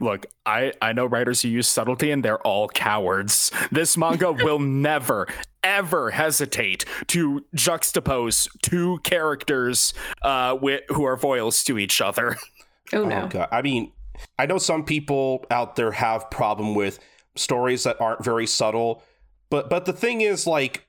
Look, 0.00 0.26
I, 0.44 0.72
I 0.80 0.92
know 0.92 1.06
writers 1.06 1.42
who 1.42 1.48
use 1.48 1.68
subtlety 1.68 2.10
and 2.10 2.24
they're 2.24 2.40
all 2.40 2.68
cowards. 2.68 3.50
This 3.70 3.96
manga 3.96 4.32
will 4.44 4.58
never, 4.58 5.26
ever 5.62 6.10
hesitate 6.10 6.84
to 7.08 7.44
juxtapose 7.54 8.48
two 8.62 8.98
characters 9.02 9.92
uh, 10.22 10.50
wi- 10.50 10.82
who 10.88 11.04
are 11.04 11.16
foils 11.16 11.62
to 11.64 11.78
each 11.78 12.00
other. 12.00 12.36
Oh 12.92 13.04
no. 13.04 13.22
Oh 13.22 13.26
god. 13.26 13.48
I 13.50 13.62
mean, 13.62 13.90
I 14.38 14.46
know 14.46 14.58
some 14.58 14.84
people 14.84 15.44
out 15.50 15.74
there 15.74 15.90
have 15.90 16.30
problem 16.30 16.76
with 16.76 17.00
stories 17.34 17.82
that 17.82 18.00
aren't 18.00 18.24
very 18.24 18.46
subtle, 18.46 19.02
but 19.50 19.68
but 19.68 19.86
the 19.86 19.92
thing 19.92 20.20
is 20.20 20.46
like 20.46 20.86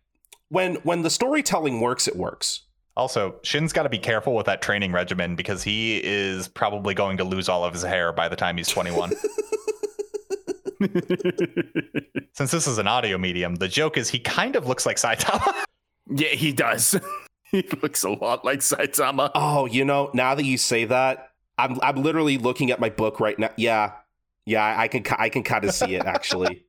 when 0.50 0.76
when 0.84 1.02
the 1.02 1.10
storytelling 1.10 1.82
works, 1.82 2.08
it 2.08 2.16
works. 2.16 2.67
Also, 2.98 3.36
Shin's 3.44 3.72
got 3.72 3.84
to 3.84 3.90
be 3.90 4.00
careful 4.00 4.34
with 4.34 4.48
that 4.48 4.64
training 4.64 4.92
regimen 4.92 5.36
because 5.36 5.62
he 5.62 6.04
is 6.04 6.48
probably 6.48 6.96
going 6.96 7.16
to 7.18 7.24
lose 7.24 7.48
all 7.48 7.64
of 7.64 7.72
his 7.72 7.84
hair 7.84 8.12
by 8.12 8.28
the 8.28 8.36
time 8.36 8.58
he's 8.58 8.68
21. 8.70 9.12
Since 12.34 12.50
this 12.50 12.66
is 12.66 12.80
an 12.80 12.88
audio 12.88 13.20
medium, 13.20 13.54
the 13.56 13.68
joke 13.68 13.98
is 13.98 14.10
he 14.10 14.18
kind 14.18 14.56
of 14.56 14.66
looks 14.66 14.88
like 14.88 14.98
Saitama. 14.98 15.64
yeah, 16.10 16.30
he 16.30 16.52
does. 16.52 17.00
he 17.52 17.64
looks 17.84 18.04
a 18.04 18.10
lot 18.10 18.44
like 18.44 18.62
Saitama. 18.62 19.30
Oh, 19.36 19.68
you 19.68 19.86
know, 19.86 20.10
now 20.16 20.34
that 20.34 20.46
you 20.46 20.58
say 20.58 20.86
that, 20.86 21.34
I'm 21.60 21.80
I'm 21.84 22.02
literally 22.02 22.40
looking 22.40 22.72
at 22.72 22.80
my 22.80 22.90
book 22.90 23.20
right 23.20 23.38
now. 23.38 23.52
Yeah, 23.58 23.92
yeah, 24.46 24.74
I 24.76 24.88
can 24.88 25.04
I 25.20 25.30
can 25.30 25.44
kind 25.44 25.66
of 25.66 25.72
see 25.72 25.94
it 25.94 26.06
actually. 26.06 26.66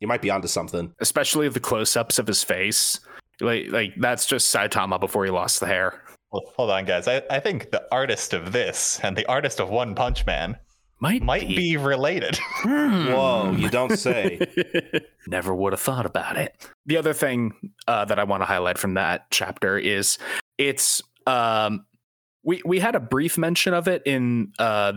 you 0.00 0.08
might 0.08 0.22
be 0.22 0.30
onto 0.30 0.48
something. 0.48 0.94
Especially 0.98 1.46
the 1.50 1.60
close-ups 1.60 2.18
of 2.18 2.26
his 2.26 2.42
face. 2.42 3.00
Like 3.40 3.68
like 3.70 3.94
that's 3.96 4.26
just 4.26 4.54
Saitama 4.54 4.98
before 5.00 5.24
he 5.24 5.30
lost 5.30 5.60
the 5.60 5.66
hair. 5.66 6.02
Well, 6.32 6.42
hold 6.56 6.70
on, 6.70 6.84
guys. 6.84 7.08
I, 7.08 7.22
I 7.30 7.40
think 7.40 7.70
the 7.70 7.86
artist 7.90 8.34
of 8.34 8.52
this 8.52 9.00
and 9.02 9.16
the 9.16 9.24
artist 9.26 9.60
of 9.60 9.70
One 9.70 9.94
Punch 9.94 10.26
Man 10.26 10.58
Might 11.00 11.22
might 11.22 11.48
be 11.48 11.76
related. 11.76 12.36
Whoa, 12.64 13.54
you 13.56 13.70
don't 13.70 13.96
say. 13.96 14.40
Never 15.28 15.54
would 15.54 15.72
have 15.72 15.80
thought 15.80 16.06
about 16.06 16.36
it. 16.36 16.68
The 16.86 16.96
other 16.96 17.14
thing 17.14 17.54
uh, 17.86 18.04
that 18.06 18.18
I 18.18 18.24
want 18.24 18.42
to 18.42 18.46
highlight 18.46 18.78
from 18.78 18.94
that 18.94 19.30
chapter 19.30 19.78
is 19.78 20.18
it's 20.58 21.00
um, 21.26 21.86
we 22.42 22.60
we 22.64 22.80
had 22.80 22.96
a 22.96 23.00
brief 23.00 23.38
mention 23.38 23.74
of 23.74 23.86
it 23.86 24.02
in 24.04 24.52
uh, 24.58 24.94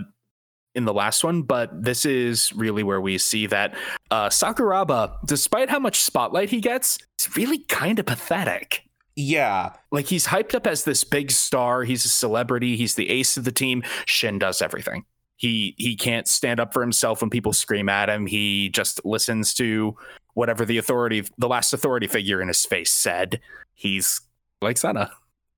in 0.76 0.86
the 0.86 0.93
last 0.93 1.24
one, 1.24 1.41
but 1.41 1.69
this 1.84 2.05
is 2.05 2.51
really 2.53 2.84
where 2.84 3.01
we 3.01 3.17
see 3.17 3.45
that 3.47 3.76
uh, 4.09 4.30
Sakuraba, 4.30 5.17
despite 5.26 5.69
how 5.69 5.80
much 5.80 5.99
spotlight 5.99 6.49
he 6.49 6.61
gets, 6.61 6.97
is 7.19 7.36
really 7.36 7.59
kind 7.59 7.99
of 7.99 8.05
pathetic. 8.05 8.84
Yeah, 9.17 9.74
Like 9.91 10.05
he's 10.07 10.28
hyped 10.28 10.55
up 10.55 10.65
as 10.65 10.86
this 10.86 11.03
big 11.03 11.32
star. 11.32 11.84
He's 11.84 12.05
a 12.05 12.09
celebrity. 12.09 12.78
He's 12.78 12.95
the 12.95 13.09
ace 13.09 13.36
of 13.36 13.43
the 13.43 13.51
team. 13.51 13.84
Shin 14.07 14.39
does 14.39 14.61
everything. 14.61 15.03
He 15.36 15.76
he 15.78 15.95
can't 15.97 16.28
stand 16.28 16.59
up 16.59 16.72
for 16.72 16.82
himself 16.82 17.19
when 17.22 17.30
people 17.30 17.51
scream 17.51 17.89
at 17.89 18.09
him. 18.09 18.26
He 18.26 18.69
just 18.69 19.03
listens 19.03 19.53
to 19.55 19.97
whatever 20.36 20.63
the 20.65 20.78
authority, 20.78 21.26
the 21.38 21.47
last 21.49 21.74
authority 21.74 22.07
figure 22.07 22.41
in 22.41 22.47
his 22.47 22.63
face 22.65 22.91
said. 22.91 23.41
He's 23.74 24.22
like 24.61 24.78
Sena. 24.78 25.11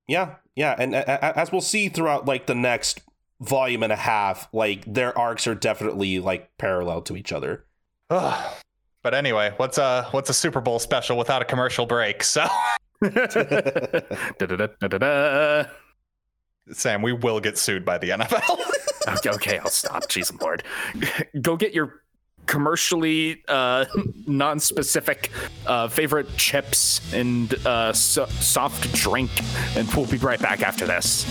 yeah, 0.08 0.36
yeah, 0.56 0.74
and 0.78 0.94
a- 0.94 1.38
as 1.38 1.52
we'll 1.52 1.60
see 1.60 1.88
throughout 1.88 2.24
like 2.26 2.46
the 2.46 2.54
next 2.54 3.02
volume 3.40 3.82
and 3.82 3.92
a 3.92 3.96
half, 3.96 4.48
like 4.52 4.84
their 4.86 5.16
arcs 5.18 5.46
are 5.46 5.54
definitely 5.54 6.18
like 6.20 6.56
parallel 6.58 7.02
to 7.02 7.16
each 7.16 7.32
other. 7.32 7.64
Ugh. 8.10 8.54
but 9.02 9.14
anyway, 9.14 9.52
what's 9.56 9.78
a 9.78 10.08
what's 10.10 10.30
a 10.30 10.34
Super 10.34 10.60
Bowl 10.60 10.78
special 10.78 11.18
without 11.18 11.42
a 11.42 11.44
commercial 11.44 11.86
break? 11.86 12.22
So. 12.22 12.46
Sam, 16.72 17.02
we 17.02 17.12
will 17.12 17.40
get 17.40 17.58
sued 17.58 17.84
by 17.84 17.98
the 17.98 18.10
NFL. 18.10 18.58
okay, 19.18 19.30
okay, 19.30 19.58
I'll 19.58 19.68
stop. 19.68 20.04
Jeez, 20.04 20.40
Lord. 20.40 20.62
Go 21.40 21.56
get 21.56 21.74
your 21.74 22.03
commercially 22.46 23.42
uh, 23.48 23.84
non-specific 24.26 25.30
uh, 25.66 25.88
favorite 25.88 26.34
chips 26.36 27.00
and 27.12 27.54
uh, 27.66 27.92
so- 27.92 28.26
soft 28.26 28.92
drink, 28.94 29.30
and 29.76 29.92
we'll 29.94 30.06
be 30.06 30.18
right 30.18 30.40
back 30.40 30.62
after 30.62 30.86
this. 30.86 31.24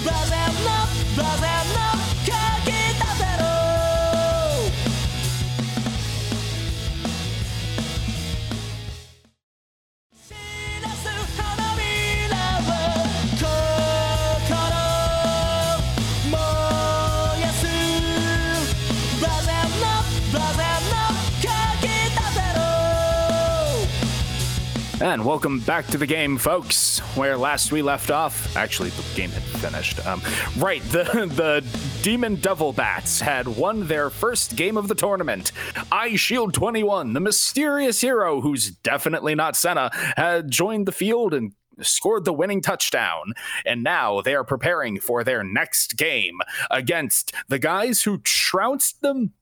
And 25.04 25.26
welcome 25.26 25.60
back 25.60 25.86
to 25.88 25.98
the 25.98 26.08
game, 26.08 26.38
folks. 26.38 27.00
Where 27.18 27.36
last 27.36 27.74
we 27.74 27.82
left 27.82 28.10
off, 28.10 28.56
actually 28.56 28.90
the 28.92 29.04
game 29.18 29.32
had 29.32 29.44
finished. 29.44 30.00
Um, 30.08 30.22
right, 30.58 30.82
the 30.84 31.04
the 31.36 31.62
Demon 32.02 32.36
Devil 32.36 32.72
Bats 32.72 33.20
had 33.20 33.46
won 33.46 33.86
their 33.88 34.10
first 34.10 34.56
game 34.56 34.78
of 34.78 34.88
the 34.88 34.96
tournament. 34.96 35.52
Eyeshield 35.92 36.54
21, 36.54 37.12
the 37.12 37.20
mysterious 37.20 38.00
hero 38.00 38.40
who's 38.40 38.72
definitely 38.72 39.36
not 39.36 39.58
Sena, 39.58 39.90
had 40.16 40.50
joined 40.50 40.86
the 40.86 40.94
field 40.94 41.34
and 41.34 41.52
scored 41.82 42.24
the 42.24 42.32
winning 42.32 42.62
touchdown. 42.62 43.34
And 43.66 43.84
now 43.84 44.22
they 44.22 44.36
are 44.36 44.46
preparing 44.46 45.02
for 45.02 45.26
their 45.26 45.44
next 45.44 45.98
game 45.98 46.40
against 46.72 47.34
the 47.50 47.60
guys 47.60 48.04
who 48.04 48.20
trounced 48.20 49.02
them. 49.02 49.34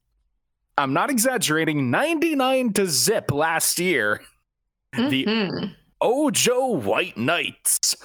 I'm 0.76 0.93
not 0.93 1.12
exaggerating, 1.12 1.91
99 1.91 2.74
to 2.74 2.88
zip 2.88 3.32
last 3.32 3.78
year. 3.78 4.22
The 4.94 5.26
Mhm. 5.26 5.76
Ojo 6.02 6.68
White 6.68 7.18
Knights. 7.18 7.96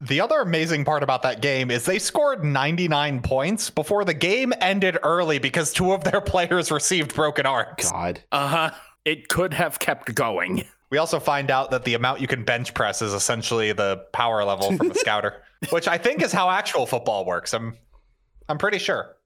the 0.00 0.20
other 0.20 0.40
amazing 0.40 0.84
part 0.84 1.02
about 1.02 1.22
that 1.22 1.40
game 1.40 1.70
is 1.70 1.84
they 1.84 1.98
scored 1.98 2.44
99 2.44 3.22
points 3.22 3.70
before 3.70 4.04
the 4.04 4.14
game 4.14 4.52
ended 4.60 4.98
early 5.04 5.38
because 5.38 5.72
two 5.72 5.92
of 5.92 6.02
their 6.04 6.20
players 6.32 6.70
received 6.70 7.14
broken 7.14 7.46
arms. 7.46 7.90
God. 7.90 8.20
Uh 8.32 8.48
huh. 8.48 8.70
It 9.04 9.28
could 9.28 9.54
have 9.54 9.78
kept 9.78 10.14
going. 10.14 10.64
We 10.90 10.98
also 10.98 11.18
find 11.20 11.50
out 11.50 11.70
that 11.70 11.84
the 11.84 11.94
amount 11.94 12.20
you 12.20 12.26
can 12.26 12.44
bench 12.44 12.74
press 12.74 13.00
is 13.00 13.14
essentially 13.14 13.72
the 13.72 14.04
power 14.12 14.44
level 14.44 14.76
from 14.76 14.88
the 14.88 14.94
scouter, 14.98 15.42
which 15.70 15.88
I 15.88 15.96
think 15.98 16.20
is 16.22 16.32
how 16.32 16.50
actual 16.50 16.84
football 16.86 17.24
works. 17.24 17.54
I'm 17.54 17.76
I'm 18.48 18.58
pretty 18.58 18.78
sure. 18.78 19.16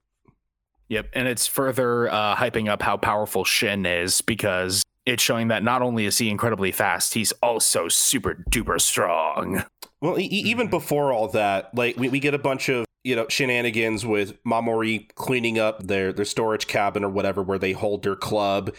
Yep. 0.89 1.09
And 1.15 1.27
it's 1.27 1.47
further 1.47 2.09
uh, 2.11 2.37
hyping 2.37 2.69
up 2.69 2.81
how 2.83 2.97
powerful 2.97 3.45
Shin 3.45 3.85
is 3.85 4.21
because 4.21 4.83
it's 5.07 5.23
showing 5.23 5.49
that 5.49 5.63
not 5.63 5.81
only 5.83 6.05
is 6.05 6.19
he 6.19 6.29
incredibly 6.29 6.73
fast, 6.73 7.15
he's 7.15 7.33
also 7.43 7.89
super 7.89 8.45
duper 8.51 8.81
strong. 8.81 9.63
Well, 10.03 10.19
e- 10.19 10.25
even 10.25 10.69
before 10.69 11.13
all 11.13 11.29
that, 11.29 11.75
like 11.75 11.97
we, 11.97 12.09
we 12.09 12.21
get 12.21 12.35
a 12.35 12.39
bunch 12.39 12.69
of 12.69 12.85
you 13.05 13.17
know 13.17 13.27
shenanigans 13.29 14.05
with 14.05 14.43
Mamori 14.45 15.09
cleaning 15.15 15.59
up 15.59 15.87
their 15.87 16.13
their 16.13 16.25
storage 16.25 16.67
cabin 16.67 17.05
or 17.05 17.09
whatever 17.09 17.43
where 17.43 17.59
they 17.59 17.73
hold 17.73 18.03
their 18.03 18.17
club. 18.17 18.75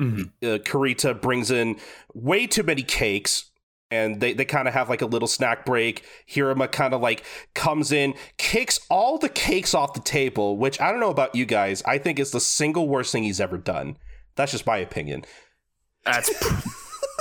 Mhm. 0.00 0.30
Uh, 0.42 0.58
Kurita 0.58 1.20
brings 1.20 1.50
in 1.50 1.76
way 2.12 2.46
too 2.46 2.62
many 2.64 2.82
cakes. 2.82 3.48
And 3.90 4.22
they, 4.22 4.32
they 4.32 4.46
kind 4.46 4.66
of 4.66 4.72
have 4.72 4.88
like 4.88 5.02
a 5.02 5.06
little 5.06 5.28
snack 5.28 5.66
break. 5.66 6.02
Hiruma 6.26 6.72
kind 6.72 6.94
of 6.94 7.02
like 7.02 7.24
comes 7.54 7.92
in, 7.92 8.14
kicks 8.38 8.80
all 8.88 9.18
the 9.18 9.28
cakes 9.28 9.74
off 9.74 9.92
the 9.92 10.00
table, 10.00 10.56
which 10.56 10.80
I 10.80 10.90
don't 10.90 10.98
know 10.98 11.10
about 11.10 11.34
you 11.34 11.44
guys. 11.44 11.82
I 11.84 11.98
think 11.98 12.18
is 12.18 12.30
the 12.30 12.40
single 12.40 12.88
worst 12.88 13.12
thing 13.12 13.22
he's 13.22 13.38
ever 13.38 13.58
done. 13.58 13.98
That's 14.34 14.50
just 14.52 14.66
my 14.66 14.78
opinion. 14.78 15.24
That's 16.04 16.30
pr- 16.40 16.68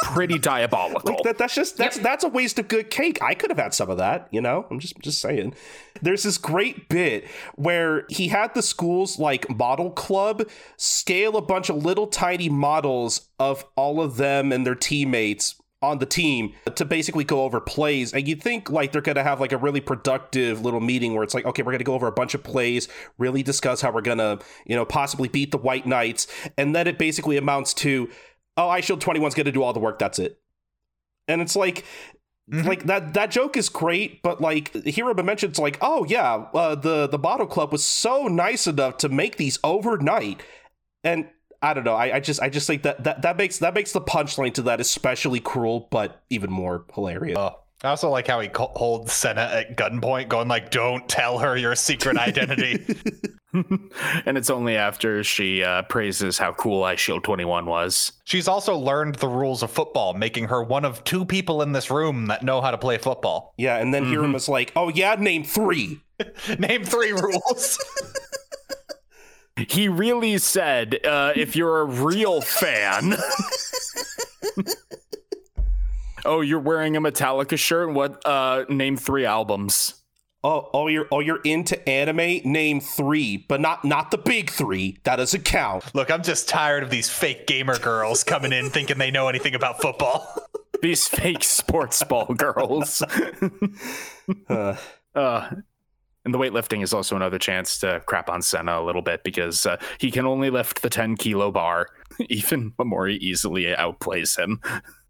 pretty 0.04 0.40
diabolical. 0.40 1.14
Like 1.14 1.24
that, 1.24 1.38
that's 1.38 1.56
just 1.56 1.78
that's 1.78 1.98
that's 2.00 2.24
a 2.24 2.30
waste 2.30 2.60
of 2.60 2.68
good 2.68 2.90
cake. 2.90 3.20
I 3.22 3.34
could 3.34 3.50
have 3.50 3.60
had 3.60 3.74
some 3.74 3.90
of 3.90 3.98
that, 3.98 4.28
you 4.32 4.42
know. 4.42 4.66
I'm 4.70 4.80
just 4.80 5.00
just 5.00 5.20
saying. 5.20 5.54
There's 6.02 6.24
this 6.24 6.38
great 6.38 6.90
bit 6.90 7.28
where 7.56 8.06
he 8.10 8.30
had 8.30 8.54
the 8.54 8.62
school's 8.62 9.20
like 9.20 9.50
model 9.50 9.92
club 9.92 10.44
scale 10.78 11.38
a 11.38 11.42
bunch 11.42 11.70
of 11.70 11.84
little 11.84 12.08
tiny 12.08 12.50
models 12.50 13.30
of 13.40 13.66
all 13.76 14.02
of 14.02 14.18
them 14.18 14.52
and 14.52 14.66
their 14.66 14.76
teammates 14.76 15.56
on 15.84 15.98
the 15.98 16.06
team 16.06 16.54
to 16.76 16.86
basically 16.86 17.24
go 17.24 17.42
over 17.42 17.60
plays 17.60 18.14
and 18.14 18.28
you 18.28 18.36
think 18.36 18.70
like 18.70 18.92
they're 18.92 19.02
gonna 19.02 19.24
have 19.24 19.40
like 19.40 19.52
a 19.52 19.58
really 19.58 19.82
productive 19.82 20.62
little 20.62 20.80
meeting 20.80 21.16
where 21.16 21.24
it's 21.24 21.34
like 21.34 21.44
okay 21.44 21.64
we're 21.64 21.72
gonna 21.72 21.84
go 21.84 21.96
over 21.96 22.06
a 22.06 22.12
bunch 22.12 22.36
of 22.36 22.44
plays 22.44 22.88
really 23.18 23.42
discuss 23.42 23.82
how 23.82 23.92
we're 23.92 24.00
gonna 24.00 24.38
you 24.68 24.76
know 24.76 24.86
possibly 24.86 25.28
beat 25.28 25.50
the 25.50 25.58
white 25.58 25.88
knights 25.88 26.28
and 26.56 26.76
then 26.76 26.86
it 26.86 27.00
basically 27.00 27.36
amounts 27.36 27.74
to 27.74 28.08
oh 28.58 28.68
Eyeshield 28.68 29.00
21's 29.00 29.36
gonna 29.36 29.52
do 29.52 29.64
all 29.64 29.74
the 29.74 29.80
work 29.80 30.00
that's 30.00 30.20
it. 30.20 30.40
And 31.28 31.42
it's 31.42 31.56
like 31.56 31.86
like 32.48 32.86
that 32.86 33.14
that 33.14 33.32
joke 33.32 33.56
is 33.56 33.70
great 33.70 34.22
but 34.24 34.42
like 34.42 34.74
Hiruma 34.74 35.24
mentions 35.24 35.58
like 35.58 35.78
oh 35.80 36.06
yeah 36.06 36.48
uh, 36.54 36.76
the 36.76 37.08
the 37.08 37.20
bottle 37.20 37.48
club 37.48 37.72
was 37.72 37.84
so 37.84 38.28
nice 38.28 38.68
enough 38.68 38.98
to 38.98 39.10
make 39.10 39.38
these 39.38 39.60
overnight. 39.64 40.42
And 41.04 41.30
i 41.62 41.74
don't 41.74 41.84
know 41.84 41.94
I, 41.94 42.16
I 42.16 42.20
just 42.20 42.42
i 42.42 42.50
just 42.50 42.68
think 42.68 42.84
that, 42.84 43.04
that 43.04 43.22
that 43.22 43.38
makes 43.38 43.60
that 43.60 43.76
makes 43.76 43.92
the 43.92 44.02
punchline 44.02 44.54
to 44.56 44.64
that 44.64 44.82
especially 44.82 45.40
cruel 45.40 45.88
but 45.92 46.24
even 46.30 46.52
more 46.52 46.86
hilarious. 46.94 47.38
Oh, 47.38 47.61
I 47.84 47.90
also 47.90 48.10
like 48.10 48.28
how 48.28 48.40
he 48.40 48.50
holds 48.54 49.12
Sena 49.12 49.42
at 49.42 49.78
gunpoint, 49.78 50.28
going 50.28 50.48
like, 50.48 50.72
"Don't 50.72 51.08
tell 51.10 51.40
her 51.40 51.58
your 51.58 51.76
secret 51.76 52.18
identity." 52.18 52.86
and 53.54 54.38
it's 54.38 54.50
only 54.50 54.78
after 54.78 55.24
she 55.26 55.62
uh, 55.62 55.82
praises 55.84 56.38
how 56.38 56.54
cool 56.54 56.84
Eyeshield 56.84 57.24
21 57.24 57.66
was. 57.66 58.14
She's 58.24 58.48
also 58.48 58.78
learned 58.78 59.16
the 59.16 59.28
rules 59.28 59.62
of 59.62 59.70
football, 59.70 60.14
making 60.14 60.46
her 60.46 60.64
one 60.64 60.86
of 60.86 61.04
two 61.04 61.26
people 61.26 61.62
in 61.62 61.74
this 61.74 61.92
room 61.92 62.28
that 62.28 62.44
know 62.44 62.62
how 62.62 62.72
to 62.72 62.78
play 62.78 62.98
football. 62.98 63.54
yeah 63.58 63.76
and 63.78 63.94
then 63.94 64.06
Hiruma's 64.06 64.48
like 64.48 64.72
oh 64.78 64.88
yeah 64.88 65.16
name 65.16 65.44
three 65.44 66.00
Name 66.60 66.84
three 66.84 67.12
rules. 67.12 67.78
He 69.68 69.88
really 69.88 70.38
said, 70.38 71.06
uh, 71.06 71.34
if 71.36 71.56
you're 71.56 71.82
a 71.82 71.86
real 71.86 72.42
fan. 72.42 73.16
Oh, 76.26 76.42
you're 76.42 76.60
wearing 76.60 76.96
a 76.96 77.02
Metallica 77.02 77.58
shirt. 77.58 77.94
What? 77.94 78.26
Uh, 78.26 78.66
name 78.70 78.98
three 78.98 79.26
albums. 79.26 79.96
Oh, 80.44 80.70
oh, 80.74 80.88
you're 80.88 81.08
oh, 81.12 81.20
you're 81.20 81.42
into 81.44 81.88
anime. 81.88 82.42
Name 82.44 82.80
three, 82.80 83.38
but 83.38 83.62
not 83.62 83.86
not 83.86 84.10
the 84.10 84.18
big 84.18 84.50
three. 84.50 84.98
That 85.04 85.18
doesn't 85.18 85.46
count. 85.46 85.94
Look, 85.94 86.10
I'm 86.10 86.24
just 86.24 86.50
tired 86.50 86.82
of 86.84 86.90
these 86.90 87.10
fake 87.10 87.46
gamer 87.46 87.78
girls 87.78 88.24
coming 88.24 88.52
in 88.52 88.70
thinking 88.70 88.98
they 88.98 89.12
know 89.12 89.28
anything 89.28 89.54
about 89.56 89.82
football. 89.82 90.28
These 90.82 91.08
fake 91.08 91.44
sports 91.44 92.02
ball 92.04 92.34
girls. 92.34 93.04
Uh, 94.50 94.76
Uh, 95.14 95.50
and 96.24 96.34
the 96.34 96.38
weightlifting 96.38 96.84
is 96.84 96.94
also 96.94 97.16
another 97.16 97.40
chance 97.40 97.80
to 97.80 98.02
crap 98.06 98.30
on 98.30 98.42
Sena 98.42 98.80
a 98.80 98.84
little 98.84 99.02
bit 99.02 99.24
because 99.24 99.66
uh, 99.66 99.78
he 99.98 100.12
can 100.12 100.26
only 100.26 100.50
lift 100.50 100.82
the 100.82 100.90
10 100.90 101.18
kilo 101.18 101.52
bar. 101.52 101.88
Even 102.30 102.72
Mamori 102.80 103.18
easily 103.18 103.64
outplays 103.66 104.38
him. 104.38 104.62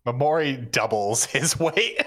Mamori 0.06 0.72
doubles 0.72 1.26
his 1.32 1.60
weight. 1.60 2.02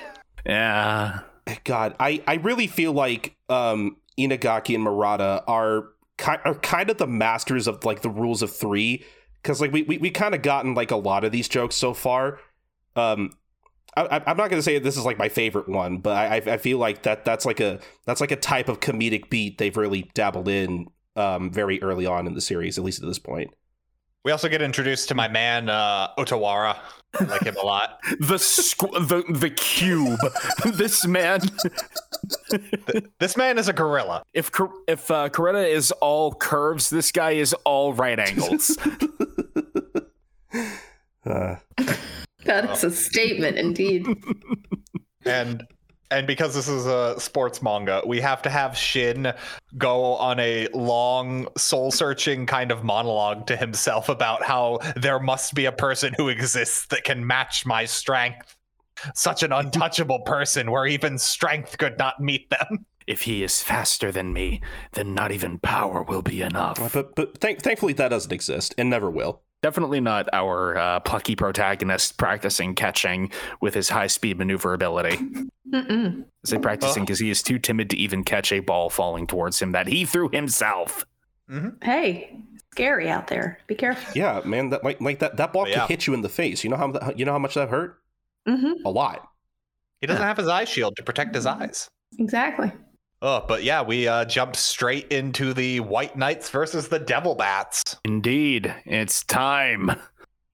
Yeah. 0.46 1.20
God, 1.64 1.94
I 2.00 2.22
I 2.26 2.34
really 2.34 2.66
feel 2.66 2.92
like 2.92 3.36
um 3.48 3.96
Inagaki 4.18 4.74
and 4.74 4.84
Murata 4.84 5.42
are 5.46 5.88
ki- 6.18 6.40
are 6.44 6.54
kind 6.54 6.90
of 6.90 6.96
the 6.98 7.06
masters 7.06 7.66
of 7.66 7.84
like 7.84 8.02
the 8.02 8.08
rules 8.10 8.42
of 8.42 8.54
three 8.54 9.04
because 9.42 9.60
like 9.60 9.72
we 9.72 9.82
we, 9.82 9.98
we 9.98 10.10
kind 10.10 10.34
of 10.34 10.42
gotten 10.42 10.74
like 10.74 10.90
a 10.90 10.96
lot 10.96 11.24
of 11.24 11.32
these 11.32 11.48
jokes 11.48 11.76
so 11.76 11.92
far. 11.92 12.38
Um, 12.96 13.30
I, 13.96 14.02
I- 14.06 14.22
I'm 14.30 14.36
not 14.36 14.48
gonna 14.50 14.62
say 14.62 14.78
this 14.78 14.96
is 14.96 15.04
like 15.04 15.18
my 15.18 15.28
favorite 15.28 15.68
one, 15.68 15.98
but 15.98 16.16
I 16.16 16.36
I 16.52 16.56
feel 16.56 16.78
like 16.78 17.02
that 17.02 17.24
that's 17.24 17.44
like 17.44 17.60
a 17.60 17.80
that's 18.06 18.20
like 18.22 18.30
a 18.30 18.36
type 18.36 18.68
of 18.70 18.80
comedic 18.80 19.28
beat 19.28 19.58
they've 19.58 19.76
really 19.76 20.10
dabbled 20.14 20.48
in 20.48 20.86
um 21.16 21.52
very 21.52 21.82
early 21.82 22.06
on 22.06 22.26
in 22.26 22.34
the 22.34 22.40
series, 22.40 22.78
at 22.78 22.84
least 22.84 23.02
at 23.02 23.06
this 23.08 23.18
point. 23.18 23.50
We 24.24 24.32
also 24.32 24.48
get 24.48 24.62
introduced 24.62 25.08
to 25.08 25.14
my 25.14 25.28
man 25.28 25.68
uh, 25.68 26.08
Otawara. 26.16 26.78
I 27.20 27.24
like 27.24 27.42
him 27.44 27.56
a 27.56 27.64
lot. 27.64 27.98
The 28.20 28.36
squ- 28.36 29.08
the 29.08 29.22
the 29.32 29.50
cube. 29.50 30.18
this 30.76 31.06
man. 31.06 31.40
This 33.20 33.36
man 33.36 33.58
is 33.58 33.68
a 33.68 33.72
gorilla. 33.72 34.22
If 34.32 34.50
if 34.88 35.10
uh, 35.10 35.28
Kurita 35.28 35.68
is 35.68 35.90
all 36.00 36.34
curves, 36.34 36.90
this 36.90 37.12
guy 37.12 37.32
is 37.32 37.54
all 37.64 37.92
right 37.94 38.18
angles. 38.18 38.76
Uh, 41.26 41.56
That 42.44 42.70
is 42.70 42.84
a 42.84 42.90
statement 42.90 43.56
indeed. 43.56 44.06
and 45.24 45.66
and 46.10 46.26
because 46.26 46.54
this 46.54 46.68
is 46.68 46.86
a 46.86 47.18
sports 47.18 47.62
manga, 47.62 48.02
we 48.06 48.20
have 48.20 48.42
to 48.42 48.50
have 48.50 48.76
Shin 48.76 49.32
go 49.76 50.14
on 50.14 50.38
a 50.38 50.68
long, 50.68 51.48
soul-searching 51.56 52.46
kind 52.46 52.70
of 52.70 52.84
monologue 52.84 53.46
to 53.48 53.56
himself 53.56 54.08
about 54.08 54.42
how 54.42 54.78
there 54.96 55.18
must 55.18 55.54
be 55.54 55.64
a 55.64 55.72
person 55.72 56.14
who 56.16 56.28
exists 56.28 56.86
that 56.86 57.04
can 57.04 57.26
match 57.26 57.66
my 57.66 57.84
strength. 57.84 58.56
Such 59.14 59.42
an 59.42 59.52
untouchable 59.52 60.20
person 60.20 60.70
where 60.70 60.86
even 60.86 61.18
strength 61.18 61.78
could 61.78 61.98
not 61.98 62.20
meet 62.20 62.48
them. 62.50 62.86
if 63.06 63.22
he 63.22 63.42
is 63.42 63.62
faster 63.62 64.10
than 64.10 64.32
me, 64.32 64.60
then 64.92 65.14
not 65.14 65.32
even 65.32 65.58
power 65.58 66.02
will 66.02 66.22
be 66.22 66.42
enough. 66.42 66.92
but 66.92 67.14
but 67.14 67.38
thank- 67.38 67.62
thankfully 67.62 67.92
that 67.94 68.08
doesn't 68.08 68.32
exist 68.32 68.74
and 68.78 68.88
never 68.90 69.10
will. 69.10 69.42
Definitely 69.64 70.00
not 70.00 70.28
our 70.34 70.76
uh, 70.76 71.00
plucky 71.00 71.34
protagonist 71.34 72.18
practicing 72.18 72.74
catching 72.74 73.32
with 73.62 73.72
his 73.72 73.88
high 73.88 74.08
speed 74.08 74.36
maneuverability. 74.36 75.16
Mm-mm. 75.72 76.22
I 76.22 76.24
say 76.44 76.58
practicing 76.58 77.04
because 77.04 77.18
he 77.18 77.30
is 77.30 77.42
too 77.42 77.58
timid 77.58 77.88
to 77.88 77.96
even 77.96 78.24
catch 78.24 78.52
a 78.52 78.60
ball 78.60 78.90
falling 78.90 79.26
towards 79.26 79.62
him 79.62 79.72
that 79.72 79.86
he 79.86 80.04
threw 80.04 80.28
himself. 80.28 81.06
Hey, 81.82 82.36
scary 82.72 83.08
out 83.08 83.28
there. 83.28 83.58
Be 83.66 83.74
careful. 83.74 84.12
Yeah, 84.14 84.42
man, 84.44 84.68
that 84.68 84.84
like 84.84 85.00
like 85.00 85.20
that 85.20 85.38
that 85.38 85.54
ball 85.54 85.66
Yeah. 85.66 85.80
could 85.80 85.88
hit 85.88 86.06
you 86.06 86.12
in 86.12 86.20
the 86.20 86.28
face. 86.28 86.62
You 86.62 86.68
know 86.68 86.76
how 86.76 86.92
that- 86.92 87.18
you 87.18 87.24
know 87.24 87.32
how 87.32 87.38
much 87.38 87.54
that 87.54 87.70
hurt? 87.70 88.02
Mm-hmm. 88.46 88.84
A 88.84 88.90
lot. 88.90 89.26
He 90.02 90.06
doesn't 90.06 90.22
have 90.22 90.36
his 90.36 90.46
eye 90.48 90.64
shield 90.66 90.94
to 90.96 91.02
protect 91.02 91.34
his 91.34 91.46
eyes. 91.46 91.88
Exactly. 92.18 92.70
Oh, 93.22 93.44
but 93.46 93.64
yeah, 93.64 93.82
we 93.82 94.06
uh, 94.06 94.24
jumped 94.26 94.56
straight 94.56 95.10
into 95.10 95.54
the 95.54 95.80
White 95.80 96.16
Knights 96.16 96.50
versus 96.50 96.88
the 96.88 96.98
Devil 96.98 97.34
Bats. 97.34 97.96
Indeed, 98.04 98.74
it's 98.84 99.24
time. 99.24 99.92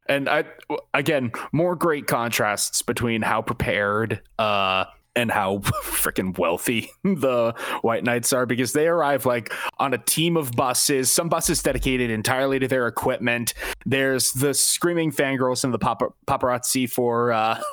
And 0.06 0.28
I 0.28 0.44
again, 0.92 1.30
more 1.52 1.76
great 1.76 2.06
contrasts 2.06 2.82
between 2.82 3.22
how 3.22 3.42
prepared 3.42 4.20
uh 4.38 4.84
and 5.16 5.30
how 5.30 5.58
freaking 5.84 6.36
wealthy 6.38 6.90
the 7.04 7.54
White 7.82 8.04
Knights 8.04 8.32
are 8.32 8.46
because 8.46 8.72
they 8.72 8.88
arrive 8.88 9.26
like 9.26 9.52
on 9.78 9.94
a 9.94 9.98
team 9.98 10.36
of 10.36 10.52
buses, 10.52 11.10
some 11.12 11.28
buses 11.28 11.62
dedicated 11.62 12.10
entirely 12.10 12.58
to 12.58 12.68
their 12.68 12.86
equipment. 12.86 13.54
There's 13.86 14.32
the 14.32 14.54
screaming 14.54 15.12
fangirls 15.12 15.64
and 15.64 15.72
the 15.72 15.78
papa- 15.78 16.12
paparazzi 16.26 16.90
for 16.90 17.32
uh 17.32 17.60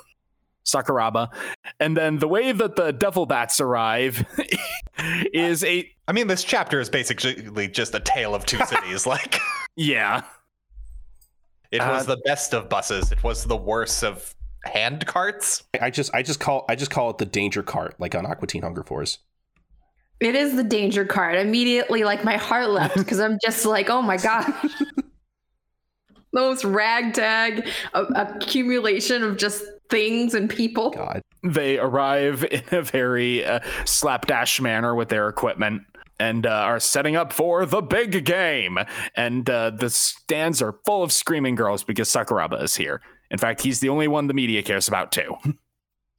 Sakuraba. 0.67 1.29
And 1.79 1.95
then 1.95 2.19
the 2.19 2.27
way 2.27 2.51
that 2.51 2.75
the 2.75 2.91
Devil 2.91 3.25
Bats 3.25 3.61
arrive 3.61 4.25
is 5.33 5.63
a 5.63 5.89
I 6.07 6.11
mean, 6.13 6.27
this 6.27 6.43
chapter 6.43 6.79
is 6.79 6.89
basically 6.89 7.67
just 7.67 7.93
a 7.93 7.99
tale 7.99 8.33
of 8.33 8.45
two 8.45 8.57
cities. 8.65 9.05
Like, 9.05 9.39
yeah. 9.75 10.23
it 11.71 11.79
was 11.81 12.07
Uh, 12.07 12.15
the 12.15 12.21
best 12.25 12.53
of 12.53 12.69
buses, 12.69 13.11
it 13.11 13.21
was 13.23 13.43
the 13.45 13.57
worst 13.57 14.03
of 14.03 14.33
hand 14.63 15.05
carts. 15.05 15.63
I 15.81 15.89
just 15.89 16.13
I 16.13 16.23
just 16.23 16.39
call 16.39 16.65
I 16.69 16.75
just 16.75 16.91
call 16.91 17.09
it 17.09 17.17
the 17.17 17.25
danger 17.25 17.63
cart, 17.63 17.95
like 17.99 18.15
on 18.15 18.25
Aqua 18.25 18.47
Teen 18.47 18.63
Hunger 18.63 18.83
Force. 18.83 19.19
It 20.19 20.33
is 20.33 20.55
the 20.55 20.63
danger 20.63 21.05
card. 21.05 21.35
Immediately, 21.35 22.03
like 22.03 22.23
my 22.23 22.37
heart 22.37 22.69
left 22.69 22.97
because 22.97 23.19
I'm 23.19 23.37
just 23.43 23.65
like, 23.65 23.89
oh 23.89 24.01
my 24.01 24.17
god. 24.17 24.51
Those 26.33 26.63
ragtag 26.65 27.67
accumulation 27.93 29.23
of 29.23 29.37
just 29.37 29.63
things 29.89 30.33
and 30.33 30.49
people. 30.49 30.91
God. 30.91 31.21
they 31.43 31.77
arrive 31.79 32.43
in 32.51 32.63
a 32.71 32.81
very 32.81 33.45
uh, 33.45 33.59
slapdash 33.85 34.59
manner 34.59 34.93
with 34.95 35.09
their 35.09 35.29
equipment 35.29 35.83
and 36.19 36.45
uh, 36.45 36.49
are 36.49 36.79
setting 36.79 37.15
up 37.15 37.31
for 37.31 37.65
the 37.65 37.81
big 37.81 38.25
game. 38.25 38.77
And 39.15 39.49
uh, 39.49 39.69
the 39.69 39.89
stands 39.89 40.61
are 40.61 40.73
full 40.85 41.03
of 41.03 41.11
screaming 41.11 41.55
girls 41.55 41.83
because 41.83 42.09
Sakuraba 42.09 42.61
is 42.63 42.75
here. 42.75 43.01
In 43.29 43.37
fact, 43.37 43.61
he's 43.61 43.79
the 43.79 43.89
only 43.89 44.07
one 44.07 44.27
the 44.27 44.33
media 44.33 44.63
cares 44.63 44.87
about 44.87 45.11
too. 45.11 45.35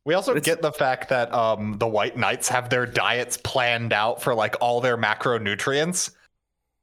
We 0.04 0.14
also 0.14 0.30
It's- 0.30 0.46
get 0.46 0.62
the 0.62 0.72
fact 0.72 1.10
that 1.10 1.34
um, 1.34 1.74
the 1.76 1.86
White 1.86 2.16
Knights 2.16 2.48
have 2.48 2.70
their 2.70 2.86
diets 2.86 3.36
planned 3.36 3.92
out 3.92 4.22
for 4.22 4.34
like 4.34 4.56
all 4.58 4.80
their 4.80 4.96
macronutrients, 4.96 6.12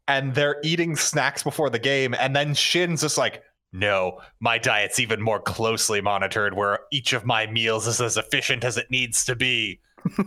and 0.07 0.34
they're 0.36 0.57
eating 0.64 0.95
snacks 0.95 1.44
before 1.44 1.69
the 1.69 1.80
game. 1.80 2.14
And 2.14 2.36
then 2.36 2.53
Shin's 2.53 3.02
just 3.02 3.18
like, 3.18 3.44
"No, 3.73 4.22
my 4.40 4.57
diet's 4.57 4.99
even 4.99 5.22
more 5.22 5.40
closely 5.40 6.02
monitored, 6.02 6.56
where 6.56 6.80
each 6.91 7.14
of 7.14 7.26
my 7.26 7.48
meals 7.48 7.88
is 7.88 8.02
as 8.02 8.18
efficient 8.18 8.64
as 8.64 8.77
it 8.77 8.91
needs 8.91 9.26
to 9.26 9.36
be." 9.36 9.80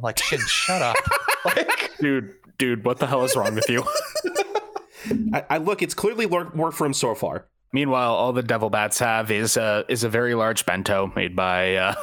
I'm 0.00 0.02
like, 0.02 0.18
Shin, 0.18 0.40
shut 0.46 0.80
up. 0.80 0.96
like, 1.44 1.90
dude, 1.98 2.32
dude, 2.56 2.86
what 2.86 2.98
the 2.98 3.06
hell 3.06 3.22
is 3.24 3.36
wrong 3.36 3.54
with 3.54 3.68
you? 3.68 3.84
I, 5.34 5.44
I 5.50 5.58
look, 5.58 5.82
it's 5.82 5.92
clearly 5.92 6.24
worked 6.24 6.56
worked 6.56 6.76
for 6.76 6.86
him 6.86 6.94
so 6.94 7.14
far. 7.14 7.46
Meanwhile, 7.72 8.14
all 8.14 8.32
the 8.32 8.42
devil 8.42 8.70
bats 8.70 8.98
have 8.98 9.30
is 9.30 9.56
uh, 9.58 9.84
is 9.88 10.02
a 10.02 10.08
very 10.08 10.34
large 10.34 10.64
bento 10.64 11.12
made 11.14 11.36
by 11.36 11.76
uh, 11.76 11.94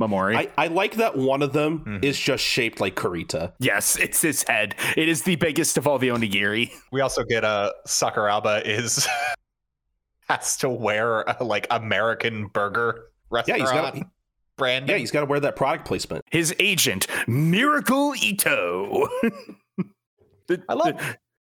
Mamori. 0.00 0.36
I, 0.36 0.50
I 0.58 0.66
like 0.66 0.96
that 0.96 1.16
one 1.16 1.42
of 1.42 1.52
them 1.54 1.84
Mhm. 1.86 2.04
is 2.04 2.18
just 2.18 2.44
shaped 2.44 2.80
like 2.80 2.96
Kurita. 2.96 3.52
yes, 3.60 3.96
it's 3.96 4.20
his 4.20 4.42
head. 4.46 4.74
It 4.96 5.08
is 5.08 5.22
the 5.22 5.36
biggest 5.36 5.78
of 5.78 5.86
all 5.86 5.98
the 5.98 6.08
onigiri. 6.08 6.70
we 6.92 7.00
also 7.00 7.24
get 7.24 7.44
a 7.44 7.46
uh, 7.46 7.70
Sakuraba 7.86 8.62
is 8.64 9.08
has 10.28 10.56
to 10.58 10.68
wear 10.68 11.22
a, 11.22 11.42
like 11.42 11.66
American 11.70 12.48
burger 12.48 13.06
Yeah, 13.32 13.36
restaurant 13.38 13.60
he's 13.60 13.70
got 14.02 14.10
branding. 14.58 14.90
yeah, 14.90 14.98
he's 14.98 15.10
got 15.10 15.20
to 15.20 15.26
wear 15.26 15.40
that 15.40 15.56
product 15.56 15.86
placement. 15.86 16.24
his 16.30 16.54
agent, 16.58 17.06
Miracle 17.28 18.14
Ito. 18.16 19.08
The- 20.48 20.62
I 20.68 20.74
love- 20.74 20.96
the 20.98 21.16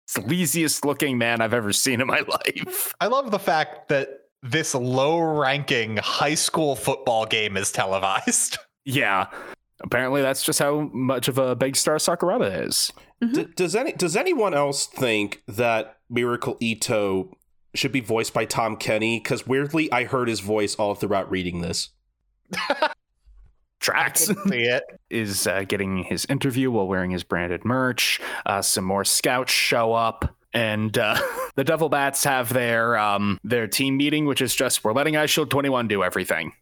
sleaziest 0.22 0.86
looking 0.86 1.18
man 1.18 1.42
I've 1.42 1.54
ever 1.54 1.74
seen 1.74 2.02
in 2.02 2.08
my 2.08 2.22
life. 2.28 2.94
I 3.02 3.08
love 3.08 3.32
the 3.32 3.40
fact 3.40 3.90
that 3.90 4.10
this 4.44 4.74
low 4.76 5.20
ranking 5.20 5.98
high 5.98 6.36
school 6.36 6.76
football 6.76 7.26
game 7.26 7.58
is 7.58 7.72
televised. 7.72 8.58
Yeah. 8.90 9.28
Apparently, 9.82 10.22
that's 10.22 10.44
just 10.44 10.60
how 10.60 10.90
much 10.94 11.28
of 11.28 11.38
a 11.38 11.58
big 11.58 11.76
star 11.76 11.98
Sakuraba 11.98 12.66
is. 12.66 12.94
D- 13.20 13.48
does 13.54 13.76
any 13.76 13.92
does 13.92 14.16
anyone 14.16 14.54
else 14.54 14.86
think 14.86 15.44
that 15.46 15.98
Miracle 16.10 16.56
Ito 16.62 17.36
should 17.76 17.92
be 17.92 18.00
voiced 18.00 18.34
by 18.34 18.46
Tom 18.46 18.78
Kenny? 18.78 19.20
Because 19.20 19.46
weirdly, 19.46 19.92
I 19.92 20.06
heard 20.06 20.30
his 20.30 20.40
voice 20.40 20.76
all 20.76 20.96
throughout 20.96 21.30
reading 21.30 21.60
this. 21.60 21.90
Tracks 23.82 24.32
is 25.10 25.48
uh, 25.48 25.64
getting 25.68 26.04
his 26.04 26.26
interview 26.30 26.72
while 26.72 26.88
wearing 26.88 27.12
his 27.12 27.26
branded 27.26 27.66
merch. 27.66 28.22
Uh, 28.46 28.62
some 28.62 28.86
more 28.86 29.04
scouts 29.04 29.52
show 29.52 29.94
up. 29.94 30.37
And 30.54 30.98
uh, 30.98 31.20
the 31.56 31.64
Devil 31.64 31.90
Bats 31.90 32.24
have 32.24 32.52
their 32.54 32.98
um, 32.98 33.40
their 33.44 33.68
team 33.68 33.98
meeting, 33.98 34.26
which 34.26 34.42
is 34.42 34.56
just 34.56 34.84
we're 34.84 34.94
letting 34.94 35.16
Eyeshield 35.16 35.50
21 35.50 35.88
do 35.88 36.04
everything. 36.04 36.54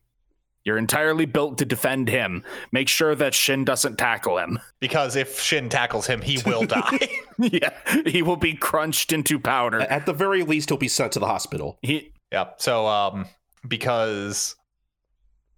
You're 0.63 0.79
entirely 0.79 1.25
built 1.25 1.59
to 1.59 1.65
defend 1.65 2.09
him. 2.09 2.43
Make 2.71 2.89
sure 2.89 3.13
that 3.13 3.35
Shin 3.35 3.65
doesn't 3.65 3.97
tackle 3.97 4.39
him. 4.39 4.57
Because 4.79 5.15
if 5.15 5.39
Shin 5.39 5.69
tackles 5.69 6.07
him, 6.07 6.21
he 6.21 6.39
will 6.43 6.63
die. 6.65 7.07
yeah, 7.37 7.69
he 8.07 8.23
will 8.23 8.35
be 8.35 8.55
crunched 8.55 9.13
into 9.13 9.39
powder. 9.39 9.81
At 9.81 10.07
the 10.07 10.13
very 10.13 10.41
least, 10.41 10.69
he'll 10.69 10.79
be 10.79 10.87
sent 10.87 11.11
to 11.13 11.19
the 11.19 11.27
hospital. 11.27 11.77
He 11.83 12.11
yep. 12.31 12.55
So 12.57 12.87
um 12.87 13.27
because 13.67 14.55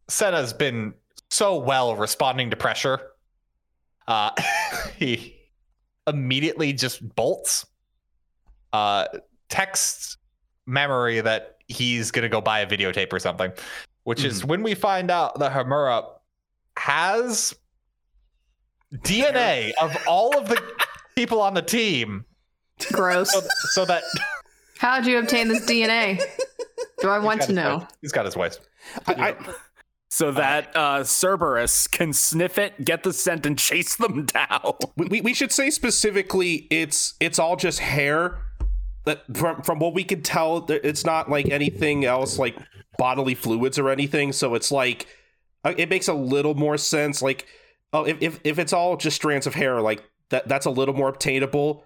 Sena's 0.10 0.54
been 0.54 0.94
so 1.30 1.58
well 1.58 1.96
responding 1.96 2.50
to 2.50 2.56
pressure. 2.56 3.00
Uh, 4.08 4.32
he 4.98 5.36
immediately 6.06 6.74
just 6.74 7.16
bolts. 7.16 7.66
Uh, 8.74 9.06
texts 9.50 10.18
Mamori 10.68 11.24
that 11.24 11.58
he's 11.68 12.12
gonna 12.12 12.30
go 12.30 12.42
buy 12.42 12.60
a 12.60 12.68
videotape 12.68 13.12
or 13.14 13.20
something, 13.20 13.52
which 14.04 14.24
is 14.24 14.44
when 14.46 14.64
we 14.64 14.74
find 14.76 15.10
out 15.12 15.40
that 15.40 15.52
Hiruma 15.54 16.06
has 16.78 17.56
DNA 18.94 19.72
of 19.82 19.96
all 20.08 20.38
of 20.38 20.48
the 20.50 20.62
people 21.16 21.42
on 21.42 21.54
the 21.54 21.62
team, 21.62 22.26
Gross. 22.94 23.32
so, 23.32 23.42
so 23.72 23.86
that 23.86 24.04
How'd 24.80 25.08
you 25.08 25.18
obtain 25.18 25.48
this 25.48 25.66
DNA? 25.66 26.22
Do 27.02 27.10
I 27.10 27.20
want 27.20 27.42
to 27.44 27.54
know? 27.54 27.88
he's 28.02 28.12
got 28.12 28.26
his 28.26 28.36
ways. 28.38 28.60
I, 29.08 29.14
I, 29.30 29.36
So 30.10 30.32
that 30.34 30.76
uh, 30.76 31.04
Cerberus 31.04 31.88
can 31.88 32.14
sniff 32.14 32.58
it, 32.60 32.86
get 32.86 33.04
the 33.04 33.12
scent, 33.12 33.46
and 33.46 33.58
chase 33.58 33.96
them 33.96 34.26
down. 34.28 34.74
we, 34.96 35.06
we- 35.08 35.22
we 35.22 35.34
should 35.34 35.52
say 35.52 35.70
specifically 35.72 36.68
it's 36.70 37.16
it's 37.20 37.40
all 37.40 37.56
just 37.56 37.80
hair 37.80 38.38
that 38.38 38.47
from 39.34 39.62
from 39.62 39.80
what 39.80 39.94
we 39.94 40.04
could 40.04 40.24
tell 40.24 40.66
it's 40.70 41.06
not 41.06 41.30
like 41.30 41.50
anything 41.50 42.06
else 42.06 42.38
like 42.38 42.58
bodily 42.98 43.36
fluids 43.36 43.80
or 43.80 43.90
anything. 43.90 44.32
So 44.32 44.56
it's 44.56 44.72
like 44.72 45.08
uh, 45.64 45.74
it 45.78 45.90
makes 45.90 46.08
a 46.08 46.14
little 46.14 46.56
more 46.56 46.78
sense. 46.78 47.22
Like 47.22 47.48
oh 47.94 48.06
if, 48.06 48.22
if 48.22 48.40
if 48.44 48.60
it's 48.60 48.74
all 48.74 48.98
just 48.98 49.16
strands 49.16 49.48
of 49.48 49.54
hair 49.56 49.82
like 49.82 50.04
that 50.30 50.48
that's 50.48 50.66
a 50.66 50.72
little 50.72 50.96
more 50.96 51.10
obtainable. 51.10 51.84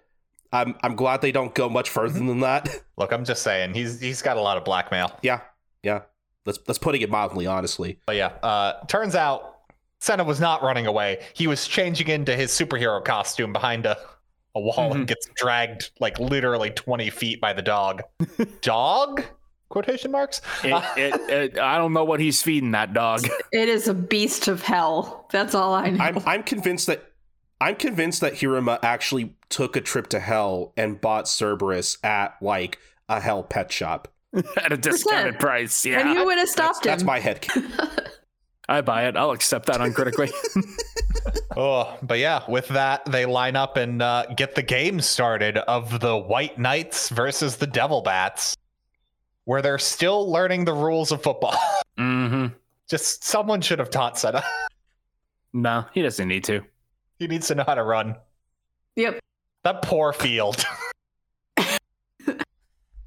I'm 0.53 0.75
i'm 0.83 0.97
glad 0.97 1.21
they 1.21 1.31
don't 1.31 1.55
go 1.55 1.69
much 1.69 1.89
further 1.89 2.19
than 2.19 2.41
that. 2.41 2.69
Look, 2.97 3.13
I'm 3.13 3.23
just 3.23 3.41
saying 3.41 3.73
he's 3.73 3.99
he's 3.99 4.21
got 4.21 4.37
a 4.37 4.41
lot 4.41 4.57
of 4.57 4.65
blackmail. 4.65 5.17
yeah 5.21 5.41
yeah. 5.83 6.01
Let's 6.45 6.59
let's 6.67 6.79
putting 6.79 7.01
it 7.01 7.09
mildly 7.09 7.45
honestly. 7.45 7.99
But 8.05 8.15
yeah, 8.15 8.33
uh, 8.41 8.83
turns 8.87 9.15
out 9.15 9.59
Sena 9.99 10.23
was 10.23 10.39
not 10.39 10.63
running 10.63 10.87
away. 10.87 11.23
He 11.33 11.45
was 11.45 11.67
changing 11.67 12.07
into 12.07 12.35
his 12.35 12.51
superhero 12.51 13.03
costume 13.03 13.53
behind 13.53 13.85
a, 13.85 13.97
a 14.55 14.59
wall 14.59 14.87
and 14.87 14.93
mm-hmm. 14.93 15.03
gets 15.05 15.27
dragged 15.35 15.91
like 15.99 16.19
literally 16.19 16.69
20 16.69 17.09
feet 17.09 17.41
by 17.41 17.53
the 17.53 17.61
dog. 17.61 18.01
dog? 18.61 19.23
Quotation 19.69 20.11
marks? 20.11 20.41
It, 20.63 20.83
it, 20.97 21.29
it, 21.29 21.59
I 21.59 21.77
don't 21.77 21.93
know 21.93 22.03
what 22.03 22.19
he's 22.19 22.41
feeding 22.41 22.71
that 22.71 22.93
dog. 22.93 23.25
It 23.53 23.67
is 23.67 23.89
a 23.89 23.93
beast 23.93 24.47
of 24.47 24.61
hell. 24.61 25.27
That's 25.31 25.53
all 25.53 25.73
I 25.73 25.89
know. 25.89 26.01
I'm 26.01 26.19
I'm 26.25 26.43
convinced 26.43 26.87
that 26.87 27.03
I'm 27.59 27.75
convinced 27.75 28.21
that 28.21 28.33
Hiruma 28.33 28.79
actually 28.81 29.35
took 29.49 29.75
a 29.75 29.81
trip 29.81 30.07
to 30.07 30.19
hell 30.21 30.73
and 30.77 31.01
bought 31.01 31.27
Cerberus 31.27 31.97
at 32.01 32.35
like 32.41 32.79
a 33.09 33.19
hell 33.19 33.43
pet 33.43 33.71
shop. 33.71 34.07
At 34.55 34.71
a 34.71 34.77
discounted 34.77 35.37
price. 35.39 35.85
Yeah, 35.85 35.99
and 35.99 36.09
Yeah. 36.09 36.19
you 36.19 36.25
would 36.25 36.37
have 36.37 36.47
stopped 36.47 36.83
That's 36.83 37.01
him. 37.01 37.07
my 37.07 37.19
head. 37.19 37.45
I 38.69 38.81
buy 38.81 39.07
it. 39.07 39.17
I'll 39.17 39.31
accept 39.31 39.65
that 39.67 39.81
uncritically. 39.81 40.29
Oh, 41.55 41.97
but 42.01 42.17
yeah, 42.17 42.43
with 42.49 42.69
that, 42.69 43.03
they 43.05 43.25
line 43.25 43.57
up 43.57 43.75
and 43.75 44.01
uh, 44.01 44.25
get 44.37 44.55
the 44.55 44.63
game 44.63 45.01
started 45.01 45.57
of 45.57 45.99
the 45.99 46.17
White 46.17 46.57
Knights 46.57 47.09
versus 47.09 47.57
the 47.57 47.67
Devil 47.67 48.01
Bats, 48.01 48.55
where 49.43 49.61
they're 49.61 49.77
still 49.77 50.31
learning 50.31 50.63
the 50.63 50.73
rules 50.73 51.11
of 51.11 51.21
football. 51.21 51.55
Mm-hmm. 51.99 52.47
Just 52.89 53.25
someone 53.25 53.59
should 53.61 53.77
have 53.79 53.89
taught 53.89 54.17
Sena. 54.17 54.43
No, 55.53 55.85
he 55.93 56.01
doesn't 56.01 56.27
need 56.29 56.45
to. 56.45 56.61
he 57.19 57.27
needs 57.27 57.47
to 57.49 57.55
know 57.55 57.65
how 57.67 57.75
to 57.75 57.83
run. 57.83 58.15
Yep. 58.95 59.19
That 59.65 59.81
poor 59.81 60.13
field. 60.13 60.63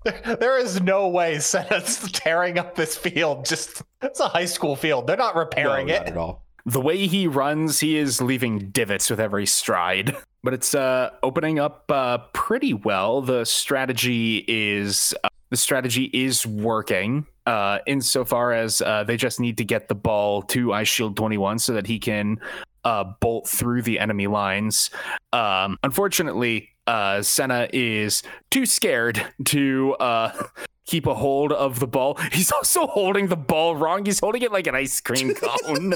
There- 0.05 0.37
there 0.41 0.59
is 0.59 0.81
no 0.81 1.09
way 1.09 1.39
Sena's 1.41 1.99
tearing 2.13 2.59
up 2.59 2.75
this 2.77 2.97
field. 2.97 3.45
Just 3.45 3.83
it's 4.03 4.21
a 4.21 4.29
high 4.29 4.45
school 4.45 4.77
field. 4.77 5.07
They're 5.07 5.17
not 5.17 5.35
repairing 5.37 5.89
No, 5.89 5.95
it. 5.95 5.99
not 6.01 6.09
at 6.09 6.17
all. 6.17 6.43
The 6.67 6.81
way 6.81 7.07
he 7.07 7.27
runs, 7.27 7.81
he 7.81 7.97
is 7.99 8.23
leaving 8.23 8.71
divots 8.71 9.11
with 9.11 9.21
every 9.21 9.47
stride. 9.47 10.17
But 10.45 10.53
it's 10.53 10.75
uh, 10.75 11.09
opening 11.23 11.59
up 11.59 11.91
uh, 11.91 12.19
pretty 12.35 12.75
well. 12.75 13.23
The 13.23 13.47
strategy 13.47 14.45
is 14.47 15.15
uh, 15.25 15.29
the 15.49 15.57
strategy 15.57 16.11
is 16.13 16.47
working. 16.47 17.27
Uh, 17.47 17.79
insofar 17.87 18.53
as 18.53 18.83
uh, 18.83 19.05
they 19.05 19.17
just 19.17 19.41
need 19.41 19.57
to 19.57 19.65
get 19.65 19.89
the 19.89 19.95
ball 19.95 20.43
to 20.43 20.67
Eyeshield 20.67 21.17
21 21.17 21.61
so 21.61 21.73
that 21.73 21.87
he 21.87 21.99
can 21.99 22.39
uh, 22.85 23.05
bolt 23.21 23.49
through 23.49 23.83
the 23.83 23.99
enemy 23.99 24.27
lines. 24.27 24.91
Um, 25.33 25.79
unfortunately, 25.83 26.71
uh, 26.87 27.23
Sena 27.23 27.69
is 27.73 28.23
too 28.51 28.67
scared 28.67 29.25
to 29.47 29.95
uh, 30.01 30.47
keep 30.87 31.07
a 31.07 31.15
hold 31.15 31.53
of 31.53 31.81
the 31.81 31.87
ball. 31.87 32.19
He's 32.33 32.53
also 32.53 32.87
holding 32.87 33.29
the 33.29 33.37
ball 33.37 33.77
wrong. 33.77 34.05
He's 34.05 34.21
holding 34.21 34.43
it 34.43 34.53
like 34.53 34.67
an 34.67 34.75
ice 34.75 35.01
cream 35.01 35.35
cone. 35.65 35.95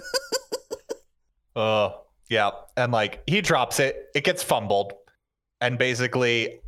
Oh, 1.55 2.03
yeah. 2.29 2.51
And 2.77 2.93
like 2.93 3.23
he 3.27 3.41
drops 3.41 3.81
it, 3.81 4.09
it 4.15 4.25
gets 4.25 4.43
fumbled. 4.43 4.93
And 5.61 5.77
basically, 5.77 6.61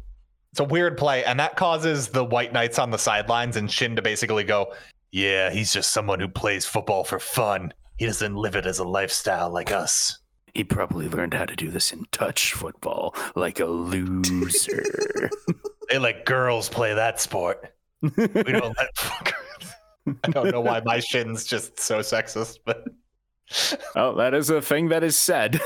it's 0.50 0.60
a 0.60 0.64
weird 0.64 0.98
play. 0.98 1.24
And 1.24 1.38
that 1.38 1.56
causes 1.56 2.08
the 2.08 2.24
White 2.24 2.52
Knights 2.52 2.78
on 2.78 2.90
the 2.90 2.98
sidelines 2.98 3.56
and 3.56 3.70
Shin 3.70 3.94
to 3.96 4.02
basically 4.02 4.42
go, 4.42 4.74
Yeah, 5.12 5.50
he's 5.50 5.72
just 5.72 5.92
someone 5.92 6.18
who 6.18 6.28
plays 6.28 6.66
football 6.66 7.04
for 7.04 7.20
fun. 7.20 7.72
He 8.00 8.06
doesn't 8.06 8.34
live 8.34 8.56
it 8.56 8.64
as 8.64 8.78
a 8.78 8.84
lifestyle 8.84 9.50
like 9.50 9.70
us. 9.70 10.20
He 10.54 10.64
probably 10.64 11.06
learned 11.06 11.34
how 11.34 11.44
to 11.44 11.54
do 11.54 11.70
this 11.70 11.92
in 11.92 12.06
touch 12.12 12.54
football 12.54 13.14
like 13.36 13.60
a 13.60 13.66
loser. 13.66 15.30
They 15.90 15.98
let 15.98 16.24
girls 16.24 16.68
play 16.68 16.94
that 16.94 17.20
sport. 17.20 17.74
We 18.00 18.08
don't 18.10 18.78
let 18.78 18.94
fuckers. 18.94 19.72
I 20.24 20.30
don't 20.30 20.52
know 20.52 20.60
why 20.60 20.80
my 20.84 21.00
shin's 21.00 21.44
just 21.44 21.80
so 21.80 21.98
sexist, 21.98 22.60
but 22.64 22.86
oh, 23.96 24.14
that 24.14 24.32
is 24.32 24.50
a 24.50 24.62
thing 24.62 24.88
that 24.90 25.02
is 25.02 25.18
said. 25.18 25.60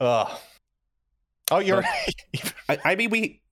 oh. 0.00 0.40
Oh, 1.50 1.58
you're 1.58 1.80
right. 1.80 2.54
I, 2.68 2.78
I 2.84 2.94
mean, 2.94 3.10
we 3.10 3.42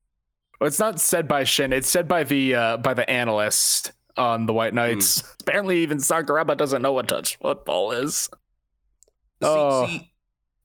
Well, 0.60 0.68
it's 0.68 0.78
not 0.78 1.00
said 1.00 1.26
by 1.26 1.42
Shin. 1.42 1.72
It's 1.72 1.88
said 1.88 2.06
by 2.06 2.22
the 2.22 2.54
uh, 2.54 2.76
by 2.76 2.94
the 2.94 3.10
analyst 3.10 3.92
on 4.16 4.47
the 4.47 4.52
White 4.52 4.74
Knights. 4.74 5.22
Apparently, 5.40 5.78
even 5.78 5.98
Sakuraba 5.98 6.56
doesn't 6.56 6.82
know 6.82 6.93
what 6.93 7.09
touch 7.09 7.36
football 7.36 7.93
is. 7.93 8.28
Oh, 9.40 9.86
see, 9.86 9.98
see, 9.98 10.12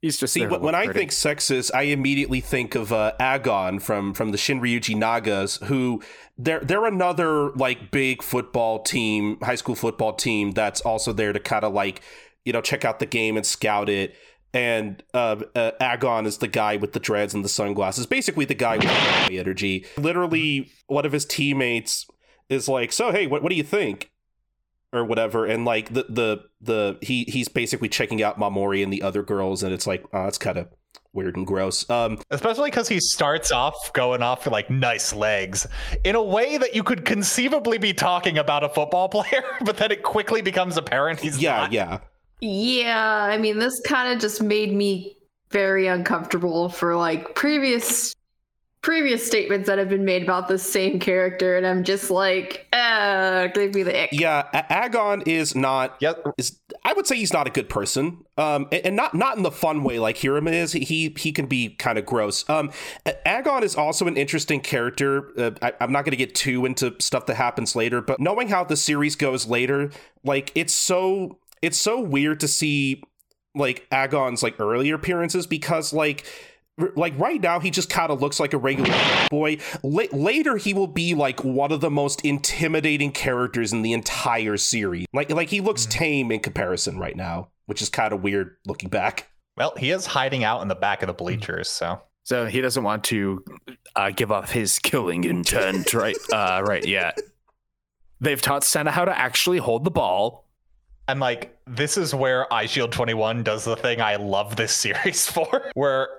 He's 0.02 0.18
just 0.18 0.34
see 0.34 0.45
when, 0.45 0.61
when 0.61 0.76
I 0.76 0.86
pretty. 0.86 0.99
think 0.99 1.11
sexist, 1.11 1.72
I 1.74 1.84
immediately 1.84 2.40
think 2.40 2.76
of 2.76 2.94
uh, 2.94 3.14
Agon 3.19 3.80
from 3.80 4.14
from 4.14 4.30
the 4.30 4.38
Shinryuji 4.38 4.95
Nagas, 4.95 5.57
who 5.64 6.03
they're 6.38 6.60
they're 6.60 6.86
another 6.86 7.49
like 7.53 7.90
big 7.90 8.22
football 8.22 8.84
team, 8.84 9.40
high 9.41 9.56
school 9.56 9.74
football 9.74 10.14
team 10.14 10.52
that's 10.52 10.82
also 10.82 11.14
there 11.14 11.34
to 11.34 11.40
kind 11.40 11.64
of 11.64 11.74
like 11.74 12.02
you 12.45 12.53
know 12.53 12.61
check 12.61 12.86
out 12.86 12.99
the 12.99 13.07
game 13.07 13.38
and 13.38 13.45
scout 13.45 13.90
it. 13.90 14.15
And 14.53 15.03
uh, 15.14 15.38
uh, 15.56 15.72
Agon 15.82 16.26
is 16.26 16.38
the 16.38 16.48
guy 16.48 16.78
with 16.78 16.94
the 16.94 16.99
dreads 16.99 17.34
and 17.34 17.44
the 17.44 17.49
sunglasses, 17.49 18.06
basically 18.06 18.45
the 18.45 18.56
guy 18.56 18.78
with 18.78 19.28
the 19.28 19.40
energy. 19.40 19.86
Literally, 19.98 20.72
one 20.86 21.06
of 21.06 21.11
his 21.11 21.26
teammates 21.26 22.06
is 22.49 22.68
like, 22.68 22.91
"So 22.91 23.11
hey, 23.11 23.28
what 23.28 23.44
what 23.44 23.49
do 23.49 23.56
you 23.56 23.64
think?" 23.64 24.11
or 24.94 25.03
whatever 25.03 25.45
and 25.45 25.65
like 25.65 25.94
the 25.94 26.06
the 26.07 26.45
the 26.61 26.98
he 27.02 27.26
he's 27.26 27.49
basically 27.49 27.90
checking 27.90 28.24
out 28.24 28.40
Mamori 28.40 28.82
and 28.82 28.91
the 28.91 29.02
other 29.02 29.22
girls 29.22 29.61
and 29.61 29.74
it's 29.74 29.86
like 29.86 30.06
oh 30.14 30.24
that's 30.24 30.38
kind 30.38 30.57
of 30.57 30.69
weird 31.11 31.36
and 31.36 31.45
gross 31.45 31.88
um 31.90 32.18
Especially 32.30 32.69
because 32.69 32.88
he 32.88 33.02
starts 33.02 33.52
off 33.52 33.91
going 33.91 34.22
off 34.22 34.45
for 34.45 34.49
like 34.49 34.69
nice 34.69 35.14
legs 35.14 35.68
in 36.06 36.15
a 36.15 36.24
way 36.24 36.57
that 36.57 36.74
you 36.74 36.84
could 36.84 37.03
conceivably 37.03 37.78
be 37.78 37.94
talking 37.94 38.38
about 38.38 38.64
a 38.64 38.69
football 38.69 39.10
player, 39.10 39.44
but 39.65 39.76
then 39.76 39.91
it 39.91 40.03
quickly 40.03 40.41
becomes 40.41 40.78
apparent 40.78 41.19
he's 41.19 41.38
yeah 41.38 41.57
not. 41.57 41.72
yeah 41.74 41.99
Yeah, 42.40 43.28
I 43.30 43.38
mean, 43.38 43.60
this 43.60 43.80
kind 43.82 44.14
of 44.14 44.19
just 44.19 44.41
made 44.41 44.72
me 44.74 45.18
very 45.49 45.88
uncomfortable 45.88 46.69
for 46.69 46.95
like 46.95 47.36
previous 47.36 48.15
previous 48.88 49.27
statements 49.27 49.68
that 49.68 49.77
have 49.77 49.89
been 49.89 50.05
made 50.05 50.23
about 50.23 50.47
the 50.47 50.57
same 50.57 50.97
character, 50.97 51.57
and 51.57 51.68
I'm 51.68 51.84
just 51.84 52.09
like, 52.09 52.65
uh, 52.72 53.47
give 53.47 53.76
me 53.76 53.84
the 53.84 54.03
ick. 54.03 54.09
yeah 54.14 54.47
A- 54.53 54.72
Agon 54.72 55.23
is 55.26 55.55
not 55.55 55.97
Yeah, 55.99 56.14
is 56.38 56.57
I 56.85 56.93
would 56.93 57.05
say 57.05 57.18
he's 57.18 57.34
not 57.34 57.47
a 57.47 57.49
good 57.49 57.68
person 57.68 58.23
um 58.38 58.68
and, 58.72 58.85
and 58.88 58.95
not 58.95 59.14
not 59.14 59.35
in 59.35 59.43
the 59.43 59.51
fun 59.51 59.84
way 59.84 59.99
like 59.99 60.15
Hiruma 60.15 60.53
is. 60.53 60.72
He 60.72 61.14
he 61.18 61.34
can 61.34 61.47
be 61.47 61.69
kind 61.76 61.97
of 61.99 62.05
gross. 62.05 62.49
Um 62.49 62.72
A- 63.05 63.27
Agon 63.27 63.61
is 63.64 63.76
also 63.76 64.07
an 64.07 64.15
interesting 64.15 64.61
character 64.61 65.31
uh, 65.38 65.51
I, 65.61 65.73
I'm 65.81 65.91
not 65.91 66.05
going 66.05 66.11
to 66.11 66.18
get 66.26 66.34
too 66.34 66.65
into 66.65 66.95
stuff 66.99 67.26
that 67.26 67.35
happens 67.35 67.76
later 67.76 67.99
but 68.01 68.22
knowing 68.22 68.47
how 68.47 68.64
the 68.64 68.77
series 68.77 69.18
goes 69.18 69.45
later 69.47 69.91
like 70.23 70.51
it's 70.55 70.73
so 70.73 71.39
it's 71.61 71.77
so 71.77 71.99
weird 71.99 72.39
to 72.39 72.47
see 72.47 73.03
like 73.53 73.85
Agon's 73.91 74.43
like 74.43 74.59
earlier 74.61 74.95
appearances 74.95 75.45
because 75.47 75.91
like 75.91 76.23
r- 76.26 76.31
like 76.95 77.18
right 77.20 77.41
now 77.41 77.60
he 77.60 77.72
just 77.72 77.90
kind 77.90 78.12
of 78.12 78.22
looks 78.22 78.40
like 78.40 78.54
a 78.54 78.58
regular 78.58 78.94
boy. 79.30 79.58
La- 79.84 80.04
later 80.12 80.58
he 80.58 80.74
will 80.74 80.88
be 80.88 81.14
like 81.16 81.44
one 81.44 81.72
of 81.72 81.82
the 81.82 81.91
most 81.91 82.22
intimidating 82.22 83.12
characters 83.12 83.74
in 83.74 83.82
the 83.82 83.94
entire 83.94 84.58
series. 84.58 85.06
Like 85.14 85.32
like 85.32 85.49
he 85.49 85.62
looks 85.62 85.86
tame 85.86 86.32
in 86.32 86.40
comparison 86.40 86.99
right 86.99 87.16
now 87.16 87.49
which 87.68 87.82
is 87.82 87.90
kind 87.90 88.12
of 88.12 88.24
weird 88.24 88.58
looking 88.66 88.90
back. 88.90 89.30
Well, 89.56 89.74
he 89.78 89.91
is 89.91 90.06
hiding 90.06 90.44
out 90.44 90.62
in 90.62 90.68
the 90.68 90.76
back 90.76 91.04
of 91.04 91.08
the 91.08 91.14
bleachers, 91.14 91.70
so. 91.70 92.02
So 92.24 92.45
he 92.45 92.60
doesn't 92.60 92.84
want 92.84 93.04
to 93.06 93.44
uh, 93.95 94.12
give 94.12 94.32
off 94.32 94.52
his 94.52 94.80
killing 94.80 95.24
intent 95.24 95.94
right 95.94 96.18
uh, 96.34 96.64
right 96.66 96.86
yet. 96.86 97.20
They've 98.20 98.41
taught 98.41 98.64
Sena 98.64 98.91
how 98.91 99.06
to 99.06 99.18
actually 99.18 99.60
hold 99.60 99.84
the 99.84 99.91
ball. 99.91 100.45
And 101.08 101.20
like 101.20 101.58
this 101.66 101.98
is 101.98 102.14
where 102.14 102.48
Eyeshield 102.52 102.91
21 102.91 103.44
does 103.44 103.64
the 103.64 103.78
thing 103.78 104.02
I 104.02 104.18
love 104.18 104.56
this 104.56 104.74
series 104.74 105.30
for, 105.30 105.72
where 105.74 106.10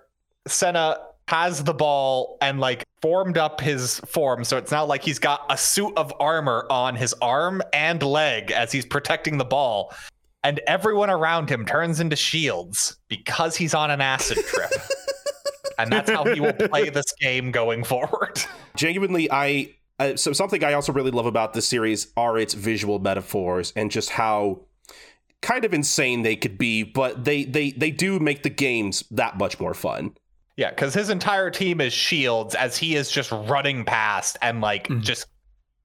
Sena 0.51 0.99
has 1.29 1.63
the 1.63 1.75
ball 1.75 2.39
and 2.41 2.59
like 2.59 2.85
formed 3.03 3.37
up 3.37 3.61
his 3.61 4.01
form 4.01 4.45
so 4.45 4.57
it's 4.57 4.73
now 4.73 4.85
like 4.85 5.03
he's 5.03 5.19
got 5.19 5.45
a 5.51 5.59
suit 5.59 5.93
of 5.97 6.13
armor 6.19 6.67
on 6.71 6.97
his 6.97 7.15
arm 7.21 7.63
and 7.73 8.03
leg 8.03 8.51
as 8.51 8.73
he's 8.73 8.87
protecting 8.87 9.39
the 9.39 9.45
ball. 9.45 9.93
And 10.45 10.61
everyone 10.67 11.11
around 11.11 11.51
him 11.51 11.67
turns 11.67 12.01
into 12.01 12.17
shields 12.17 12.97
because 13.09 13.57
he's 13.57 13.75
on 13.75 13.91
an 13.91 14.01
acid 14.01 14.39
trip. 14.39 14.71
And 15.79 15.93
that's 15.93 16.11
how 16.11 16.25
he 16.25 16.41
will 16.41 16.53
play 16.53 16.91
this 16.91 17.13
game 17.21 17.53
going 17.53 17.85
forward. 17.85 18.43
Genuinely 18.77 19.31
i 19.31 19.75
uh, 20.01 20.17
so 20.17 20.33
something 20.33 20.63
i 20.65 20.73
also 20.73 20.93
really 20.93 21.11
love 21.11 21.27
about 21.27 21.55
this 21.55 21.67
series 21.67 22.09
are 22.17 22.39
its 22.39 22.55
visual 22.55 22.99
metaphors 22.99 23.73
and 23.77 23.91
just 23.91 24.11
how 24.11 24.61
kind 25.41 25.65
of 25.65 25.73
insane 25.73 26.23
they 26.23 26.37
could 26.37 26.59
be 26.59 26.83
but 26.83 27.25
they 27.25 27.45
they 27.45 27.71
they 27.73 27.91
do 27.91 28.19
make 28.19 28.43
the 28.43 28.51
games 28.51 29.05
that 29.11 29.39
much 29.39 29.59
more 29.61 29.75
fun 29.75 30.15
yeah 30.59 30.69
because 30.71 30.93
his 30.93 31.09
entire 31.09 31.51
team 31.51 31.81
is 31.81 31.93
shields 31.95 32.55
as 32.55 32.77
he 32.77 32.95
is 32.97 33.11
just 33.11 33.31
running 33.33 33.85
past 33.87 34.37
and 34.43 34.61
like 34.61 34.87
just 35.01 35.27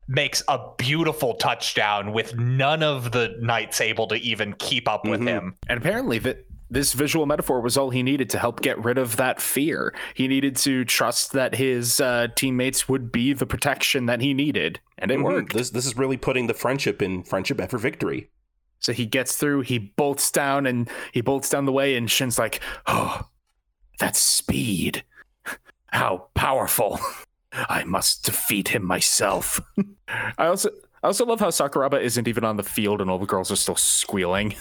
makes 0.09 0.43
a 0.49 0.59
beautiful 0.77 1.35
touchdown 1.35 2.11
with 2.11 2.35
none 2.37 2.83
of 2.83 3.13
the 3.13 3.37
knights 3.39 3.79
able 3.79 4.05
to 4.07 4.15
even 4.15 4.51
keep 4.59 4.89
up 4.89 5.05
with 5.07 5.21
Mhm. 5.21 5.27
him 5.27 5.55
And 5.69 5.77
apparently 5.77 6.19
that 6.19 6.45
this 6.69 6.91
visual 6.93 7.25
metaphor 7.27 7.61
was 7.61 7.77
all 7.77 7.91
he 7.91 8.01
needed 8.03 8.29
to 8.31 8.39
help 8.39 8.61
get 8.61 8.83
rid 8.83 8.97
of 8.97 9.15
that 9.17 9.39
fear. 9.39 9.93
He 10.15 10.27
needed 10.27 10.55
to 10.57 10.83
trust 10.85 11.31
that 11.33 11.53
his 11.53 11.99
uh, 12.01 12.29
teammates 12.35 12.89
would 12.89 13.11
be 13.11 13.31
the 13.33 13.45
protection 13.45 14.07
that 14.07 14.21
he 14.21 14.33
needed, 14.33 14.79
and 14.97 15.11
it 15.11 15.19
Mhm. 15.19 15.23
worked. 15.23 15.53
this 15.53 15.69
this 15.69 15.85
is 15.85 15.95
really 15.95 16.17
putting 16.17 16.47
the 16.47 16.53
friendship 16.55 16.99
in 17.01 17.23
friendship 17.23 17.61
ever 17.61 17.77
victory 17.77 18.29
So 18.79 18.91
he 18.91 19.05
gets 19.05 19.37
through, 19.37 19.61
he 19.61 19.77
bolts 19.77 20.29
down, 20.31 20.65
and 20.65 20.89
he 21.13 21.21
bolts 21.21 21.47
down 21.49 21.65
the 21.65 21.71
way, 21.71 21.95
and 21.95 22.09
Shin's 22.11 22.37
like, 22.39 22.59
"Oh, 22.87 23.21
that's 23.99 24.19
speed! 24.19 25.03
How 25.87 26.27
powerful! 26.33 26.99
I 27.53 27.83
must 27.83 28.25
defeat 28.25 28.69
him 28.69 28.83
myself." 28.85 29.61
I 30.07 30.47
also, 30.47 30.69
I 31.03 31.07
also 31.07 31.25
love 31.25 31.39
how 31.39 31.49
Sakuraba 31.49 32.01
isn't 32.01 32.27
even 32.27 32.43
on 32.43 32.57
the 32.57 32.63
field, 32.63 33.01
and 33.01 33.09
all 33.09 33.19
the 33.19 33.25
girls 33.25 33.51
are 33.51 33.55
still 33.55 33.75
squealing. 33.75 34.55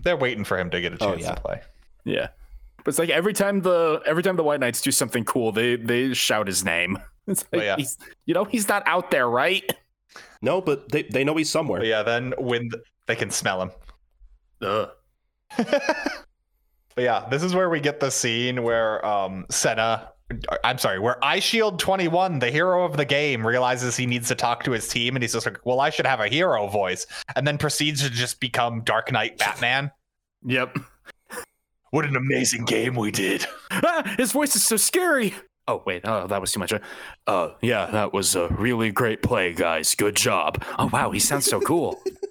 they're 0.00 0.16
waiting 0.16 0.44
for 0.44 0.58
him 0.58 0.70
to 0.70 0.80
get 0.80 0.92
a 0.92 1.04
Oh, 1.04 1.10
chance 1.12 1.22
yeah. 1.22 1.34
to 1.34 1.40
play 1.40 1.60
Yeah. 2.04 2.28
But 2.78 2.88
it's 2.88 2.98
like 2.98 3.08
every 3.08 3.32
time 3.32 3.62
the 3.62 4.02
every 4.04 4.22
time 4.22 4.36
the 4.36 4.42
White 4.44 4.60
Knights 4.60 4.82
do 4.82 4.90
something 4.90 5.24
cool, 5.24 5.52
they 5.52 5.76
they 5.76 6.12
shout 6.14 6.46
his 6.46 6.64
name. 6.64 6.98
It's 7.26 7.42
oh, 7.54 7.56
like 7.56 7.62
Oh, 7.62 7.64
yeah. 7.64 7.76
he's, 7.76 7.96
you 8.26 8.34
know 8.34 8.44
he's 8.44 8.68
not 8.68 8.82
out 8.86 9.10
there, 9.10 9.26
right? 9.28 9.64
no 10.42 10.60
but 10.60 10.92
they, 10.92 11.02
they 11.04 11.24
know 11.24 11.34
he's 11.34 11.48
somewhere 11.50 11.80
but 11.80 11.86
yeah 11.88 12.02
then 12.02 12.34
when 12.38 12.68
th- 12.70 12.82
they 13.06 13.16
can 13.16 13.30
smell 13.30 13.62
him 13.62 13.70
Ugh. 14.60 14.90
But 16.94 17.04
yeah, 17.04 17.28
this 17.28 17.42
is 17.42 17.54
where 17.54 17.70
we 17.70 17.80
get 17.80 18.00
the 18.00 18.10
scene 18.10 18.62
where 18.62 19.04
um 19.04 19.46
Sena 19.50 20.10
I'm 20.64 20.78
sorry, 20.78 20.98
where 20.98 21.18
Eyeshield 21.22 21.78
21, 21.78 22.38
the 22.38 22.50
hero 22.50 22.84
of 22.84 22.96
the 22.96 23.04
game, 23.04 23.46
realizes 23.46 23.94
he 23.96 24.06
needs 24.06 24.28
to 24.28 24.34
talk 24.34 24.64
to 24.64 24.70
his 24.72 24.88
team 24.88 25.16
and 25.16 25.22
he's 25.22 25.34
just 25.34 25.46
like, 25.46 25.58
Well, 25.64 25.80
I 25.80 25.90
should 25.90 26.06
have 26.06 26.20
a 26.20 26.28
hero 26.28 26.66
voice, 26.66 27.06
and 27.36 27.46
then 27.46 27.58
proceeds 27.58 28.02
to 28.02 28.10
just 28.10 28.40
become 28.40 28.82
Dark 28.82 29.12
Knight 29.12 29.38
Batman. 29.38 29.90
Yep. 30.44 30.78
What 31.90 32.06
an 32.06 32.16
amazing 32.16 32.64
game 32.64 32.96
we 32.96 33.10
did. 33.10 33.46
Ah, 33.70 34.14
his 34.16 34.30
voice 34.30 34.54
is 34.54 34.64
so 34.64 34.76
scary. 34.76 35.34
Oh 35.66 35.82
wait, 35.84 36.02
oh 36.04 36.28
that 36.28 36.40
was 36.40 36.52
too 36.52 36.60
much. 36.60 36.72
Uh, 37.26 37.48
yeah, 37.60 37.86
that 37.86 38.12
was 38.12 38.36
a 38.36 38.48
really 38.48 38.92
great 38.92 39.20
play, 39.20 39.52
guys. 39.52 39.94
Good 39.96 40.14
job. 40.14 40.62
Oh 40.78 40.86
wow, 40.92 41.10
he 41.10 41.18
sounds 41.18 41.46
so 41.46 41.60
cool. 41.60 42.00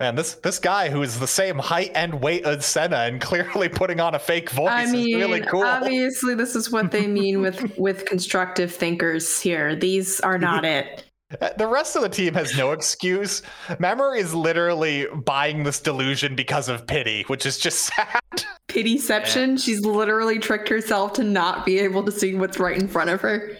Man, 0.00 0.14
this 0.16 0.34
this 0.36 0.58
guy 0.58 0.88
who 0.88 1.02
is 1.02 1.20
the 1.20 1.26
same 1.26 1.58
height 1.58 1.92
and 1.94 2.22
weight 2.22 2.46
as 2.46 2.64
Sena 2.64 2.96
and 3.00 3.20
clearly 3.20 3.68
putting 3.68 4.00
on 4.00 4.14
a 4.14 4.18
fake 4.18 4.48
voice 4.50 4.70
I 4.70 4.84
is 4.84 4.92
mean, 4.92 5.18
really 5.18 5.42
cool. 5.42 5.62
obviously, 5.62 6.34
this 6.34 6.56
is 6.56 6.70
what 6.70 6.90
they 6.90 7.06
mean 7.06 7.42
with 7.42 7.76
with 7.78 8.06
constructive 8.06 8.72
thinkers 8.74 9.38
here. 9.40 9.76
These 9.76 10.18
are 10.20 10.38
not 10.38 10.64
it. 10.64 11.04
Uh, 11.40 11.50
The 11.58 11.66
rest 11.66 11.96
of 11.96 12.02
the 12.02 12.08
team 12.08 12.32
has 12.34 12.56
no 12.56 12.72
excuse. 12.72 13.42
Mamori 13.68 14.18
is 14.20 14.34
literally 14.34 15.06
buying 15.26 15.62
this 15.64 15.78
delusion 15.78 16.34
because 16.34 16.68
of 16.70 16.86
pity, 16.86 17.24
which 17.28 17.44
is 17.44 17.58
just 17.58 17.80
sad. 17.94 18.20
Pityception. 18.68 19.62
She's 19.62 19.84
literally 19.84 20.38
tricked 20.38 20.68
herself 20.70 21.12
to 21.14 21.22
not 21.22 21.66
be 21.66 21.78
able 21.78 22.02
to 22.04 22.10
see 22.12 22.34
what's 22.34 22.58
right 22.58 22.76
in 22.80 22.88
front 22.88 23.10
of 23.10 23.20
her. 23.20 23.58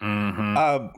hmm 0.00 0.56
um 0.56 0.92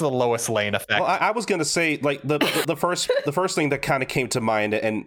The 0.00 0.10
Lois 0.10 0.48
Lane 0.48 0.74
effect. 0.74 1.00
Well, 1.00 1.04
I, 1.04 1.16
I 1.16 1.30
was 1.30 1.46
gonna 1.46 1.64
say 1.64 1.98
like 2.02 2.22
the 2.22 2.38
the, 2.38 2.64
the 2.68 2.76
first 2.76 3.10
the 3.24 3.32
first 3.32 3.54
thing 3.54 3.68
that 3.70 3.82
kind 3.82 4.02
of 4.02 4.08
came 4.08 4.28
to 4.28 4.40
mind, 4.40 4.74
and 4.74 5.06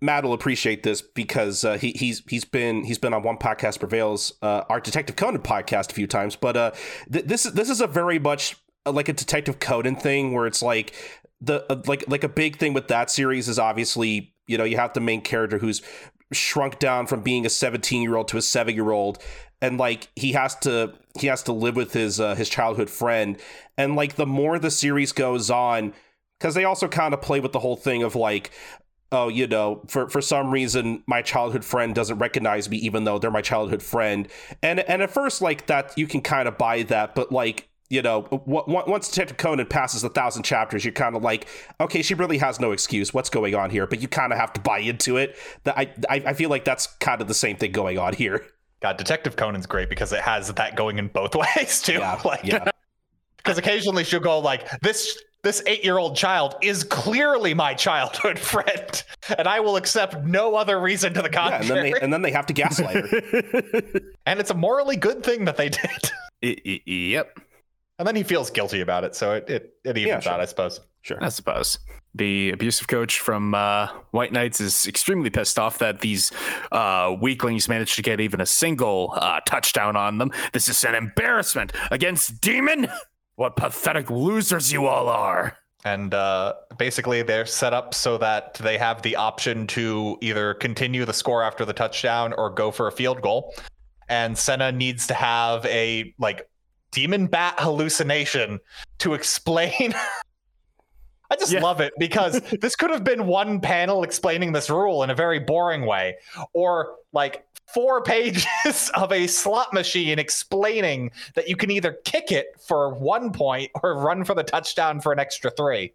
Matt 0.00 0.24
will 0.24 0.32
appreciate 0.32 0.82
this 0.82 1.02
because 1.02 1.64
uh, 1.64 1.78
he 1.78 1.92
he's 1.92 2.22
he's 2.28 2.44
been 2.44 2.84
he's 2.84 2.98
been 2.98 3.14
on 3.14 3.22
one 3.22 3.36
podcast 3.36 3.78
prevails, 3.78 4.32
uh, 4.42 4.64
our 4.68 4.80
Detective 4.80 5.16
Conan 5.16 5.42
podcast 5.42 5.90
a 5.90 5.94
few 5.94 6.06
times, 6.06 6.36
but 6.36 6.56
uh, 6.56 6.70
th- 7.12 7.24
this 7.26 7.46
is 7.46 7.52
this 7.52 7.70
is 7.70 7.80
a 7.80 7.86
very 7.86 8.18
much 8.18 8.56
uh, 8.86 8.92
like 8.92 9.08
a 9.08 9.12
Detective 9.12 9.60
Conan 9.60 9.96
thing 9.96 10.32
where 10.32 10.46
it's 10.46 10.62
like 10.62 10.94
the 11.40 11.64
uh, 11.70 11.80
like 11.86 12.04
like 12.08 12.24
a 12.24 12.28
big 12.28 12.56
thing 12.56 12.72
with 12.72 12.88
that 12.88 13.10
series 13.10 13.48
is 13.48 13.58
obviously 13.58 14.34
you 14.46 14.58
know 14.58 14.64
you 14.64 14.76
have 14.76 14.92
the 14.92 15.00
main 15.00 15.20
character 15.20 15.58
who's 15.58 15.82
shrunk 16.32 16.78
down 16.78 17.06
from 17.06 17.22
being 17.22 17.44
a 17.44 17.50
17 17.50 18.02
year 18.02 18.14
old 18.14 18.28
to 18.28 18.36
a 18.36 18.42
7 18.42 18.74
year 18.74 18.90
old 18.90 19.22
and 19.62 19.78
like 19.78 20.08
he 20.16 20.32
has 20.32 20.54
to 20.56 20.92
he 21.18 21.26
has 21.26 21.42
to 21.44 21.52
live 21.52 21.76
with 21.76 21.92
his 21.92 22.20
uh, 22.20 22.34
his 22.34 22.48
childhood 22.48 22.90
friend. 22.90 23.38
And 23.76 23.96
like 23.96 24.16
the 24.16 24.26
more 24.26 24.58
the 24.58 24.70
series 24.70 25.12
goes 25.12 25.50
on 25.50 25.92
because 26.38 26.54
they 26.54 26.64
also 26.64 26.88
kind 26.88 27.14
of 27.14 27.20
play 27.20 27.40
with 27.40 27.52
the 27.52 27.58
whole 27.58 27.76
thing 27.76 28.02
of 28.02 28.14
like 28.14 28.50
oh 29.12 29.28
you 29.28 29.46
know 29.46 29.82
for 29.88 30.08
for 30.08 30.20
some 30.20 30.50
reason 30.50 31.02
my 31.06 31.20
childhood 31.20 31.64
friend 31.64 31.94
doesn't 31.94 32.18
recognize 32.18 32.70
me 32.70 32.76
even 32.78 33.04
though 33.04 33.18
they're 33.18 33.30
my 33.30 33.42
childhood 33.42 33.82
friend. 33.82 34.28
And 34.62 34.80
and 34.80 35.02
at 35.02 35.10
first 35.10 35.42
like 35.42 35.66
that 35.66 35.96
you 35.96 36.06
can 36.06 36.20
kind 36.20 36.48
of 36.48 36.56
buy 36.56 36.82
that 36.84 37.14
but 37.14 37.32
like 37.32 37.68
you 37.90 38.02
know 38.02 38.28
once 38.46 39.08
detective 39.08 39.36
conan 39.36 39.66
passes 39.66 40.04
a 40.04 40.08
thousand 40.08 40.44
chapters 40.44 40.84
you're 40.84 40.92
kind 40.92 41.16
of 41.16 41.24
like 41.24 41.48
okay 41.80 42.02
she 42.02 42.14
really 42.14 42.38
has 42.38 42.60
no 42.60 42.72
excuse. 42.72 43.12
What's 43.12 43.30
going 43.30 43.54
on 43.54 43.70
here? 43.70 43.86
But 43.86 44.00
you 44.00 44.08
kind 44.08 44.32
of 44.32 44.38
have 44.38 44.52
to 44.54 44.60
buy 44.60 44.78
into 44.78 45.16
it. 45.16 45.36
I 45.66 45.92
i 46.08 46.32
feel 46.32 46.48
like 46.48 46.64
that's 46.64 46.86
kind 46.86 47.20
of 47.20 47.28
the 47.28 47.34
same 47.34 47.56
thing 47.56 47.72
going 47.72 47.98
on 47.98 48.14
here 48.14 48.46
God, 48.80 48.96
Detective 48.96 49.36
Conan's 49.36 49.66
great 49.66 49.88
because 49.90 50.12
it 50.12 50.20
has 50.20 50.48
that 50.54 50.74
going 50.76 50.98
in 50.98 51.08
both 51.08 51.34
ways 51.56 51.82
too. 51.82 51.94
yeah 51.94 52.20
like, 52.24 52.44
yeah 52.44 52.70
because 53.36 53.58
occasionally 53.58 54.04
she'll 54.04 54.20
go 54.20 54.38
like, 54.38 54.68
"This 54.80 55.22
this 55.42 55.62
eight 55.66 55.84
year 55.84 55.96
old 55.98 56.16
child 56.16 56.56
is 56.62 56.84
clearly 56.84 57.54
my 57.54 57.72
childhood 57.74 58.38
friend, 58.38 59.02
and 59.38 59.46
I 59.48 59.60
will 59.60 59.76
accept 59.76 60.24
no 60.24 60.54
other 60.56 60.80
reason 60.80 61.14
to 61.14 61.22
the 61.22 61.30
yeah 61.32 61.56
and 61.60 61.64
then 61.64 61.68
contrary." 61.68 61.92
they 61.92 62.00
and 62.00 62.12
then 62.12 62.22
they 62.22 62.30
have 62.32 62.46
to 62.46 62.52
gaslight 62.52 62.96
her 62.96 63.20
and 64.26 64.38
it's 64.40 64.50
a 64.50 64.54
morally 64.54 64.96
good 64.96 65.22
thing 65.22 65.44
that 65.46 65.56
they 65.56 65.68
did. 65.70 66.10
I- 66.42 66.56
I- 66.66 66.80
yep, 66.86 67.38
And 67.98 68.08
then 68.08 68.16
he 68.16 68.22
feels 68.22 68.50
guilty 68.50 68.80
about 68.80 69.04
it, 69.04 69.14
so 69.14 69.34
it 69.34 69.48
it, 69.50 69.74
it 69.84 69.98
evens 69.98 70.06
Yeah, 70.06 70.20
sure. 70.20 70.32
out, 70.32 70.40
I 70.40 70.44
suppose. 70.46 70.80
sure 71.02 71.18
I 71.22 71.28
suppose. 71.28 71.78
The 72.14 72.50
abusive 72.50 72.88
coach 72.88 73.20
from 73.20 73.54
uh, 73.54 73.88
White 74.10 74.32
Knights 74.32 74.60
is 74.60 74.86
extremely 74.86 75.30
pissed 75.30 75.58
off 75.58 75.78
that 75.78 76.00
these 76.00 76.32
uh, 76.72 77.14
weaklings 77.20 77.68
managed 77.68 77.94
to 77.96 78.02
get 78.02 78.20
even 78.20 78.40
a 78.40 78.46
single 78.46 79.12
uh, 79.16 79.40
touchdown 79.46 79.94
on 79.96 80.18
them. 80.18 80.32
This 80.52 80.68
is 80.68 80.82
an 80.84 80.96
embarrassment 80.96 81.72
against 81.90 82.40
Demon. 82.40 82.88
What 83.36 83.56
pathetic 83.56 84.10
losers 84.10 84.72
you 84.72 84.86
all 84.86 85.08
are! 85.08 85.56
And 85.84 86.12
uh, 86.12 86.54
basically, 86.76 87.22
they're 87.22 87.46
set 87.46 87.72
up 87.72 87.94
so 87.94 88.18
that 88.18 88.54
they 88.54 88.76
have 88.76 89.00
the 89.02 89.16
option 89.16 89.66
to 89.68 90.18
either 90.20 90.54
continue 90.54 91.04
the 91.04 91.14
score 91.14 91.42
after 91.42 91.64
the 91.64 91.72
touchdown 91.72 92.34
or 92.34 92.50
go 92.50 92.70
for 92.70 92.88
a 92.88 92.92
field 92.92 93.22
goal. 93.22 93.54
And 94.08 94.36
Sena 94.36 94.72
needs 94.72 95.06
to 95.06 95.14
have 95.14 95.64
a 95.66 96.12
like 96.18 96.48
demon 96.90 97.28
bat 97.28 97.54
hallucination 97.58 98.58
to 98.98 99.14
explain. 99.14 99.94
I 101.30 101.36
just 101.36 101.52
Yeah. 101.52 101.60
love 101.60 101.80
it 101.80 101.92
because 101.98 102.40
this 102.60 102.74
could 102.76 102.90
have 102.90 103.04
been 103.04 103.26
one 103.26 103.60
panel 103.60 104.02
explaining 104.02 104.52
this 104.52 104.68
rule 104.68 105.02
in 105.02 105.10
a 105.10 105.14
very 105.14 105.38
boring 105.38 105.86
way, 105.86 106.16
or 106.52 106.96
like 107.12 107.44
four 107.72 108.02
pages 108.14 108.90
of 108.94 109.12
a 109.12 109.26
slot 109.28 109.72
machine 109.72 110.18
explaining 110.18 111.10
that 111.34 111.48
you 111.48 111.54
can 111.56 111.70
either 111.70 111.92
kick 112.04 112.32
it 112.32 112.46
for 112.66 112.92
one 112.94 113.32
point 113.32 113.70
or 113.82 113.96
run 113.98 114.24
for 114.24 114.34
the 114.34 114.42
touchdown 114.42 115.00
for 115.00 115.12
an 115.12 115.18
extra 115.20 115.50
three. 115.50 115.92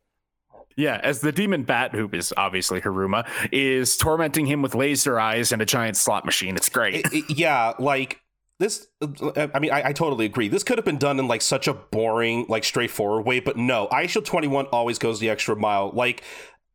Yeah, 0.77 0.99
as 1.03 1.21
the 1.21 1.31
demon 1.31 1.63
bat, 1.63 1.95
who 1.95 2.09
is 2.11 2.33
obviously 2.35 2.81
Hiruma, 2.81 3.25
is 3.51 3.95
tormenting 3.95 4.45
him 4.45 4.61
with 4.61 4.75
laser 4.75 5.17
eyes 5.17 5.53
and 5.53 5.61
a 5.61 5.65
giant 5.65 5.95
slot 5.95 6.25
machine. 6.25 6.57
It's 6.57 6.67
great. 6.67 6.95
It- 6.95 7.13
it- 7.13 7.37
yeah, 7.37 7.71
like 7.79 8.19
this. 8.59 8.87
I 9.01 9.59
mean, 9.59 9.71
I, 9.71 9.87
I 9.87 9.93
totally 9.93 10.25
agree. 10.25 10.47
This 10.47 10.63
could 10.63 10.77
have 10.77 10.85
been 10.85 10.97
done 10.97 11.19
in 11.19 11.27
like 11.27 11.41
such 11.41 11.67
a 11.67 11.73
boring, 11.73 12.45
like 12.47 12.63
straightforward 12.63 13.25
way, 13.25 13.39
but 13.39 13.57
no. 13.57 13.87
Eyeshield 13.91 14.25
Twenty 14.25 14.47
One 14.47 14.65
always 14.67 14.97
goes 14.99 15.19
the 15.19 15.29
extra 15.29 15.55
mile. 15.55 15.91
Like, 15.93 16.23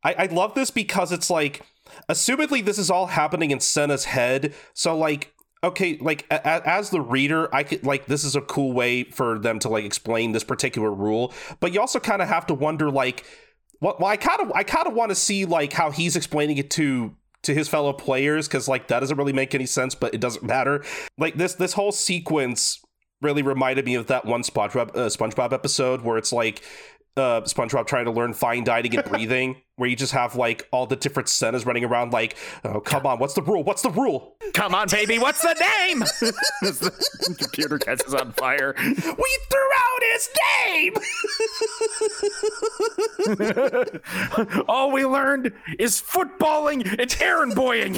I, 0.03 0.13
I 0.13 0.25
love 0.27 0.53
this 0.53 0.71
because 0.71 1.11
it's 1.11 1.29
like, 1.29 1.61
assumedly, 2.09 2.63
this 2.63 2.77
is 2.77 2.89
all 2.91 3.07
happening 3.07 3.51
in 3.51 3.59
Sena's 3.59 4.05
head. 4.05 4.53
So 4.73 4.97
like. 4.97 5.33
Okay, 5.63 5.99
like 6.01 6.25
a- 6.31 6.67
as 6.67 6.89
the 6.89 7.01
reader, 7.01 7.53
I 7.53 7.61
could 7.61 7.85
like 7.85 8.07
this 8.07 8.23
is 8.23 8.35
a 8.35 8.41
cool 8.41 8.73
way 8.73 9.03
for 9.03 9.37
them 9.37 9.59
to 9.59 9.69
like 9.69 9.85
explain 9.85 10.31
this 10.31 10.43
particular 10.43 10.91
rule, 10.91 11.35
but 11.59 11.71
you 11.71 11.79
also 11.79 11.99
kind 11.99 12.19
of 12.19 12.27
have 12.27 12.47
to 12.47 12.55
wonder 12.55 12.89
like 12.89 13.23
well, 13.79 13.95
well 13.99 14.09
I 14.09 14.17
kind 14.17 14.41
of 14.41 14.51
I 14.53 14.63
kind 14.63 14.87
of 14.87 14.95
want 14.95 15.09
to 15.09 15.15
see 15.15 15.45
like 15.45 15.71
how 15.71 15.91
he's 15.91 16.15
explaining 16.15 16.57
it 16.57 16.71
to 16.71 17.15
to 17.43 17.53
his 17.53 17.67
fellow 17.67 17.93
players 17.93 18.47
because 18.47 18.67
like 18.67 18.87
that 18.87 18.99
doesn't 18.99 19.17
really 19.17 19.33
make 19.33 19.55
any 19.55 19.65
sense, 19.65 19.95
but 19.95 20.13
it 20.13 20.21
doesn't 20.21 20.43
matter. 20.43 20.83
Like 21.17 21.35
this 21.35 21.55
this 21.55 21.73
whole 21.73 21.91
sequence 21.91 22.81
really 23.21 23.41
reminded 23.41 23.85
me 23.85 23.95
of 23.95 24.07
that 24.07 24.25
one 24.25 24.41
SpongeBob 24.41 24.89
uh, 24.95 25.07
SpongeBob 25.07 25.53
episode 25.53 26.01
where 26.01 26.17
it's 26.17 26.33
like 26.33 26.63
uh, 27.17 27.41
SpongeBob 27.41 27.87
trying 27.87 28.05
to 28.05 28.11
learn 28.11 28.33
fine 28.33 28.63
dining 28.63 28.95
and 28.95 29.03
breathing, 29.05 29.61
where 29.75 29.89
you 29.89 29.95
just 29.95 30.13
have 30.13 30.35
like 30.35 30.67
all 30.71 30.85
the 30.85 30.95
different 30.95 31.27
centers 31.27 31.65
running 31.65 31.83
around, 31.83 32.13
like, 32.13 32.37
oh 32.63 32.79
come 32.79 33.05
on, 33.05 33.19
what's 33.19 33.33
the 33.33 33.41
rule? 33.41 33.63
What's 33.63 33.81
the 33.81 33.89
rule? 33.89 34.35
Come 34.53 34.73
on, 34.73 34.87
baby, 34.89 35.19
what's 35.19 35.41
the 35.41 35.53
name? 35.53 36.01
As 36.63 36.79
the 36.79 37.35
computer 37.37 37.77
catches 37.77 38.13
on 38.13 38.31
fire. 38.33 38.73
We 38.77 39.39
threw 39.49 39.69
out 39.75 40.03
his 40.13 40.29
name. 40.65 40.93
All 44.67 44.91
we 44.91 45.05
learned 45.05 45.51
is 45.79 46.01
footballing 46.01 46.99
and 46.99 47.17
errand 47.21 47.55
boying. 47.55 47.97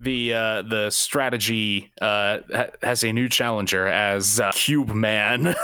The 0.00 0.34
uh, 0.34 0.62
the 0.62 0.90
strategy 0.90 1.92
uh, 2.00 2.38
has 2.82 3.02
a 3.02 3.12
new 3.12 3.28
challenger 3.28 3.86
as 3.86 4.38
uh, 4.38 4.52
Cube 4.52 4.94
Man. 4.94 5.56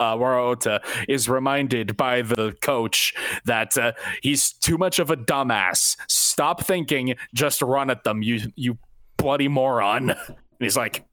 Uh, 0.00 0.16
Waraota 0.16 0.80
is 1.08 1.28
reminded 1.28 1.96
by 1.96 2.22
the 2.22 2.56
coach 2.62 3.12
that 3.44 3.76
uh, 3.76 3.92
he's 4.22 4.52
too 4.52 4.78
much 4.78 4.98
of 4.98 5.10
a 5.10 5.16
dumbass. 5.16 5.96
Stop 6.08 6.64
thinking, 6.64 7.14
just 7.34 7.60
run 7.60 7.90
at 7.90 8.02
them, 8.02 8.22
you 8.22 8.50
you 8.56 8.78
bloody 9.16 9.48
moron. 9.48 10.14
And 10.60 10.66
he's 10.66 10.76
like, 10.76 11.06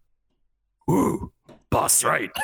"Ooh, 0.91 1.31
boss, 1.69 2.03
right?" 2.03 2.31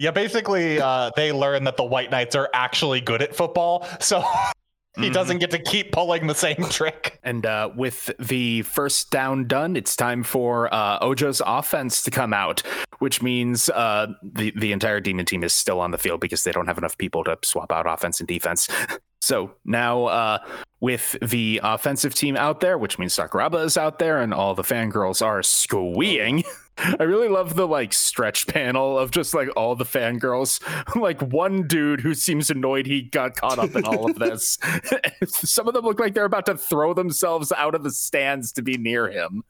Yeah, 0.00 0.12
basically, 0.12 0.80
uh, 0.80 1.10
they 1.14 1.30
learn 1.30 1.64
that 1.64 1.76
the 1.76 1.84
White 1.84 2.10
Knights 2.10 2.34
are 2.34 2.48
actually 2.54 3.02
good 3.02 3.20
at 3.20 3.36
football, 3.36 3.86
so 4.00 4.24
he 4.98 5.08
Mhm. 5.08 5.12
doesn't 5.12 5.38
get 5.38 5.50
to 5.52 5.58
keep 5.58 5.92
pulling 5.92 6.26
the 6.26 6.34
same 6.34 6.56
trick. 6.70 7.18
And 7.22 7.46
uh, 7.46 7.70
with 7.76 8.10
the 8.18 8.62
first 8.62 9.10
down 9.10 9.46
done, 9.46 9.76
it's 9.76 9.94
time 9.96 10.22
for 10.22 10.72
uh, 10.74 10.98
Ojo's 11.00 11.40
offense 11.46 12.02
to 12.02 12.10
come 12.10 12.32
out, 12.32 12.62
which 12.98 13.22
means 13.22 13.68
uh, 13.70 14.08
the 14.22 14.52
the 14.56 14.72
entire 14.72 15.00
demon 15.00 15.26
team 15.26 15.44
is 15.44 15.52
still 15.52 15.80
on 15.80 15.90
the 15.90 15.98
field 15.98 16.20
because 16.20 16.42
they 16.44 16.52
don't 16.52 16.66
have 16.66 16.78
enough 16.78 16.98
people 16.98 17.22
to 17.24 17.38
swap 17.44 17.70
out 17.72 17.86
offense 17.86 18.20
and 18.20 18.26
defense. 18.28 18.68
So 19.22 19.52
now, 19.66 20.06
uh, 20.06 20.38
with 20.80 21.14
the 21.20 21.60
offensive 21.62 22.14
team 22.14 22.38
out 22.38 22.60
there, 22.60 22.78
which 22.78 22.98
means 22.98 23.14
Sakuraba 23.14 23.62
is 23.66 23.76
out 23.76 23.98
there, 23.98 24.18
and 24.22 24.32
all 24.32 24.54
the 24.54 24.62
fangirls 24.64 25.20
are 25.24 25.42
squeeing. 25.42 26.42
I 26.98 27.02
really 27.04 27.28
love 27.28 27.54
the 27.56 27.66
like 27.66 27.92
stretch 27.92 28.46
panel 28.46 28.98
of 28.98 29.10
just 29.10 29.34
like 29.34 29.48
all 29.56 29.74
the 29.76 29.84
fangirls, 29.84 30.60
like 31.00 31.20
one 31.20 31.66
dude 31.66 32.00
who 32.00 32.14
seems 32.14 32.50
annoyed 32.50 32.86
he 32.86 33.02
got 33.02 33.36
caught 33.36 33.58
up 33.58 33.74
in 33.76 33.84
all 33.84 34.10
of 34.10 34.18
this. 34.18 34.58
Some 35.26 35.68
of 35.68 35.74
them 35.74 35.84
look 35.84 36.00
like 36.00 36.14
they're 36.14 36.24
about 36.24 36.46
to 36.46 36.56
throw 36.56 36.94
themselves 36.94 37.52
out 37.52 37.74
of 37.74 37.82
the 37.82 37.90
stands 37.90 38.52
to 38.52 38.62
be 38.62 38.76
near 38.78 39.08
him. 39.10 39.42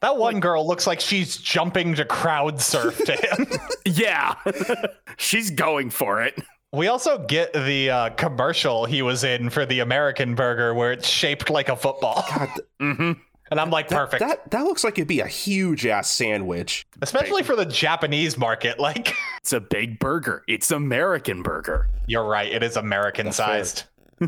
That 0.00 0.18
one 0.18 0.40
girl 0.40 0.66
looks 0.66 0.86
like 0.86 1.00
she's 1.00 1.36
jumping 1.38 1.94
to 1.94 2.04
crowd 2.04 2.60
surf 2.60 2.98
to 3.04 3.12
him. 3.12 3.46
Yeah, 3.86 4.34
she's 5.16 5.50
going 5.50 5.90
for 5.90 6.22
it. 6.22 6.38
we 6.72 6.88
also 6.88 7.18
get 7.26 7.52
the 7.52 7.88
uh, 7.90 8.10
commercial 8.10 8.84
he 8.84 9.00
was 9.00 9.24
in 9.24 9.48
for 9.48 9.64
the 9.64 9.80
American 9.80 10.34
burger 10.34 10.74
where 10.74 10.92
it's 10.92 11.08
shaped 11.08 11.48
like 11.48 11.68
a 11.68 11.76
football. 11.76 12.24
God, 12.28 12.48
hmm 12.80 13.12
And 13.50 13.60
I'm 13.60 13.70
like, 13.70 13.88
that, 13.88 13.96
perfect. 13.96 14.20
that 14.20 14.50
that 14.50 14.64
looks 14.64 14.82
like 14.82 14.98
it'd 14.98 15.06
be 15.08 15.20
a 15.20 15.26
huge 15.26 15.86
ass 15.86 16.10
sandwich. 16.10 16.84
Especially 17.00 17.42
for 17.44 17.54
the 17.54 17.64
Japanese 17.66 18.36
market. 18.36 18.78
Like, 18.86 19.14
It's 19.38 19.52
a 19.52 19.60
big 19.60 19.98
burger. 20.00 20.42
It's 20.48 20.70
American 20.72 21.42
burger. 21.42 21.88
you're 22.06 22.24
right, 22.26 22.50
it 22.52 22.62
is 22.62 22.76
American 22.76 23.30
sized. 23.32 23.84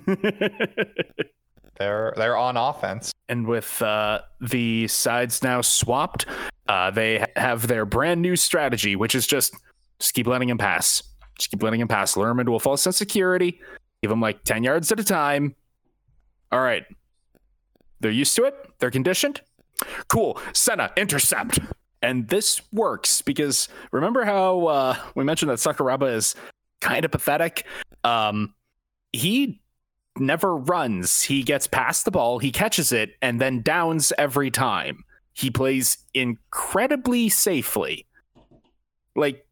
They're 1.78 2.12
they're 2.16 2.36
on 2.36 2.56
offense. 2.56 3.12
and 3.28 3.46
with 3.46 3.80
uh, 3.82 4.22
the 4.40 4.88
sides 4.88 5.44
now 5.44 5.60
swapped, 5.60 6.26
uh, 6.68 6.90
they 6.90 7.24
have 7.36 7.68
their 7.68 7.84
brand 7.84 8.20
new 8.20 8.34
strategy, 8.34 8.96
which 8.96 9.14
is 9.14 9.28
just 9.28 9.54
just 10.00 10.12
keep 10.14 10.26
letting 10.26 10.48
him 10.48 10.58
pass. 10.58 11.02
Just 11.38 11.50
keep 11.50 11.62
letting 11.62 11.80
him 11.80 11.86
pass. 11.86 12.16
Lure 12.16 12.30
him 12.30 12.40
into 12.40 12.56
a 12.56 12.58
false 12.58 12.82
sense 12.82 12.96
of 12.96 12.98
security. 12.98 13.60
Give 14.02 14.10
him 14.10 14.20
like 14.20 14.42
ten 14.42 14.64
yards 14.64 14.90
at 14.90 14.98
a 14.98 15.04
time. 15.04 15.54
All 16.50 16.60
right, 16.60 16.84
they're 18.00 18.10
used 18.10 18.34
to 18.36 18.44
it. 18.44 18.54
They're 18.78 18.90
conditioned. 18.90 19.40
Cool. 20.08 20.40
Sena 20.52 20.90
intercept. 20.96 21.58
And 22.02 22.28
this 22.28 22.60
works 22.72 23.22
because 23.22 23.68
remember 23.90 24.24
how 24.24 24.66
uh, 24.66 24.96
we 25.14 25.24
mentioned 25.24 25.50
that 25.50 25.58
Sakuraba 25.58 26.14
is 26.14 26.34
kind 26.80 27.04
of 27.04 27.10
pathetic. 27.10 27.66
Um, 28.04 28.54
he 29.12 29.60
never 30.16 30.56
runs. 30.56 31.22
He 31.22 31.42
gets 31.42 31.66
past 31.66 32.04
the 32.04 32.10
ball, 32.10 32.38
he 32.38 32.50
catches 32.50 32.92
it, 32.92 33.14
and 33.22 33.40
then 33.40 33.62
downs 33.62 34.12
every 34.18 34.50
time. 34.50 35.04
He 35.32 35.50
plays 35.50 35.98
incredibly 36.14 37.28
safely. 37.28 38.06
Like 39.14 39.46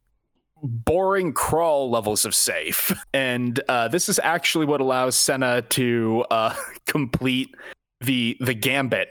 boring 0.62 1.32
crawl 1.32 1.90
levels 1.90 2.24
of 2.24 2.35
safe. 2.35 2.93
And 3.12 3.60
uh, 3.68 3.89
this 3.89 4.09
is 4.09 4.18
actually 4.23 4.66
what 4.66 4.81
allows 4.81 5.16
Sena 5.16 5.62
to 5.62 6.24
uh, 6.31 6.55
complete 6.86 7.55
the 8.01 8.36
the 8.40 8.55
gambit. 8.55 9.09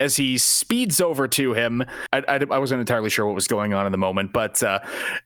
As 0.00 0.16
he 0.16 0.38
speeds 0.38 1.00
over 1.00 1.28
to 1.28 1.54
him, 1.54 1.82
I, 2.12 2.18
I, 2.26 2.40
I 2.50 2.58
wasn't 2.58 2.80
entirely 2.80 3.08
sure 3.10 3.26
what 3.26 3.34
was 3.36 3.46
going 3.46 3.72
on 3.74 3.86
in 3.86 3.92
the 3.92 3.98
moment, 3.98 4.32
but 4.32 4.60
uh, 4.60 4.80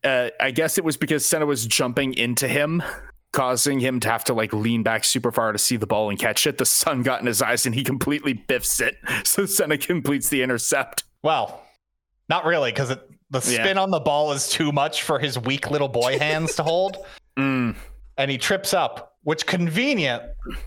uh, 0.05 0.29
I 0.39 0.51
guess 0.51 0.77
it 0.77 0.85
was 0.85 0.99
because 0.99 1.25
Sena 1.25 1.47
was 1.47 1.67
jumping 1.67 2.13
into 2.15 2.47
him 2.47 2.83
causing 3.33 3.79
him 3.79 4.01
to 4.01 4.09
have 4.09 4.25
to 4.25 4.35
like 4.35 4.53
lean 4.53 4.83
back 4.83 5.05
super 5.05 5.31
far 5.31 5.53
to 5.53 5.59
see 5.59 5.77
the 5.77 5.87
ball 5.87 6.09
and 6.11 6.19
catch 6.19 6.47
it. 6.47 6.59
The 6.59 6.65
sun 6.65 7.03
got 7.03 7.21
in 7.21 7.27
his 7.27 7.43
eyes 7.43 7.67
and 7.67 7.75
he 7.75 7.85
completely 7.85 8.33
biffs 8.33 8.81
it. 8.81 8.97
So 9.25 9.45
Sena 9.47 9.77
completes 9.79 10.29
the 10.31 10.43
intercept. 10.43 11.05
Well, 11.23 11.63
not 12.29 12.45
really, 12.45 12.71
because 12.73 12.89
the 12.89 13.01
Yeah. 13.33 13.41
spin 13.65 13.79
on 13.79 13.91
the 13.91 14.01
ball 14.01 14.33
is 14.33 14.49
too 14.49 14.73
much 14.73 15.03
for 15.03 15.19
his 15.19 15.39
weak 15.39 15.71
little 15.71 15.89
boy 15.89 16.19
hands 16.19 16.55
to 16.57 16.63
hold. 16.63 16.99
Mm. 17.39 17.77
And 18.17 18.31
he 18.31 18.39
trips 18.39 18.73
up, 18.75 19.18
which 19.29 19.45
convenient 19.45 20.23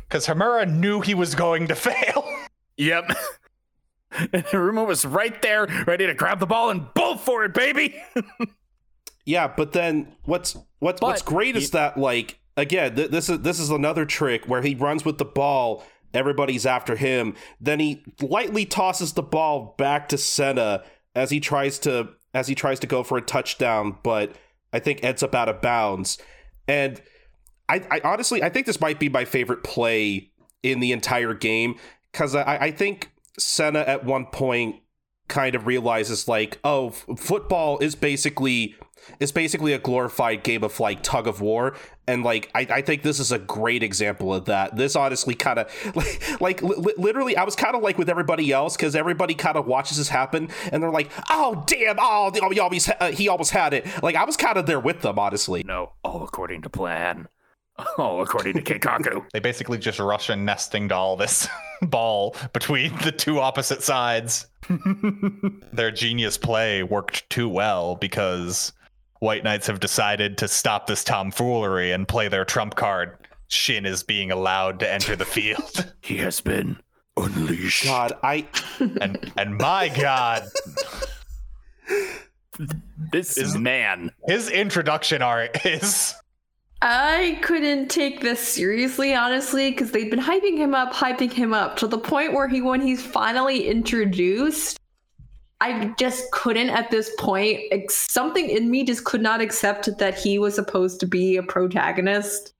because 0.07 0.27
Hiruma 0.27 0.71
knew 0.71 1.01
he 1.01 1.15
was 1.15 1.33
going 1.33 1.67
to 1.67 1.73
fail. 1.87 2.23
Yep. 2.77 3.11
And 4.33 4.43
Hiruma 4.43 4.85
was 4.85 5.05
right 5.05 5.41
there, 5.41 5.67
ready 5.87 6.05
to 6.05 6.13
grab 6.13 6.41
the 6.41 6.45
ball 6.45 6.69
and 6.69 6.93
bolt 6.93 7.21
for 7.21 7.45
it, 7.45 7.53
baby. 7.53 7.95
Yeah, 9.25 9.47
but 9.47 9.71
then 9.71 10.15
what's 10.25 10.57
what's 10.79 10.99
what's 11.01 11.21
But 11.21 11.29
great 11.29 11.55
is 11.55 11.71
that 11.71 11.97
like 11.97 12.39
again 12.57 12.95
th- 12.95 13.11
this 13.11 13.29
is 13.29 13.39
this 13.39 13.59
is 13.59 13.69
another 13.69 14.05
trick 14.05 14.45
where 14.47 14.63
he 14.63 14.75
runs 14.75 15.05
with 15.05 15.19
the 15.19 15.25
ball, 15.25 15.83
everybody's 16.13 16.65
after 16.65 16.95
him, 16.95 17.35
then 17.61 17.79
he 17.79 18.03
lightly 18.19 18.65
tosses 18.65 19.13
the 19.13 19.23
ball 19.23 19.75
back 19.77 20.09
to 20.09 20.17
Sena 20.17 20.83
as 21.15 21.29
he 21.29 21.39
tries 21.39 21.79
to 21.79 22.09
as 22.33 22.47
he 22.47 22.55
tries 22.55 22.79
to 22.79 22.87
go 22.87 23.03
for 23.03 23.17
a 23.17 23.21
touchdown, 23.21 23.97
but 24.03 24.35
I 24.73 24.79
think 24.79 25.03
ends 25.03 25.23
up 25.23 25.35
out 25.35 25.47
of 25.47 25.61
bounds. 25.61 26.17
And 26.67 26.99
I, 27.71 27.81
I 27.89 28.01
honestly 28.03 28.43
I 28.43 28.49
think 28.49 28.65
this 28.65 28.81
might 28.81 28.99
be 28.99 29.07
my 29.07 29.23
favorite 29.23 29.63
play 29.63 30.31
in 30.61 30.81
the 30.81 30.91
entire 30.91 31.33
game 31.33 31.75
because 32.11 32.35
I, 32.35 32.57
I 32.57 32.71
think 32.71 33.11
Sena 33.39 33.79
at 33.79 34.03
one 34.03 34.25
point 34.25 34.75
kind 35.29 35.55
of 35.55 35.65
realizes 35.65 36.27
like 36.27 36.59
oh 36.65 36.87
f- 36.89 37.05
football 37.17 37.79
is 37.79 37.95
basically 37.95 38.75
is 39.21 39.31
basically 39.31 39.73
a 39.73 39.79
glorified 39.79 40.43
game 40.43 40.63
of 40.63 40.79
like 40.79 41.01
tug 41.01 41.27
of 41.27 41.39
war. 41.39 41.75
And 42.07 42.23
like 42.23 42.51
i, 42.53 42.67
I 42.69 42.81
think 42.81 43.03
this 43.03 43.21
is 43.21 43.31
a 43.31 43.39
great 43.39 43.83
example 43.83 44.33
of 44.33 44.45
that. 44.45 44.75
This 44.75 44.97
honestly 44.97 45.33
kind 45.33 45.59
of 45.59 45.71
like 45.95 46.41
like 46.41 46.61
li- 46.61 46.75
li- 46.77 46.93
literally 46.97 47.37
i 47.37 47.45
was 47.45 47.55
kind 47.55 47.73
of 47.75 47.81
like 47.81 47.97
with 47.97 48.09
everybody 48.09 48.51
else 48.51 48.75
because 48.75 48.97
everybody 48.97 49.33
kind 49.33 49.55
of 49.55 49.65
watches 49.65 49.95
this 49.95 50.09
happen 50.09 50.49
and 50.73 50.83
they're 50.83 50.91
like 50.91 51.09
oh 51.29 51.63
damn 51.67 51.95
oh 51.99 52.31
he 52.51 52.59
always 52.59 52.89
uh, 52.89 53.11
he 53.13 53.29
almost 53.29 53.51
had 53.51 53.73
it. 53.73 53.87
Like 54.03 54.17
i 54.17 54.25
was 54.25 54.35
kind 54.35 54.57
of 54.57 54.65
there 54.65 54.79
with 54.81 55.01
them 55.01 55.17
honestly. 55.17 55.63
No, 55.63 55.93
all 56.03 56.23
according 56.23 56.63
to 56.63 56.69
plan. 56.69 57.29
All 57.97 58.21
according 58.21 58.53
to 58.53 58.61
Keikaku. 58.61 59.25
They 59.33 59.39
basically 59.39 59.77
just 59.77 59.99
Russian 59.99 60.45
nesting 60.45 60.87
doll 60.87 61.15
this 61.17 61.47
ball 61.81 62.35
between 62.53 62.95
the 62.99 63.11
two 63.11 63.39
opposite 63.39 63.83
sides. 63.83 64.47
Their 65.73 65.91
genius 65.91 66.37
play 66.37 66.83
worked 66.83 67.29
too 67.29 67.49
well 67.49 67.95
because 67.95 68.73
White 69.19 69.43
Knights 69.43 69.67
have 69.67 69.79
decided 69.79 70.37
to 70.39 70.47
stop 70.47 70.87
this 70.87 71.03
tomfoolery 71.03 71.91
and 71.91 72.07
play 72.07 72.27
their 72.27 72.45
trump 72.45 72.75
card. 72.75 73.17
Shin 73.47 73.85
is 73.85 74.01
being 74.03 74.31
allowed 74.31 74.79
to 74.79 74.91
enter 74.91 75.15
the 75.15 75.25
field. 75.25 75.93
he 76.01 76.17
has 76.17 76.39
been 76.41 76.77
unleashed. 77.17 77.83
god 77.83 78.13
i 78.23 78.47
and 78.79 79.31
and 79.37 79.57
my 79.57 79.89
god, 79.89 80.43
This 83.11 83.37
Is- 83.37 83.57
man. 83.57 84.11
his 84.27 84.49
introduction 84.49 85.21
art 85.21 85.65
is 85.65 86.13
I 86.81 87.39
couldn't 87.43 87.89
take 87.89 88.21
this 88.21 88.39
seriously, 88.39 89.13
honestly, 89.13 89.69
because 89.69 89.91
they've 89.91 90.09
been 90.09 90.19
hyping 90.19 90.57
him 90.57 90.73
up, 90.73 90.93
hyping 90.93 91.31
him 91.31 91.53
up 91.53 91.77
to 91.77 91.87
the 91.87 91.99
point 91.99 92.33
where 92.33 92.47
he, 92.47 92.61
when 92.61 92.81
he's 92.81 93.05
finally 93.05 93.67
introduced, 93.67 94.79
I 95.59 95.93
just 95.99 96.31
couldn't 96.31 96.71
at 96.71 96.89
this 96.89 97.11
point. 97.19 97.61
Something 97.91 98.49
in 98.49 98.71
me 98.71 98.83
just 98.83 99.03
could 99.03 99.21
not 99.21 99.41
accept 99.41 99.95
that 99.99 100.17
he 100.17 100.39
was 100.39 100.55
supposed 100.55 100.99
to 101.01 101.05
be 101.05 101.37
a 101.37 101.43
protagonist. 101.43 102.53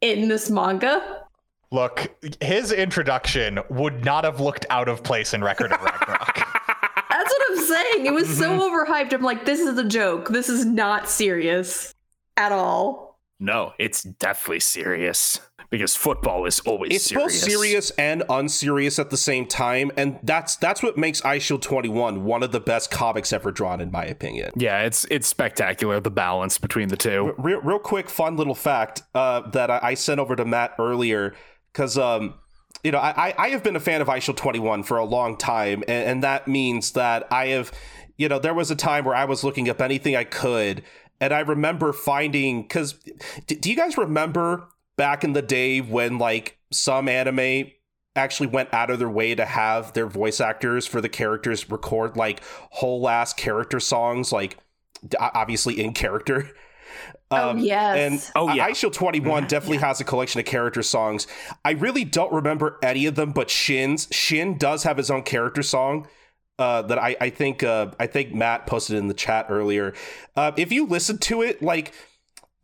in 0.00 0.28
this 0.28 0.48
manga. 0.48 1.24
Look, 1.70 2.14
his 2.40 2.72
introduction 2.72 3.58
would 3.68 4.04
not 4.04 4.24
have 4.24 4.40
looked 4.40 4.64
out 4.70 4.88
of 4.88 5.02
place 5.02 5.34
in 5.34 5.44
Record 5.44 5.72
of 5.72 5.82
Ragnarok. 5.82 6.34
That's 7.10 7.30
what 7.30 7.50
I'm 7.50 7.58
saying. 7.58 8.06
It 8.06 8.14
was 8.14 8.28
so 8.38 8.58
mm-hmm. 8.58 8.90
overhyped. 8.90 9.12
I'm 9.12 9.22
like, 9.22 9.44
this 9.44 9.60
is 9.60 9.76
a 9.76 9.84
joke. 9.84 10.28
This 10.30 10.48
is 10.48 10.64
not 10.64 11.10
serious 11.10 11.94
at 12.38 12.52
all. 12.52 13.07
No, 13.40 13.72
it's 13.78 14.02
deathly 14.02 14.58
serious 14.60 15.40
because 15.70 15.94
football 15.94 16.44
is 16.46 16.60
always 16.60 16.92
It's 16.94 17.04
serious. 17.04 17.24
both 17.42 17.50
serious 17.50 17.90
and 17.92 18.24
unserious 18.28 18.98
at 18.98 19.10
the 19.10 19.16
same 19.16 19.46
time, 19.46 19.92
and 19.96 20.18
that's 20.22 20.56
that's 20.56 20.82
what 20.82 20.96
makes 20.96 21.20
Eyeshield 21.20 21.62
21 21.62 22.24
one 22.24 22.42
of 22.42 22.52
the 22.52 22.58
best 22.60 22.90
comics 22.90 23.32
ever 23.32 23.52
drawn, 23.52 23.80
in 23.80 23.90
my 23.92 24.04
opinion. 24.04 24.50
Yeah, 24.56 24.80
it's 24.82 25.04
it's 25.10 25.28
spectacular 25.28 26.00
the 26.00 26.10
balance 26.10 26.58
between 26.58 26.88
the 26.88 26.96
two. 26.96 27.34
Real, 27.38 27.60
real 27.60 27.78
quick, 27.78 28.08
fun 28.10 28.36
little 28.36 28.54
fact 28.56 29.02
uh, 29.14 29.48
that 29.50 29.70
I, 29.70 29.78
I 29.82 29.94
sent 29.94 30.18
over 30.20 30.34
to 30.34 30.44
Matt 30.44 30.74
earlier, 30.78 31.34
because 31.72 31.96
um, 31.98 32.34
you 32.82 32.90
know 32.90 32.98
I, 32.98 33.28
I- 33.28 33.34
I 33.38 33.48
have 33.50 33.62
been 33.62 33.76
a 33.76 33.80
fan 33.80 34.00
of 34.00 34.08
Eyeshield 34.08 34.36
21 34.36 34.82
for 34.82 34.96
a 34.96 35.04
long 35.04 35.36
time, 35.36 35.84
and, 35.86 36.08
and 36.08 36.22
that 36.24 36.48
means 36.48 36.92
that 36.92 37.28
I 37.30 37.48
have, 37.48 37.70
you 38.16 38.28
know, 38.28 38.38
there 38.40 38.54
was 38.54 38.70
a 38.72 38.76
time 38.76 39.04
where 39.04 39.14
I 39.14 39.26
was 39.26 39.44
looking 39.44 39.68
up 39.68 39.80
anything 39.80 40.16
I 40.16 40.24
could, 40.24 40.82
and 41.20 41.32
I 41.32 41.40
remember 41.40 41.92
finding 41.92 42.62
because 42.62 42.94
do 43.46 43.70
you 43.70 43.76
guys 43.76 43.96
remember 43.96 44.68
back 44.96 45.24
in 45.24 45.32
the 45.32 45.42
day 45.42 45.80
when 45.80 46.18
like 46.18 46.58
some 46.70 47.08
anime 47.08 47.70
actually 48.16 48.48
went 48.48 48.72
out 48.74 48.90
of 48.90 48.98
their 48.98 49.08
way 49.10 49.34
to 49.34 49.44
have 49.44 49.92
their 49.92 50.06
voice 50.06 50.40
actors 50.40 50.86
for 50.86 51.00
the 51.00 51.08
characters 51.08 51.70
record 51.70 52.16
like 52.16 52.42
whole 52.70 53.08
ass 53.08 53.32
character 53.32 53.78
songs 53.78 54.32
like 54.32 54.58
d- 55.06 55.16
obviously 55.20 55.80
in 55.80 55.92
character 55.92 56.50
Oh, 57.30 57.50
um, 57.50 57.58
yes. 57.58 57.96
and 57.98 58.32
Oh, 58.34 58.52
yeah. 58.54 58.68
Eyeshield 58.68 58.94
21 58.94 59.46
definitely 59.46 59.76
has 59.76 60.00
a 60.00 60.04
collection 60.04 60.40
of 60.40 60.46
character 60.46 60.82
songs. 60.82 61.26
I 61.62 61.72
really 61.72 62.02
don't 62.04 62.32
remember 62.32 62.78
any 62.82 63.04
of 63.04 63.14
them, 63.16 63.32
but 63.32 63.50
Shin's 63.50 64.08
Shin 64.10 64.56
does 64.56 64.84
have 64.84 64.96
his 64.96 65.10
own 65.10 65.22
character 65.22 65.62
song. 65.62 66.08
Uh, 66.58 66.82
that 66.82 66.98
I, 66.98 67.14
I 67.20 67.30
think 67.30 67.62
uh, 67.62 67.92
I 68.00 68.08
think 68.08 68.34
Matt 68.34 68.66
posted 68.66 68.96
in 68.96 69.06
the 69.06 69.14
chat 69.14 69.46
earlier. 69.48 69.94
Uh, 70.34 70.50
if 70.56 70.72
you 70.72 70.86
listen 70.86 71.18
to 71.18 71.42
it, 71.42 71.62
like 71.62 71.92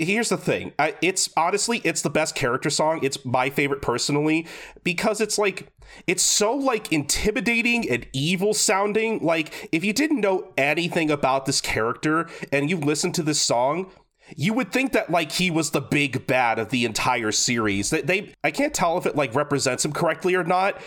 here's 0.00 0.30
the 0.30 0.36
thing. 0.36 0.72
I, 0.80 0.96
it's 1.00 1.30
honestly 1.36 1.80
it's 1.84 2.02
the 2.02 2.10
best 2.10 2.34
character 2.34 2.70
song. 2.70 3.00
It's 3.04 3.24
my 3.24 3.50
favorite 3.50 3.82
personally 3.82 4.48
because 4.82 5.20
it's 5.20 5.38
like 5.38 5.72
it's 6.08 6.24
so 6.24 6.54
like 6.54 6.90
intimidating 6.92 7.88
and 7.88 8.04
evil 8.12 8.52
sounding. 8.52 9.20
Like 9.20 9.68
if 9.70 9.84
you 9.84 9.92
didn't 9.92 10.20
know 10.20 10.52
anything 10.56 11.10
about 11.10 11.46
this 11.46 11.60
character 11.60 12.28
and 12.50 12.68
you 12.68 12.78
listen 12.78 13.12
to 13.12 13.22
this 13.22 13.40
song 13.40 13.92
you 14.36 14.54
would 14.54 14.72
think 14.72 14.92
that 14.92 15.10
like 15.10 15.32
he 15.32 15.50
was 15.50 15.70
the 15.70 15.82
big 15.82 16.26
bad 16.26 16.58
of 16.58 16.70
the 16.70 16.86
entire 16.86 17.30
series. 17.30 17.90
They, 17.90 18.00
they 18.00 18.32
i 18.42 18.50
can't 18.50 18.72
tell 18.72 18.96
if 18.96 19.06
it 19.06 19.14
like 19.16 19.34
represents 19.34 19.84
him 19.84 19.92
correctly 19.92 20.34
or 20.34 20.44
not 20.44 20.80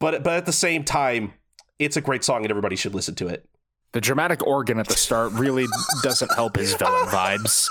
but 0.00 0.24
but 0.24 0.32
at 0.32 0.46
the 0.46 0.52
same 0.52 0.82
time 0.82 1.32
it's 1.80 1.96
a 1.96 2.00
great 2.00 2.22
song 2.22 2.42
and 2.42 2.50
everybody 2.50 2.76
should 2.76 2.94
listen 2.94 3.14
to 3.16 3.26
it 3.26 3.48
The 3.92 4.00
dramatic 4.00 4.46
organ 4.46 4.78
at 4.78 4.86
the 4.86 4.94
start 4.94 5.32
really 5.32 5.66
doesn't 6.02 6.32
help 6.34 6.56
his 6.56 6.74
villain 6.74 7.08
vibes. 7.08 7.68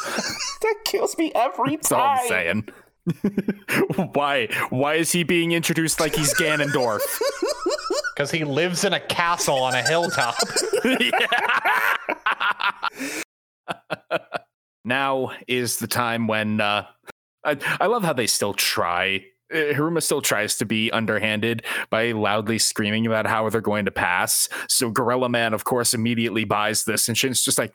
that 0.62 0.76
kills 0.84 1.18
me 1.18 1.32
every 1.34 1.78
time. 1.78 1.80
That's 1.80 1.92
all 1.94 2.02
I'm 2.02 2.28
saying. 2.28 2.70
why? 4.14 4.50
Why 4.70 4.96
is 4.96 5.12
he 5.12 5.24
being 5.24 5.54
introduced 5.54 6.00
like 6.00 6.16
he's 6.16 6.34
Ganondorf? 6.34 7.02
Because 8.14 8.30
he 8.32 8.44
lives 8.44 8.84
in 8.84 8.94
a 8.94 9.00
castle 9.00 9.60
on 9.60 9.74
a 9.74 9.82
hilltop. 9.82 10.36
now 14.84 15.32
is 15.48 15.78
the 15.78 15.88
time 15.88 16.28
when 16.28 16.60
uh, 16.60 16.86
I, 17.44 17.58
I 17.80 17.86
love 17.88 18.04
how 18.04 18.14
they 18.14 18.28
still 18.28 18.54
try. 18.54 19.26
Hiruma 19.52 20.02
still 20.02 20.22
tries 20.22 20.58
to 20.58 20.66
be 20.66 20.92
underhanded 20.92 21.64
by 21.90 22.12
loudly 22.12 22.60
screaming 22.60 23.06
about 23.06 23.26
how 23.28 23.50
they're 23.50 23.62
going 23.62 23.86
to 23.86 23.92
pass. 23.92 24.48
So 24.68 24.90
Gorilla 24.90 25.30
Man, 25.30 25.54
of 25.54 25.64
course, 25.64 25.94
immediately 25.94 26.44
buys 26.44 26.84
this, 26.86 27.08
and 27.08 27.18
Shin's 27.18 27.42
just 27.42 27.58
like, 27.58 27.74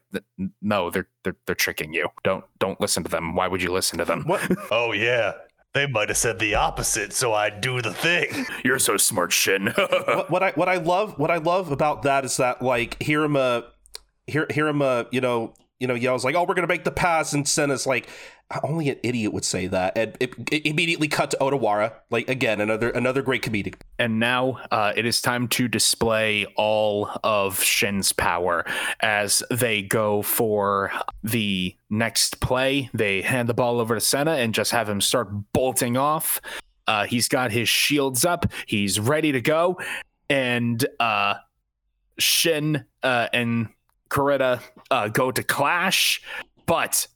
"No, 0.63 0.91
they're 0.91 1.09
they're 1.25 1.37
they're 1.47 1.55
tricking 1.55 1.93
you. 1.93 2.09
Don't 2.23 2.45
don't 2.59 2.81
listen 2.81 3.03
to 3.05 3.11
them. 3.11 3.35
Why 3.35 3.49
would 3.49 3.63
you 3.63 3.73
listen 3.73 3.99
to 3.99 4.05
them? 4.05 4.25
what 4.27 4.49
oh, 4.71 4.93
yeah. 4.93 5.33
They 5.73 5.89
might 5.89 6.09
have 6.09 6.19
said 6.19 6.39
the 6.39 6.55
opposite, 6.55 7.13
so 7.13 7.33
I'd 7.33 7.61
do 7.61 7.83
the 7.83 7.93
thing. 7.93 8.47
You're 8.65 8.79
so 8.79 8.97
smart, 8.97 9.33
Shin." 9.33 9.67
what, 9.77 10.31
what 10.31 10.43
I 10.43 10.51
what 10.53 10.69
I 10.69 10.77
love 10.77 11.19
what 11.19 11.31
I 11.31 11.39
love 11.39 11.73
about 11.73 12.03
that 12.03 12.25
is 12.25 12.37
that 12.37 12.63
like 12.63 12.99
Hiruma, 13.01 13.65
Hir- 14.29 14.47
Hiruma, 14.47 15.09
you 15.11 15.21
know, 15.21 15.55
you 15.85 15.89
know, 15.89 15.93
yells 15.93 16.25
like, 16.25 16.35
"Oh, 16.35 16.45
we're 16.45 16.55
gonna 16.55 16.67
make 16.67 16.85
the 16.85 16.91
pass," 16.91 17.35
and 17.35 17.47
Sena's 17.47 17.87
like, 17.87 18.09
"Only 18.63 18.89
an 18.89 18.97
idiot 19.03 19.35
would 19.35 19.45
say 19.45 19.67
that." 19.67 19.99
And 19.99 20.17
it, 20.19 20.33
it 20.51 20.65
immediately 20.65 21.09
cut 21.09 21.31
to 21.33 21.37
Otawara, 21.43 21.93
like 22.09 22.27
again 22.27 22.59
another 22.59 22.89
another 22.89 23.21
great 23.21 23.43
comedic. 23.43 23.75
And 23.99 24.19
now 24.19 24.61
uh, 24.71 24.95
it 24.97 25.05
is 25.05 25.21
time 25.21 25.47
to 25.49 25.69
display 25.69 26.47
all 26.57 27.11
of 27.23 27.63
Shin's 27.63 28.13
power 28.13 28.65
as 29.01 29.43
they 29.51 29.83
go 29.83 30.23
for 30.23 30.91
the 31.23 31.77
next 31.91 32.41
play. 32.41 32.89
They 32.95 33.21
hand 33.21 33.47
the 33.47 33.55
ball 33.55 33.79
over 33.79 33.95
to 33.95 34.01
Sena 34.01 34.37
and 34.37 34.55
just 34.55 34.71
have 34.71 34.89
him 34.89 35.03
start 35.03 35.29
bolting 35.53 35.99
off. 35.99 36.41
Uh, 36.87 37.05
he's 37.05 37.29
got 37.29 37.53
his 37.53 37.69
shields 37.69 38.25
up, 38.25 38.47
he's 38.65 38.99
ready 38.99 39.33
to 39.33 39.43
go. 39.43 39.79
And 40.31 40.83
uh, 40.99 41.35
Shin 42.19 42.87
uh, 43.03 43.29
and 43.35 43.69
Kurita 44.09 44.63
uh, 44.95 45.09
go 45.09 45.33
to 45.33 45.43
clash, 45.43 46.23
but 46.67 47.09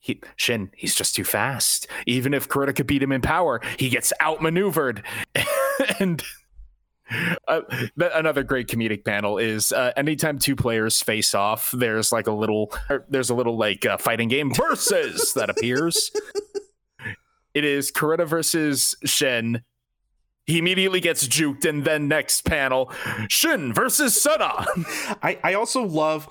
he, 0.00 0.20
Shin, 0.34 0.70
he's 0.76 0.96
just 0.96 1.14
too 1.14 1.22
fast. 1.22 1.86
Even 2.06 2.34
if 2.34 2.48
Kurita 2.48 2.74
could 2.74 2.88
beat 2.88 3.02
him 3.02 3.12
in 3.12 3.20
power, 3.20 3.60
he 3.78 3.88
gets 3.88 4.12
outmaneuvered. 4.20 5.04
and 6.00 6.22
uh, 7.46 7.60
th- 7.70 8.10
another 8.14 8.42
great 8.42 8.66
comedic 8.66 9.04
panel 9.04 9.38
is 9.38 9.70
uh, 9.70 9.92
anytime 9.96 10.40
two 10.40 10.56
players 10.56 11.00
face 11.00 11.32
off, 11.32 11.70
there's 11.70 12.10
like 12.10 12.26
a 12.26 12.32
little, 12.32 12.72
er, 12.90 13.04
there's 13.08 13.30
a 13.30 13.34
little 13.34 13.56
like 13.56 13.86
uh, 13.86 13.96
fighting 13.96 14.28
game 14.28 14.52
versus 14.54 15.32
that 15.34 15.48
appears. 15.48 16.10
It 17.54 17.66
is 17.66 17.92
Kurita 17.92 18.26
versus 18.26 18.96
Shin. 19.04 19.60
He 20.46 20.56
immediately 20.56 21.00
gets 21.00 21.28
juked, 21.28 21.66
and 21.66 21.84
then 21.84 22.08
next 22.08 22.46
panel, 22.46 22.90
Shin 23.28 23.74
versus 23.74 24.18
Sena. 24.18 24.66
I 25.22 25.38
I 25.44 25.52
also 25.52 25.82
love 25.82 26.28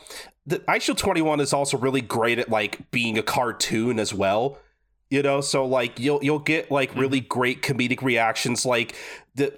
Shield 0.79 0.97
Twenty 0.97 1.21
One 1.21 1.39
is 1.39 1.53
also 1.53 1.77
really 1.77 2.01
great 2.01 2.39
at 2.39 2.49
like 2.49 2.89
being 2.91 3.17
a 3.17 3.23
cartoon 3.23 3.99
as 3.99 4.13
well. 4.13 4.57
You 5.09 5.21
know, 5.21 5.41
so 5.41 5.65
like 5.65 5.99
you'll 5.99 6.23
you'll 6.23 6.39
get 6.39 6.71
like 6.71 6.95
really 6.95 7.19
mm-hmm. 7.19 7.27
great 7.27 7.61
comedic 7.61 8.01
reactions, 8.01 8.65
like 8.65 8.95
the 9.35 9.51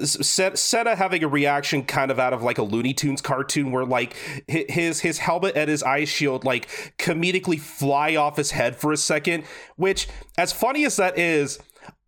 Sena 0.55 0.95
having 0.95 1.23
a 1.23 1.27
reaction 1.27 1.83
kind 1.83 2.09
of 2.09 2.17
out 2.17 2.33
of 2.33 2.41
like 2.41 2.57
a 2.57 2.63
Looney 2.63 2.95
Tunes 2.95 3.21
cartoon, 3.21 3.71
where 3.71 3.85
like 3.85 4.15
his 4.47 5.01
his 5.01 5.19
helmet 5.19 5.55
and 5.55 5.69
his 5.69 5.83
eye 5.83 6.05
shield 6.05 6.43
like 6.43 6.67
comedically 6.97 7.59
fly 7.59 8.15
off 8.15 8.37
his 8.37 8.49
head 8.49 8.75
for 8.75 8.91
a 8.91 8.97
second. 8.97 9.43
Which, 9.75 10.07
as 10.39 10.51
funny 10.51 10.85
as 10.85 10.95
that 10.95 11.19
is, 11.19 11.59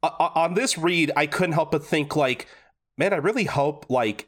o- 0.01 0.31
on 0.33 0.55
this 0.55 0.75
read, 0.75 1.11
I 1.15 1.27
couldn't 1.27 1.53
help 1.53 1.69
but 1.69 1.85
think 1.85 2.15
like, 2.15 2.47
man, 2.97 3.13
I 3.13 3.17
really 3.17 3.45
hope 3.45 3.85
like 3.89 4.27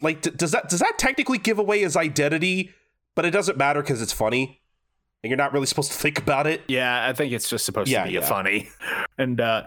like 0.00 0.22
d- 0.22 0.30
does 0.30 0.50
that 0.50 0.68
does 0.68 0.80
that 0.80 0.98
technically 0.98 1.38
give 1.38 1.60
away 1.60 1.82
his 1.82 1.96
identity? 1.96 2.72
But 3.18 3.24
it 3.24 3.32
doesn't 3.32 3.58
matter 3.58 3.82
because 3.82 4.00
it's 4.00 4.12
funny, 4.12 4.60
and 5.24 5.28
you're 5.28 5.36
not 5.36 5.52
really 5.52 5.66
supposed 5.66 5.90
to 5.90 5.98
think 5.98 6.20
about 6.20 6.46
it. 6.46 6.60
Yeah, 6.68 7.04
I 7.04 7.12
think 7.14 7.32
it's 7.32 7.50
just 7.50 7.64
supposed 7.64 7.90
Yeah, 7.90 8.04
to 8.04 8.08
be 8.08 8.14
yeah. 8.14 8.20
a 8.20 8.22
funny. 8.22 8.68
And 9.18 9.40
uh 9.40 9.64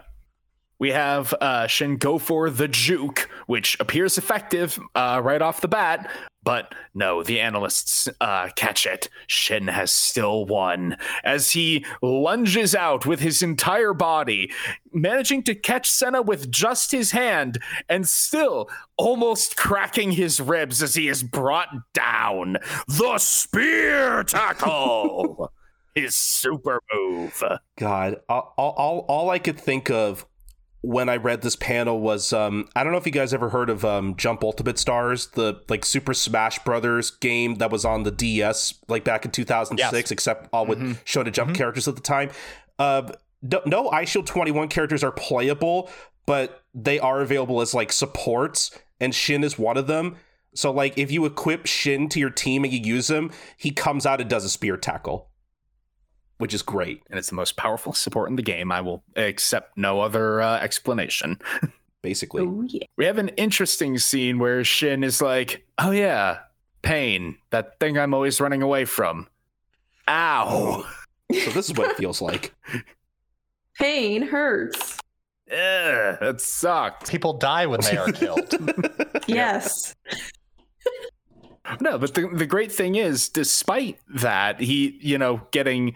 we 0.82 0.90
have 0.90 1.32
uh 1.40 1.68
Shin 1.68 1.96
go 1.96 2.18
for 2.18 2.50
the 2.50 2.66
juke, 2.66 3.30
which 3.46 3.76
appears 3.78 4.18
effective 4.18 4.80
uh 4.96 5.20
right 5.22 5.40
off 5.40 5.60
the 5.60 5.68
bat, 5.68 6.10
but 6.42 6.74
no, 6.92 7.22
the 7.22 7.38
analysts 7.38 8.08
uh 8.20 8.48
catch 8.56 8.84
it. 8.84 9.08
Shin 9.28 9.68
has 9.68 9.92
still 9.92 10.44
won 10.44 10.96
as 11.22 11.52
he 11.52 11.86
lunges 12.02 12.74
out 12.74 13.06
with 13.06 13.20
his 13.20 13.42
entire 13.42 13.94
body, 13.94 14.50
managing 14.92 15.44
to 15.44 15.54
catch 15.54 15.88
Sena 15.88 16.20
with 16.20 16.50
just 16.50 16.90
his 16.90 17.12
hand 17.12 17.62
and 17.88 18.08
still 18.08 18.68
almost 18.96 19.56
cracking 19.56 20.10
his 20.10 20.40
ribs 20.40 20.82
as 20.82 20.96
he 20.96 21.06
is 21.06 21.22
brought 21.22 21.92
down. 21.94 22.56
The 22.88 23.18
spear 23.18 24.24
tackle. 24.24 25.52
His 25.94 26.16
super 26.16 26.80
move. 26.94 27.42
God, 27.76 28.22
all, 28.26 28.54
all, 28.56 28.70
all, 28.78 28.98
all 29.08 29.28
I 29.28 29.38
could 29.38 29.60
think 29.60 29.90
of 29.90 30.24
when 30.82 31.08
I 31.08 31.16
read 31.16 31.42
this 31.42 31.56
panel 31.56 32.00
was 32.00 32.32
um, 32.32 32.68
I 32.76 32.82
don't 32.82 32.92
know 32.92 32.98
if 32.98 33.06
you 33.06 33.12
guys 33.12 33.32
ever 33.32 33.48
heard 33.48 33.70
of 33.70 33.84
um, 33.84 34.16
Jump 34.16 34.42
Ultimate 34.44 34.78
Stars, 34.78 35.28
the 35.28 35.60
like 35.68 35.84
Super 35.84 36.12
Smash 36.12 36.58
Brothers 36.64 37.10
game 37.10 37.54
that 37.56 37.70
was 37.70 37.84
on 37.84 38.02
the 38.02 38.10
DS 38.10 38.74
like 38.88 39.04
back 39.04 39.24
in 39.24 39.30
2006, 39.30 39.92
Yes. 39.92 40.10
except 40.10 40.48
all 40.52 40.66
with 40.66 40.78
Shonen 41.04 41.32
Jump 41.32 41.54
characters 41.54 41.86
at 41.88 41.94
the 41.94 42.00
time. 42.02 42.30
Uh, 42.78 43.12
no, 43.42 43.60
no 43.64 43.90
Eyeshield 43.90 44.26
21 44.26 44.68
characters 44.68 45.02
are 45.04 45.12
playable, 45.12 45.88
but 46.26 46.62
they 46.74 46.98
are 46.98 47.20
available 47.20 47.60
as 47.60 47.74
like 47.74 47.92
supports, 47.92 48.76
and 49.00 49.14
Shin 49.14 49.44
is 49.44 49.58
one 49.58 49.76
of 49.76 49.86
them. 49.86 50.16
So 50.54 50.70
like 50.70 50.98
if 50.98 51.10
you 51.10 51.24
equip 51.24 51.66
Shin 51.66 52.08
to 52.10 52.20
your 52.20 52.30
team 52.30 52.64
and 52.64 52.72
you 52.72 52.80
use 52.80 53.08
him, 53.10 53.30
he 53.56 53.70
comes 53.70 54.04
out 54.04 54.20
and 54.20 54.28
does 54.28 54.44
a 54.44 54.48
spear 54.48 54.76
tackle. 54.76 55.28
Which 56.38 56.54
is 56.54 56.62
great. 56.62 57.02
and 57.10 57.18
it's 57.18 57.28
the 57.28 57.34
most 57.36 57.56
powerful 57.56 57.92
support 58.04 58.28
in 58.30 58.36
the 58.36 58.42
game. 58.42 58.72
I 58.72 58.80
will 58.80 59.02
accept 59.16 59.76
no 59.76 60.00
other 60.00 60.40
uh, 60.40 60.58
explanation. 60.58 61.38
Basically, 62.02 62.42
Oh 62.42 62.62
yeah. 62.66 62.84
We 62.96 63.04
have 63.04 63.18
an 63.18 63.28
interesting 63.30 63.96
scene 63.98 64.40
where 64.40 64.64
Shin 64.64 65.04
is 65.04 65.22
like, 65.22 65.64
"Oh 65.78 65.92
yeah, 65.92 66.38
pain, 66.82 67.38
that 67.50 67.78
thing 67.78 67.96
I'm 67.96 68.12
always 68.12 68.40
running 68.40 68.60
away 68.60 68.86
from. 68.86 69.28
Ow, 70.08 70.84
so 71.32 71.50
this 71.50 71.70
is 71.70 71.76
what 71.76 71.90
it 71.92 71.96
feels 72.02 72.20
like. 72.20 72.52
Pain 73.78 74.22
hurts. 74.22 74.98
Ugh, 75.48 76.18
that 76.20 76.40
sucked." 76.40 77.08
People 77.08 77.34
die 77.34 77.66
when 77.66 77.80
they 77.82 77.96
are 77.96 78.10
killed. 78.10 78.52
Yes. 79.28 79.94
No, 81.80 81.98
but 81.98 82.14
the 82.14 82.28
the 82.32 82.46
great 82.46 82.72
thing 82.72 82.96
is, 82.96 83.28
despite 83.28 83.98
that, 84.16 84.58
he 84.60 84.98
you 85.00 85.18
know 85.18 85.40
getting 85.52 85.94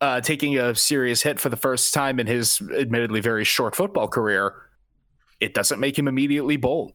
uh, 0.00 0.20
taking 0.20 0.58
a 0.58 0.74
serious 0.74 1.22
hit 1.22 1.40
for 1.40 1.48
the 1.48 1.56
first 1.56 1.94
time 1.94 2.20
in 2.20 2.26
his 2.26 2.60
admittedly 2.76 3.20
very 3.20 3.44
short 3.44 3.74
football 3.74 4.08
career, 4.08 4.54
it 5.40 5.54
doesn't 5.54 5.80
make 5.80 5.98
him 5.98 6.08
immediately 6.08 6.56
bold. 6.56 6.92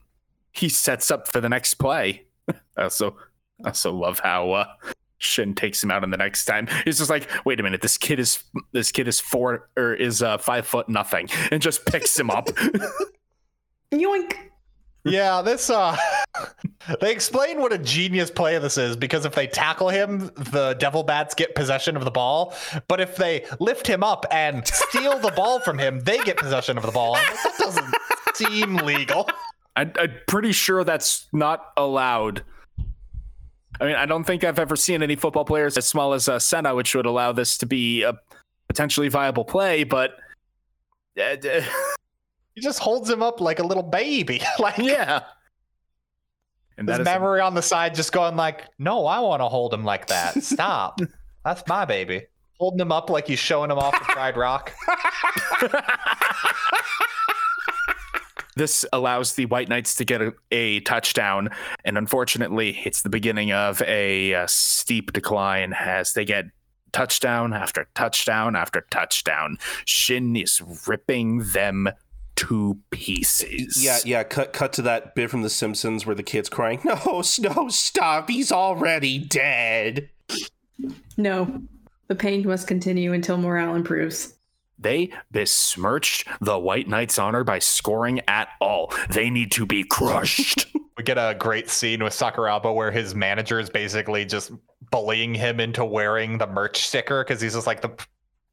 He 0.51 0.69
sets 0.69 1.09
up 1.11 1.27
for 1.27 1.41
the 1.41 1.49
next 1.49 1.75
play. 1.75 2.25
I 2.77 2.83
also 2.83 3.15
I 3.63 3.69
also 3.69 3.93
love 3.93 4.19
how 4.19 4.51
uh, 4.51 4.65
Shin 5.17 5.53
takes 5.53 5.83
him 5.83 5.91
out 5.91 6.03
on 6.03 6.09
the 6.09 6.17
next 6.17 6.45
time. 6.45 6.67
He's 6.83 6.97
just 6.97 7.09
like, 7.09 7.29
wait 7.45 7.59
a 7.59 7.63
minute, 7.63 7.81
this 7.81 7.97
kid 7.97 8.19
is 8.19 8.43
this 8.71 8.91
kid 8.91 9.07
is 9.07 9.19
four 9.19 9.69
or 9.77 9.93
is 9.93 10.21
uh, 10.21 10.37
five 10.37 10.65
foot 10.67 10.89
nothing, 10.89 11.29
and 11.51 11.61
just 11.61 11.85
picks 11.85 12.19
him 12.19 12.29
up. 12.29 12.47
Yoink. 13.91 14.33
Yeah, 15.03 15.41
this 15.41 15.69
uh 15.69 15.97
they 17.01 17.11
explain 17.11 17.59
what 17.59 17.73
a 17.73 17.77
genius 17.77 18.29
play 18.29 18.57
this 18.59 18.77
is 18.77 18.95
because 18.95 19.25
if 19.25 19.33
they 19.33 19.47
tackle 19.47 19.89
him, 19.89 20.31
the 20.35 20.75
devil 20.79 21.03
bats 21.03 21.33
get 21.33 21.55
possession 21.55 21.97
of 21.97 22.05
the 22.05 22.11
ball. 22.11 22.53
But 22.87 23.01
if 23.01 23.15
they 23.15 23.45
lift 23.59 23.87
him 23.87 24.03
up 24.03 24.25
and 24.31 24.65
steal 24.67 25.19
the 25.19 25.31
ball 25.31 25.59
from 25.59 25.77
him, 25.77 26.01
they 26.01 26.19
get 26.19 26.37
possession 26.37 26.77
of 26.77 26.85
the 26.85 26.91
ball. 26.91 27.15
That 27.15 27.53
doesn't 27.59 27.95
seem 28.35 28.75
legal. 28.77 29.29
I, 29.75 29.89
I'm 29.97 30.13
pretty 30.27 30.51
sure 30.51 30.83
that's 30.83 31.27
not 31.31 31.71
allowed. 31.77 32.43
I 33.79 33.85
mean, 33.85 33.95
I 33.95 34.05
don't 34.05 34.25
think 34.25 34.43
I've 34.43 34.59
ever 34.59 34.75
seen 34.75 35.01
any 35.01 35.15
football 35.15 35.45
players 35.45 35.77
as 35.77 35.87
small 35.87 36.13
as 36.13 36.29
uh, 36.29 36.37
Sena, 36.37 36.75
which 36.75 36.93
would 36.93 37.07
allow 37.07 37.31
this 37.31 37.57
to 37.59 37.65
be 37.65 38.03
a 38.03 38.13
potentially 38.67 39.07
viable 39.07 39.45
play. 39.45 39.83
But 39.83 40.17
uh, 41.19 41.37
He 42.55 42.61
just 42.61 42.79
holds 42.79 43.09
him 43.09 43.23
up 43.23 43.39
like 43.39 43.59
a 43.59 43.63
little 43.63 43.83
baby. 43.83 44.41
like 44.59 44.77
yeah, 44.77 45.21
and 46.81 46.89
his 46.89 46.97
that 46.97 47.01
is 47.01 47.21
Mamori 47.21 47.45
on 47.45 47.53
the 47.53 47.61
side 47.61 47.95
just 47.95 48.11
going 48.11 48.35
like, 48.35 48.67
no, 48.79 49.05
I 49.05 49.19
want 49.19 49.41
to 49.41 49.47
hold 49.47 49.73
him 49.73 49.83
like 49.83 50.07
that. 50.07 50.43
Stop. 50.43 50.99
That's 51.45 51.63
my 51.67 51.85
baby. 51.85 52.23
Holding 52.59 52.79
him 52.79 52.91
up 52.91 53.09
like 53.09 53.27
he's 53.27 53.39
showing 53.39 53.71
him 53.71 53.79
off 53.79 53.93
the 53.93 54.05
Pride 54.05 54.37
Rock. 54.37 54.71
this 58.55 58.85
allows 58.93 59.33
the 59.33 59.45
White 59.45 59.69
Knights 59.69 59.95
to 59.95 60.05
get 60.05 60.21
a, 60.21 60.33
a 60.51 60.79
touchdown, 60.81 61.49
and 61.85 61.97
unfortunately, 61.97 62.79
it's 62.83 63.01
the 63.01 63.09
beginning 63.09 63.51
of 63.51 63.81
a, 63.83 64.35
uh 64.35 64.45
steep 64.47 65.13
decline 65.13 65.73
as 65.73 66.13
they 66.13 66.25
get 66.25 66.45
touchdown 66.91 67.53
after 67.53 67.87
touchdown 67.95 68.55
after 68.55 68.85
touchdown. 68.91 69.57
Shin 69.85 70.35
is 70.35 70.61
ripping 70.87 71.43
them 71.51 71.89
to 72.41 72.77
pieces. 72.89 73.83
Yeah, 73.83 73.99
yeah. 74.03 74.23
Cut, 74.23 74.51
cut 74.51 74.73
to 74.73 74.81
that 74.83 75.13
bit 75.13 75.29
from 75.29 75.43
The 75.43 75.49
Simpsons 75.49 76.05
where 76.05 76.15
the 76.15 76.23
kid's 76.23 76.49
crying. 76.49 76.79
No, 76.91 77.23
no, 77.39 77.69
stop! 77.69 78.29
He's 78.29 78.51
already 78.51 79.19
dead. 79.19 80.09
No. 81.17 81.61
The 82.07 82.15
pain 82.15 82.45
must 82.45 82.67
continue 82.67 83.13
until 83.13 83.37
morale 83.37 83.75
improves. 83.75 84.33
They 84.79 85.11
besmirched 85.31 86.27
the 86.41 86.57
White 86.57 86.87
Knight's 86.87 87.19
honor 87.19 87.43
by 87.43 87.59
scoring 87.59 88.21
at 88.27 88.49
all. 88.59 88.91
They 89.11 89.29
need 89.29 89.51
to 89.53 89.65
be 89.65 89.83
crushed. 89.83 90.65
We 90.97 91.05
get 91.05 91.17
a 91.17 91.35
great 91.39 91.69
scene 91.69 92.03
with 92.03 92.13
Sakuraba 92.13 92.75
where 92.75 92.91
his 92.91 93.15
manager 93.15 93.59
is 93.59 93.71
basically 93.71 94.23
just 94.25 94.51
bullying 94.91 95.33
him 95.33 95.59
into 95.59 95.83
wearing 95.83 96.37
the 96.37 96.45
merch 96.45 96.85
sticker 96.85 97.23
because 97.23 97.41
he's 97.41 97.53
just 97.53 97.65
like 97.65 97.81
the 97.81 97.91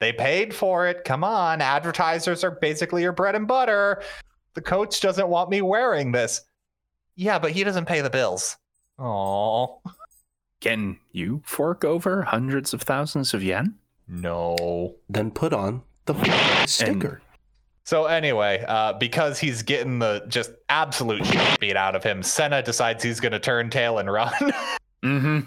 they 0.01 0.13
paid 0.13 0.55
for 0.55 0.87
it. 0.87 1.05
Come 1.05 1.25
on, 1.25 1.61
advertisers 1.61 2.45
are 2.45 2.53
basically 2.53 3.03
your 3.03 3.13
bread 3.13 3.35
and 3.35 3.47
butter. 3.49 4.03
The 4.55 4.61
coach 4.61 5.01
doesn't 5.01 5.29
want 5.29 5.51
me 5.51 5.63
wearing 5.63 6.13
this. 6.13 6.41
Yeah, 7.17 7.39
but 7.39 7.53
he 7.53 7.65
doesn't 7.65 7.87
pay 7.87 8.01
the 8.01 8.11
bills. 8.11 8.57
Oh 8.99 9.81
Can 10.61 10.99
you 11.13 11.43
fork 11.45 11.85
over 11.85 12.23
hundreds 12.23 12.73
of 12.75 12.83
thousands 12.83 13.35
of 13.35 13.43
yen? 13.43 13.77
no. 14.09 14.97
Then 15.09 15.31
put 15.31 15.53
on 15.53 15.83
the 16.07 16.15
f- 16.15 16.69
sticker. 16.69 17.21
So 17.85 18.05
anyway, 18.07 18.65
uh, 18.69 18.93
because 18.95 19.39
he's 19.39 19.63
getting 19.63 19.99
the 19.99 20.25
just 20.29 20.51
absolute 20.69 21.25
shit 21.27 21.61
beat 21.61 21.77
out 21.77 21.95
of 21.97 22.03
him, 22.05 22.23
Sena 22.23 22.63
decides 22.63 23.03
he's 23.03 23.19
going 23.21 23.33
to 23.33 23.39
turn 23.39 23.71
tail 23.71 23.99
and 23.99 24.11
run. 24.11 24.33
Mm-hmm. 25.05 25.41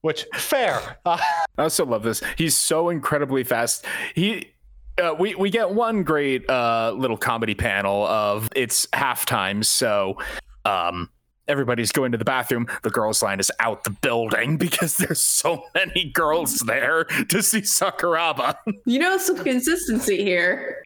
Which 0.00 0.24
fair. 0.34 0.96
Uh, 1.04 1.18
I 1.60 1.64
also 1.64 1.84
love 1.84 2.02
this. 2.02 2.22
He's 2.38 2.56
so 2.56 2.88
incredibly 2.88 3.44
fast. 3.44 3.84
He 4.14 4.50
uh, 4.98 5.14
we 5.18 5.34
we 5.34 5.50
get 5.50 5.70
one 5.72 6.04
great 6.04 6.48
uh, 6.48 6.94
little 6.96 7.18
comedy 7.18 7.54
panel 7.54 8.06
of 8.06 8.48
it's 8.56 8.86
halftime, 8.86 9.62
so 9.62 10.16
um, 10.64 11.10
everybody's 11.48 11.92
going 11.92 12.12
to 12.12 12.18
the 12.18 12.24
bathroom. 12.24 12.66
The 12.82 12.88
girls' 12.88 13.22
line 13.22 13.40
is 13.40 13.52
out 13.60 13.84
the 13.84 13.90
building 13.90 14.56
because 14.56 14.96
there's 14.96 15.20
so 15.20 15.64
many 15.74 16.10
girls 16.10 16.60
there 16.60 17.04
to 17.04 17.42
see 17.42 17.60
Sakuraba. 17.60 18.56
You 18.86 18.98
know 18.98 19.18
some 19.18 19.36
consistency 19.36 20.24
here. 20.24 20.82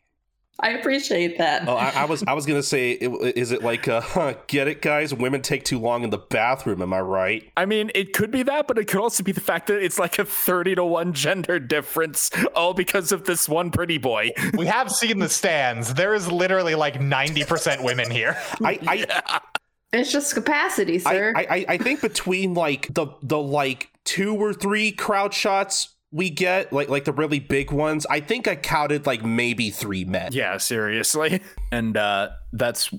I 0.61 0.71
appreciate 0.71 1.39
that. 1.39 1.69
Oh, 1.69 1.75
I, 1.75 1.91
I 1.91 2.05
was 2.05 2.23
I 2.27 2.33
was 2.33 2.47
gonna 2.47 2.63
say, 2.63 2.93
is 2.93 3.51
it 3.51 3.63
like, 3.63 3.89
uh, 3.89 4.01
huh, 4.01 4.35
get 4.47 4.69
it, 4.69 4.83
guys? 4.83 5.13
Women 5.13 5.43
take 5.43 5.65
too 5.65 5.81
long 5.81 6.05
in 6.05 6.11
the 6.11 6.19
bathroom. 6.19 6.81
Am 6.81 6.93
I 6.93 7.01
right? 7.01 7.51
I 7.57 7.67
mean, 7.67 7.91
it 7.95 8.13
could 8.13 8.31
be 8.31 8.45
that, 8.45 8.69
but 8.69 8.79
it 8.79 8.87
could 8.87 9.01
also 9.01 9.25
be 9.25 9.33
the 9.33 9.41
fact 9.41 9.67
that 9.67 9.83
it's 9.83 9.99
like 9.99 10.19
a 10.19 10.25
30 10.25 10.77
to 10.77 10.85
1 10.85 11.13
gender 11.13 11.59
difference, 11.59 12.31
all 12.55 12.73
because 12.73 13.11
of 13.11 13.25
this 13.25 13.49
one 13.49 13.71
pretty 13.73 13.99
boy. 13.99 14.31
we 14.55 14.67
have 14.67 14.91
seen 14.91 15.19
the 15.19 15.29
stands. 15.29 15.95
There 15.95 16.15
is 16.15 16.31
literally 16.31 16.77
like 16.77 16.95
90% 16.95 17.83
women 17.83 18.11
here. 18.11 18.39
I 18.63 18.79
I, 18.87 19.41
It's 19.93 20.11
just 20.11 20.35
capacity, 20.35 20.99
sir. 20.99 21.33
I 21.37 21.43
I 21.43 21.65
I 21.69 21.79
think 21.79 22.01
between 22.01 22.55
like 22.55 22.93
the 22.93 23.07
the 23.23 23.39
like 23.39 23.91
two 24.05 24.35
or 24.35 24.53
three 24.53 24.91
crowd 24.91 25.33
shots 25.33 25.94
we 26.15 26.31
get, 26.31 26.73
like 26.73 26.89
like 26.89 27.05
the 27.05 27.13
really 27.13 27.41
big 27.41 27.73
ones, 27.73 28.07
I 28.09 28.21
think 28.21 28.47
I 28.47 28.55
counted 28.55 29.05
like 29.05 29.25
maybe 29.25 29.71
three 29.71 30.05
men. 30.05 30.33
Yeah, 30.33 30.57
seriously. 30.59 31.43
And 31.73 31.97
uh 31.97 32.29
that's 32.53 32.95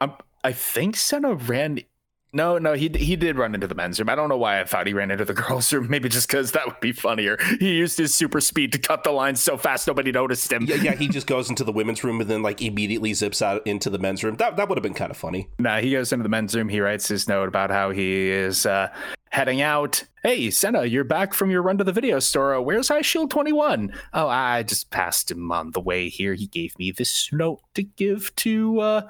um, 0.00 0.14
I 0.42 0.52
think 0.52 0.96
Sena 0.96 1.34
ran 1.34 1.80
no, 2.32 2.58
no, 2.58 2.74
he 2.74 2.88
he 2.88 3.16
did 3.16 3.36
run 3.36 3.54
into 3.54 3.66
the 3.66 3.74
men's 3.74 3.98
room. 3.98 4.08
I 4.08 4.14
don't 4.14 4.28
know 4.28 4.36
why 4.36 4.60
I 4.60 4.64
thought 4.64 4.86
he 4.86 4.92
ran 4.92 5.10
into 5.10 5.24
the 5.24 5.34
girls' 5.42 5.72
room. 5.72 5.88
Maybe 5.90 6.08
just 6.08 6.28
because 6.28 6.52
that 6.52 6.66
would 6.66 6.80
be 6.80 6.92
funnier. 6.92 7.38
He 7.58 7.74
used 7.76 7.98
his 7.98 8.14
super 8.14 8.40
speed 8.40 8.72
to 8.72 8.78
cut 8.78 9.04
the 9.04 9.10
line 9.10 9.36
so 9.36 9.56
fast 9.56 9.86
nobody 9.86 10.12
noticed 10.12 10.52
him. 10.52 10.64
Yeah, 10.64 10.76
yeah, 10.76 10.94
he 10.94 11.08
just 11.08 11.26
goes 11.26 11.50
into 11.50 11.64
the 11.64 11.72
women's 11.72 12.04
room 12.04 12.20
and 12.20 12.30
then 12.30 12.42
like 12.42 12.62
immediately 12.62 13.14
zips 13.14 13.42
out 13.42 13.66
into 13.66 13.90
the 13.90 13.98
men's 13.98 14.22
room. 14.22 14.36
That 14.36 14.56
that 14.56 14.68
would 14.68 14.78
have 14.78 14.82
been 14.82 14.94
kind 14.94 15.10
of 15.10 15.16
funny. 15.16 15.48
Nah, 15.58 15.80
he 15.80 15.92
goes 15.92 16.12
into 16.12 16.22
the 16.22 16.28
men's 16.28 16.54
room. 16.54 16.68
He 16.68 16.80
writes 16.80 17.08
his 17.08 17.28
note 17.28 17.48
about 17.48 17.70
how 17.70 17.90
he 17.90 18.30
is 18.30 18.64
uh, 18.64 18.92
heading 19.30 19.60
out. 19.60 20.04
Hey, 20.22 20.50
Sena, 20.50 20.84
you're 20.84 21.02
back 21.04 21.34
from 21.34 21.50
your 21.50 21.62
run 21.62 21.78
to 21.78 21.84
the 21.84 21.92
video 21.92 22.18
store. 22.18 22.54
Uh, 22.54 22.60
Where's 22.60 22.88
Eyeshield 22.88 23.30
21? 23.30 23.92
Oh, 24.12 24.28
I 24.28 24.62
just 24.62 24.90
passed 24.90 25.30
him 25.30 25.50
on 25.50 25.70
the 25.70 25.80
way 25.80 26.08
here. 26.08 26.34
He 26.34 26.46
gave 26.46 26.78
me 26.78 26.90
this 26.90 27.32
note 27.32 27.60
to 27.74 27.82
give 27.82 28.34
to 28.36 28.80
uh, 28.80 29.08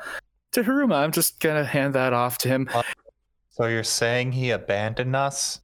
to 0.53 0.63
Hiruma. 0.63 0.95
I'm 0.97 1.13
just 1.13 1.41
gonna 1.41 1.65
hand 1.65 1.95
that 1.95 2.13
off 2.13 2.39
to 2.39 2.49
him. 2.49 2.69
So 3.61 3.67
you're 3.67 3.85
saying 3.85 4.33
he 4.33 4.53
abandoned 4.53 5.15
us? 5.15 5.61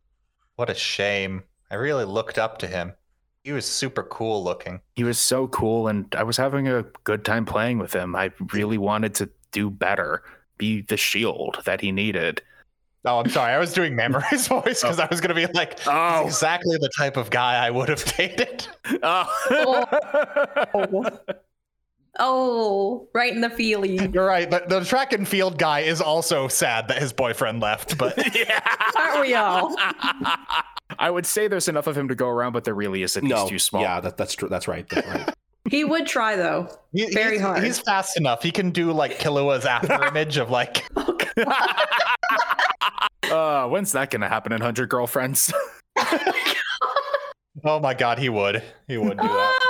What 0.56 0.68
a 0.68 0.74
shame. 0.74 1.44
I 1.70 1.77
really 1.77 2.05
looked 2.05 2.36
up 2.36 2.59
to 2.59 2.66
him. 2.66 2.93
He 3.43 3.52
was 3.52 3.64
super 3.64 4.02
cool 4.02 4.44
looking. 4.44 4.82
He 4.97 5.02
was 5.02 5.18
so 5.18 5.48
cool, 5.48 5.89
and 5.89 6.14
I 6.14 6.23
was 6.23 6.36
having 6.36 6.68
a 6.68 6.82
good 7.05 7.24
time 7.24 7.47
playing 7.47 7.78
with 7.78 7.94
him. 7.94 8.14
I 8.14 8.32
really 8.52 8.77
wanted 8.77 9.14
to 9.14 9.31
do 9.51 9.70
better, 9.70 10.23
be 10.59 10.82
the 10.82 10.98
shield 10.98 11.62
that 11.64 11.81
he 11.81 11.90
needed. 11.90 12.43
Oh, 13.06 13.18
I'm 13.18 13.31
sorry. 13.31 13.55
I 13.55 13.59
was 13.59 13.73
doing 13.73 13.97
Mamori's 13.97 14.47
voice 14.48 14.82
because 14.82 15.01
I 15.01 15.06
was 15.06 15.23
going 15.23 15.35
to 15.35 15.47
be 15.47 15.51
like, 15.55 15.81
Oh. 15.86 16.24
"He's 16.24 16.35
exactly 16.35 16.77
the 16.77 16.90
type 16.98 17.16
of 17.16 17.31
guy 17.31 17.66
I 17.66 17.70
would 17.70 17.89
have 17.89 18.05
dated. 18.18 18.66
Oh. 19.02 19.86
oh, 20.74 21.18
right 22.18 23.32
in 23.32 23.40
the 23.40 23.51
feeling. 23.51 24.12
You're 24.12 24.26
right. 24.26 24.51
The, 24.51 24.64
the 24.68 24.84
track 24.84 25.12
and 25.12 25.26
field 25.26 25.59
guy 25.59 25.80
is 25.80 26.01
also 26.01 26.48
sad 26.48 26.88
that 26.88 26.98
his 26.98 27.12
boyfriend 27.12 27.60
left, 27.60 27.98
but 27.98 28.18
Aren't 28.97 29.20
we 29.20 29.34
all? 29.34 29.74
I 30.98 31.10
would 31.10 31.26
say 31.26 31.48
there's 31.48 31.68
enough 31.68 31.86
of 31.86 31.97
him 31.97 32.09
to 32.09 32.14
go 32.14 32.28
around, 32.28 32.52
but 32.52 32.64
there 32.64 32.74
really 32.74 33.02
isn't. 33.02 33.22
He's 33.22 33.30
no, 33.30 33.48
too 33.48 33.59
small. 33.59 33.82
Yeah, 33.82 34.01
that, 34.01 34.16
that's 34.16 34.34
true. 34.34 34.48
That's 34.48 34.68
right. 34.68 34.88
That's 34.88 35.06
right. 35.06 35.34
He 35.68 35.82
would 35.82 36.06
try 36.06 36.36
though. 36.36 36.68
he- 36.93 37.12
Very 37.12 37.32
he's, 37.32 37.40
hard. 37.40 37.64
He's 37.64 37.80
fast 37.80 38.16
enough. 38.16 38.40
He 38.40 38.52
can 38.52 38.70
do 38.70 38.93
like 38.93 39.18
Killua's 39.18 39.66
after 39.66 40.01
image 40.05 40.36
of 40.36 40.48
like, 40.48 40.84
Uh, 43.24 43.66
when's 43.66 43.90
that 43.90 44.12
gonna 44.12 44.28
happen 44.28 44.52
in 44.52 44.60
Hundred 44.60 44.88
Girlfriends? 44.88 45.52
Oh 47.64 47.80
my 47.80 47.94
god, 47.94 48.20
he 48.20 48.28
would. 48.28 48.62
He 48.86 48.97
would 48.97 49.18
do 49.18 49.26
that. 49.26 49.60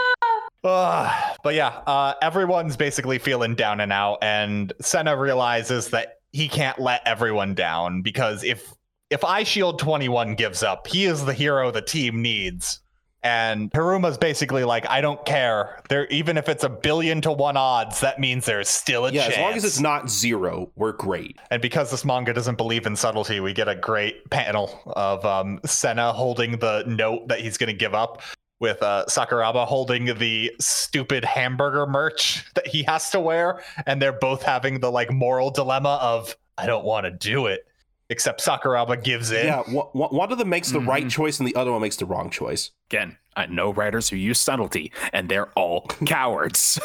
Ah! 0.64 1.31
Ugh. 1.32 1.36
But 1.47 1.55
yeah, 1.55 1.81
uh, 1.86 2.14
everyone's 2.20 2.77
basically 2.77 3.20
feeling 3.20 3.55
down 3.55 3.78
and 3.78 3.93
out, 3.93 4.18
and 4.20 4.73
Sena 4.81 5.16
realizes 5.16 5.90
that 5.90 6.18
he 6.32 6.48
can't 6.48 6.77
let 6.81 7.02
everyone 7.06 7.55
down 7.55 8.02
because 8.02 8.43
if 8.43 8.74
if 9.10 9.20
Eyeshield 9.20 9.78
21 9.78 10.35
gives 10.35 10.64
up, 10.64 10.89
he 10.89 11.05
is 11.05 11.24
the 11.24 11.32
hero 11.32 11.70
the 11.70 11.82
team 11.82 12.20
needs. 12.20 12.81
And 13.23 13.70
Hiruma's 13.73 14.18
basically 14.18 14.62
like, 14.64 14.89
I 14.89 15.01
don't 15.01 15.24
care. 15.24 15.82
There, 15.89 16.06
even 16.09 16.36
if 16.36 16.48
it's 16.48 16.62
a 16.62 16.68
billion 16.68 17.20
to 17.23 17.32
one 17.32 17.56
odds, 17.56 18.01
that 18.01 18.20
means 18.20 18.47
there's 18.47 18.68
still 18.68 19.06
a 19.06 19.10
Yeah, 19.12 19.23
chance. 19.23 19.35
as 19.35 19.40
long 19.40 19.52
as 19.55 19.64
it's 19.64 19.81
not 19.81 20.09
zero, 20.10 20.70
we're 20.77 20.93
great. 20.93 21.36
And 21.51 21.60
because 21.60 21.90
this 21.90 22.05
manga 22.05 22.32
doesn't 22.32 22.56
believe 22.56 22.86
in 22.86 22.94
subtlety, 22.94 23.40
we 23.40 23.52
get 23.52 23.68
a 23.68 23.74
great 23.74 24.31
panel 24.31 24.81
of 24.94 25.24
um, 25.24 25.59
Sena 25.64 26.12
holding 26.12 26.59
the 26.59 26.85
note 26.86 27.27
that 27.27 27.40
he's 27.40 27.56
going 27.56 27.68
to 27.68 27.77
give 27.77 27.94
up, 27.94 28.23
with 28.61 28.83
uh, 28.83 29.05
Sakuraba 29.09 29.66
holding 29.66 30.07
the 30.19 30.53
stupid 30.61 31.24
hamburger 31.24 31.87
merch 31.87 32.45
that 32.55 32.66
he 32.66 32.83
has 32.85 33.11
to 33.11 33.20
wear, 33.20 33.62
and 33.87 34.01
they're 34.01 34.12
both 34.12 34.43
having 34.43 34.81
the 34.81 34.91
like 34.91 35.11
moral 35.12 35.51
dilemma 35.51 35.99
of 36.01 36.37
I 36.59 36.66
don't 36.66 36.85
want 36.85 37.05
to 37.05 37.11
do 37.11 37.47
it, 37.47 37.66
except 38.09 38.43
Sakuraba 38.45 39.03
gives 39.03 39.31
in. 39.31 39.47
Yeah, 39.47 39.62
one, 39.69 39.87
one 39.93 40.11
one 40.15 40.33
of 40.33 40.39
them 40.39 40.49
makes 40.49 40.70
the 40.70 40.81
right 40.81 41.05
Mhm. 41.05 41.11
choice 41.11 41.39
and 41.39 41.47
the 41.47 41.55
other 41.55 41.70
one 41.73 41.83
makes 41.83 41.97
the 41.97 42.07
wrong 42.07 42.31
choice. 42.31 42.70
Again, 42.91 43.19
I 43.37 43.47
know 43.47 43.73
writers 43.73 44.09
who 44.09 44.16
use 44.16 44.41
subtlety, 44.41 44.91
and 45.12 45.28
they're 45.28 45.51
all 45.51 45.83
cowards. 46.07 46.81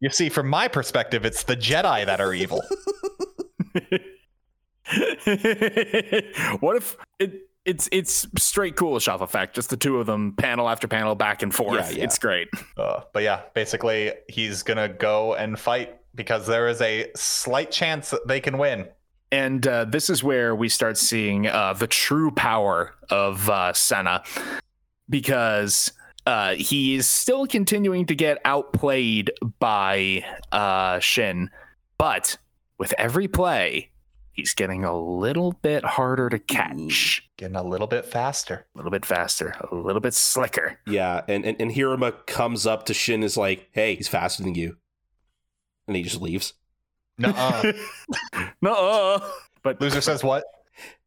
You 0.00 0.10
see, 0.10 0.28
from 0.28 0.48
my 0.48 0.68
perspective, 0.68 1.24
it's 1.24 1.42
the 1.42 1.56
Jedi 1.56 2.06
that 2.06 2.20
are 2.20 2.32
evil. 2.34 2.62
what 6.60 6.76
if 6.76 6.96
it, 7.18 7.45
it's 7.66 7.88
it's 7.92 8.26
straight 8.38 8.76
Kuleshov 8.76 9.20
effect, 9.20 9.54
just 9.54 9.70
the 9.70 9.76
two 9.76 9.98
of 9.98 10.06
them, 10.06 10.32
panel 10.32 10.68
after 10.68 10.88
panel, 10.88 11.14
back 11.14 11.42
and 11.42 11.54
forth. 11.54 11.90
Yeah, 11.90 11.98
yeah. 11.98 12.04
It's 12.04 12.18
great. 12.18 12.48
Uh, 12.76 13.00
but 13.12 13.22
yeah, 13.22 13.42
basically, 13.54 14.12
he's 14.28 14.62
gonna 14.62 14.88
go 14.88 15.34
and 15.34 15.58
fight 15.58 15.98
because 16.14 16.46
there 16.46 16.68
is 16.68 16.80
a 16.80 17.10
slight 17.14 17.70
chance 17.70 18.10
that 18.10 18.26
they 18.26 18.40
can 18.40 18.58
win. 18.58 18.86
And 19.32 19.66
uh, 19.66 19.84
this 19.84 20.08
is 20.08 20.22
where 20.22 20.54
we 20.54 20.68
start 20.68 20.96
seeing 20.96 21.48
uh, 21.48 21.72
the 21.72 21.88
true 21.88 22.30
power 22.30 22.94
of 23.10 23.50
uh, 23.50 23.72
Sena 23.72 24.22
because 25.08 25.92
uh, 26.26 26.54
he 26.54 26.94
is 26.94 27.08
still 27.08 27.46
continuing 27.46 28.06
to 28.06 28.14
get 28.14 28.38
outplayed 28.44 29.32
by 29.58 30.24
uh, 30.52 31.00
Shin. 31.00 31.50
But 31.98 32.38
with 32.78 32.94
every 32.98 33.26
play, 33.26 33.90
he's 34.36 34.54
getting 34.54 34.84
a 34.84 34.96
little 34.96 35.52
bit 35.62 35.84
harder 35.84 36.28
to 36.28 36.38
catch, 36.38 37.28
Getting 37.36 37.56
a 37.56 37.62
little 37.62 37.86
bit 37.86 38.04
faster. 38.04 38.66
a 38.74 38.78
little 38.78 38.90
bit 38.90 39.04
faster, 39.04 39.54
a 39.70 39.74
little 39.74 40.00
bit 40.00 40.14
slicker. 40.14 40.78
Yeah, 40.86 41.22
and, 41.26 41.44
and, 41.44 41.60
and 41.60 41.70
Hiruma 41.70 42.26
comes 42.26 42.66
up 42.66 42.86
to 42.86 42.94
Shin 42.94 43.16
and 43.16 43.24
is 43.24 43.36
like, 43.36 43.68
hey, 43.72 43.94
he's 43.96 44.08
faster 44.08 44.42
than 44.42 44.54
you. 44.54 44.76
And 45.88 45.96
he 45.96 46.02
just 46.02 46.20
leaves. 46.20 46.52
Nuh-uh. 47.18 47.72
no, 48.62 49.22
but 49.62 49.80
Loser 49.80 50.00
says 50.00 50.22
what? 50.22 50.44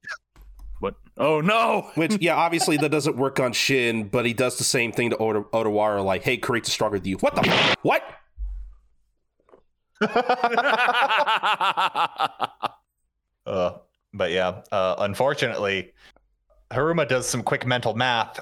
what? 0.80 0.96
Oh 1.18 1.40
no! 1.42 1.92
Which, 1.96 2.18
yeah, 2.22 2.36
obviously 2.36 2.78
that 2.78 2.90
doesn't 2.90 3.16
work 3.18 3.40
on 3.40 3.54
Shin, 3.54 4.08
but 4.08 4.26
he 4.26 4.34
does 4.34 4.58
the 4.58 4.64
same 4.64 4.92
thing 4.92 5.12
to 5.12 5.18
Oda- 5.18 5.44
Odawara, 5.54 6.04
like, 6.04 6.24
hey, 6.24 6.38
Kurita's 6.38 6.72
stronger 6.74 6.98
than 6.98 7.10
you. 7.10 7.18
What 7.18 7.36
the 7.36 7.48
f- 7.48 7.76
What? 7.84 8.04
Uh, 13.50 13.78
but 14.14 14.32
yeah, 14.32 14.62
uh, 14.72 14.96
unfortunately, 15.00 15.92
Hiruma 16.72 17.08
does 17.08 17.28
some 17.28 17.44
quick 17.44 17.66
mental 17.66 17.94
math, 17.96 18.40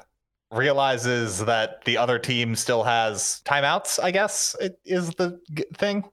realizes 0.50 1.44
that 1.44 1.84
the 1.84 1.96
other 1.96 2.18
team 2.18 2.54
still 2.54 2.82
has 2.84 3.42
timeouts, 3.44 4.02
I 4.02 4.10
guess 4.10 4.54
it 4.60 4.78
is 4.84 5.10
the 5.10 5.40
g- 5.54 5.64
thing. 5.74 6.04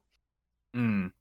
Mm. 0.75 1.11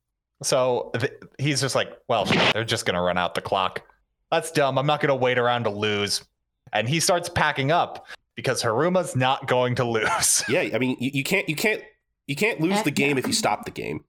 So 0.42 0.90
th- 0.98 1.12
he's 1.38 1.60
just 1.60 1.74
like, 1.74 1.96
well, 2.08 2.24
they're 2.52 2.64
just 2.64 2.86
going 2.86 2.94
to 2.94 3.00
run 3.00 3.18
out 3.18 3.34
the 3.34 3.40
clock. 3.40 3.82
That's 4.30 4.50
dumb. 4.50 4.78
I'm 4.78 4.86
not 4.86 5.00
going 5.00 5.08
to 5.10 5.14
wait 5.14 5.38
around 5.38 5.64
to 5.64 5.70
lose. 5.70 6.24
And 6.72 6.88
he 6.88 6.98
starts 6.98 7.28
packing 7.28 7.70
up 7.70 8.06
because 8.34 8.62
Hiruma's 8.62 9.14
not 9.14 9.46
going 9.46 9.76
to 9.76 9.84
lose. 9.84 10.42
Yeah, 10.48 10.68
I 10.74 10.78
mean, 10.78 10.96
you, 10.98 11.10
you 11.14 11.24
can't, 11.24 11.48
you 11.48 11.54
can't, 11.54 11.82
you 12.26 12.34
can't 12.34 12.60
lose 12.60 12.82
the 12.82 12.90
game 12.90 13.16
if 13.16 13.26
you 13.26 13.32
stop 13.32 13.64
the 13.64 13.70
game. 13.70 14.04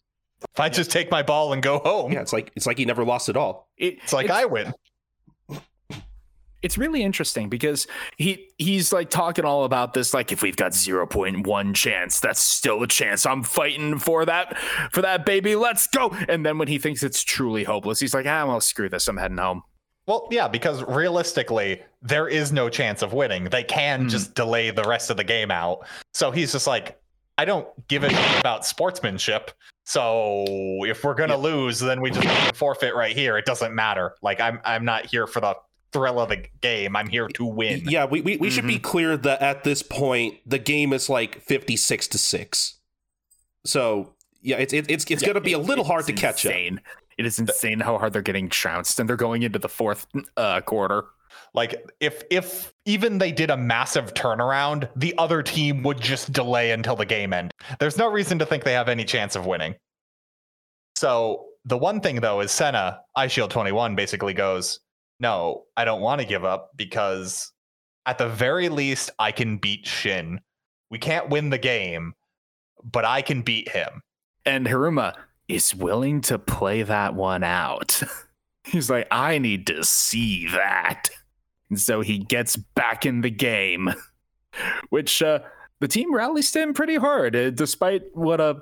If 0.54 0.60
I 0.60 0.70
just 0.70 0.92
take 0.92 1.12
my 1.12 1.24
ball 1.24 1.54
and 1.54 1.62
go 1.62 1.80
home, 1.80 2.12
Yeah, 2.14 2.22
it's 2.22 2.34
like 2.34 2.52
it's 2.56 2.66
like 2.66 2.78
he 2.78 2.86
never 2.86 3.04
lost 3.04 3.30
at 3.30 3.38
all. 3.38 3.70
It- 3.78 4.00
it's 4.04 4.14
like 4.14 4.30
I 4.30 4.46
win. 4.46 4.74
it's 6.62 6.78
really 6.80 7.04
interesting 7.04 7.48
because 7.48 7.86
he 8.18 8.50
he's 8.58 8.92
like 8.92 9.10
talking 9.12 9.46
all 9.46 9.66
about 9.66 9.94
this 9.94 10.14
like 10.16 10.32
if 10.32 10.42
we've 10.42 10.56
got 10.56 10.72
0.1 10.72 11.76
chance 11.76 12.20
that's 12.20 12.40
still 12.42 12.82
a 12.82 12.88
chance 12.88 13.24
i'm 13.26 13.44
fighting 13.44 14.00
for 14.00 14.26
that 14.26 14.58
for 14.92 15.02
that 15.04 15.26
baby 15.28 15.56
let's 15.56 15.86
go 15.88 16.10
and 16.28 16.44
then 16.44 16.58
when 16.58 16.68
he 16.68 16.80
thinks 16.80 17.04
it's 17.04 17.22
truly 17.24 17.64
hopeless 17.64 18.00
he's 18.00 18.16
like 18.16 18.26
ah 18.26 18.46
well 18.48 18.60
screw 18.60 18.90
this 18.90 19.08
i'm 19.08 19.18
heading 19.18 19.38
home 19.38 19.62
Well, 20.08 20.28
yeah, 20.32 20.48
because 20.48 20.84
realistically, 20.84 21.82
there 22.04 22.28
is 22.28 22.52
no 22.52 22.70
chance 22.70 23.02
of 23.02 23.12
winning. 23.14 23.46
They 23.46 23.64
can 23.64 24.04
Hmm. 24.04 24.08
just 24.10 24.36
delay 24.36 24.70
the 24.72 24.84
rest 24.84 25.10
of 25.10 25.18
the 25.18 25.24
game 25.24 25.50
out. 25.50 25.80
So 26.14 26.30
he's 26.30 26.52
just 26.52 26.68
like, 26.68 27.00
I 27.38 27.45
don't 27.45 27.68
give 27.88 28.03
a 28.03 28.10
shit 28.10 28.40
about 28.40 28.66
sportsmanship. 28.66 29.52
So 29.86 30.45
if 30.86 31.03
we're 31.03 31.14
gonna 31.16 31.38
lose, 31.38 31.80
then 31.80 32.02
we 32.02 32.12
just 32.12 32.56
forfeit 32.56 32.95
right 32.95 33.16
here. 33.16 33.38
It 33.38 33.45
doesn't 33.45 33.74
matter. 33.76 34.16
Like 34.22 34.40
I'm 34.40 34.60
I'm 34.66 34.86
not 34.86 35.06
here 35.06 35.28
for 35.28 35.41
the 35.41 35.56
thrill 35.91 36.20
of 36.20 36.30
the 36.30 36.45
game. 36.62 36.95
I'm 36.95 37.07
here 37.07 37.28
to 37.28 37.45
win. 37.45 37.84
Yeah, 37.86 38.06
we 38.06 38.22
we, 38.22 38.38
we 38.38 38.49
should 38.49 38.68
be 38.68 38.80
clear 38.80 39.16
that 39.18 39.41
at 39.41 39.64
this 39.64 39.84
point 39.84 40.36
the 40.45 40.60
game 40.60 40.91
is 40.94 41.10
like 41.10 41.41
fifty 41.41 41.76
six 41.78 42.07
to 42.10 42.18
six. 42.18 42.76
So 43.66 44.14
yeah, 44.41 44.57
it's 44.57 44.74
it, 44.74 44.90
it's 44.90 45.06
it's 45.06 45.24
gonna 45.24 45.41
be 45.41 45.53
a 45.53 45.60
little 45.60 45.86
hard 45.86 46.06
to 46.07 46.14
It's 46.14 46.22
catch 46.22 46.45
up. 46.45 46.52
it 47.18 47.26
is 47.26 47.40
insane 47.40 47.80
how 47.80 47.98
hard 47.98 48.14
they're 48.14 48.22
getting 48.22 48.49
trounced 48.49 48.99
and 48.99 49.07
they're 49.10 49.16
going 49.16 49.44
into 49.44 49.60
the 49.60 49.70
fourth 49.70 50.07
uh, 50.38 50.62
quarter 50.62 51.06
Like 51.53 51.91
if 51.99 52.24
if 52.30 52.74
even 52.86 53.18
they 53.18 53.32
did 53.32 53.49
a 53.49 53.57
massive 53.57 54.14
turnaround, 54.14 54.90
the 54.95 55.14
other 55.18 55.41
team 55.41 55.82
would 55.84 55.99
just 55.99 56.32
delay 56.32 56.72
until 56.72 56.95
the 56.95 57.06
game 57.06 57.34
end. 57.34 57.52
There's 57.80 57.98
no 57.98 58.10
reason 58.12 58.40
to 58.40 58.45
think 58.45 58.64
they 58.64 58.74
have 58.74 58.90
any 58.90 59.03
chance 59.03 59.36
of 59.36 59.45
winning. 59.45 59.76
So 60.95 61.45
the 61.66 61.78
one 61.78 61.99
thing 61.99 62.22
though 62.22 62.41
is 62.41 62.52
Sena, 62.52 63.02
Shield 63.28 63.52
21 63.52 63.95
basically 63.95 64.34
goes, 64.34 64.80
No, 65.20 65.64
I 65.76 65.86
don't 65.86 66.02
want 66.02 66.22
to 66.22 66.28
give 66.28 66.45
up 66.45 66.72
because 66.76 67.52
at 68.06 68.18
the 68.18 68.30
very 68.30 68.70
least 68.70 69.10
I 69.18 69.32
can 69.32 69.57
beat 69.57 69.88
Shin. 69.88 70.40
We 70.91 70.99
can't 70.99 71.30
win 71.30 71.49
the 71.49 71.57
game, 71.57 72.14
but 72.84 73.03
I 73.03 73.22
can 73.22 73.41
beat 73.41 73.70
him. 73.70 74.02
and 74.45 74.68
Hiruma 74.68 75.16
is 75.48 75.76
willing 75.76 76.22
to 76.22 76.40
play 76.40 76.84
that 76.84 77.14
one 77.16 77.44
out. 77.44 78.02
He's 78.64 78.90
like, 78.90 79.07
I 79.12 79.38
need 79.38 79.68
to 79.68 79.84
see 79.84 80.48
that. 80.49 81.10
And 81.70 81.80
so 81.80 82.02
he 82.02 82.20
gets 82.20 82.56
back 82.56 83.06
in 83.06 83.22
the 83.22 83.30
game, 83.30 83.94
which 84.90 85.22
uh, 85.22 85.40
the 85.80 85.88
team 85.88 86.14
rallies 86.14 86.52
to 86.52 86.62
him 86.62 86.74
pretty 86.74 86.96
hard, 86.96 87.36
uh, 87.36 87.50
despite 87.50 88.04
what 88.14 88.40
a 88.40 88.62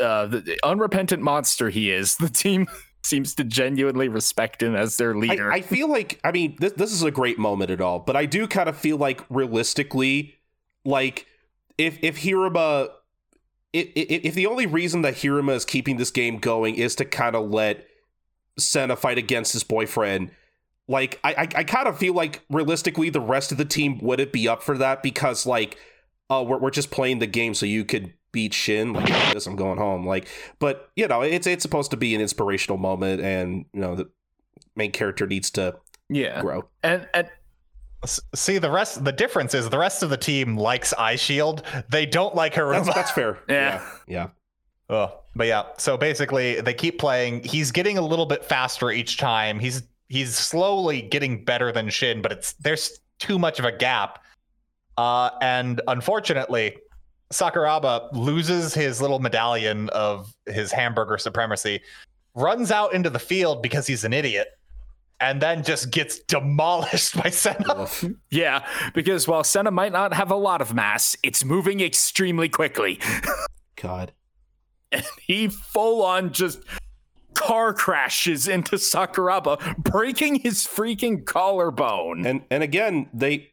uh, 0.00 0.26
the, 0.26 0.40
the 0.40 0.58
unrepentant 0.64 1.22
monster 1.22 1.70
he 1.70 1.90
is. 1.90 2.16
The 2.24 2.28
team 2.28 2.66
seems 3.02 3.34
to 3.34 3.44
genuinely 3.44 4.08
respect 4.08 4.62
him 4.62 4.74
as 4.74 4.96
their 4.96 5.14
leader. 5.14 5.52
I, 5.52 5.56
I 5.56 5.60
feel 5.60 5.88
like 5.88 6.20
I 6.24 6.32
mean 6.32 6.56
this 6.58 6.72
this 6.72 6.92
is 6.92 7.02
a 7.02 7.10
great 7.10 7.38
moment 7.38 7.70
at 7.70 7.80
all, 7.80 7.98
but 7.98 8.16
I 8.16 8.26
do 8.26 8.46
kind 8.46 8.68
of 8.68 8.76
feel 8.76 8.96
like 8.96 9.22
realistically, 9.28 10.34
like 10.84 11.26
if 11.78 11.98
if 12.02 12.18
Hiruma, 12.18 12.88
if, 13.72 13.88
if 13.94 14.24
if 14.24 14.34
the 14.34 14.46
only 14.46 14.66
reason 14.66 15.02
that 15.02 15.14
Hiruma 15.14 15.54
is 15.54 15.64
keeping 15.64 15.96
this 15.96 16.10
game 16.10 16.38
going 16.38 16.76
is 16.76 16.94
to 16.96 17.04
kind 17.04 17.36
of 17.36 17.50
let 17.50 17.86
Sena 18.58 18.96
fight 18.96 19.18
against 19.18 19.52
his 19.52 19.64
boyfriend, 19.64 20.30
like 20.88 21.20
I 21.24 21.34
I, 21.34 21.48
I 21.56 21.64
kind 21.64 21.88
of 21.88 21.98
feel 21.98 22.14
like 22.14 22.42
realistically 22.50 23.10
the 23.10 23.20
rest 23.20 23.52
of 23.52 23.58
the 23.58 23.64
team 23.64 23.98
wouldn't 23.98 24.32
be 24.32 24.48
up 24.48 24.62
for 24.62 24.76
that 24.78 25.02
because 25.02 25.46
like, 25.46 25.78
oh 26.30 26.42
we're 26.42 26.58
we're 26.58 26.70
just 26.70 26.90
playing 26.90 27.18
the 27.18 27.26
game 27.26 27.54
so 27.54 27.66
you 27.66 27.84
could 27.84 28.14
beat 28.32 28.52
Shin 28.52 28.92
like 28.92 29.06
this 29.32 29.46
I'm 29.46 29.56
going 29.56 29.78
home 29.78 30.06
like, 30.06 30.28
but 30.58 30.90
you 30.96 31.06
know 31.08 31.22
it's 31.22 31.46
it's 31.46 31.62
supposed 31.62 31.90
to 31.92 31.96
be 31.96 32.14
an 32.14 32.20
inspirational 32.20 32.78
moment 32.78 33.20
and 33.22 33.66
you 33.72 33.80
know 33.80 33.94
the 33.94 34.10
main 34.76 34.90
character 34.90 35.26
needs 35.26 35.50
to 35.52 35.76
yeah, 36.08 36.40
grow. 36.40 36.68
and 36.82 37.08
and 37.14 37.28
See 38.34 38.58
the 38.58 38.70
rest 38.70 39.04
the 39.04 39.12
difference 39.12 39.54
is 39.54 39.70
the 39.70 39.78
rest 39.78 40.02
of 40.02 40.10
the 40.10 40.16
team 40.16 40.56
likes 40.56 40.92
Eyeshield. 40.94 41.64
They 41.88 42.06
don't 42.06 42.34
like 42.34 42.54
Hiruma. 42.54 42.84
That's 42.84 42.94
that's 42.94 43.10
fair. 43.10 43.38
Yeah. 43.48 43.82
yeah. 44.06 44.28
Oh, 44.90 45.20
but 45.34 45.46
yeah. 45.46 45.64
So 45.78 45.96
basically, 45.96 46.60
they 46.60 46.74
keep 46.74 46.98
playing. 46.98 47.42
He's 47.44 47.70
getting 47.72 47.96
a 47.96 48.02
little 48.02 48.26
bit 48.26 48.44
faster 48.44 48.90
each 48.90 49.16
time. 49.16 49.58
He's 49.58 49.82
he's 50.08 50.36
slowly 50.36 51.02
getting 51.02 51.44
better 51.44 51.72
than 51.72 51.88
Shin, 51.90 52.22
but 52.22 52.32
it's 52.32 52.52
there's 52.54 53.00
too 53.18 53.38
much 53.38 53.58
of 53.58 53.64
a 53.64 53.72
gap. 53.72 54.22
Uh, 54.96 55.30
and 55.40 55.80
unfortunately, 55.88 56.76
Sakuraba 57.32 58.08
loses 58.12 58.74
his 58.74 59.00
little 59.00 59.18
medallion 59.18 59.88
of 59.90 60.32
his 60.46 60.70
hamburger 60.70 61.18
supremacy, 61.18 61.80
runs 62.34 62.70
out 62.70 62.94
into 62.94 63.10
the 63.10 63.18
field 63.18 63.62
because 63.62 63.86
he's 63.86 64.04
an 64.04 64.12
idiot, 64.12 64.48
and 65.20 65.40
then 65.40 65.64
just 65.64 65.90
gets 65.90 66.20
demolished 66.20 67.20
by 67.20 67.30
Sena. 67.30 67.88
Yeah, 68.30 68.66
because 68.94 69.26
while 69.26 69.44
Sena 69.44 69.70
might 69.70 69.92
not 69.92 70.12
have 70.12 70.30
a 70.30 70.36
lot 70.36 70.60
of 70.60 70.74
mass, 70.74 71.16
it's 71.22 71.44
moving 71.44 71.80
extremely 71.80 72.48
quickly. 72.48 73.00
God. 73.80 74.12
And 74.92 75.04
he 75.20 75.48
full 75.48 76.04
on 76.04 76.32
just 76.32 76.60
car 77.34 77.72
crashes 77.72 78.48
into 78.48 78.76
Sakuraba, 78.76 79.76
breaking 79.76 80.36
his 80.36 80.66
freaking 80.66 81.24
collarbone. 81.24 82.26
And 82.26 82.42
and 82.50 82.62
again, 82.62 83.08
they 83.12 83.50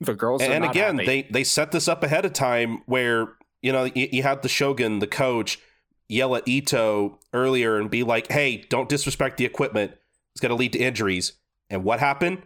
the 0.00 0.14
girls 0.14 0.42
are 0.42 0.50
and 0.50 0.64
again 0.64 0.96
happy. 0.96 1.06
they 1.06 1.28
they 1.30 1.44
set 1.44 1.72
this 1.72 1.88
up 1.88 2.02
ahead 2.02 2.24
of 2.24 2.32
time 2.32 2.82
where 2.86 3.28
you 3.62 3.72
know 3.72 3.84
you, 3.84 4.08
you 4.12 4.22
had 4.22 4.42
the 4.42 4.48
shogun 4.48 4.98
the 4.98 5.06
coach 5.06 5.58
yell 6.08 6.36
at 6.36 6.46
ito 6.46 7.18
earlier 7.32 7.78
and 7.78 7.90
be 7.90 8.02
like 8.02 8.30
hey 8.30 8.58
don't 8.68 8.88
disrespect 8.88 9.38
the 9.38 9.44
equipment 9.44 9.92
it's 10.32 10.40
going 10.40 10.50
to 10.50 10.56
lead 10.56 10.72
to 10.72 10.78
injuries 10.78 11.32
and 11.70 11.82
what 11.84 12.00
happened 12.00 12.42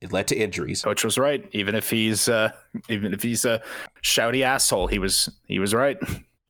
it 0.00 0.12
led 0.12 0.28
to 0.28 0.36
injuries 0.36 0.82
Coach 0.82 1.04
was 1.04 1.18
right. 1.18 1.46
Even 1.52 1.74
if 1.74 1.90
he's 1.90 2.28
uh, 2.28 2.52
even 2.88 3.12
if 3.12 3.22
he's 3.22 3.44
a 3.44 3.62
shouty 4.02 4.42
asshole, 4.42 4.86
he 4.86 4.98
was 4.98 5.28
he 5.46 5.58
was 5.58 5.74
right. 5.74 5.98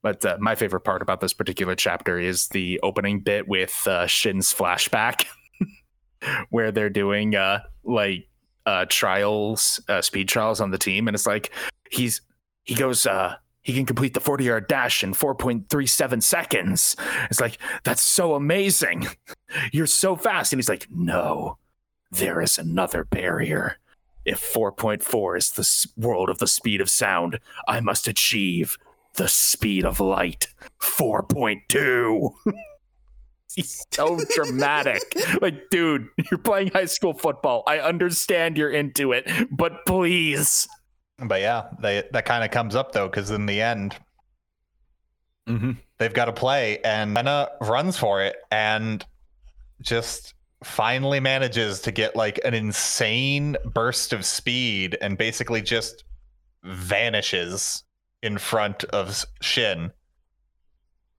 But 0.02 0.24
uh, 0.24 0.38
my 0.40 0.54
favorite 0.54 0.80
part 0.80 1.02
about 1.02 1.20
this 1.20 1.34
particular 1.34 1.74
chapter 1.74 2.18
is 2.18 2.48
the 2.48 2.80
opening 2.82 3.20
bit 3.20 3.46
with 3.46 3.86
uh, 3.86 4.06
Shin's 4.06 4.52
flashback, 4.52 5.26
where 6.50 6.72
they're 6.72 6.90
doing 6.90 7.34
uh, 7.34 7.60
like 7.84 8.28
uh, 8.64 8.86
trials, 8.88 9.80
uh, 9.88 10.00
speed 10.00 10.28
trials 10.28 10.60
on 10.60 10.70
the 10.70 10.78
team, 10.78 11.06
and 11.08 11.14
it's 11.14 11.26
like 11.26 11.52
he's 11.90 12.22
he 12.64 12.74
goes 12.74 13.06
uh, 13.06 13.36
he 13.62 13.74
can 13.74 13.84
complete 13.84 14.14
the 14.14 14.20
forty 14.20 14.44
yard 14.44 14.68
dash 14.68 15.02
in 15.02 15.12
four 15.12 15.34
point 15.34 15.68
three 15.68 15.86
seven 15.86 16.20
seconds. 16.20 16.96
It's 17.30 17.40
like 17.40 17.58
that's 17.84 18.02
so 18.02 18.34
amazing. 18.34 19.06
You're 19.72 19.86
so 19.86 20.16
fast, 20.16 20.52
and 20.52 20.58
he's 20.58 20.68
like, 20.68 20.86
no, 20.90 21.58
there 22.10 22.40
is 22.40 22.58
another 22.58 23.04
barrier. 23.04 23.76
If 24.22 24.52
4.4 24.52 25.38
is 25.38 25.50
the 25.52 25.90
world 26.00 26.28
of 26.28 26.38
the 26.38 26.46
speed 26.46 26.82
of 26.82 26.90
sound, 26.90 27.40
I 27.66 27.80
must 27.80 28.06
achieve 28.06 28.76
the 29.14 29.28
speed 29.28 29.84
of 29.84 30.00
light. 30.00 30.46
4.2. 30.80 32.30
He's 33.54 33.84
so 33.92 34.18
dramatic. 34.34 35.02
Like, 35.40 35.70
dude, 35.70 36.08
you're 36.30 36.38
playing 36.38 36.68
high 36.70 36.84
school 36.86 37.14
football. 37.14 37.62
I 37.66 37.78
understand 37.80 38.56
you're 38.56 38.70
into 38.70 39.12
it, 39.12 39.28
but 39.50 39.84
please. 39.86 40.68
But 41.18 41.40
yeah, 41.40 41.68
they 41.80 42.04
that 42.12 42.24
kind 42.24 42.44
of 42.44 42.50
comes 42.50 42.74
up 42.74 42.92
though, 42.92 43.08
because 43.08 43.30
in 43.30 43.46
the 43.46 43.60
end, 43.60 43.96
Mm-hmm. 45.48 45.72
they've 45.98 46.12
got 46.14 46.26
to 46.26 46.32
play, 46.32 46.78
and 46.84 47.16
Sena 47.16 47.48
runs 47.62 47.96
for 47.96 48.22
it 48.22 48.36
and 48.52 49.04
just 49.82 50.34
finally 50.62 51.18
manages 51.18 51.80
to 51.80 51.90
get 51.90 52.14
like 52.14 52.38
an 52.44 52.54
insane 52.54 53.56
burst 53.64 54.12
of 54.12 54.24
speed 54.24 54.96
and 55.00 55.18
basically 55.18 55.60
just 55.60 56.04
vanishes 56.62 57.82
in 58.22 58.38
front 58.38 58.84
of 58.84 59.24
Shin. 59.40 59.92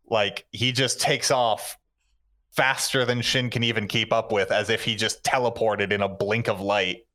Like 0.10 0.46
he 0.52 0.72
just 0.72 1.00
takes 1.02 1.32
off 1.32 1.78
faster 2.52 3.06
than 3.06 3.22
Shin 3.22 3.50
can 3.50 3.64
even 3.64 3.88
keep 3.88 4.12
up 4.12 4.32
with, 4.32 4.52
as 4.52 4.70
if 4.70 4.84
he 4.84 4.96
just 4.96 5.24
teleported 5.24 5.92
in 5.92 6.02
a 6.02 6.10
blink 6.10 6.48
of 6.48 6.62
light 6.62 7.06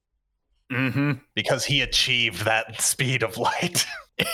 Mm-hmm. 0.73 1.13
because 1.37 1.65
he 1.65 1.81
achieved 1.81 2.45
that 2.45 2.81
speed 2.81 3.23
of 3.23 3.37
light. 3.39 3.87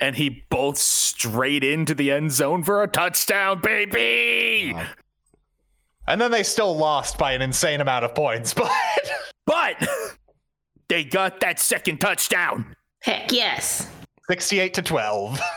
And 0.00 0.16
he 0.16 0.44
bolts 0.48 0.80
straight 0.80 1.62
into 1.62 1.94
the 1.94 2.10
end 2.10 2.32
zone 2.32 2.62
for 2.62 2.82
a 2.82 2.88
touchdown, 2.88 3.60
baby. 3.60 4.72
Wow. 4.72 4.86
and 6.06 6.18
then 6.18 6.30
they 6.30 6.42
still 6.42 6.74
lost 6.74 7.18
by 7.18 7.32
an 7.32 7.42
insane 7.42 7.82
amount 7.82 8.06
of 8.06 8.14
points, 8.14 8.54
but 8.54 8.70
But 9.44 9.86
they 10.88 11.04
got 11.04 11.40
that 11.40 11.58
second 11.58 11.98
touchdown. 11.98 12.74
Heck 13.02 13.30
yes. 13.30 13.86
68 14.28 14.74
to 14.74 14.82
12. 14.82 15.40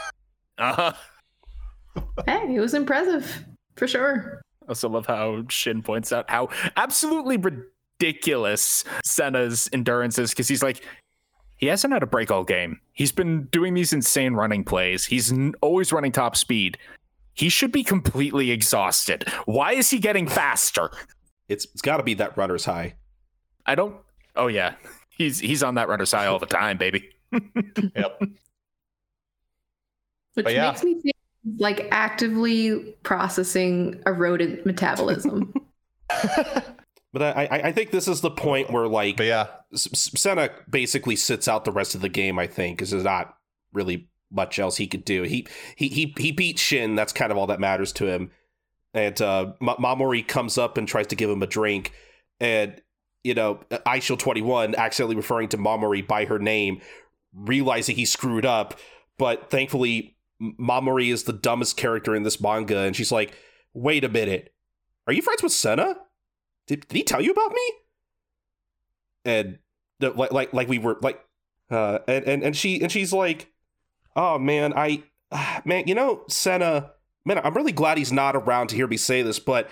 Uh 0.57 0.73
huh. 0.73 2.03
Hey, 2.27 2.53
it 2.55 2.59
was 2.59 2.75
impressive 2.75 3.45
for 3.77 3.87
sure. 3.87 4.41
I 4.63 4.69
also 4.69 4.89
love 4.89 5.07
how 5.07 5.43
Shin 5.49 5.81
points 5.81 6.11
out 6.13 6.29
how 6.29 6.49
absolutely 6.77 7.37
ridiculous 7.37 8.83
Sena's 9.03 9.67
endurance 9.73 10.19
is 10.19 10.29
because 10.29 10.47
he's 10.47 10.61
like, 10.61 10.85
he 11.57 11.65
hasn't 11.65 11.93
had 11.93 12.03
a 12.03 12.05
break 12.05 12.29
all 12.29 12.43
game. 12.43 12.79
He's 12.93 13.11
been 13.11 13.45
doing 13.45 13.73
these 13.73 13.91
insane 13.91 14.35
running 14.35 14.63
plays. 14.63 15.05
He's 15.05 15.31
n- 15.31 15.55
always 15.61 15.91
running 15.91 16.11
top 16.11 16.35
speed. 16.35 16.77
He 17.33 17.49
should 17.49 17.71
be 17.71 17.83
completely 17.83 18.51
exhausted. 18.51 19.27
Why 19.45 19.73
is 19.73 19.89
he 19.89 19.97
getting 19.97 20.27
faster? 20.27 20.91
it's 21.47 21.65
it's 21.65 21.81
got 21.81 21.97
to 21.97 22.03
be 22.03 22.13
that 22.15 22.37
runner's 22.37 22.65
high 22.65 22.93
I 23.65 23.73
don't. 23.73 23.95
Oh 24.35 24.47
yeah, 24.47 24.75
he's 25.09 25.39
he's 25.39 25.63
on 25.63 25.73
that 25.75 25.87
runner's 25.89 26.11
high 26.11 26.27
all 26.27 26.37
the 26.39 26.45
time, 26.45 26.77
baby. 26.77 27.09
yep. 27.95 28.21
Which 30.33 30.45
But 30.45 30.53
yeah. 30.53 30.71
makes 30.71 30.83
me 30.83 31.01
think 31.01 31.15
like 31.57 31.87
actively 31.91 32.95
processing 33.03 34.01
a 34.05 34.13
rodent 34.13 34.65
metabolism. 34.65 35.53
but 37.13 37.21
I, 37.21 37.47
I 37.51 37.55
I 37.67 37.71
think 37.71 37.91
this 37.91 38.07
is 38.07 38.21
the 38.21 38.31
point 38.31 38.71
where 38.71 38.87
like 38.87 39.17
But 39.17 39.25
yeah, 39.25 39.47
S- 39.73 39.87
S- 39.91 40.11
Sena 40.21 40.49
basically 40.69 41.15
sits 41.15 41.47
out 41.47 41.65
the 41.65 41.71
rest 41.71 41.95
of 41.95 42.01
the 42.01 42.09
game. 42.09 42.37
I 42.39 42.47
think 42.47 42.77
because 42.77 42.91
there's 42.91 43.03
not 43.03 43.35
really 43.73 44.09
much 44.31 44.59
else 44.59 44.77
he 44.77 44.87
could 44.87 45.03
do. 45.05 45.23
He 45.23 45.47
he 45.75 45.87
he 45.89 46.13
he 46.17 46.31
beat 46.31 46.59
Shin. 46.59 46.95
That's 46.95 47.13
kind 47.13 47.31
of 47.31 47.37
all 47.37 47.47
that 47.47 47.59
matters 47.59 47.91
to 47.93 48.07
him. 48.07 48.31
And 48.93 49.21
uh, 49.21 49.53
Ma- 49.61 49.77
Mamori 49.77 50.27
comes 50.27 50.57
up 50.57 50.77
and 50.77 50.87
tries 50.87 51.07
to 51.07 51.15
give 51.15 51.29
him 51.29 51.41
a 51.41 51.47
drink, 51.47 51.93
and 52.39 52.81
you 53.23 53.33
know 53.33 53.61
Eyeshield 53.71 54.19
Twenty 54.19 54.41
One 54.41 54.75
accidentally 54.75 55.15
referring 55.15 55.47
to 55.49 55.57
Mamori 55.57 56.05
by 56.05 56.25
her 56.25 56.39
name, 56.39 56.81
realizing 57.33 57.95
he 57.95 58.05
screwed 58.05 58.45
up. 58.45 58.77
But 59.17 59.49
thankfully, 59.49 59.99
M- 60.01 60.13
Mamori 60.41 61.11
is 61.11 61.23
the 61.23 61.33
dumbest 61.33 61.77
character 61.77 62.15
in 62.15 62.23
this 62.23 62.41
manga, 62.41 62.79
and 62.79 62.95
she's 62.95 63.11
like, 63.11 63.33
"Wait 63.73 64.03
a 64.03 64.09
minute, 64.09 64.53
are 65.07 65.13
you 65.13 65.21
friends 65.21 65.43
with 65.43 65.51
Sena? 65.51 65.97
Did, 66.67 66.87
did 66.87 66.97
he 66.97 67.03
tell 67.03 67.21
you 67.21 67.31
about 67.31 67.51
me?" 67.51 67.71
and 69.25 69.59
like 69.99 70.31
like 70.31 70.53
like 70.53 70.67
we 70.67 70.79
were 70.79 70.97
like 71.01 71.23
uh 71.69 71.99
and 72.07 72.25
and, 72.25 72.43
and 72.43 72.57
she 72.57 72.81
and 72.81 72.91
she's 72.91 73.13
like 73.13 73.51
oh 74.15 74.37
man 74.39 74.73
i 74.75 75.03
man 75.65 75.83
you 75.87 75.95
know 75.95 76.23
sena 76.27 76.91
man 77.25 77.39
i'm 77.43 77.53
really 77.53 77.71
glad 77.71 77.97
he's 77.97 78.11
not 78.11 78.35
around 78.35 78.67
to 78.67 78.75
hear 78.75 78.87
me 78.87 78.97
say 78.97 79.21
this 79.21 79.39
but 79.39 79.69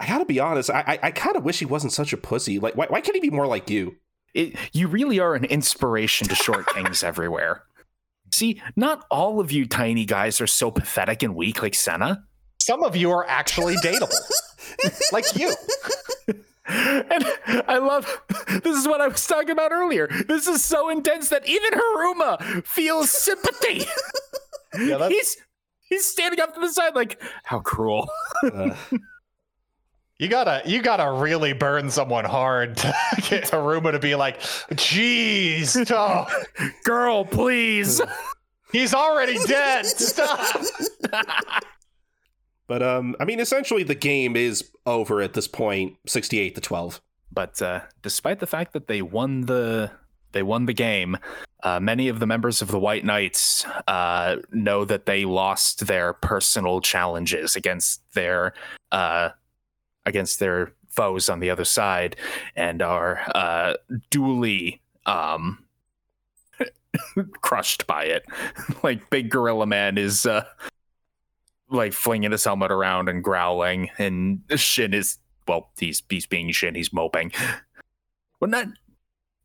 i 0.00 0.06
gotta 0.06 0.24
be 0.24 0.40
honest 0.40 0.70
i 0.70 0.82
i, 0.86 0.98
I 1.08 1.10
kind 1.10 1.36
of 1.36 1.44
wish 1.44 1.58
he 1.58 1.66
wasn't 1.66 1.92
such 1.92 2.12
a 2.12 2.16
pussy 2.16 2.58
like 2.58 2.74
why, 2.74 2.86
why 2.88 3.00
can't 3.00 3.14
he 3.14 3.20
be 3.20 3.30
more 3.30 3.46
like 3.46 3.68
you 3.68 3.96
It, 4.34 4.56
you 4.72 4.88
really 4.88 5.18
are 5.20 5.34
an 5.34 5.44
inspiration 5.44 6.28
to 6.28 6.34
short 6.34 6.66
kings 6.68 7.02
everywhere. 7.12 7.64
See, 8.36 8.60
not 8.76 9.06
all 9.10 9.40
of 9.40 9.50
you 9.50 9.64
tiny 9.66 10.04
guys 10.04 10.42
are 10.42 10.46
so 10.46 10.70
pathetic 10.70 11.22
and 11.22 11.34
weak 11.34 11.62
like 11.62 11.74
Sena. 11.74 12.24
some 12.58 12.82
of 12.82 12.94
you 12.94 13.10
are 13.10 13.26
actually 13.26 13.76
dateable. 13.76 14.12
like 15.12 15.24
you. 15.36 15.54
And 16.68 17.24
I 17.66 17.78
love 17.78 18.20
this 18.62 18.76
is 18.76 18.86
what 18.86 19.00
I 19.00 19.08
was 19.08 19.26
talking 19.26 19.50
about 19.50 19.72
earlier. 19.72 20.08
This 20.28 20.46
is 20.48 20.62
so 20.62 20.90
intense 20.90 21.30
that 21.30 21.48
even 21.48 21.70
Hiruma 21.72 22.66
feels 22.66 23.10
sympathy. 23.10 23.84
Yeah, 24.78 24.98
that's- 24.98 25.10
he's 25.12 25.36
he's 25.88 26.04
standing 26.04 26.38
up 26.38 26.52
to 26.54 26.60
the 26.60 26.68
side 26.70 26.94
like, 26.94 27.18
how 27.44 27.60
cruel. 27.60 28.10
Uh, 28.42 28.74
You 30.18 30.28
gotta 30.28 30.62
you 30.64 30.80
gotta 30.80 31.10
really 31.10 31.52
burn 31.52 31.90
someone 31.90 32.24
hard 32.24 32.78
to 32.78 32.94
get 33.28 33.44
Hiruma 33.44 33.92
to 33.92 33.98
be 33.98 34.14
like, 34.14 34.40
jeez, 34.40 35.90
oh, 35.90 36.26
Girl, 36.84 37.24
please. 37.24 38.00
he's 38.72 38.94
already 38.94 39.36
dead. 39.46 39.84
Stop. 39.84 40.62
but 42.66 42.82
um 42.82 43.14
i 43.20 43.24
mean 43.24 43.38
essentially 43.38 43.82
the 43.84 43.94
game 43.94 44.34
is 44.36 44.70
over 44.86 45.20
at 45.20 45.34
this 45.34 45.46
point 45.46 45.96
68 46.06 46.54
to 46.56 46.60
12 46.60 47.00
But 47.32 47.60
uh, 47.62 47.80
despite 48.02 48.40
the 48.40 48.46
fact 48.46 48.72
that 48.72 48.88
they 48.88 49.02
won 49.02 49.42
the 49.42 49.90
they 50.32 50.42
won 50.42 50.66
the 50.66 50.74
game, 50.74 51.16
uh, 51.62 51.80
many 51.80 52.08
of 52.08 52.18
the 52.20 52.26
members 52.26 52.60
of 52.60 52.68
the 52.68 52.78
White 52.78 53.04
Knights 53.04 53.64
uh, 53.86 54.36
know 54.50 54.84
that 54.84 55.06
they 55.06 55.24
lost 55.24 55.86
their 55.86 56.12
personal 56.12 56.80
challenges 56.80 57.56
against 57.56 58.02
their 58.12 58.52
uh, 58.92 59.30
against 60.06 60.38
their 60.38 60.72
foes 60.88 61.28
on 61.28 61.40
the 61.40 61.50
other 61.50 61.64
side, 61.66 62.16
and 62.54 62.80
are 62.80 63.20
uh, 63.34 63.74
duly 64.10 64.80
um, 65.04 65.62
crushed 67.42 67.86
by 67.86 68.04
it. 68.04 68.24
like 68.82 69.10
Big 69.10 69.30
Gorilla 69.30 69.66
Man 69.66 69.98
is 69.98 70.24
uh, 70.26 70.44
like 71.68 71.92
flinging 71.92 72.32
his 72.32 72.44
helmet 72.44 72.70
around 72.70 73.08
and 73.08 73.22
growling, 73.22 73.90
and 73.98 74.40
Shin 74.56 74.94
is 74.94 75.18
well, 75.48 75.70
he's 75.78 76.02
he's 76.08 76.26
being 76.26 76.50
Shin, 76.52 76.74
he's 76.74 76.92
moping. 76.92 77.32
Well, 78.38 78.50
not 78.50 78.66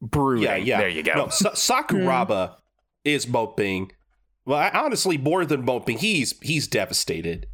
brooding. 0.01 0.43
yeah 0.43 0.55
yeah 0.57 0.79
There 0.81 0.89
you 0.89 1.01
go. 1.01 1.13
no 1.13 1.27
Sa- 1.29 1.51
sakuraba 1.51 2.55
is 3.05 3.25
moping 3.25 3.93
well 4.43 4.59
I, 4.59 4.69
honestly 4.77 5.17
more 5.17 5.45
than 5.45 5.63
moping 5.63 5.99
he's 5.99 6.37
he's 6.41 6.67
devastated 6.67 7.47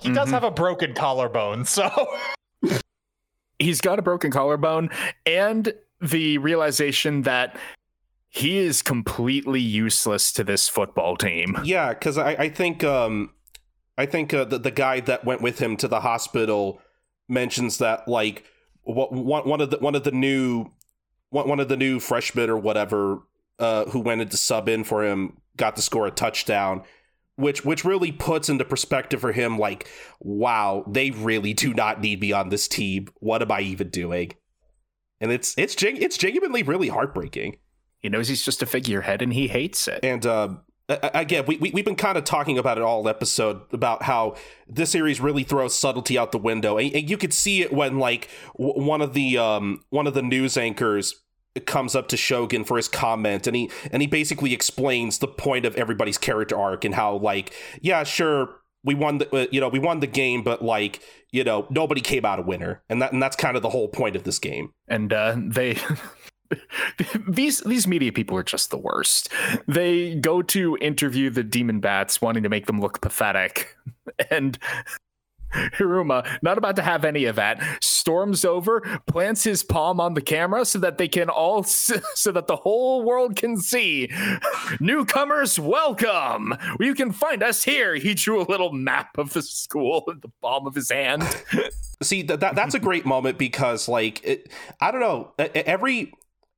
He 0.00 0.10
does 0.12 0.28
Mhm. 0.28 0.32
have 0.32 0.44
a 0.44 0.50
broken 0.50 0.94
collarbone, 0.94 1.64
so 1.64 1.88
he's 3.58 3.80
got 3.80 3.98
a 3.98 4.02
broken 4.02 4.30
collarbone 4.30 4.90
and 5.26 5.72
the 6.00 6.38
realization 6.38 7.22
that 7.22 7.56
he 8.28 8.58
is 8.58 8.82
completely 8.82 9.60
useless 9.60 10.32
to 10.32 10.42
this 10.44 10.68
football 10.68 11.16
team. 11.16 11.56
Yeah, 11.64 11.90
because 11.90 12.18
I, 12.18 12.30
I 12.32 12.48
think 12.48 12.82
um, 12.82 13.30
I 13.96 14.06
think 14.06 14.34
uh, 14.34 14.44
the 14.44 14.58
the 14.58 14.70
guy 14.72 15.00
that 15.00 15.24
went 15.24 15.40
with 15.40 15.60
him 15.60 15.76
to 15.78 15.88
the 15.88 16.00
hospital 16.00 16.80
mentions 17.28 17.78
that 17.78 18.08
like 18.08 18.44
what 18.82 19.12
one 19.12 19.48
one 19.48 19.60
of 19.60 19.70
the 19.70 19.78
one 19.78 19.94
of 19.94 20.02
the 20.04 20.10
new 20.10 20.66
one 21.30 21.48
one 21.48 21.60
of 21.60 21.68
the 21.68 21.76
new 21.76 22.00
freshmen 22.00 22.50
or 22.50 22.58
whatever 22.58 23.20
uh, 23.60 23.84
who 23.86 24.00
went 24.00 24.20
in 24.20 24.28
to 24.28 24.36
sub 24.36 24.68
in 24.68 24.82
for 24.84 25.04
him 25.04 25.36
got 25.56 25.76
to 25.76 25.82
score 25.82 26.06
a 26.06 26.10
touchdown. 26.10 26.82
Which 27.36 27.64
which 27.64 27.84
really 27.84 28.12
puts 28.12 28.48
into 28.48 28.64
perspective 28.64 29.20
for 29.20 29.32
him, 29.32 29.58
like, 29.58 29.88
wow, 30.20 30.84
they 30.86 31.10
really 31.10 31.52
do 31.52 31.74
not 31.74 32.00
need 32.00 32.20
me 32.20 32.30
on 32.30 32.48
this 32.48 32.68
team. 32.68 33.08
What 33.18 33.42
am 33.42 33.50
I 33.50 33.60
even 33.60 33.88
doing? 33.88 34.34
And 35.20 35.32
it's 35.32 35.52
it's 35.58 35.74
it's 35.82 36.16
genuinely 36.16 36.62
really 36.62 36.88
heartbreaking. 36.88 37.56
He 37.98 38.08
knows 38.08 38.28
he's 38.28 38.44
just 38.44 38.62
a 38.62 38.66
figurehead 38.66 39.20
and 39.20 39.32
he 39.32 39.48
hates 39.48 39.88
it. 39.88 40.04
And 40.04 40.24
uh, 40.26 40.50
again, 40.88 41.44
we, 41.46 41.56
we, 41.56 41.70
we've 41.70 41.84
been 41.84 41.96
kind 41.96 42.18
of 42.18 42.24
talking 42.24 42.58
about 42.58 42.78
it 42.78 42.84
all 42.84 43.08
episode 43.08 43.62
about 43.72 44.02
how 44.02 44.36
this 44.68 44.90
series 44.90 45.20
really 45.20 45.42
throws 45.42 45.76
subtlety 45.76 46.18
out 46.18 46.30
the 46.30 46.38
window. 46.38 46.76
And, 46.76 46.94
and 46.94 47.08
you 47.08 47.16
could 47.16 47.32
see 47.32 47.62
it 47.62 47.72
when, 47.72 47.98
like, 47.98 48.28
w- 48.58 48.86
one 48.86 49.00
of 49.00 49.14
the 49.14 49.38
um, 49.38 49.82
one 49.90 50.06
of 50.06 50.14
the 50.14 50.22
news 50.22 50.56
anchors 50.56 51.23
comes 51.66 51.94
up 51.94 52.08
to 52.08 52.16
Shogun 52.16 52.64
for 52.64 52.76
his 52.76 52.88
comment 52.88 53.46
and 53.46 53.54
he 53.54 53.70
and 53.92 54.02
he 54.02 54.08
basically 54.08 54.52
explains 54.52 55.18
the 55.18 55.28
point 55.28 55.64
of 55.64 55.76
everybody's 55.76 56.18
character 56.18 56.58
arc 56.58 56.84
and 56.84 56.94
how 56.94 57.16
like 57.16 57.54
yeah 57.80 58.02
sure 58.02 58.56
we 58.82 58.94
won 58.94 59.18
the 59.18 59.36
uh, 59.36 59.46
you 59.50 59.60
know 59.60 59.68
we 59.68 59.78
won 59.78 60.00
the 60.00 60.06
game 60.06 60.42
but 60.42 60.62
like 60.62 61.00
you 61.34 61.42
know 61.42 61.66
nobody 61.68 62.00
came 62.00 62.24
out 62.24 62.38
a 62.38 62.42
winner. 62.42 62.82
And 62.88 63.02
that 63.02 63.12
and 63.12 63.22
that's 63.22 63.36
kind 63.36 63.56
of 63.56 63.62
the 63.62 63.70
whole 63.70 63.88
point 63.88 64.14
of 64.14 64.22
this 64.22 64.38
game. 64.38 64.72
And 64.88 65.12
uh, 65.12 65.36
they 65.36 65.76
these 67.28 67.60
these 67.60 67.88
media 67.88 68.12
people 68.12 68.38
are 68.38 68.44
just 68.44 68.70
the 68.70 68.78
worst. 68.78 69.30
They 69.66 70.14
go 70.14 70.42
to 70.42 70.78
interview 70.80 71.30
the 71.30 71.42
demon 71.42 71.80
bats, 71.80 72.22
wanting 72.22 72.44
to 72.44 72.48
make 72.48 72.66
them 72.66 72.80
look 72.80 73.00
pathetic, 73.00 73.76
and 74.30 74.58
Hiruma, 75.78 76.38
not 76.42 76.58
about 76.58 76.76
to 76.76 76.82
have 76.82 77.04
any 77.04 77.24
of 77.26 77.36
that, 77.36 77.62
storms 77.82 78.44
over, 78.44 78.80
plants 79.06 79.44
his 79.44 79.62
palm 79.62 80.00
on 80.00 80.14
the 80.14 80.20
camera 80.20 80.64
so 80.64 80.78
that 80.80 80.98
they 80.98 81.08
can 81.08 81.28
all, 81.28 81.62
so 81.64 82.32
that 82.32 82.46
the 82.46 82.56
whole 82.56 83.02
world 83.02 83.36
can 83.36 83.56
see. 83.56 84.10
Newcomers, 84.80 85.58
welcome. 85.58 86.54
You 86.80 86.94
can 86.94 87.12
find 87.12 87.42
us 87.42 87.64
here. 87.64 87.94
He 87.94 88.14
drew 88.14 88.40
a 88.40 88.48
little 88.48 88.72
map 88.72 89.16
of 89.18 89.32
the 89.32 89.42
school 89.42 90.04
in 90.08 90.20
the 90.20 90.30
palm 90.42 90.66
of 90.66 90.74
his 90.74 90.90
hand. 90.90 91.22
See 92.02 92.22
that, 92.22 92.40
that 92.40 92.54
that's 92.54 92.74
a 92.74 92.80
great 92.80 93.06
moment 93.06 93.38
because 93.38 93.88
like 93.88 94.22
it, 94.24 94.50
I 94.80 94.90
don't 94.90 95.00
know 95.00 95.32
every 95.38 96.12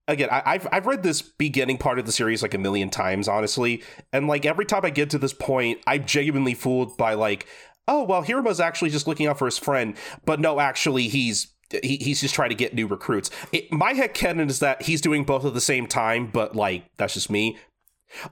again 0.09 0.29
I, 0.31 0.43
I've 0.47 0.67
I've 0.73 0.87
read 0.87 1.03
this 1.03 1.23
beginning 1.23 1.79
part 1.79 1.99
of 1.99 2.07
the 2.07 2.13
series 2.13 2.43
like 2.43 2.55
a 2.55 2.59
million 2.59 2.91
times 2.91 3.29
honestly 3.29 3.83
and 4.13 4.27
like 4.27 4.47
every 4.47 4.65
time 4.65 4.85
I 4.85 4.91
get 4.91 5.11
to 5.11 5.19
this 5.19 5.33
point 5.33 5.81
I'm 5.87 6.05
genuinely 6.07 6.55
fooled 6.55 6.97
by 6.97 7.15
like 7.15 7.47
oh 7.89 8.05
well 8.05 8.23
Hiruma's 8.23 8.61
actually 8.61 8.91
just 8.91 9.07
looking 9.07 9.27
out 9.27 9.39
for 9.39 9.47
his 9.47 9.59
friend 9.59 9.97
but 10.25 10.41
no 10.41 10.61
actually 10.61 11.09
he's 11.09 11.49
he, 11.83 11.97
he's 11.97 12.21
just 12.21 12.35
trying 12.35 12.51
to 12.51 12.55
get 12.55 12.75
new 12.75 12.87
recruits. 12.87 13.31
It, 13.53 13.73
my 13.73 13.93
head 13.93 14.15
canon 14.15 14.49
is 14.49 14.61
that 14.61 14.83
he's 14.83 15.01
doing 15.01 15.25
both 15.25 15.45
at 15.45 15.55
the 15.55 15.61
same 15.61 15.87
time, 15.87 16.29
but 16.29 16.55
like 16.55 16.85
that's 16.97 17.15
just 17.15 17.31
me. 17.31 17.59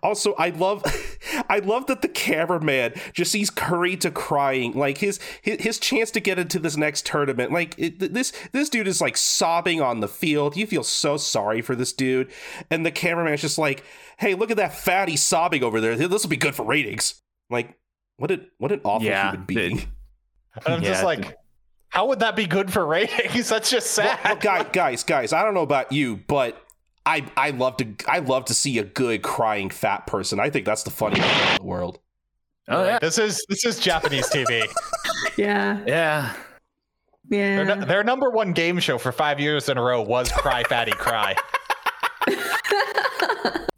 Also, 0.03 0.35
I 0.35 0.51
love, 0.51 0.85
I 1.49 1.59
love 1.59 1.87
that 1.87 2.01
the 2.01 2.09
cameraman 2.09 2.95
just 3.13 3.33
sees 3.33 3.51
Kurita 3.51 4.15
crying, 4.15 4.73
like 4.73 4.99
his 4.99 5.19
his, 5.43 5.61
his 5.61 5.79
chance 5.79 6.11
to 6.13 6.21
get 6.21 6.39
into 6.39 6.59
this 6.61 6.77
next 6.77 7.07
tournament. 7.07 7.53
Like 7.53 7.75
it, 7.77 8.15
this 8.15 8.33
this 8.53 8.69
dude 8.69 8.87
is 8.87 9.01
like 9.01 9.17
sobbing 9.17 9.81
on 9.83 10.01
the 10.01 10.09
field. 10.09 10.57
You 10.57 10.67
feel 10.67 10.85
so 10.85 11.17
sorry 11.17 11.61
for 11.61 11.75
this 11.75 11.93
dude, 11.93 12.31
and 12.71 12.87
the 12.87 12.93
cameraman's 12.93 13.41
just 13.41 13.59
like, 13.59 13.83
"Hey, 14.19 14.35
look 14.35 14.51
at 14.53 14.57
that 14.59 14.75
fatty 14.75 15.17
sobbing 15.17 15.65
over 15.65 15.81
there. 15.81 15.97
This 15.97 16.23
will 16.23 16.31
be 16.31 16.37
good 16.37 16.55
for 16.55 16.65
ratings." 16.65 17.21
Like, 17.51 17.77
what 18.17 18.31
an 18.31 18.47
what 18.59 18.73
an 18.73 18.81
awful 18.85 19.07
Yeah, 19.07 19.31
human 19.33 19.47
being. 19.47 19.79
it- 19.79 19.87
And 20.67 20.75
I'm 20.75 20.83
just 20.83 21.01
Yeah. 21.03 21.07
like, 21.07 21.37
how 21.89 22.07
would 22.09 22.21
that 22.21 22.37
be 22.37 22.47
good 22.47 22.73
for 22.73 22.85
ratings? 22.87 23.49
That's 23.51 23.71
just 23.71 23.91
sad. 23.93 24.19
well, 24.25 24.37
guys, 24.37 24.67
guys, 24.73 25.03
guys. 25.05 25.33
I 25.33 25.43
don't 25.43 25.55
know 25.55 25.63
about 25.63 25.91
you, 25.93 26.17
but 26.17 26.61
I 27.07 27.25
I 27.37 27.51
love 27.51 27.77
to 27.79 27.87
I 28.09 28.21
love 28.21 28.45
to 28.47 28.55
see 28.55 28.79
a 28.79 28.85
good 28.85 29.23
crying 29.23 29.69
fat 29.71 30.07
person. 30.07 30.39
I 30.41 30.51
think 30.51 30.65
that's 30.67 30.83
the 30.85 30.91
funniest 30.91 31.29
thing 31.29 31.51
in 31.53 31.57
the 31.59 31.65
world. 31.65 31.99
Oh 32.69 32.83
yeah, 32.85 32.99
This 32.99 33.19
is 33.19 33.45
this 33.49 33.65
is 33.67 33.79
Japanese 33.79 34.29
TV. 34.31 34.65
Yeah. 35.37 35.83
yeah. 35.87 36.33
Yeah. 37.31 37.65
their, 37.65 37.85
their 37.87 38.05
number 38.05 38.31
one 38.31 38.53
game 38.53 38.79
show 38.79 38.99
for 38.99 39.11
five 39.13 39.41
years 39.41 39.69
in 39.69 39.77
a 39.79 39.83
row 39.83 40.03
was 40.03 40.31
Cry 40.31 40.63
Fatty 40.65 40.93
Cry. 40.93 41.35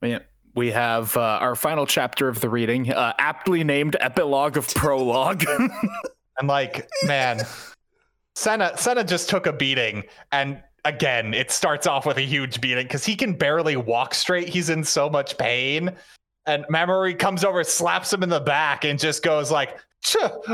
Yeah. 0.02 0.18
We 0.56 0.70
have 0.72 1.16
uh, 1.16 1.20
our 1.20 1.54
final 1.54 1.86
chapter 1.86 2.28
of 2.28 2.40
the 2.40 2.48
reading, 2.48 2.90
uh, 2.90 3.12
aptly 3.18 3.62
named 3.62 3.96
Epilogue 4.00 4.56
of 4.56 4.66
Prologue. 4.74 5.44
And 6.38 6.48
like, 6.48 6.86
man, 7.04 7.46
Sena 8.34 8.76
Sena 8.76 9.04
just 9.04 9.30
took 9.30 9.46
a 9.46 9.52
beating, 9.54 10.04
and 10.32 10.62
again, 10.84 11.32
it 11.32 11.50
starts 11.50 11.86
off 11.86 12.04
with 12.04 12.18
a 12.18 12.22
huge 12.22 12.60
beating 12.60 12.84
because 12.84 13.06
he 13.06 13.16
can 13.16 13.32
barely 13.32 13.76
walk 13.76 14.14
straight. 14.14 14.48
He's 14.48 14.68
in 14.68 14.84
so 14.84 15.08
much 15.08 15.38
pain, 15.38 15.92
and 16.44 16.66
Mamori 16.66 17.18
comes 17.18 17.42
over, 17.42 17.64
slaps 17.64 18.12
him 18.12 18.22
in 18.22 18.28
the 18.28 18.40
back, 18.40 18.84
and 18.84 18.98
just 18.98 19.22
goes 19.22 19.50
like, 19.50 19.78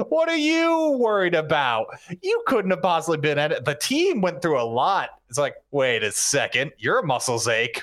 "What 0.09 0.29
are 0.29 0.37
you 0.37 0.97
worried 1.01 1.35
about? 1.35 1.87
You 2.21 2.45
couldn't 2.47 2.71
have 2.71 2.83
possibly 2.83 3.19
been 3.19 3.39
at 3.39 3.51
it. 3.51 3.65
The 3.65 3.75
team 3.75 4.21
went 4.21 4.41
through 4.41 4.61
a 4.61 4.63
lot." 4.63 5.11
It's 5.29 5.39
like, 5.39 5.57
wait 5.73 6.05
a 6.05 6.13
second, 6.13 6.71
your 6.79 7.03
muscles 7.03 7.49
ache. 7.49 7.83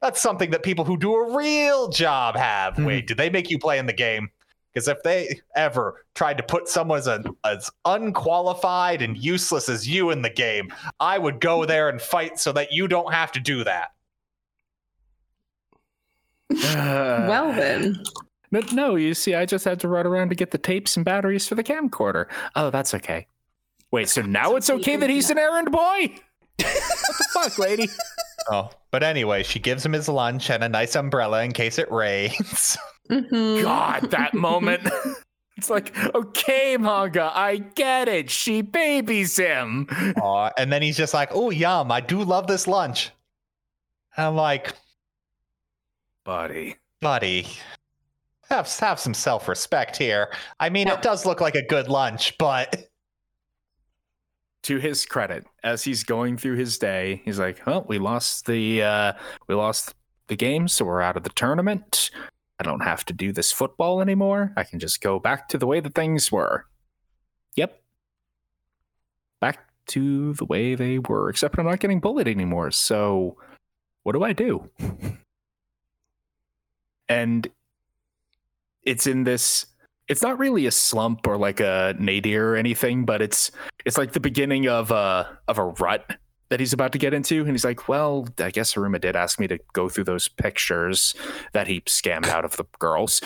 That's 0.00 0.20
something 0.20 0.50
that 0.50 0.62
people 0.62 0.84
who 0.84 0.96
do 0.96 1.14
a 1.14 1.36
real 1.36 1.88
job 1.88 2.36
have. 2.36 2.74
Mhm. 2.74 2.86
Wait, 2.86 3.06
did 3.06 3.16
they 3.16 3.30
make 3.30 3.50
you 3.50 3.58
play 3.58 3.78
in 3.78 3.86
the 3.86 3.92
game? 3.92 4.30
Because 4.72 4.88
if 4.88 5.02
they 5.02 5.40
ever 5.56 6.04
tried 6.14 6.36
to 6.36 6.42
put 6.44 6.68
someone 6.68 6.98
as, 6.98 7.08
a, 7.08 7.24
as 7.44 7.70
unqualified 7.84 9.02
and 9.02 9.16
useless 9.16 9.68
as 9.68 9.88
you 9.88 10.10
in 10.10 10.22
the 10.22 10.30
game, 10.30 10.72
I 11.00 11.18
would 11.18 11.40
go 11.40 11.64
there 11.66 11.88
and 11.88 12.00
fight 12.00 12.38
so 12.38 12.52
that 12.52 12.72
you 12.72 12.88
don't 12.88 13.12
have 13.12 13.32
to 13.32 13.40
do 13.40 13.64
that. 13.64 13.90
well 16.64 17.52
then. 17.52 18.02
no, 18.50 18.60
no, 18.72 18.96
you 18.96 19.14
see, 19.14 19.34
I 19.34 19.44
just 19.44 19.64
had 19.64 19.80
to 19.80 19.88
run 19.88 20.06
around 20.06 20.30
to 20.30 20.34
get 20.34 20.50
the 20.50 20.58
tapes 20.58 20.96
and 20.96 21.04
batteries 21.04 21.46
for 21.46 21.54
the 21.54 21.64
camcorder. 21.64 22.26
Oh, 22.56 22.70
that's 22.70 22.94
okay. 22.94 23.26
Wait, 23.90 24.08
so 24.08 24.22
now 24.26 24.56
it's 24.56 24.70
okay 24.70 24.96
that 24.96 25.10
he's 25.10 25.30
an 25.30 25.38
errand 25.38 25.70
boy? 25.70 26.14
what 26.56 27.18
the 27.18 27.28
fuck, 27.32 27.58
lady? 27.58 27.88
Oh, 28.50 28.70
but 28.90 29.02
anyway, 29.02 29.42
she 29.42 29.58
gives 29.58 29.84
him 29.84 29.92
his 29.92 30.08
lunch 30.08 30.50
and 30.50 30.64
a 30.64 30.68
nice 30.68 30.94
umbrella 30.96 31.42
in 31.44 31.52
case 31.52 31.78
it 31.78 31.90
rains. 31.90 32.76
Mhm. 33.10 33.62
God, 33.62 34.10
that 34.12 34.34
moment. 34.34 34.88
It's 35.56 35.68
like, 35.68 35.94
okay, 36.14 36.76
manga, 36.78 37.30
I 37.34 37.56
get 37.58 38.08
it. 38.08 38.30
She 38.30 38.62
babies 38.62 39.36
him. 39.36 39.88
Aw, 40.22 40.50
and 40.56 40.72
then 40.72 40.80
he's 40.80 40.96
just 40.96 41.12
like, 41.12 41.28
"Oh, 41.34 41.50
yum! 41.50 41.92
I 41.92 42.00
do 42.00 42.22
love 42.24 42.46
this 42.46 42.66
lunch." 42.66 43.10
And 44.16 44.26
I'm 44.28 44.36
like, 44.36 44.72
Buddy. 46.24 46.76
buddy, 47.00 47.46
have 48.48 48.68
have 48.78 48.98
some 49.00 49.12
self 49.12 49.48
respect 49.48 49.96
here. 49.98 50.32
I 50.60 50.70
mean, 50.70 50.88
it 50.88 51.02
does 51.02 51.26
look 51.26 51.40
like 51.42 51.56
a 51.56 51.66
good 51.66 51.88
lunch, 51.88 52.38
but 52.38 52.89
to 54.62 54.78
his 54.78 55.06
credit, 55.06 55.46
as 55.62 55.82
he's 55.82 56.04
going 56.04 56.36
through 56.36 56.56
his 56.56 56.78
day, 56.78 57.22
he's 57.24 57.38
like, 57.38 57.64
"Well, 57.66 57.84
we 57.88 57.98
lost 57.98 58.46
the 58.46 58.82
uh, 58.82 59.12
we 59.48 59.54
lost 59.54 59.94
the 60.28 60.36
game, 60.36 60.68
so 60.68 60.84
we're 60.84 61.00
out 61.00 61.16
of 61.16 61.22
the 61.22 61.30
tournament. 61.30 62.10
I 62.58 62.62
don't 62.62 62.80
have 62.80 63.04
to 63.06 63.14
do 63.14 63.32
this 63.32 63.52
football 63.52 64.02
anymore. 64.02 64.52
I 64.56 64.64
can 64.64 64.78
just 64.78 65.00
go 65.00 65.18
back 65.18 65.48
to 65.50 65.58
the 65.58 65.66
way 65.66 65.80
that 65.80 65.94
things 65.94 66.30
were. 66.30 66.66
Yep, 67.56 67.80
back 69.40 69.60
to 69.88 70.34
the 70.34 70.44
way 70.44 70.74
they 70.74 70.98
were. 70.98 71.30
Except 71.30 71.58
I'm 71.58 71.64
not 71.64 71.80
getting 71.80 72.00
bullied 72.00 72.28
anymore. 72.28 72.70
So, 72.70 73.38
what 74.02 74.12
do 74.12 74.22
I 74.22 74.32
do?" 74.32 74.68
and 77.08 77.48
it's 78.82 79.06
in 79.06 79.24
this 79.24 79.66
it's 80.10 80.22
not 80.22 80.38
really 80.40 80.66
a 80.66 80.72
slump 80.72 81.24
or 81.26 81.38
like 81.38 81.60
a 81.60 81.94
nadir 81.98 82.52
or 82.52 82.56
anything, 82.56 83.04
but 83.04 83.22
it's 83.22 83.52
it's 83.84 83.96
like 83.96 84.12
the 84.12 84.20
beginning 84.20 84.68
of 84.68 84.90
a 84.90 85.38
of 85.46 85.56
a 85.56 85.64
rut 85.64 86.18
that 86.48 86.58
he's 86.58 86.72
about 86.72 86.90
to 86.92 86.98
get 86.98 87.14
into, 87.14 87.42
and 87.42 87.52
he's 87.52 87.64
like, 87.64 87.88
"Well, 87.88 88.26
I 88.38 88.50
guess 88.50 88.74
Hiruma 88.74 89.00
did 89.00 89.14
ask 89.14 89.38
me 89.38 89.46
to 89.46 89.58
go 89.72 89.88
through 89.88 90.04
those 90.04 90.26
pictures 90.26 91.14
that 91.52 91.68
he 91.68 91.80
scammed 91.82 92.26
out 92.26 92.44
of 92.44 92.56
the 92.56 92.64
girls." 92.80 93.22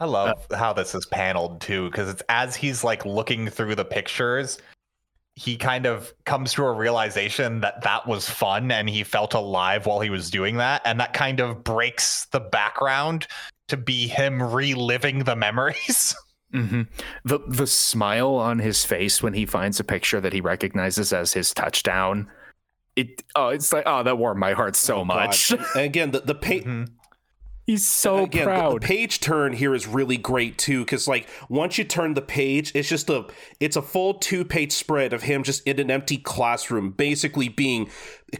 I 0.00 0.04
love 0.04 0.46
how 0.54 0.72
this 0.72 0.94
is 0.94 1.04
paneled 1.06 1.60
too, 1.60 1.90
because 1.90 2.08
it's 2.08 2.22
as 2.28 2.54
he's 2.54 2.84
like 2.84 3.04
looking 3.04 3.48
through 3.48 3.74
the 3.74 3.84
pictures, 3.84 4.58
he 5.34 5.56
kind 5.56 5.84
of 5.84 6.14
comes 6.26 6.52
to 6.52 6.64
a 6.64 6.72
realization 6.72 7.60
that 7.62 7.82
that 7.82 8.06
was 8.06 8.30
fun 8.30 8.70
and 8.70 8.88
he 8.88 9.02
felt 9.02 9.34
alive 9.34 9.86
while 9.86 9.98
he 9.98 10.10
was 10.10 10.30
doing 10.30 10.58
that. 10.58 10.82
And 10.84 11.00
that 11.00 11.14
kind 11.14 11.40
of 11.40 11.64
breaks 11.64 12.26
the 12.26 12.38
background 12.38 13.26
to 13.68 13.76
be 13.76 14.06
him 14.08 14.42
reliving 14.42 15.20
the 15.20 15.36
memories. 15.36 16.14
hmm 16.52 16.82
The 17.24 17.38
the 17.46 17.66
smile 17.66 18.34
on 18.34 18.58
his 18.58 18.84
face 18.84 19.22
when 19.22 19.34
he 19.34 19.46
finds 19.46 19.78
a 19.78 19.84
picture 19.84 20.20
that 20.20 20.32
he 20.32 20.40
recognizes 20.40 21.12
as 21.12 21.32
his 21.34 21.52
touchdown. 21.54 22.28
It 22.96 23.22
oh, 23.36 23.48
it's 23.48 23.72
like 23.72 23.84
oh, 23.86 24.02
that 24.02 24.18
warmed 24.18 24.40
my 24.40 24.52
heart 24.52 24.74
so 24.76 25.04
much. 25.04 25.52
And 25.74 25.84
again, 25.84 26.10
the 26.10 26.20
the 26.20 26.34
pa- 26.34 26.64
Mhm. 26.64 26.88
He's 27.66 27.86
so 27.86 28.24
again, 28.24 28.46
the- 28.46 28.50
proud. 28.50 28.82
The, 28.82 28.86
page 28.86 29.20
turn 29.20 29.52
here 29.52 29.74
is 29.74 29.86
really 29.86 30.16
great 30.16 30.56
too, 30.56 30.86
because 30.86 31.06
like 31.06 31.28
once 31.50 31.76
you 31.76 31.84
turn 31.84 32.14
the 32.14 32.22
page, 32.22 32.72
it's 32.74 32.88
just 32.88 33.10
a 33.10 33.26
it's 33.60 33.76
a 33.76 33.82
full 33.82 34.14
two 34.14 34.42
page 34.42 34.72
spread 34.72 35.12
of 35.12 35.24
him 35.24 35.42
just 35.42 35.66
in 35.66 35.78
an 35.78 35.90
empty 35.90 36.16
classroom, 36.16 36.92
basically 36.92 37.50
being 37.50 37.90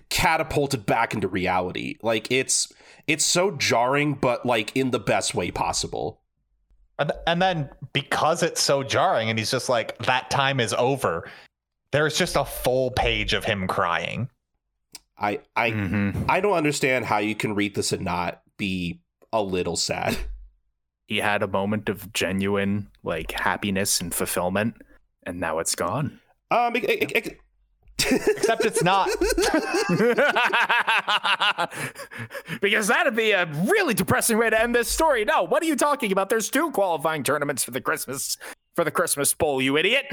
catapulted 0.09 0.86
back 0.86 1.12
into 1.12 1.28
reality. 1.28 1.96
Like 2.02 2.30
it's 2.32 2.72
it's 3.09 3.24
so 3.24 3.51
jarring, 3.52 4.14
but 4.14 4.47
like 4.47 4.76
in 4.76 4.90
the 4.93 4.98
best 5.01 5.35
way 5.35 5.51
possible. 5.51 6.20
And, 6.98 7.10
and 7.26 7.40
then 7.43 7.70
because 7.93 8.43
it's 8.43 8.60
so 8.60 8.82
jarring 8.82 9.30
and 9.30 9.39
he's 9.39 9.51
just 9.51 9.68
like, 9.68 9.98
that 10.05 10.30
time 10.30 10.60
is 10.60 10.74
over, 10.74 11.28
there's 11.93 12.18
just 12.18 12.36
a 12.36 12.44
full 12.44 12.90
page 12.90 13.32
of 13.32 13.44
him 13.44 13.66
crying. 13.66 14.28
I 15.18 15.40
I 15.56 15.70
Mhm. 15.72 16.26
I 16.28 16.40
don't 16.40 16.52
understand 16.52 17.05
how 17.06 17.18
you 17.18 17.35
can 17.35 17.55
read 17.55 17.74
this 17.74 17.90
and 17.93 18.05
not 18.05 18.43
be 18.56 19.01
a 19.32 19.43
little 19.43 19.76
sad. 19.76 20.16
He 21.06 21.16
had 21.18 21.43
a 21.43 21.48
moment 21.48 21.89
of 21.89 22.12
genuine 22.12 22.90
like 23.02 23.32
happiness 23.32 24.01
and 24.01 24.14
fulfillment, 24.14 24.74
and 25.22 25.40
now 25.40 25.59
it's 25.59 25.74
gone. 25.74 26.20
Um, 26.51 26.76
it- 26.76 26.85
it- 26.85 27.12
it- 27.16 27.40
Except 27.99 28.65
it's 28.65 28.83
not. 28.83 29.09
because 32.61 32.87
that'd 32.87 33.16
be 33.16 33.33
a 33.33 33.47
really 33.47 33.95
depressing 33.95 34.39
way 34.39 34.51
to 34.51 34.61
end 34.61 34.75
this 34.75 34.89
story. 34.89 35.25
No, 35.25 35.43
what 35.43 35.62
are 35.62 35.66
you 35.66 35.77
talking 35.77 36.12
about? 36.12 36.29
There's 36.29 36.49
two 36.49 36.70
qualifying 36.70 37.23
tournaments 37.23 37.65
for 37.65 37.73
the 37.73 37.81
Christmas 37.81 38.37
for 38.77 38.85
the 38.85 38.91
Christmas 38.91 39.35
Bowl, 39.35 39.61
you 39.61 39.77
idiot. 39.77 40.07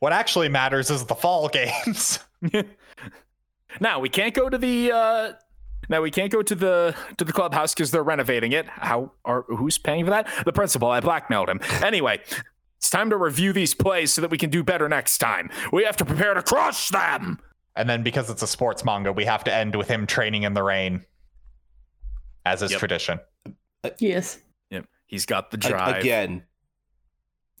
What 0.00 0.12
actually 0.12 0.48
matters 0.48 0.90
is 0.90 1.04
the 1.06 1.14
fall 1.14 1.48
games. 1.48 2.18
now 3.80 4.00
we 4.00 4.08
can't 4.08 4.34
go 4.34 4.50
to 4.50 4.58
the 4.58 4.92
uh 4.92 5.32
now 5.88 6.02
we 6.02 6.10
can't 6.10 6.30
go 6.30 6.42
to 6.42 6.54
the 6.54 6.94
to 7.18 7.24
the 7.24 7.32
clubhouse 7.32 7.72
because 7.72 7.90
they're 7.90 8.02
renovating 8.02 8.52
it. 8.52 8.66
How 8.66 9.12
are 9.24 9.42
who's 9.42 9.78
paying 9.78 10.04
for 10.04 10.10
that? 10.10 10.28
The 10.44 10.52
principal. 10.52 10.90
I 10.90 11.00
blackmailed 11.00 11.48
him. 11.48 11.60
Anyway, 11.82 12.20
it's 12.82 12.90
time 12.90 13.10
to 13.10 13.16
review 13.16 13.52
these 13.52 13.74
plays 13.74 14.12
so 14.12 14.20
that 14.22 14.30
we 14.32 14.36
can 14.36 14.50
do 14.50 14.64
better 14.64 14.88
next 14.88 15.18
time. 15.18 15.50
We 15.72 15.84
have 15.84 15.96
to 15.98 16.04
prepare 16.04 16.34
to 16.34 16.42
crush 16.42 16.88
them. 16.88 17.38
And 17.76 17.88
then 17.88 18.02
because 18.02 18.28
it's 18.28 18.42
a 18.42 18.46
sports 18.48 18.84
manga, 18.84 19.12
we 19.12 19.24
have 19.24 19.44
to 19.44 19.54
end 19.54 19.76
with 19.76 19.86
him 19.86 20.04
training 20.04 20.42
in 20.42 20.52
the 20.52 20.64
rain, 20.64 21.04
as 22.44 22.60
is 22.60 22.72
Yep. 22.72 22.80
tradition. 22.80 23.20
Yes. 23.98 24.40
Yep, 24.70 24.86
he's 25.06 25.26
got 25.26 25.52
the 25.52 25.58
a- 25.58 25.60
drive. 25.60 25.96
again, 26.00 26.42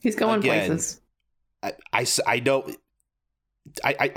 He's 0.00 0.16
going 0.16 0.40
Again. 0.40 0.66
places. 0.66 1.00
I, 1.62 1.72
I 1.92 2.02
s- 2.02 2.18
I 2.26 2.40
know. 2.40 2.68
I, 3.84 4.12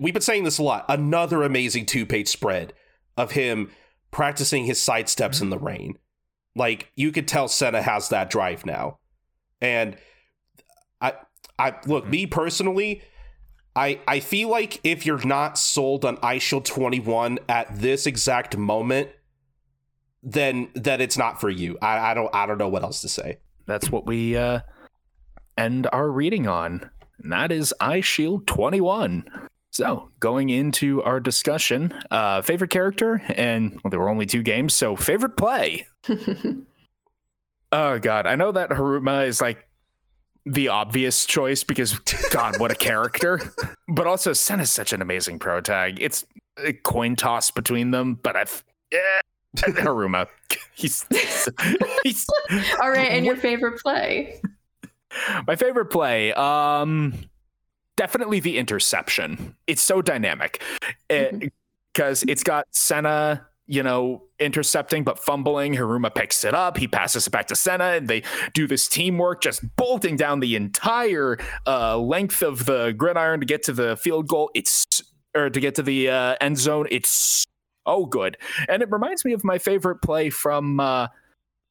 we've 0.00 0.14
been 0.14 0.22
saying 0.22 0.44
this 0.44 0.56
a 0.56 0.62
lot. 0.62 0.86
Another 0.88 1.42
amazing 1.42 1.84
two 1.84 2.06
page 2.06 2.28
spread 2.28 2.72
of 3.18 3.32
him 3.32 3.70
practicing 4.10 4.64
his 4.64 4.80
side 4.80 5.10
steps 5.10 5.36
mm-hmm. 5.36 5.44
in 5.44 5.50
the 5.50 5.58
rain. 5.58 5.98
Like 6.54 6.90
you 6.96 7.12
could 7.12 7.28
tell 7.28 7.48
Sena 7.48 7.82
has 7.82 8.08
that 8.08 8.30
drive 8.30 8.64
now, 8.64 9.00
and 9.60 9.98
I 11.00 11.14
I 11.58 11.74
look 11.86 12.06
me 12.06 12.26
personally. 12.26 13.02
I, 13.74 14.00
I 14.08 14.20
feel 14.20 14.48
like 14.48 14.80
if 14.84 15.04
you're 15.04 15.24
not 15.26 15.58
sold 15.58 16.06
on 16.06 16.16
Eyeshield 16.18 16.64
21 16.64 17.38
at 17.46 17.78
this 17.78 18.06
exact 18.06 18.56
moment, 18.56 19.10
then 20.22 20.70
that 20.74 21.02
it's 21.02 21.18
not 21.18 21.40
for 21.40 21.50
you. 21.50 21.78
I, 21.82 22.10
I 22.10 22.14
don't 22.14 22.34
I 22.34 22.46
don't 22.46 22.58
know 22.58 22.68
what 22.68 22.82
else 22.82 23.02
to 23.02 23.08
say. 23.08 23.38
That's 23.66 23.90
what 23.90 24.06
we 24.06 24.36
uh 24.36 24.60
end 25.58 25.88
our 25.92 26.10
reading 26.10 26.46
on. 26.46 26.90
And 27.22 27.32
that 27.32 27.52
is 27.52 27.74
Eyeshield 27.80 28.46
21. 28.46 29.28
So, 29.70 30.10
going 30.20 30.48
into 30.48 31.02
our 31.02 31.20
discussion, 31.20 31.92
uh 32.10 32.40
favorite 32.40 32.70
character 32.70 33.20
and 33.28 33.78
well, 33.84 33.90
there 33.90 34.00
were 34.00 34.08
only 34.08 34.26
two 34.26 34.42
games, 34.42 34.74
so 34.74 34.96
favorite 34.96 35.36
play. 35.36 35.86
Oh 37.72 37.98
god, 37.98 38.26
I 38.26 38.36
know 38.36 38.52
that 38.52 38.70
Hiruma 38.70 39.26
is 39.26 39.40
like 39.40 39.65
the 40.46 40.68
obvious 40.68 41.26
choice 41.26 41.64
because 41.64 41.98
god, 42.30 42.58
what 42.58 42.70
a 42.70 42.74
character. 42.74 43.52
But 43.88 44.06
also 44.06 44.32
Sen 44.32 44.60
is 44.60 44.70
such 44.70 44.92
an 44.92 45.02
amazing 45.02 45.38
pro 45.38 45.60
tag. 45.60 45.98
It's 46.00 46.24
a 46.64 46.72
coin 46.72 47.16
toss 47.16 47.50
between 47.50 47.90
them, 47.90 48.14
but 48.14 48.36
I've 48.36 48.64
yeah, 48.92 49.20
Hiruma. 49.56 50.28
He's 50.74 51.06
he's 52.04 52.26
All 52.82 52.90
right, 52.90 53.10
and 53.10 53.24
your 53.24 53.36
favorite 53.36 53.80
play? 53.80 54.40
my 55.46 55.56
favorite 55.56 55.86
play, 55.86 56.34
um, 56.34 57.14
definitely 57.96 58.40
the 58.40 58.58
interception. 58.58 59.56
It's 59.66 59.80
so 59.80 60.02
dynamic 60.02 60.62
because 61.08 62.24
it's 62.28 62.42
got 62.42 62.66
Sena, 62.72 63.46
you 63.66 63.82
know, 63.82 64.25
intercepting 64.38 65.04
but 65.04 65.18
fumbling. 65.18 65.74
Hiruma 65.74 66.14
picks 66.14 66.44
it 66.44 66.54
up. 66.54 66.76
He 66.76 66.88
passes 66.88 67.26
it 67.26 67.30
back 67.30 67.46
to 67.48 67.56
Sena, 67.56 67.84
and 67.92 68.08
they 68.08 68.22
do 68.54 68.66
this 68.66 68.88
teamwork, 68.88 69.40
just 69.40 69.76
bolting 69.76 70.16
down 70.16 70.40
the 70.40 70.56
entire 70.56 71.38
uh, 71.66 71.98
length 71.98 72.42
of 72.42 72.66
the 72.66 72.92
gridiron 72.92 73.40
to 73.40 73.46
get 73.46 73.62
to 73.64 73.72
the 73.72 73.96
field 73.96 74.28
goal. 74.28 74.50
It's 74.54 75.02
or 75.34 75.50
to 75.50 75.60
get 75.60 75.74
to 75.76 75.82
the 75.82 76.08
uh, 76.08 76.36
end 76.40 76.58
zone. 76.58 76.86
It's 76.90 77.44
oh 77.84 78.06
good, 78.06 78.36
and 78.68 78.82
it 78.82 78.90
reminds 78.90 79.24
me 79.24 79.32
of 79.32 79.44
my 79.44 79.58
favorite 79.58 80.02
play 80.02 80.30
from. 80.30 80.80
Uh, 80.80 81.08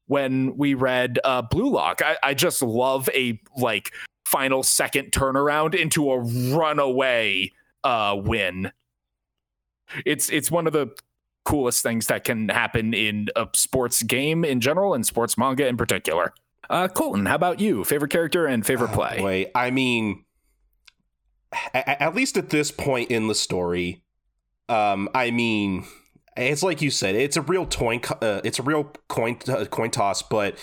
when 0.08 0.56
we 0.56 0.74
read 0.74 1.18
uh, 1.24 1.42
Blue 1.42 1.68
Lock. 1.68 2.00
I, 2.00 2.16
I 2.22 2.34
just 2.34 2.62
love 2.62 3.08
a 3.14 3.40
like 3.56 3.92
final 4.24 4.62
second 4.62 5.12
turnaround 5.12 5.74
into 5.74 6.10
a 6.10 6.20
runaway 6.56 7.52
uh, 7.84 8.16
win. 8.18 8.72
It's 10.04 10.30
it's 10.30 10.50
one 10.50 10.66
of 10.66 10.72
the 10.72 10.88
coolest 11.46 11.82
things 11.82 12.08
that 12.08 12.24
can 12.24 12.48
happen 12.50 12.92
in 12.92 13.28
a 13.36 13.46
sports 13.54 14.02
game 14.02 14.44
in 14.44 14.60
general 14.60 14.92
and 14.92 15.06
sports 15.06 15.38
manga 15.38 15.66
in 15.66 15.76
particular. 15.76 16.34
Uh, 16.68 16.88
Colton, 16.88 17.26
how 17.26 17.36
about 17.36 17.60
you? 17.60 17.84
Favorite 17.84 18.10
character 18.10 18.46
and 18.46 18.66
favorite 18.66 18.90
Oh, 18.90 18.94
play? 18.94 19.18
boy. 19.18 19.50
I 19.54 19.70
mean, 19.70 20.24
a- 21.72 22.02
at 22.02 22.14
least 22.14 22.36
at 22.36 22.50
this 22.50 22.70
point 22.70 23.10
in 23.10 23.28
the 23.28 23.34
story, 23.34 24.02
um, 24.68 25.08
I 25.14 25.30
mean, 25.30 25.84
it's 26.36 26.62
like 26.62 26.82
you 26.82 26.90
said, 26.90 27.14
it's 27.14 27.36
a 27.36 27.42
real 27.42 27.66
coin, 27.66 28.00
uh, 28.20 28.40
it's 28.44 28.58
a 28.58 28.62
real 28.62 28.92
coin 29.08 29.38
uh, 29.48 29.64
coin 29.66 29.90
toss. 29.90 30.22
But 30.22 30.58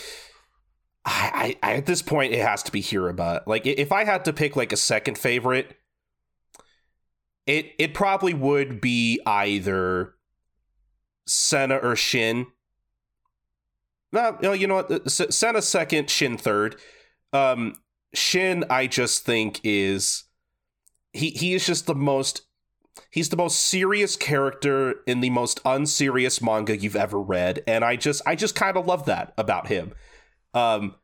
I, 1.05 1.55
I, 1.63 1.73
at 1.75 1.85
this 1.85 2.01
point, 2.01 2.33
it 2.33 2.39
has 2.45 2.63
to 2.63 2.71
be 2.71 2.81
Hiraba. 2.81 3.41
Like, 3.47 3.65
if 3.65 3.91
I 3.91 4.03
had 4.03 4.25
to 4.25 4.33
pick 4.33 4.55
like 4.55 4.71
a 4.73 4.77
second 4.77 5.17
favorite, 5.17 5.77
it 7.45 7.71
it 7.79 7.93
probably 7.93 8.33
would 8.33 8.79
be 8.81 9.19
either 9.25 10.13
Sena 11.25 11.77
or 11.77 11.95
Shin. 11.95 12.47
No, 14.11 14.37
no, 14.41 14.53
you 14.53 14.67
know 14.67 14.75
what? 14.75 14.91
S- 15.07 15.35
Sena 15.35 15.61
second, 15.61 16.09
Shin 16.09 16.37
third. 16.37 16.75
Um, 17.31 17.75
Shin, 18.13 18.63
I 18.69 18.87
just 18.87 19.25
think 19.25 19.59
is 19.63 20.25
he 21.13 21.31
he 21.31 21.53
is 21.53 21.65
just 21.65 21.87
the 21.87 21.95
most 21.95 22.41
he's 23.09 23.29
the 23.29 23.37
most 23.37 23.59
serious 23.59 24.15
character 24.15 24.95
in 25.07 25.21
the 25.21 25.31
most 25.31 25.59
unserious 25.65 26.41
manga 26.41 26.77
you've 26.77 26.95
ever 26.95 27.19
read, 27.19 27.63
and 27.65 27.83
I 27.83 27.95
just 27.95 28.21
I 28.25 28.35
just 28.35 28.53
kind 28.55 28.77
of 28.77 28.85
love 28.85 29.05
that 29.05 29.33
about 29.37 29.67
him. 29.67 29.93
Um, 30.53 30.95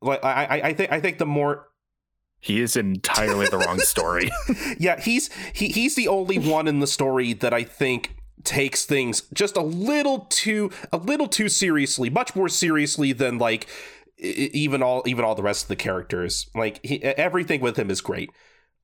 like 0.00 0.24
I 0.24 0.44
I, 0.44 0.68
I 0.68 0.72
think 0.74 0.92
I 0.92 1.00
think 1.00 1.18
the 1.18 1.26
more 1.26 1.68
He 2.40 2.60
is 2.62 2.76
entirely 2.76 3.46
the 3.48 3.58
wrong 3.58 3.80
story. 3.80 4.30
yeah 4.78 4.98
he's 4.98 5.28
he 5.52 5.68
he's 5.68 5.94
the 5.94 6.08
only 6.08 6.38
one 6.38 6.66
in 6.68 6.80
the 6.80 6.86
story 6.86 7.34
that 7.34 7.52
I 7.52 7.64
think 7.64 8.16
takes 8.42 8.84
things 8.84 9.22
just 9.32 9.56
a 9.56 9.62
little 9.62 10.26
too 10.30 10.70
a 10.92 10.96
little 10.96 11.28
too 11.28 11.48
seriously, 11.48 12.10
much 12.10 12.34
more 12.34 12.48
seriously 12.48 13.12
than 13.12 13.38
like 13.38 13.66
even 14.18 14.82
all 14.82 15.02
even 15.06 15.24
all 15.24 15.34
the 15.34 15.42
rest 15.42 15.64
of 15.64 15.68
the 15.68 15.76
characters. 15.76 16.48
Like 16.54 16.84
he, 16.84 17.02
everything 17.02 17.60
with 17.60 17.78
him 17.78 17.90
is 17.90 18.00
great. 18.00 18.30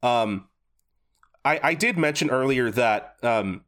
Um, 0.03 0.49
I 1.45 1.61
I 1.63 1.75
did 1.75 1.99
mention 1.99 2.31
earlier 2.31 2.71
that 2.71 3.17
um 3.23 3.65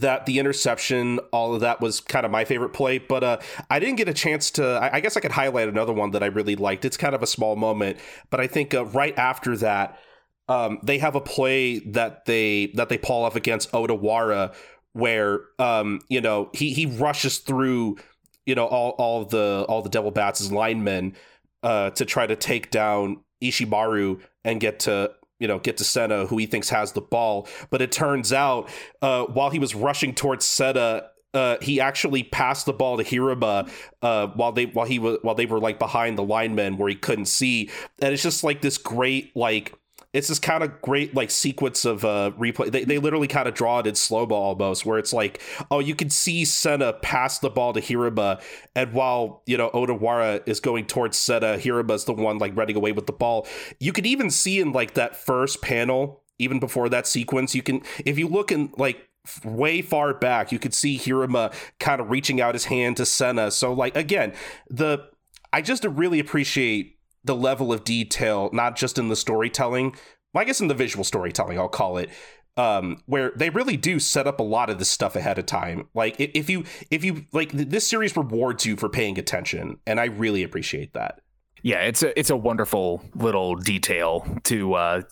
that 0.00 0.26
the 0.26 0.38
interception, 0.38 1.18
all 1.32 1.54
of 1.54 1.60
that 1.60 1.80
was 1.80 2.00
kind 2.00 2.26
of 2.26 2.32
my 2.32 2.44
favorite 2.44 2.70
play, 2.70 2.98
but 2.98 3.24
uh, 3.24 3.38
I 3.70 3.78
didn't 3.78 3.96
get 3.96 4.08
a 4.08 4.14
chance 4.14 4.50
to. 4.52 4.64
I, 4.64 4.96
I 4.96 5.00
guess 5.00 5.16
I 5.16 5.20
could 5.20 5.32
highlight 5.32 5.68
another 5.68 5.92
one 5.92 6.10
that 6.12 6.22
I 6.22 6.26
really 6.26 6.56
liked. 6.56 6.84
It's 6.84 6.96
kind 6.96 7.14
of 7.14 7.22
a 7.22 7.26
small 7.26 7.56
moment, 7.56 7.98
but 8.30 8.40
I 8.40 8.46
think 8.46 8.74
uh, 8.74 8.84
right 8.86 9.16
after 9.18 9.56
that, 9.58 9.98
um, 10.48 10.78
they 10.82 10.98
have 10.98 11.16
a 11.16 11.20
play 11.20 11.80
that 11.80 12.24
they 12.26 12.72
that 12.74 12.88
they 12.88 12.98
pull 12.98 13.24
off 13.24 13.36
against 13.36 13.72
Odawara, 13.72 14.54
where 14.96 15.40
um, 15.58 16.00
you 16.08 16.20
know 16.20 16.48
he 16.54 16.72
he 16.72 16.86
rushes 16.86 17.38
through 17.38 17.98
you 18.46 18.54
know 18.54 18.66
all 18.66 18.90
all 18.92 19.24
the 19.26 19.66
all 19.68 19.82
the 19.82 19.90
Devil 19.90 20.10
Bats' 20.10 20.50
linemen 20.50 21.14
uh, 21.62 21.90
to 21.90 22.04
try 22.04 22.26
to 22.26 22.34
take 22.34 22.70
down 22.70 23.20
Ishimaru 23.42 24.20
and 24.44 24.58
get 24.58 24.80
to 24.80 25.12
you 25.38 25.48
know 25.48 25.58
get 25.58 25.76
to 25.76 25.84
Sena, 25.84 26.26
who 26.26 26.38
he 26.38 26.46
thinks 26.46 26.70
has 26.70 26.92
the 26.92 27.02
ball. 27.02 27.46
But 27.68 27.82
it 27.82 27.92
turns 27.92 28.32
out 28.32 28.70
uh, 29.02 29.24
while 29.24 29.50
he 29.50 29.58
was 29.58 29.74
rushing 29.74 30.14
towards 30.14 30.46
Sena, 30.46 31.10
uh, 31.34 31.58
he 31.60 31.78
actually 31.78 32.22
passed 32.22 32.64
the 32.64 32.72
ball 32.72 32.96
to 32.96 33.04
Hiruma 33.04 33.70
uh, 34.00 34.28
while 34.28 34.52
they 34.52 34.64
while 34.64 34.86
he 34.86 34.98
was 34.98 35.18
while 35.20 35.34
they 35.34 35.46
were 35.46 35.60
like 35.60 35.78
behind 35.78 36.16
the 36.16 36.24
linemen 36.24 36.78
where 36.78 36.88
he 36.88 36.94
couldn't 36.94 37.26
see, 37.26 37.70
and 38.00 38.14
it's 38.14 38.22
just 38.22 38.42
like 38.42 38.62
this 38.62 38.78
great 38.78 39.36
like 39.36 39.74
it's 40.16 40.28
this 40.28 40.38
kind 40.38 40.64
of 40.64 40.80
great 40.80 41.14
like 41.14 41.30
sequence 41.30 41.84
of 41.84 42.04
uh 42.04 42.30
replay. 42.38 42.70
They, 42.70 42.84
they 42.84 42.98
literally 42.98 43.28
kind 43.28 43.46
of 43.46 43.52
draw 43.52 43.80
it 43.80 43.86
in 43.86 43.94
slow 43.94 44.26
mo 44.26 44.34
almost, 44.34 44.86
where 44.86 44.98
it's 44.98 45.12
like, 45.12 45.42
oh, 45.70 45.78
you 45.78 45.94
can 45.94 46.08
see 46.08 46.46
Sena 46.46 46.94
pass 46.94 47.38
the 47.38 47.50
ball 47.50 47.74
to 47.74 47.80
Hiruma, 47.80 48.40
and 48.74 48.94
while 48.94 49.42
you 49.46 49.58
know 49.58 49.70
Odawara 49.70 50.42
is 50.48 50.58
going 50.58 50.86
towards 50.86 51.18
Sena, 51.18 51.58
Hiruma's 51.58 52.06
the 52.06 52.14
one 52.14 52.38
like 52.38 52.56
running 52.56 52.76
away 52.76 52.92
with 52.92 53.06
the 53.06 53.12
ball. 53.12 53.46
You 53.78 53.92
could 53.92 54.06
even 54.06 54.30
see 54.30 54.58
in 54.58 54.72
like 54.72 54.94
that 54.94 55.16
first 55.16 55.60
panel, 55.60 56.22
even 56.38 56.60
before 56.60 56.88
that 56.88 57.06
sequence, 57.06 57.54
you 57.54 57.62
can 57.62 57.82
if 58.06 58.18
you 58.18 58.26
look 58.26 58.50
in 58.50 58.72
like 58.78 59.06
way 59.44 59.82
far 59.82 60.14
back, 60.14 60.50
you 60.50 60.58
could 60.58 60.72
see 60.72 60.98
Hiruma 60.98 61.52
kind 61.78 62.00
of 62.00 62.10
reaching 62.10 62.40
out 62.40 62.54
his 62.54 62.64
hand 62.64 62.96
to 62.96 63.04
Sena. 63.04 63.50
So 63.50 63.74
like 63.74 63.94
again, 63.94 64.32
the 64.70 65.10
I 65.52 65.60
just 65.60 65.84
really 65.84 66.20
appreciate 66.20 66.95
the 67.26 67.36
level 67.36 67.72
of 67.72 67.84
detail, 67.84 68.50
not 68.52 68.76
just 68.76 68.98
in 68.98 69.08
the 69.08 69.16
storytelling, 69.16 69.94
well, 70.32 70.42
I 70.42 70.44
guess 70.44 70.60
in 70.60 70.68
the 70.68 70.74
visual 70.74 71.04
storytelling, 71.04 71.58
I'll 71.58 71.68
call 71.68 71.96
it, 71.98 72.10
um, 72.56 73.02
where 73.06 73.32
they 73.36 73.50
really 73.50 73.76
do 73.76 73.98
set 73.98 74.26
up 74.26 74.40
a 74.40 74.42
lot 74.42 74.70
of 74.70 74.78
this 74.78 74.90
stuff 74.90 75.16
ahead 75.16 75.38
of 75.38 75.46
time. 75.46 75.88
Like 75.94 76.16
if 76.18 76.48
you 76.48 76.64
if 76.90 77.04
you 77.04 77.26
like 77.32 77.52
th- 77.52 77.68
this 77.68 77.86
series 77.86 78.16
rewards 78.16 78.64
you 78.64 78.76
for 78.76 78.88
paying 78.88 79.18
attention, 79.18 79.78
and 79.86 80.00
I 80.00 80.06
really 80.06 80.42
appreciate 80.42 80.94
that. 80.94 81.20
Yeah, 81.62 81.80
it's 81.80 82.02
a 82.02 82.18
it's 82.18 82.30
a 82.30 82.36
wonderful 82.36 83.02
little 83.14 83.56
detail 83.56 84.26
to 84.44 84.74
uh, 84.74 85.02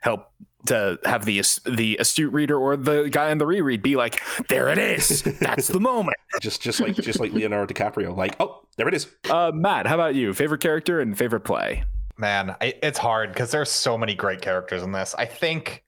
help 0.00 0.32
to 0.66 0.98
have 1.04 1.24
the 1.24 1.42
the 1.64 1.96
astute 1.98 2.32
reader 2.32 2.58
or 2.58 2.76
the 2.76 3.08
guy 3.08 3.30
in 3.30 3.38
the 3.38 3.46
reread 3.46 3.82
be 3.82 3.96
like, 3.96 4.20
"There 4.48 4.68
it 4.68 4.78
is. 4.78 5.22
That's 5.40 5.68
the 5.68 5.80
moment." 5.80 6.16
Just 6.40 6.60
just 6.60 6.80
like 6.80 6.94
just 6.96 7.18
like 7.18 7.32
Leonardo 7.32 7.72
DiCaprio, 7.72 8.14
like 8.14 8.36
oh 8.40 8.60
there 8.76 8.86
it 8.86 8.92
is. 8.92 9.06
Uh, 9.30 9.52
Matt, 9.54 9.86
how 9.86 9.94
about 9.94 10.14
you? 10.14 10.34
Favorite 10.34 10.60
character 10.60 11.00
and 11.00 11.16
favorite 11.16 11.40
play? 11.40 11.84
Man, 12.18 12.54
I, 12.60 12.74
it's 12.82 12.98
hard 12.98 13.32
because 13.32 13.50
there's 13.50 13.70
so 13.70 13.96
many 13.96 14.14
great 14.14 14.42
characters 14.42 14.82
in 14.82 14.92
this. 14.92 15.14
I 15.16 15.24
think 15.24 15.82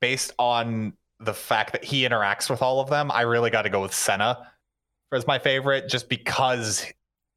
based 0.00 0.32
on 0.38 0.94
the 1.20 1.34
fact 1.34 1.72
that 1.72 1.84
he 1.84 2.02
interacts 2.08 2.48
with 2.48 2.62
all 2.62 2.80
of 2.80 2.88
them, 2.88 3.10
I 3.10 3.22
really 3.22 3.50
got 3.50 3.62
to 3.62 3.70
go 3.70 3.82
with 3.82 3.92
Sena 3.92 4.50
as 5.12 5.26
my 5.26 5.38
favorite, 5.38 5.88
just 5.88 6.08
because 6.08 6.86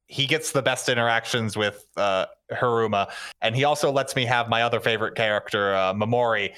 he 0.10 0.26
gets 0.26 0.52
the 0.52 0.61
best 0.61 0.90
interactions 0.90 1.56
with 1.56 1.86
uh, 1.95 2.26
Hiruma, 2.52 3.10
and 3.41 3.56
he 3.56 3.64
also 3.64 3.91
lets 3.91 4.15
me 4.15 4.26
have 4.26 4.49
my 4.49 4.64
other 4.64 4.81
favorite 4.81 5.15
character, 5.15 5.73
uh, 5.73 5.94
Mamori, 5.94 6.53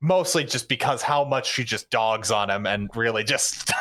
mostly 0.00 0.44
just 0.44 0.68
because 0.68 1.00
how 1.00 1.24
much 1.24 1.50
she 1.50 1.64
just 1.64 1.88
dogs 1.88 2.30
on 2.30 2.50
him 2.50 2.66
and 2.66 2.90
really 2.94 3.24
just. 3.24 3.72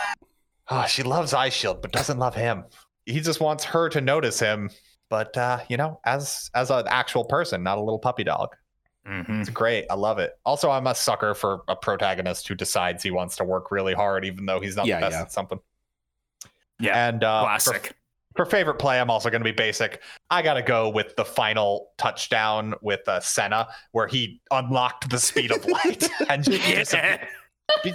oh, 0.69 0.85
she 0.87 1.03
loves 1.03 1.33
Eyeshield, 1.33 1.81
but 1.81 1.91
doesn't 1.91 2.19
love 2.19 2.35
him. 2.35 2.63
He 3.05 3.19
just 3.19 3.41
wants 3.41 3.65
her 3.65 3.89
to 3.89 3.99
notice 3.99 4.39
him 4.39 4.69
but 5.11 5.37
uh, 5.37 5.59
you 5.67 5.77
know, 5.77 5.99
as 6.05 6.49
as 6.55 6.71
an 6.71 6.85
actual 6.87 7.25
person, 7.25 7.61
not 7.61 7.77
a 7.77 7.81
little 7.81 7.99
puppy 7.99 8.23
dog. 8.23 8.55
Mm-hmm. 9.05 9.41
It's 9.41 9.49
great. 9.49 9.85
I 9.89 9.95
love 9.95 10.19
it. 10.19 10.39
Also, 10.45 10.71
I'm 10.71 10.87
a 10.87 10.95
sucker 10.95 11.33
for 11.35 11.63
a 11.67 11.75
protagonist 11.75 12.47
who 12.47 12.55
decides 12.55 13.03
he 13.03 13.11
wants 13.11 13.35
to 13.35 13.43
work 13.43 13.71
really 13.71 13.93
hard, 13.93 14.23
even 14.23 14.45
though 14.45 14.61
he's 14.61 14.77
not 14.77 14.85
Yeah, 14.85 14.99
the 14.99 15.05
best 15.07 15.13
yeah. 15.13 15.21
at 15.23 15.31
something. 15.31 15.59
Yeah, 16.79 17.07
And 17.07 17.23
uh, 17.23 17.41
classic. 17.43 17.87
for 17.87 17.93
favorite 18.45 18.75
play, 18.79 18.99
I'm 18.99 19.09
also 19.09 19.29
going 19.29 19.41
to 19.41 19.45
be 19.49 19.51
basic. 19.51 20.01
I 20.29 20.41
got 20.41 20.53
to 20.55 20.61
go 20.61 20.89
with 20.89 21.15
the 21.15 21.25
final 21.25 21.89
touchdown 21.97 22.73
with 22.81 23.07
uh, 23.07 23.19
Sena, 23.19 23.67
where 23.91 24.07
he 24.07 24.41
unlocked 24.51 25.09
the 25.09 25.19
speed 25.19 25.51
of 25.51 25.65
light 25.65 26.09
and 26.29 26.43
just, 26.43 26.93
Yeah. 26.93 27.25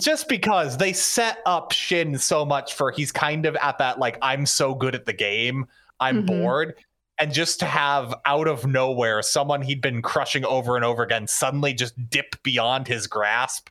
just 0.01 0.29
because 0.29 0.77
they 0.77 0.93
set 0.93 1.39
up 1.47 1.73
Shin 1.73 2.19
so 2.19 2.45
much 2.45 2.75
for 2.75 2.91
he's 2.91 3.13
kind 3.13 3.47
of 3.47 3.57
at 3.57 3.79
that 3.79 3.99
like 3.99 4.19
I'm 4.23 4.47
so 4.47 4.75
good 4.75 4.95
at 4.95 5.07
the 5.07 5.13
game, 5.13 5.67
I'm 6.01 6.23
Mhm. 6.23 6.27
bored. 6.27 6.75
And 7.19 7.33
just 7.33 7.59
to 7.61 7.67
have 7.67 8.15
out 8.27 8.47
of 8.47 8.67
nowhere 8.67 9.23
someone 9.23 9.63
he'd 9.63 9.81
been 9.81 10.03
crushing 10.03 10.45
over 10.45 10.77
and 10.77 10.85
over 10.85 11.03
again 11.03 11.27
suddenly 11.27 11.73
just 11.73 11.95
dip 12.11 12.37
beyond 12.43 12.87
his 12.89 13.07
grasp. 13.07 13.69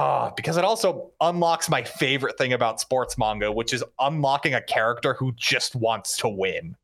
Oh, 0.00 0.32
because 0.36 0.56
it 0.56 0.64
also 0.64 1.10
unlocks 1.20 1.68
my 1.68 1.82
favorite 1.82 2.38
thing 2.38 2.52
about 2.52 2.80
sports 2.80 3.18
manga, 3.18 3.50
which 3.50 3.72
is 3.72 3.82
unlocking 3.98 4.54
a 4.54 4.60
character 4.60 5.12
who 5.14 5.32
just 5.32 5.74
wants 5.74 6.16
to 6.18 6.28
win. 6.28 6.76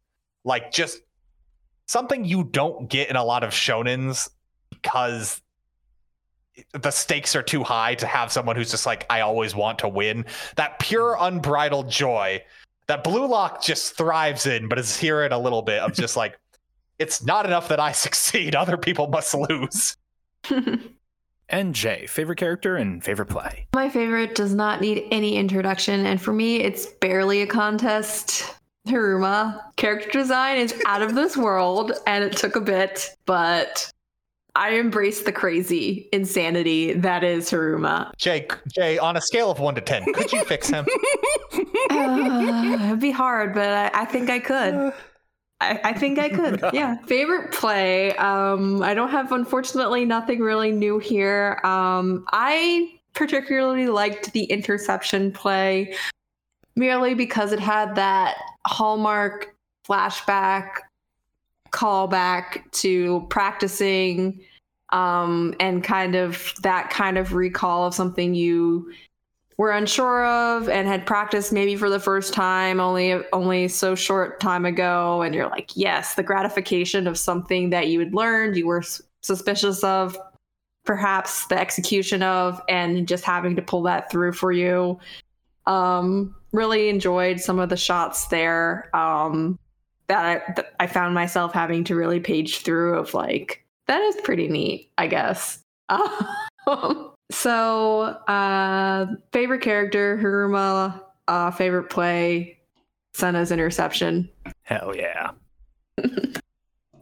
Like 0.42 0.72
just 0.72 0.98
something 1.86 2.24
you 2.24 2.42
don't 2.42 2.90
get 2.90 3.10
in 3.10 3.14
a 3.14 3.22
lot 3.22 3.44
of 3.44 3.50
shonens 3.50 4.28
because 4.68 5.40
the 6.72 6.90
stakes 6.90 7.36
are 7.36 7.42
too 7.42 7.62
high 7.62 7.94
to 7.94 8.06
have 8.08 8.32
someone 8.32 8.56
who's 8.56 8.72
just 8.72 8.84
like, 8.84 9.06
I 9.08 9.20
always 9.20 9.54
want 9.54 9.78
to 9.78 9.88
win. 9.88 10.24
That 10.56 10.80
pure 10.80 11.16
unbridled 11.20 11.88
joy 11.88 12.42
that 12.88 13.04
Blue 13.04 13.28
Lock 13.28 13.62
just 13.62 13.96
thrives 13.96 14.46
in, 14.46 14.68
but 14.68 14.76
is 14.76 14.96
here 14.96 15.22
in 15.22 15.30
a 15.30 15.38
little 15.38 15.62
bit 15.62 15.78
of 15.78 15.92
just 15.92 16.16
like, 16.16 16.36
it's 16.98 17.22
not 17.22 17.46
enough 17.46 17.68
that 17.68 17.78
I 17.78 17.92
succeed. 18.06 18.56
Other 18.56 18.76
people 18.76 19.06
must 19.06 19.34
lose. 19.34 19.96
And 21.48 21.74
Jae, 21.74 22.08
favorite 22.08 22.38
character 22.38 22.76
and 22.76 23.04
favorite 23.04 23.26
play. 23.26 23.66
My 23.74 23.88
favorite 23.88 24.34
does 24.34 24.54
not 24.54 24.80
need 24.80 25.06
any 25.10 25.36
introduction, 25.36 26.06
and 26.06 26.20
for 26.20 26.32
me, 26.32 26.56
it's 26.56 26.86
barely 26.86 27.42
a 27.42 27.46
contest. 27.46 28.54
Hiruma. 28.88 29.60
Character 29.76 30.10
design 30.10 30.58
is 30.58 30.74
out 30.86 31.02
of 31.02 31.14
this 31.14 31.36
world, 31.36 31.92
and 32.06 32.22
it 32.22 32.36
took 32.36 32.56
a 32.56 32.60
bit, 32.60 33.14
but 33.24 33.90
I 34.54 34.70
embrace 34.70 35.22
the 35.22 35.32
crazy 35.32 36.08
insanity 36.12 36.92
that 36.92 37.24
is 37.24 37.50
Hiruma. 37.50 38.12
Jae, 38.18 38.46
Jae, 38.68 39.02
on 39.02 39.16
a 39.16 39.20
scale 39.20 39.50
of 39.50 39.58
one 39.58 39.74
to 39.74 39.80
10, 39.80 40.12
could 40.12 40.32
you 40.32 40.44
fix 40.44 40.68
him? 40.68 40.86
Uh, 41.90 42.86
it'd 42.86 43.00
be 43.00 43.10
hard, 43.10 43.54
but 43.54 43.68
I, 43.68 44.02
I 44.02 44.04
think 44.06 44.30
I 44.30 44.40
could. 44.40 44.92
I, 45.64 45.80
I 45.90 45.92
think 45.92 46.18
I 46.18 46.28
could. 46.28 46.62
Yeah. 46.72 46.96
Favorite 47.06 47.52
play. 47.52 48.16
Um, 48.16 48.82
I 48.82 48.94
don't 48.94 49.10
have 49.10 49.32
unfortunately 49.32 50.04
nothing 50.04 50.40
really 50.40 50.72
new 50.72 50.98
here. 50.98 51.60
Um, 51.64 52.24
I 52.32 52.98
particularly 53.14 53.86
liked 53.86 54.32
the 54.32 54.44
interception 54.44 55.32
play 55.32 55.94
merely 56.76 57.14
because 57.14 57.52
it 57.52 57.60
had 57.60 57.94
that 57.94 58.36
hallmark 58.66 59.54
flashback 59.88 60.70
callback 61.70 62.70
to 62.72 63.26
practicing 63.30 64.40
um, 64.90 65.54
and 65.60 65.82
kind 65.82 66.14
of 66.14 66.52
that 66.62 66.90
kind 66.90 67.18
of 67.18 67.34
recall 67.34 67.86
of 67.86 67.94
something 67.94 68.34
you 68.34 68.92
were 69.56 69.70
unsure 69.70 70.24
of 70.24 70.68
and 70.68 70.88
had 70.88 71.06
practiced 71.06 71.52
maybe 71.52 71.76
for 71.76 71.88
the 71.88 72.00
first 72.00 72.32
time 72.32 72.80
only 72.80 73.14
only 73.32 73.68
so 73.68 73.94
short 73.94 74.40
time 74.40 74.64
ago. 74.64 75.22
And 75.22 75.34
you're 75.34 75.48
like 75.48 75.70
yes 75.76 76.14
the 76.14 76.22
gratification 76.22 77.06
of 77.06 77.18
something 77.18 77.70
that 77.70 77.88
you 77.88 78.00
had 78.00 78.14
learned 78.14 78.56
you 78.56 78.66
were 78.66 78.82
suspicious 79.22 79.84
of 79.84 80.18
perhaps 80.84 81.46
the 81.46 81.58
execution 81.58 82.22
of 82.22 82.60
and 82.68 83.08
just 83.08 83.24
having 83.24 83.56
to 83.56 83.62
pull 83.62 83.82
that 83.82 84.10
through 84.10 84.32
for 84.32 84.52
you. 84.52 84.98
Um 85.66 86.34
really 86.52 86.88
enjoyed 86.88 87.40
some 87.40 87.58
of 87.58 87.68
the 87.68 87.76
shots 87.76 88.26
there 88.28 88.90
um 88.94 89.58
that 90.06 90.24
I, 90.24 90.52
that 90.54 90.74
I 90.80 90.86
found 90.86 91.14
myself 91.14 91.52
having 91.52 91.84
to 91.84 91.94
really 91.94 92.20
page 92.20 92.58
through 92.58 92.98
of 92.98 93.14
like 93.14 93.64
that 93.86 94.00
is 94.02 94.16
pretty 94.22 94.48
neat 94.48 94.90
i 94.98 95.06
guess. 95.06 95.60
Um, 96.66 97.13
so 97.30 98.00
uh 98.28 99.06
favorite 99.32 99.60
character 99.62 100.16
Hiruma 100.22 101.00
uh 101.28 101.50
favorite 101.50 101.90
play 101.90 102.58
Sena's 103.14 103.50
interception 103.52 104.28
Hell 104.62 104.94
yeah. 104.96 105.30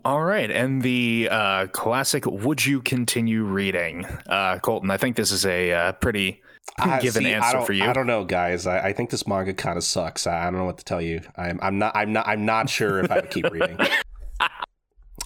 All 0.05 0.20
right, 0.24 0.51
and 0.51 0.82
the 0.82 1.28
uh, 1.31 1.66
classic 1.69 2.27
"Would 2.27 2.66
you 2.66 2.82
continue 2.82 3.44
reading?" 3.44 4.05
Uh, 4.27 4.59
Colton, 4.59 4.90
I 4.90 4.97
think 4.97 5.15
this 5.15 5.31
is 5.31 5.47
a 5.47 5.73
uh, 5.73 5.93
pretty 5.93 6.43
I- 6.77 6.99
given 7.01 7.23
see, 7.23 7.32
answer 7.32 7.59
don't- 7.59 7.66
for 7.66 7.73
you. 7.73 7.85
I 7.85 7.93
don't 7.93 8.09
know, 8.09 8.24
guys. 8.24 8.66
I, 8.66 8.89
I 8.89 8.93
think 8.94 9.11
this 9.11 9.28
manga 9.28 9.55
kind 9.55 9.78
of 9.78 9.85
sucks. 9.85 10.27
I, 10.27 10.40
I 10.40 10.44
don't 10.51 10.55
know 10.59 10.65
what 10.65 10.78
to 10.78 10.85
tell 10.85 11.01
you. 11.01 11.20
I'm, 11.36 11.61
I'm 11.62 11.78
not. 11.78 11.94
I'm 11.94 12.12
not. 12.12 12.27
I'm 12.27 12.44
not 12.44 12.69
sure 12.69 12.99
if 12.99 13.12
I 13.12 13.16
would 13.20 13.31
keep 13.31 13.49
reading. 13.53 13.78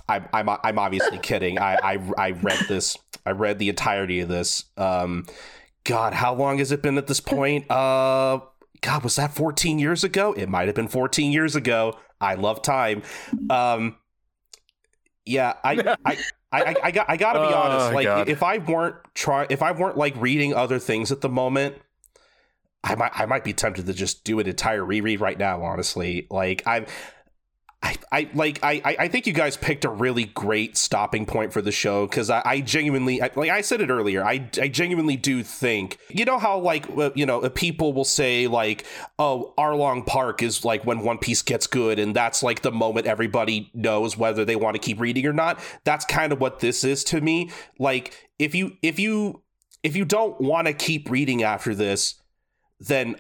I'm, 0.08 0.28
I'm. 0.32 0.48
I'm 0.62 0.78
obviously 0.78 1.18
kidding. 1.18 1.58
I, 1.58 1.76
I. 1.82 2.12
I 2.18 2.30
read 2.30 2.60
this. 2.68 2.96
I 3.24 3.30
read 3.30 3.58
the 3.58 3.68
entirety 3.68 4.20
of 4.20 4.28
this. 4.28 4.64
Um, 4.76 5.26
God, 5.84 6.14
how 6.14 6.34
long 6.34 6.58
has 6.58 6.72
it 6.72 6.82
been 6.82 6.98
at 6.98 7.06
this 7.06 7.20
point? 7.20 7.70
Uh, 7.70 8.40
God, 8.82 9.02
was 9.02 9.16
that 9.16 9.34
14 9.34 9.78
years 9.78 10.04
ago? 10.04 10.32
It 10.32 10.48
might 10.48 10.66
have 10.68 10.74
been 10.76 10.88
14 10.88 11.32
years 11.32 11.56
ago. 11.56 11.98
I 12.20 12.34
love 12.34 12.62
time. 12.62 13.02
Um, 13.50 13.96
yeah, 15.24 15.54
I. 15.64 15.96
I 16.04 16.16
I, 16.52 16.62
I, 16.62 16.74
I 16.84 16.90
got 16.92 17.06
I 17.10 17.16
gotta 17.16 17.40
be 17.40 17.46
Oh, 17.46 17.58
honest. 17.58 17.92
Like 17.92 18.04
God. 18.04 18.28
if 18.28 18.42
I 18.42 18.58
weren't 18.58 18.94
try 19.14 19.46
if 19.50 19.62
I 19.62 19.72
weren't 19.72 19.96
like 19.96 20.14
reading 20.16 20.54
other 20.54 20.78
things 20.78 21.10
at 21.10 21.20
the 21.20 21.28
moment, 21.28 21.74
I 22.84 22.94
might 22.94 23.10
I 23.14 23.26
might 23.26 23.42
be 23.42 23.52
tempted 23.52 23.84
to 23.86 23.92
just 23.92 24.22
do 24.22 24.38
an 24.38 24.46
entire 24.46 24.84
reread 24.84 25.20
right 25.20 25.36
now. 25.36 25.62
Honestly, 25.64 26.28
like 26.30 26.62
I'm 26.64 26.86
I, 27.82 27.96
I 28.10 28.30
like 28.32 28.58
I 28.62 28.80
I 28.98 29.08
think 29.08 29.26
you 29.26 29.34
guys 29.34 29.56
picked 29.56 29.84
a 29.84 29.90
really 29.90 30.24
great 30.24 30.76
stopping 30.76 31.26
point 31.26 31.52
for 31.52 31.60
the 31.60 31.70
show 31.70 32.06
because 32.06 32.30
I, 32.30 32.42
I 32.44 32.60
genuinely 32.60 33.20
I, 33.20 33.30
like 33.36 33.50
I 33.50 33.60
said 33.60 33.80
it 33.82 33.90
earlier 33.90 34.24
I 34.24 34.48
I 34.60 34.68
genuinely 34.68 35.16
do 35.16 35.42
think 35.42 35.98
you 36.08 36.24
know 36.24 36.38
how 36.38 36.58
like 36.58 36.88
uh, 36.96 37.10
you 37.14 37.26
know 37.26 37.48
people 37.50 37.92
will 37.92 38.04
say 38.04 38.46
like 38.46 38.86
oh 39.18 39.52
Arlong 39.58 40.06
Park 40.06 40.42
is 40.42 40.64
like 40.64 40.84
when 40.84 41.00
One 41.00 41.18
Piece 41.18 41.42
gets 41.42 41.66
good 41.66 41.98
and 41.98 42.16
that's 42.16 42.42
like 42.42 42.62
the 42.62 42.72
moment 42.72 43.06
everybody 43.06 43.70
knows 43.74 44.16
whether 44.16 44.44
they 44.44 44.56
want 44.56 44.74
to 44.74 44.80
keep 44.80 44.98
reading 44.98 45.26
or 45.26 45.34
not? 45.34 45.60
That's 45.84 46.06
kind 46.06 46.32
of 46.32 46.40
what 46.40 46.60
this 46.60 46.82
is 46.82 47.04
to 47.04 47.20
me. 47.20 47.50
Like 47.78 48.28
if 48.38 48.54
you 48.54 48.78
if 48.82 48.98
you 48.98 49.42
if 49.82 49.94
you 49.94 50.06
don't 50.06 50.40
want 50.40 50.66
to 50.66 50.72
keep 50.72 51.10
reading 51.10 51.42
after 51.42 51.74
this 51.74 52.14
then 52.80 53.16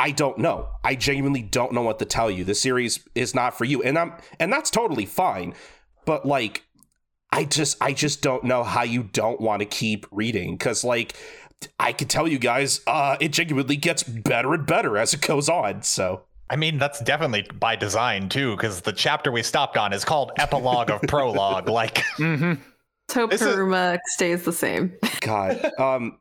I 0.00 0.10
don't 0.12 0.38
know. 0.38 0.68
I 0.82 0.94
genuinely 0.94 1.42
don't 1.42 1.72
know 1.72 1.82
what 1.82 1.98
to 1.98 2.04
tell 2.06 2.30
you. 2.30 2.42
The 2.42 2.54
series 2.54 3.06
is 3.14 3.34
not 3.34 3.56
for 3.56 3.66
you. 3.66 3.82
And 3.82 3.98
I'm 3.98 4.14
and 4.40 4.50
that's 4.52 4.70
totally 4.70 5.04
fine. 5.06 5.54
But 6.06 6.24
like 6.24 6.64
I 7.30 7.44
just 7.44 7.76
I 7.82 7.92
just 7.92 8.22
don't 8.22 8.42
know 8.44 8.64
how 8.64 8.82
you 8.82 9.02
don't 9.02 9.40
want 9.40 9.60
to 9.60 9.66
keep 9.66 10.06
reading 10.10 10.56
cuz 10.58 10.82
like 10.84 11.14
I 11.78 11.92
can 11.92 12.08
tell 12.08 12.26
you 12.26 12.38
guys 12.38 12.80
uh 12.86 13.16
it 13.20 13.28
genuinely 13.32 13.76
gets 13.76 14.02
better 14.02 14.54
and 14.54 14.64
better 14.66 14.96
as 14.96 15.12
it 15.12 15.20
goes 15.20 15.48
on. 15.50 15.82
So 15.82 16.22
I 16.48 16.56
mean, 16.56 16.78
that's 16.78 16.98
definitely 17.00 17.46
by 17.60 17.76
design 17.76 18.28
too, 18.28 18.56
because 18.56 18.80
the 18.80 18.92
chapter 18.92 19.30
we 19.30 19.42
stopped 19.44 19.76
on 19.76 19.92
is 19.92 20.04
called 20.04 20.32
Epilogue 20.38 20.90
of 20.90 21.00
Prologue. 21.02 21.68
Like, 21.80 21.96
Mm-hmm. 22.18 22.54
Let's 23.08 23.14
hope 23.14 23.30
This 23.30 23.42
is- 23.42 23.98
stays 24.06 24.44
the 24.44 24.52
same. 24.52 24.94
god 25.20 25.70
um 25.78 26.18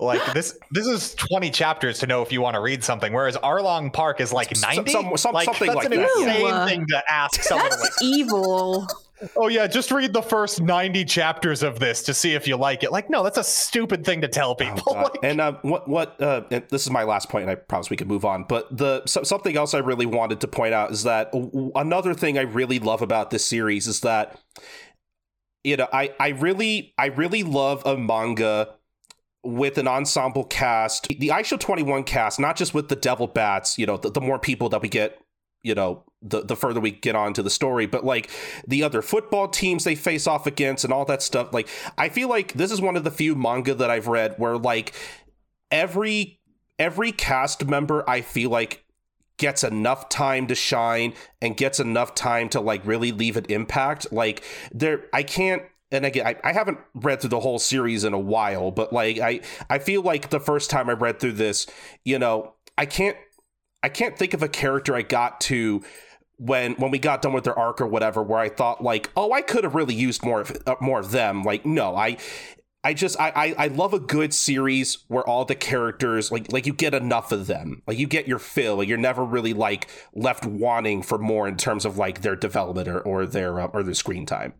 like 0.00 0.32
this 0.32 0.56
this 0.70 0.86
is 0.86 1.14
20 1.16 1.50
chapters 1.50 1.98
to 2.00 2.06
know 2.06 2.22
if 2.22 2.30
you 2.32 2.40
want 2.40 2.54
to 2.54 2.60
read 2.60 2.84
something, 2.84 3.12
whereas 3.12 3.36
Arlong 3.38 3.92
Park 3.92 4.20
is 4.20 4.32
like 4.32 4.50
90. 4.60 4.90
some- 4.92 5.16
some- 5.16 5.32
like, 5.34 5.44
something 5.44 5.66
that's 5.66 5.76
like 5.76 5.84
an 5.86 5.90
that, 5.98 6.10
insane 6.16 6.40
Ew. 6.46 6.66
thing 6.66 6.86
to 6.88 7.02
ask 7.10 7.42
someone. 7.42 7.68
That's 7.70 7.82
like, 7.82 7.92
evil. 8.02 8.86
oh 9.36 9.48
yeah, 9.48 9.66
just 9.66 9.90
read 9.90 10.12
the 10.12 10.22
first 10.22 10.60
90 10.62 11.04
chapters 11.04 11.64
of 11.64 11.80
this 11.80 12.04
to 12.04 12.14
see 12.14 12.34
if 12.34 12.46
you 12.46 12.56
like 12.56 12.84
it. 12.84 12.92
Like, 12.92 13.10
no, 13.10 13.24
that's 13.24 13.38
a 13.38 13.42
stupid 13.42 14.04
thing 14.04 14.20
to 14.20 14.28
tell 14.28 14.50
Oh, 14.50 14.54
people. 14.54 14.94
God. 14.94 15.02
Like, 15.02 15.18
and 15.24 15.40
uh, 15.40 15.54
what 15.62 15.88
what 15.88 16.20
uh, 16.22 16.42
and 16.52 16.62
this 16.68 16.84
is 16.84 16.90
my 16.92 17.02
last 17.02 17.28
point, 17.28 17.42
and 17.42 17.50
I 17.50 17.56
promise 17.56 17.90
we 17.90 17.96
can 17.96 18.06
move 18.06 18.24
on. 18.24 18.44
But 18.44 18.76
the 18.76 19.02
so, 19.06 19.24
something 19.24 19.56
else 19.56 19.74
I 19.74 19.78
really 19.78 20.06
wanted 20.06 20.40
to 20.42 20.46
point 20.46 20.72
out 20.74 20.92
is 20.92 21.02
that 21.02 21.32
w- 21.32 21.72
another 21.74 22.14
thing 22.14 22.38
I 22.38 22.42
really 22.42 22.78
love 22.78 23.02
about 23.02 23.30
this 23.30 23.44
series 23.44 23.88
is 23.88 23.98
that 24.02 24.38
you 25.64 25.76
know 25.76 25.88
I 25.92 26.12
I 26.20 26.28
really 26.28 26.94
I 26.96 27.06
really 27.06 27.42
love 27.42 27.82
a 27.84 27.96
manga 27.96 28.68
with 29.48 29.78
an 29.78 29.88
ensemble 29.88 30.44
cast, 30.44 31.08
the 31.08 31.28
Eyeshield 31.28 31.60
Twenty 31.60 31.82
One 31.82 32.04
cast, 32.04 32.38
not 32.38 32.56
just 32.56 32.74
with 32.74 32.88
the 32.88 32.96
Devil 32.96 33.26
Bats. 33.26 33.78
You 33.78 33.86
know, 33.86 33.96
the, 33.96 34.10
the 34.10 34.20
more 34.20 34.38
people 34.38 34.68
that 34.70 34.82
we 34.82 34.88
get. 34.88 35.18
You 35.64 35.74
know, 35.74 36.04
the 36.22 36.42
the 36.42 36.54
further 36.54 36.78
we 36.78 36.92
get 36.92 37.16
on 37.16 37.34
to 37.34 37.42
the 37.42 37.50
story, 37.50 37.86
but 37.86 38.04
like 38.04 38.30
the 38.68 38.84
other 38.84 39.02
football 39.02 39.48
teams 39.48 39.82
they 39.82 39.96
face 39.96 40.28
off 40.28 40.46
against 40.46 40.84
and 40.84 40.92
all 40.92 41.04
that 41.06 41.20
stuff. 41.20 41.52
Like, 41.52 41.68
I 41.98 42.10
feel 42.10 42.28
like 42.28 42.52
this 42.52 42.70
is 42.70 42.80
one 42.80 42.96
of 42.96 43.02
the 43.02 43.10
few 43.10 43.34
manga 43.34 43.74
that 43.74 43.90
I've 43.90 44.06
read 44.06 44.34
where 44.38 44.56
like 44.56 44.94
every 45.72 46.40
every 46.78 47.10
cast 47.10 47.66
member 47.66 48.08
I 48.08 48.20
feel 48.20 48.50
like 48.50 48.84
gets 49.36 49.64
enough 49.64 50.08
time 50.08 50.46
to 50.48 50.54
shine 50.54 51.14
and 51.40 51.56
gets 51.56 51.80
enough 51.80 52.14
time 52.14 52.48
to 52.50 52.60
like 52.60 52.86
really 52.86 53.10
leave 53.10 53.36
an 53.36 53.46
impact. 53.48 54.12
Like 54.12 54.44
there 54.72 55.06
I 55.12 55.24
can't 55.24 55.62
and 55.90 56.04
again 56.04 56.26
I, 56.26 56.36
I 56.44 56.52
haven't 56.52 56.78
read 56.94 57.20
through 57.20 57.30
the 57.30 57.40
whole 57.40 57.58
series 57.58 58.04
in 58.04 58.12
a 58.12 58.18
while, 58.18 58.70
but 58.70 58.92
like 58.92 59.18
I 59.18 59.40
I 59.70 59.78
feel 59.78 60.02
like 60.02 60.30
the 60.30 60.40
first 60.40 60.70
time 60.70 60.88
I 60.88 60.94
read 60.94 61.20
through 61.20 61.32
this, 61.32 61.66
you 62.04 62.18
know, 62.18 62.54
I 62.76 62.86
can't 62.86 63.16
I 63.82 63.88
can't 63.88 64.18
think 64.18 64.34
of 64.34 64.42
a 64.42 64.48
character 64.48 64.94
I 64.94 65.02
got 65.02 65.40
to 65.42 65.82
when 66.36 66.74
when 66.74 66.90
we 66.90 66.98
got 66.98 67.22
done 67.22 67.32
with 67.32 67.44
their 67.44 67.58
arc 67.58 67.80
or 67.80 67.86
whatever 67.86 68.22
where 68.22 68.40
I 68.40 68.48
thought 68.48 68.82
like, 68.82 69.10
oh, 69.16 69.32
I 69.32 69.42
could 69.42 69.64
have 69.64 69.74
really 69.74 69.94
used 69.94 70.24
more 70.24 70.40
of 70.40 70.56
uh, 70.66 70.76
more 70.80 71.00
of 71.00 71.10
them. 71.10 71.42
Like, 71.42 71.66
no, 71.66 71.96
I 71.96 72.16
I 72.84 72.94
just 72.94 73.18
I, 73.20 73.32
I 73.34 73.64
I 73.64 73.66
love 73.68 73.92
a 73.92 73.98
good 73.98 74.32
series 74.32 74.98
where 75.08 75.24
all 75.28 75.44
the 75.44 75.56
characters 75.56 76.30
like 76.30 76.52
like 76.52 76.66
you 76.66 76.72
get 76.72 76.94
enough 76.94 77.32
of 77.32 77.46
them. 77.48 77.82
Like 77.86 77.98
you 77.98 78.06
get 78.06 78.28
your 78.28 78.38
fill. 78.38 78.76
Like 78.76 78.88
you're 78.88 78.98
never 78.98 79.24
really 79.24 79.52
like 79.52 79.88
left 80.14 80.46
wanting 80.46 81.02
for 81.02 81.18
more 81.18 81.48
in 81.48 81.56
terms 81.56 81.84
of 81.84 81.98
like 81.98 82.22
their 82.22 82.36
development 82.36 82.88
or, 82.88 83.00
or 83.00 83.26
their 83.26 83.60
uh, 83.60 83.66
or 83.66 83.82
their 83.82 83.94
screen 83.94 84.26
time. 84.26 84.54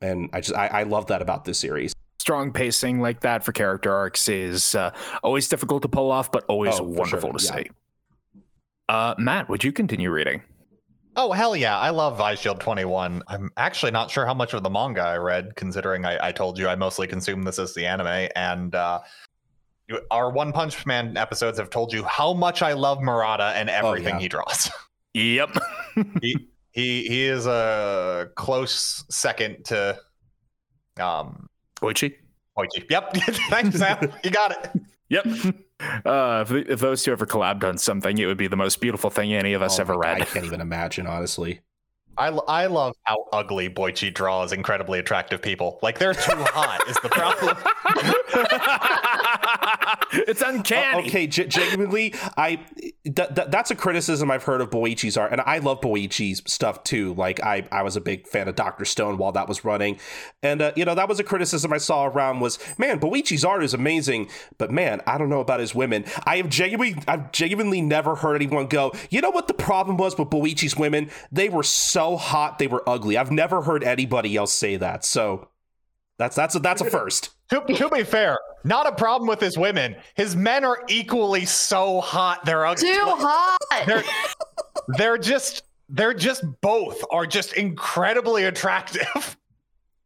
And 0.00 0.30
I 0.32 0.40
just 0.40 0.56
I, 0.56 0.66
I 0.68 0.82
love 0.84 1.06
that 1.06 1.22
about 1.22 1.44
this 1.44 1.58
series. 1.58 1.94
Strong 2.18 2.52
pacing 2.52 3.00
like 3.00 3.20
that 3.20 3.44
for 3.44 3.52
character 3.52 3.92
arcs 3.92 4.28
is 4.28 4.74
uh, 4.74 4.92
always 5.22 5.48
difficult 5.48 5.82
to 5.82 5.88
pull 5.88 6.10
off, 6.10 6.30
but 6.30 6.44
always 6.48 6.78
Oh, 6.78 6.84
wonderful 6.84 7.30
sure, 7.30 7.38
to 7.38 7.44
yeah. 7.44 7.56
see. 7.64 7.70
Uh, 8.88 9.14
Matt, 9.18 9.48
would 9.48 9.64
you 9.64 9.72
continue 9.72 10.10
reading? 10.10 10.42
Oh 11.16 11.32
hell 11.32 11.56
yeah! 11.56 11.78
I 11.78 11.90
love 11.90 12.18
Eyeshield 12.18 12.60
21. 12.60 13.22
I'm 13.26 13.50
actually 13.56 13.90
not 13.90 14.10
sure 14.10 14.26
how 14.26 14.34
much 14.34 14.54
of 14.54 14.62
the 14.62 14.70
manga 14.70 15.02
I 15.02 15.16
read, 15.16 15.56
considering 15.56 16.04
I, 16.04 16.28
I 16.28 16.32
told 16.32 16.58
you 16.58 16.68
I 16.68 16.76
mostly 16.76 17.06
consume 17.06 17.42
this 17.42 17.58
as 17.58 17.74
the 17.74 17.84
anime, 17.84 18.28
and 18.36 18.74
uh, 18.74 19.00
our 20.10 20.30
One 20.30 20.52
Punch 20.52 20.86
Man 20.86 21.16
episodes 21.16 21.58
have 21.58 21.70
told 21.70 21.92
you 21.92 22.04
how 22.04 22.32
much 22.32 22.62
I 22.62 22.74
love 22.74 23.00
Murata 23.02 23.52
and 23.56 23.68
everything 23.68 24.14
yeah. 24.16 24.20
he 24.20 24.28
draws. 24.28 24.70
Yep. 25.12 25.56
he 26.22 26.48
he 26.72 27.04
he 27.06 27.24
is 27.24 27.46
a 27.46 28.30
close 28.36 29.04
second 29.10 29.64
to 29.66 29.98
um 31.00 31.48
Boichi? 31.80 32.14
Hoichi. 32.58 32.88
Yep, 32.90 33.14
thanks 33.50 33.78
Sam. 33.78 34.12
You 34.24 34.30
got 34.30 34.52
it. 34.52 34.82
Yep. 35.08 35.26
Uh, 36.04 36.44
if, 36.46 36.52
if 36.68 36.78
those 36.80 37.02
two 37.02 37.10
ever 37.10 37.24
collabed 37.24 37.64
on 37.64 37.78
something, 37.78 38.18
it 38.18 38.26
would 38.26 38.36
be 38.36 38.48
the 38.48 38.56
most 38.56 38.82
beautiful 38.82 39.08
thing 39.08 39.32
any 39.32 39.54
of 39.54 39.62
us 39.62 39.78
Oh 39.78 39.80
ever 39.80 39.94
my 39.94 40.02
God, 40.02 40.08
read. 40.18 40.20
I 40.20 40.24
can't 40.26 40.44
even 40.44 40.60
imagine, 40.60 41.06
honestly. 41.06 41.60
I, 42.18 42.28
I 42.28 42.66
love 42.66 42.94
how 43.04 43.24
ugly 43.32 43.70
Boichi 43.70 44.12
draws 44.12 44.52
incredibly 44.52 44.98
attractive 44.98 45.40
people. 45.40 45.78
Like 45.80 45.98
they're 45.98 46.12
too 46.12 46.36
hot 46.36 46.86
is 46.86 46.96
the 46.96 47.08
problem. 47.08 47.56
it's 50.12 50.42
uncanny. 50.42 51.04
Uh, 51.04 51.06
okay, 51.06 51.26
ge- 51.26 51.48
genuinely, 51.48 52.14
I 52.36 52.56
th- 53.04 53.34
th- 53.34 53.48
that's 53.48 53.70
a 53.70 53.76
criticism 53.76 54.30
I've 54.30 54.44
heard 54.44 54.60
of 54.60 54.70
Boichi's 54.70 55.16
art, 55.16 55.32
and 55.32 55.40
I 55.40 55.58
love 55.58 55.80
Boichi's 55.80 56.42
stuff 56.46 56.82
too. 56.84 57.14
Like 57.14 57.42
I, 57.42 57.66
I 57.72 57.82
was 57.82 57.96
a 57.96 58.00
big 58.00 58.26
fan 58.26 58.48
of 58.48 58.56
Doctor 58.56 58.84
Stone 58.84 59.18
while 59.18 59.32
that 59.32 59.48
was 59.48 59.64
running, 59.64 59.98
and 60.42 60.62
uh, 60.62 60.72
you 60.76 60.84
know 60.84 60.94
that 60.94 61.08
was 61.08 61.20
a 61.20 61.24
criticism 61.24 61.72
I 61.72 61.78
saw 61.78 62.06
around 62.06 62.40
was 62.40 62.58
man, 62.78 62.98
Boichi's 62.98 63.44
art 63.44 63.62
is 63.62 63.74
amazing, 63.74 64.28
but 64.58 64.70
man, 64.70 65.00
I 65.06 65.18
don't 65.18 65.28
know 65.28 65.40
about 65.40 65.60
his 65.60 65.74
women. 65.74 66.04
I 66.24 66.36
have 66.38 66.48
genuinely, 66.48 67.02
I've 67.06 67.32
genuinely 67.32 67.80
never 67.80 68.14
heard 68.16 68.36
anyone 68.36 68.66
go, 68.66 68.92
you 69.10 69.20
know 69.20 69.30
what 69.30 69.48
the 69.48 69.54
problem 69.54 69.96
was 69.96 70.18
with 70.18 70.30
Boichi's 70.30 70.76
women? 70.76 71.10
They 71.30 71.48
were 71.48 71.62
so 71.62 72.16
hot, 72.16 72.58
they 72.58 72.66
were 72.66 72.88
ugly. 72.88 73.16
I've 73.16 73.30
never 73.30 73.62
heard 73.62 73.84
anybody 73.84 74.36
else 74.36 74.52
say 74.52 74.76
that. 74.76 75.04
So 75.04 75.48
that's 76.20 76.36
that's 76.36 76.54
a, 76.54 76.58
that's 76.58 76.82
a 76.82 76.84
first. 76.84 77.30
to, 77.48 77.62
to 77.62 77.88
be 77.88 78.04
fair, 78.04 78.38
not 78.62 78.86
a 78.86 78.92
problem 78.92 79.26
with 79.26 79.40
his 79.40 79.56
women. 79.56 79.96
His 80.16 80.36
men 80.36 80.66
are 80.66 80.84
equally 80.86 81.46
so 81.46 82.02
hot. 82.02 82.44
They're 82.44 82.66
ugly. 82.66 82.90
Too 82.90 83.00
hot. 83.02 83.58
They're, 83.86 84.04
they're 84.98 85.16
just 85.16 85.62
they're 85.88 86.12
just 86.12 86.44
both 86.60 87.02
are 87.10 87.24
just 87.24 87.54
incredibly 87.54 88.44
attractive. 88.44 89.38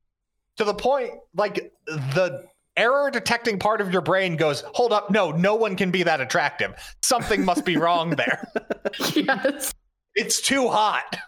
to 0.56 0.62
the 0.62 0.74
point 0.74 1.10
like 1.34 1.72
the 1.86 2.46
error 2.76 3.10
detecting 3.10 3.58
part 3.58 3.80
of 3.80 3.92
your 3.92 4.02
brain 4.02 4.36
goes, 4.36 4.62
"Hold 4.74 4.92
up, 4.92 5.10
no, 5.10 5.32
no 5.32 5.56
one 5.56 5.74
can 5.74 5.90
be 5.90 6.04
that 6.04 6.20
attractive. 6.20 6.74
Something 7.02 7.44
must 7.44 7.64
be 7.64 7.76
wrong 7.76 8.10
there. 8.10 8.48
yes. 9.16 9.74
It's 10.14 10.40
too 10.40 10.68
hot." 10.68 11.18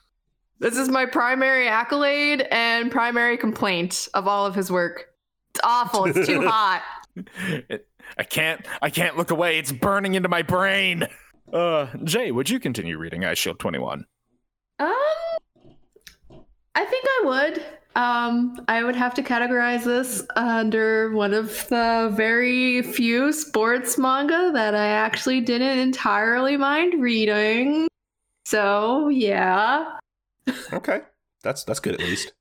This 0.59 0.77
is 0.79 0.89
my 0.89 1.05
primary 1.07 1.69
accolade 1.69 2.47
and 2.51 2.91
primary 2.91 3.37
complaint 3.37 4.09
of 4.15 4.27
all 4.27 4.47
of 4.47 4.55
his 4.55 4.71
work. 4.71 5.07
It's 5.51 5.61
awful. 5.63 6.07
It's 6.07 6.27
too 6.27 6.43
hot. 6.49 6.83
I 8.19 8.23
can't. 8.23 8.65
I 8.81 8.91
can't 8.91 9.17
look 9.17 9.31
away. 9.31 9.59
It's 9.59 9.73
burning 9.73 10.15
into 10.15 10.29
my 10.29 10.43
brain. 10.43 11.05
Uh, 11.53 11.87
Jae, 12.05 12.33
would 12.33 12.49
you 12.49 12.59
continue 12.59 12.99
reading 12.99 13.23
Eyeshield 13.23 13.59
21? 13.59 14.05
Um, 14.79 14.95
I 16.75 16.85
think 16.85 17.05
I 17.07 17.23
would. 17.25 17.65
Um, 17.95 18.61
I 18.69 18.85
would 18.85 18.97
have 18.97 19.15
to 19.15 19.23
categorize 19.23 19.85
this 19.85 20.23
under 20.37 21.13
one 21.13 21.33
of 21.33 21.67
the 21.69 22.13
very 22.15 22.83
few 22.83 23.33
sports 23.33 23.97
manga 23.97 24.51
that 24.53 24.75
I 24.75 24.89
actually 24.89 25.41
didn't 25.41 25.79
entirely 25.79 26.59
mind 26.59 27.01
reading. 27.03 27.89
So 28.45 29.09
yeah, 29.09 29.87
Okay, 30.73 31.01
that's 31.43 31.65
that's 31.65 31.81
good 31.81 31.95
at 31.95 32.01
least. 32.01 32.33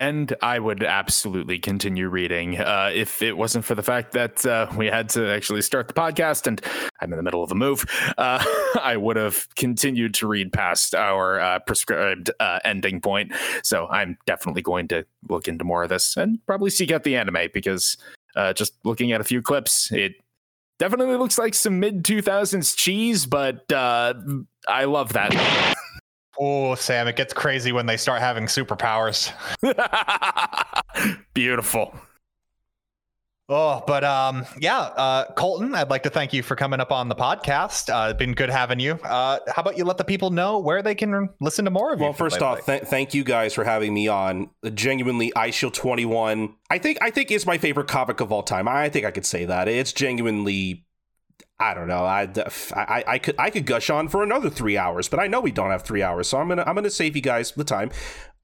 And 0.00 0.32
I 0.42 0.60
would 0.60 0.84
absolutely 0.84 1.58
continue 1.58 2.08
reading 2.08 2.56
uh, 2.56 2.90
if 2.94 3.20
it 3.20 3.36
wasn't 3.36 3.64
for 3.64 3.74
the 3.74 3.82
fact 3.82 4.12
that 4.12 4.46
uh, 4.46 4.70
we 4.76 4.86
had 4.86 5.08
to 5.10 5.28
actually 5.28 5.60
start 5.62 5.88
the 5.88 5.94
podcast 5.94 6.46
and 6.46 6.60
I'm 7.00 7.12
in 7.12 7.16
the 7.16 7.22
middle 7.24 7.42
of 7.42 7.50
a 7.50 7.56
move. 7.56 7.84
Uh, 8.16 8.44
I 8.80 8.96
would 8.96 9.16
have 9.16 9.52
continued 9.56 10.14
to 10.14 10.28
read 10.28 10.52
past 10.52 10.94
our 10.94 11.40
uh, 11.40 11.58
prescribed 11.60 12.30
uh, 12.38 12.60
ending 12.64 13.00
point. 13.00 13.32
So 13.64 13.88
I'm 13.88 14.16
definitely 14.24 14.62
going 14.62 14.86
to 14.88 15.04
look 15.28 15.48
into 15.48 15.64
more 15.64 15.82
of 15.82 15.88
this 15.88 16.16
and 16.16 16.38
probably 16.46 16.70
seek 16.70 16.92
out 16.92 17.02
the 17.02 17.16
anime 17.16 17.48
because 17.52 17.96
uh, 18.36 18.52
just 18.52 18.74
looking 18.84 19.10
at 19.10 19.20
a 19.20 19.24
few 19.24 19.42
clips, 19.42 19.90
it 19.90 20.12
definitely 20.78 21.16
looks 21.16 21.38
like 21.38 21.54
some 21.54 21.80
mid 21.80 22.04
2000s 22.04 22.76
cheese, 22.76 23.26
but 23.26 23.64
I 23.72 24.84
love 24.84 25.14
that. 25.14 25.74
Oh, 26.38 26.74
Sam, 26.76 27.08
it 27.08 27.16
gets 27.16 27.32
crazy 27.32 27.72
when 27.72 27.86
they 27.86 27.96
start 27.96 28.20
having 28.20 28.44
superpowers. 28.46 29.32
Beautiful. 31.34 31.94
Oh, 33.50 33.82
but 33.86 34.04
um, 34.04 34.44
yeah, 34.60 34.78
uh, 34.78 35.32
Colton, 35.32 35.74
I'd 35.74 35.88
like 35.88 36.02
to 36.02 36.10
thank 36.10 36.34
you 36.34 36.42
for 36.42 36.54
coming 36.54 36.80
up 36.80 36.92
on 36.92 37.08
the 37.08 37.14
podcast. 37.14 37.88
Uh, 37.92 38.12
been 38.12 38.34
good 38.34 38.50
having 38.50 38.78
you. 38.78 38.92
Uh, 39.02 39.38
how 39.48 39.62
about 39.62 39.78
you 39.78 39.84
let 39.84 39.96
the 39.96 40.04
people 40.04 40.30
know 40.30 40.58
where 40.58 40.82
they 40.82 40.94
can 40.94 41.30
listen 41.40 41.64
to 41.64 41.70
more 41.70 41.94
of 41.94 41.98
you? 41.98 42.04
Well, 42.04 42.12
first 42.12 42.42
off, 42.42 42.66
th- 42.66 42.82
thank 42.82 43.14
you 43.14 43.24
guys 43.24 43.54
for 43.54 43.64
having 43.64 43.94
me 43.94 44.06
on. 44.06 44.50
Genuinely, 44.74 45.32
Eyeshield 45.34 45.72
21. 45.72 46.54
I 46.68 46.76
think 46.76 46.98
I 47.00 47.10
think 47.10 47.30
is 47.30 47.46
my 47.46 47.56
favorite 47.56 47.88
comic 47.88 48.20
of 48.20 48.30
all 48.32 48.42
time. 48.42 48.68
I 48.68 48.90
think 48.90 49.06
I 49.06 49.10
could 49.10 49.24
say 49.24 49.46
that. 49.46 49.66
It's 49.66 49.92
genuinely 49.94 50.84
I 51.60 51.74
don't 51.74 51.88
know. 51.88 52.04
I, 52.04 52.28
I, 52.74 53.04
I 53.06 53.18
could 53.18 53.34
I 53.38 53.50
could 53.50 53.66
gush 53.66 53.90
on 53.90 54.08
for 54.08 54.22
another 54.22 54.48
three 54.48 54.76
hours, 54.76 55.08
but 55.08 55.18
I 55.18 55.26
know 55.26 55.40
we 55.40 55.50
don't 55.50 55.70
have 55.70 55.82
three 55.82 56.02
hours, 56.02 56.28
so 56.28 56.38
I'm 56.38 56.48
gonna 56.48 56.62
I'm 56.66 56.74
gonna 56.74 56.90
save 56.90 57.16
you 57.16 57.22
guys 57.22 57.52
the 57.52 57.64
time. 57.64 57.90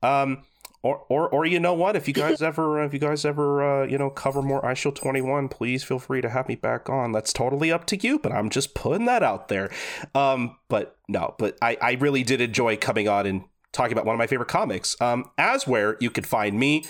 Um, 0.02 0.42
or, 0.84 1.02
or, 1.08 1.28
or 1.30 1.46
you 1.46 1.58
know 1.58 1.72
what? 1.72 1.96
If 1.96 2.06
you 2.06 2.12
guys 2.12 2.42
ever, 2.42 2.82
if 2.84 2.92
you 2.92 2.98
guys 2.98 3.24
ever, 3.24 3.82
uh, 3.82 3.86
you 3.86 3.96
know, 3.96 4.10
cover 4.10 4.42
more 4.42 4.60
Eyeshield 4.60 4.94
21, 4.96 5.48
please 5.48 5.82
feel 5.82 5.98
free 5.98 6.20
to 6.20 6.28
have 6.28 6.46
me 6.46 6.56
back 6.56 6.90
on. 6.90 7.10
That's 7.10 7.32
totally 7.32 7.72
up 7.72 7.86
to 7.86 7.96
you, 7.96 8.18
but 8.18 8.32
I'm 8.32 8.50
just 8.50 8.74
putting 8.74 9.06
that 9.06 9.22
out 9.22 9.48
there. 9.48 9.70
Um, 10.14 10.58
but 10.68 10.98
no, 11.08 11.34
but 11.38 11.56
I, 11.62 11.78
I 11.80 11.92
really 11.92 12.22
did 12.22 12.42
enjoy 12.42 12.76
coming 12.76 13.08
on 13.08 13.24
and 13.24 13.44
talking 13.72 13.92
about 13.92 14.04
one 14.04 14.14
of 14.14 14.18
my 14.18 14.26
favorite 14.26 14.50
comics. 14.50 14.94
Um, 15.00 15.30
as 15.38 15.66
where 15.66 15.96
you 16.00 16.10
could 16.10 16.26
find 16.26 16.58
me. 16.58 16.84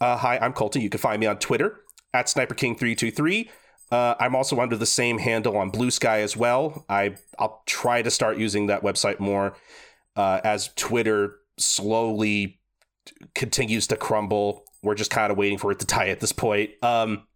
Uh, 0.00 0.16
hi, 0.16 0.38
I'm 0.38 0.52
Colton. 0.52 0.82
You 0.82 0.90
can 0.90 0.98
find 0.98 1.20
me 1.20 1.26
on 1.26 1.38
Twitter 1.38 1.80
at 2.12 2.28
Sniper 2.28 2.54
King 2.54 2.74
323. 2.74 3.48
Uh, 3.90 4.14
I'm 4.18 4.34
also 4.34 4.60
under 4.60 4.76
the 4.76 4.86
same 4.86 5.18
handle 5.18 5.56
on 5.56 5.70
Bluesky 5.70 6.22
as 6.22 6.36
well. 6.36 6.84
I 6.88 7.16
I'll 7.38 7.62
try 7.66 8.02
to 8.02 8.10
start 8.10 8.38
using 8.38 8.66
that 8.66 8.82
website 8.82 9.20
more 9.20 9.54
uh, 10.16 10.40
as 10.42 10.70
Twitter 10.74 11.36
slowly 11.56 12.60
continues 13.34 13.86
to 13.88 13.96
crumble. 13.96 14.64
We're 14.82 14.94
just 14.94 15.10
kind 15.10 15.30
of 15.30 15.38
waiting 15.38 15.58
for 15.58 15.70
it 15.70 15.78
to 15.80 15.86
die 15.86 16.08
at 16.08 16.20
this 16.20 16.32
point. 16.32 16.70
Um, 16.82 17.26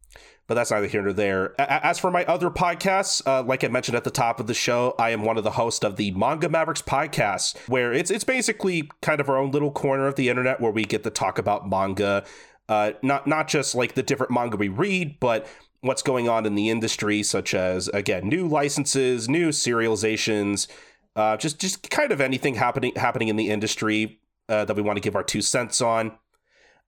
but 0.50 0.54
that's 0.54 0.72
neither 0.72 0.88
here 0.88 1.02
nor 1.02 1.12
there. 1.12 1.54
As 1.60 2.00
for 2.00 2.10
my 2.10 2.24
other 2.24 2.50
podcasts, 2.50 3.24
uh, 3.24 3.44
like 3.44 3.62
I 3.62 3.68
mentioned 3.68 3.96
at 3.96 4.02
the 4.02 4.10
top 4.10 4.40
of 4.40 4.48
the 4.48 4.54
show, 4.54 4.96
I 4.98 5.10
am 5.10 5.22
one 5.22 5.38
of 5.38 5.44
the 5.44 5.52
hosts 5.52 5.84
of 5.84 5.94
the 5.94 6.10
Manga 6.10 6.48
Mavericks 6.48 6.82
podcast, 6.82 7.56
where 7.68 7.92
it's 7.92 8.10
it's 8.10 8.24
basically 8.24 8.90
kind 9.00 9.20
of 9.20 9.28
our 9.28 9.36
own 9.36 9.52
little 9.52 9.70
corner 9.70 10.08
of 10.08 10.16
the 10.16 10.28
internet 10.28 10.60
where 10.60 10.72
we 10.72 10.82
get 10.84 11.04
to 11.04 11.10
talk 11.10 11.38
about 11.38 11.68
manga, 11.68 12.24
uh, 12.68 12.92
not 13.00 13.28
not 13.28 13.46
just 13.46 13.76
like 13.76 13.94
the 13.94 14.02
different 14.02 14.32
manga 14.32 14.56
we 14.56 14.66
read, 14.66 15.20
but 15.20 15.46
what's 15.82 16.02
going 16.02 16.28
on 16.28 16.46
in 16.46 16.54
the 16.54 16.70
industry, 16.70 17.22
such 17.22 17.54
as 17.54 17.88
again 17.88 18.28
new 18.28 18.46
licenses, 18.46 19.28
new 19.28 19.48
serializations, 19.48 20.66
uh, 21.16 21.36
just 21.36 21.60
just 21.60 21.90
kind 21.90 22.12
of 22.12 22.20
anything 22.20 22.54
happening 22.54 22.92
happening 22.96 23.28
in 23.28 23.36
the 23.36 23.50
industry 23.50 24.20
uh, 24.48 24.64
that 24.64 24.76
we 24.76 24.82
want 24.82 24.96
to 24.96 25.00
give 25.00 25.16
our 25.16 25.24
two 25.24 25.42
cents 25.42 25.80
on. 25.80 26.12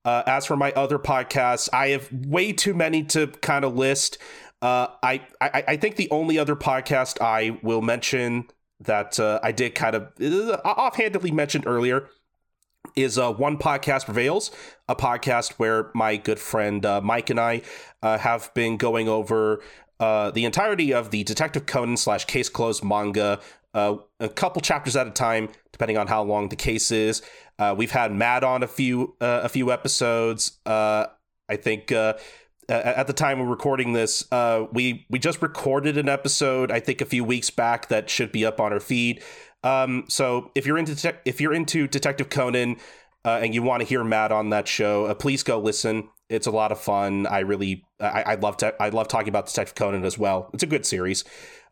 Uh, 0.04 0.22
as 0.26 0.44
for 0.44 0.56
my 0.56 0.72
other 0.72 0.98
podcasts, 0.98 1.68
I 1.72 1.88
have 1.88 2.10
way 2.12 2.52
too 2.52 2.74
many 2.74 3.04
to 3.04 3.28
kind 3.28 3.64
of 3.64 3.76
list. 3.76 4.18
Uh, 4.60 4.88
I, 5.02 5.22
I 5.40 5.64
I 5.68 5.76
think 5.76 5.96
the 5.96 6.10
only 6.10 6.38
other 6.38 6.56
podcast 6.56 7.20
I 7.20 7.58
will 7.62 7.82
mention 7.82 8.48
that 8.80 9.18
uh, 9.20 9.38
I 9.42 9.52
did 9.52 9.74
kind 9.74 9.94
of 9.94 10.12
uh, 10.20 10.58
offhandedly 10.64 11.30
mentioned 11.30 11.66
earlier 11.66 12.08
is 12.94 13.18
uh, 13.18 13.32
One 13.32 13.58
Podcast 13.58 14.04
Prevails, 14.04 14.50
a 14.88 14.96
podcast 14.96 15.52
where 15.52 15.90
my 15.94 16.16
good 16.16 16.38
friend 16.38 16.84
uh, 16.84 17.00
Mike 17.00 17.30
and 17.30 17.40
I 17.40 17.62
uh, 18.02 18.18
have 18.18 18.52
been 18.54 18.76
going 18.76 19.08
over 19.08 19.62
uh, 20.00 20.30
the 20.30 20.44
entirety 20.44 20.92
of 20.92 21.10
the 21.10 21.24
Detective 21.24 21.66
Conan 21.66 21.96
slash 21.96 22.24
Case 22.24 22.48
Closed 22.48 22.84
manga, 22.84 23.40
uh, 23.74 23.96
a 24.20 24.28
couple 24.28 24.60
chapters 24.60 24.96
at 24.96 25.06
a 25.06 25.10
time, 25.10 25.48
depending 25.72 25.96
on 25.96 26.06
how 26.06 26.22
long 26.22 26.48
the 26.48 26.56
case 26.56 26.90
is. 26.90 27.22
Uh, 27.58 27.74
we've 27.76 27.92
had 27.92 28.12
Matt 28.12 28.44
on 28.44 28.62
a 28.62 28.68
few 28.68 29.14
a 29.20 29.48
few 29.48 29.70
episodes. 29.70 30.58
I 30.66 31.08
think 31.56 31.92
at 32.68 33.06
the 33.06 33.12
time 33.12 33.38
we're 33.38 33.46
recording 33.46 33.92
this, 33.92 34.26
uh, 34.32 34.66
we 34.72 35.06
we 35.10 35.18
just 35.18 35.42
recorded 35.42 35.98
an 35.98 36.08
episode. 36.08 36.70
I 36.70 36.80
think 36.80 37.00
a 37.00 37.04
few 37.04 37.24
weeks 37.24 37.50
back 37.50 37.88
that 37.88 38.08
should 38.10 38.32
be 38.32 38.44
up 38.44 38.60
on 38.60 38.72
our 38.72 38.80
feed. 38.80 39.22
Um, 39.62 40.04
so 40.08 40.50
if 40.54 40.66
you're 40.66 40.78
into 40.78 40.92
detec- 40.92 41.20
if 41.24 41.40
you're 41.40 41.54
into 41.54 41.86
Detective 41.86 42.28
Conan 42.28 42.76
uh, 43.24 43.40
and 43.42 43.54
you 43.54 43.62
want 43.62 43.80
to 43.82 43.86
hear 43.86 44.02
Matt 44.02 44.32
on 44.32 44.50
that 44.50 44.66
show, 44.68 45.06
uh, 45.06 45.14
please 45.14 45.42
go 45.42 45.58
listen. 45.58 46.08
It's 46.28 46.46
a 46.46 46.50
lot 46.50 46.72
of 46.72 46.80
fun. 46.80 47.26
I 47.26 47.40
really 47.40 47.84
I, 48.00 48.22
I 48.22 48.34
love 48.36 48.56
to, 48.58 48.74
I 48.82 48.88
love 48.88 49.08
talking 49.08 49.28
about 49.28 49.46
Detective 49.46 49.74
Conan 49.74 50.04
as 50.04 50.18
well. 50.18 50.50
It's 50.52 50.62
a 50.62 50.66
good 50.66 50.86
series. 50.86 51.24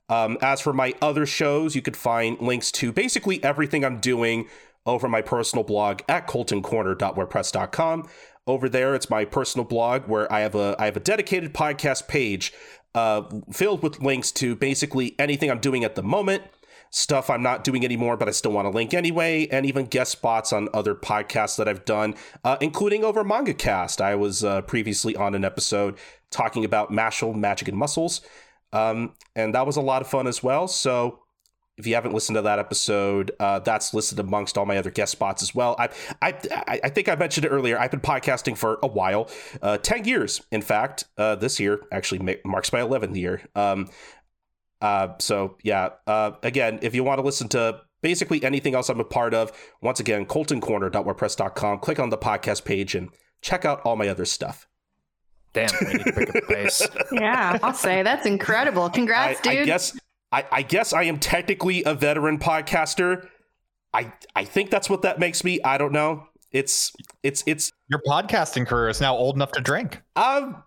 Um, 0.08 0.38
as 0.42 0.60
for 0.60 0.72
my 0.72 0.94
other 1.00 1.24
shows, 1.24 1.76
you 1.76 1.82
could 1.82 1.96
find 1.96 2.40
links 2.40 2.72
to 2.72 2.92
basically 2.92 3.42
everything 3.44 3.84
I'm 3.84 4.00
doing 4.00 4.48
over 4.84 5.08
my 5.08 5.22
personal 5.22 5.64
blog 5.64 6.00
at 6.08 6.26
coltoncorner.wordpress.com. 6.26 8.08
Over 8.46 8.68
there, 8.68 8.94
it's 8.94 9.08
my 9.08 9.24
personal 9.24 9.64
blog 9.64 10.08
where 10.08 10.30
I 10.32 10.40
have 10.40 10.54
a 10.54 10.74
I 10.78 10.86
have 10.86 10.96
a 10.96 11.00
dedicated 11.00 11.54
podcast 11.54 12.08
page 12.08 12.52
uh, 12.94 13.22
filled 13.52 13.82
with 13.82 14.00
links 14.00 14.32
to 14.32 14.56
basically 14.56 15.14
anything 15.18 15.50
I'm 15.50 15.60
doing 15.60 15.84
at 15.84 15.94
the 15.94 16.02
moment, 16.02 16.42
stuff 16.90 17.30
I'm 17.30 17.42
not 17.42 17.62
doing 17.64 17.84
anymore, 17.84 18.16
but 18.16 18.28
I 18.28 18.32
still 18.32 18.52
want 18.52 18.66
to 18.66 18.70
link 18.70 18.92
anyway, 18.94 19.46
and 19.50 19.64
even 19.64 19.86
guest 19.86 20.12
spots 20.12 20.52
on 20.52 20.68
other 20.74 20.94
podcasts 20.94 21.56
that 21.56 21.68
I've 21.68 21.84
done, 21.84 22.14
uh, 22.44 22.56
including 22.60 23.04
over 23.04 23.22
Manga 23.24 23.54
Cast. 23.54 24.00
I 24.00 24.14
was 24.16 24.42
uh, 24.44 24.62
previously 24.62 25.14
on 25.16 25.34
an 25.34 25.44
episode 25.44 25.96
talking 26.30 26.64
about 26.64 26.90
Mashle, 26.90 27.34
Magic, 27.34 27.68
and 27.68 27.76
Muscles, 27.78 28.20
um, 28.72 29.14
and 29.36 29.54
that 29.54 29.66
was 29.66 29.76
a 29.76 29.80
lot 29.80 30.02
of 30.02 30.08
fun 30.08 30.26
as 30.26 30.42
well. 30.42 30.66
So 30.68 31.20
if 31.76 31.86
you 31.86 31.94
haven't 31.94 32.12
listened 32.12 32.36
to 32.36 32.42
that 32.42 32.58
episode, 32.58 33.30
uh, 33.40 33.58
that's 33.60 33.94
listed 33.94 34.18
amongst 34.18 34.58
all 34.58 34.66
my 34.66 34.76
other 34.76 34.90
guest 34.90 35.12
spots 35.12 35.42
as 35.42 35.54
well. 35.54 35.76
I, 35.78 35.88
I, 36.20 36.34
I- 36.66 36.80
I 36.84 36.88
think 36.90 37.08
I 37.08 37.14
mentioned 37.14 37.46
it 37.46 37.48
earlier. 37.50 37.78
I've 37.78 37.90
been 37.90 38.00
podcasting 38.00 38.56
for 38.58 38.78
a 38.82 38.86
while, 38.86 39.30
uh, 39.62 39.78
ten 39.78 40.04
years, 40.04 40.42
in 40.50 40.60
fact. 40.60 41.04
Uh, 41.16 41.36
this 41.36 41.58
year 41.60 41.80
actually 41.90 42.38
marks 42.44 42.72
my 42.72 42.80
eleventh 42.80 43.16
year. 43.16 43.42
Um, 43.54 43.88
uh, 44.80 45.08
so 45.18 45.56
yeah. 45.62 45.90
Uh, 46.06 46.32
again, 46.42 46.78
if 46.82 46.94
you 46.94 47.04
want 47.04 47.18
to 47.18 47.24
listen 47.24 47.48
to 47.48 47.80
basically 48.02 48.42
anything 48.44 48.74
else 48.74 48.88
I'm 48.88 49.00
a 49.00 49.04
part 49.04 49.34
of, 49.34 49.52
once 49.82 50.00
again, 50.00 50.26
coltoncorner.wordpress.com. 50.26 51.78
Click 51.80 51.98
on 51.98 52.10
the 52.10 52.18
podcast 52.18 52.64
page 52.64 52.94
and 52.94 53.10
check 53.42 53.64
out 53.64 53.80
all 53.84 53.96
my 53.96 54.08
other 54.08 54.24
stuff. 54.24 54.66
Damn, 55.52 55.68
we 55.80 55.94
need 55.94 56.04
to 56.04 56.12
pick 56.12 56.28
up 56.28 56.34
the 56.34 56.42
pace. 56.54 56.88
Yeah, 57.12 57.58
I'll 57.62 57.74
say 57.74 58.02
that's 58.02 58.24
incredible. 58.26 58.84
I, 58.84 58.88
Congrats, 58.90 59.46
I 59.46 59.56
dude. 59.56 59.66
guess 59.66 59.98
I, 60.32 60.44
I 60.52 60.62
guess 60.62 60.92
I 60.92 61.02
am 61.04 61.18
technically 61.18 61.82
a 61.84 61.94
veteran 61.94 62.38
podcaster. 62.38 63.26
I 63.92 64.12
I 64.36 64.44
think 64.44 64.70
that's 64.70 64.88
what 64.88 65.02
that 65.02 65.18
makes 65.18 65.42
me. 65.42 65.60
I 65.64 65.76
don't 65.76 65.92
know. 65.92 66.26
It's 66.52 66.92
it's 67.24 67.42
it's 67.46 67.72
Your 67.88 68.00
podcasting 68.06 68.66
career 68.66 68.88
is 68.88 69.00
now 69.00 69.16
old 69.16 69.34
enough 69.34 69.50
to 69.52 69.60
drink. 69.60 70.00
um 70.16 70.52
well, 70.52 70.64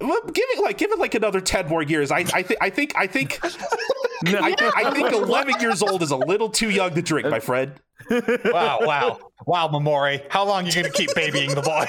give 0.00 0.08
it 0.50 0.62
like 0.62 0.78
give 0.78 0.90
it 0.92 0.98
like 0.98 1.14
another 1.14 1.40
ten 1.40 1.68
more 1.68 1.82
years. 1.82 2.10
I 2.10 2.24
I 2.34 2.42
think 2.42 2.58
I 2.60 2.70
think 2.70 2.94
I 2.96 3.06
think 3.06 3.38
I, 3.42 4.54
think- 4.54 4.76
I 4.76 4.90
think 4.92 5.12
eleven 5.12 5.60
years 5.60 5.82
old 5.82 6.02
is 6.02 6.10
a 6.10 6.16
little 6.16 6.48
too 6.48 6.70
young 6.70 6.94
to 6.94 7.02
drink, 7.02 7.28
my 7.28 7.40
friend. 7.40 7.72
Wow, 8.10 8.78
wow, 8.82 9.18
wow, 9.46 9.68
Mamori. 9.68 10.22
How 10.30 10.44
long 10.46 10.64
are 10.64 10.66
you 10.68 10.72
going 10.72 10.86
to 10.86 10.90
keep 10.92 11.14
babying 11.14 11.54
the 11.54 11.60
boy? 11.62 11.86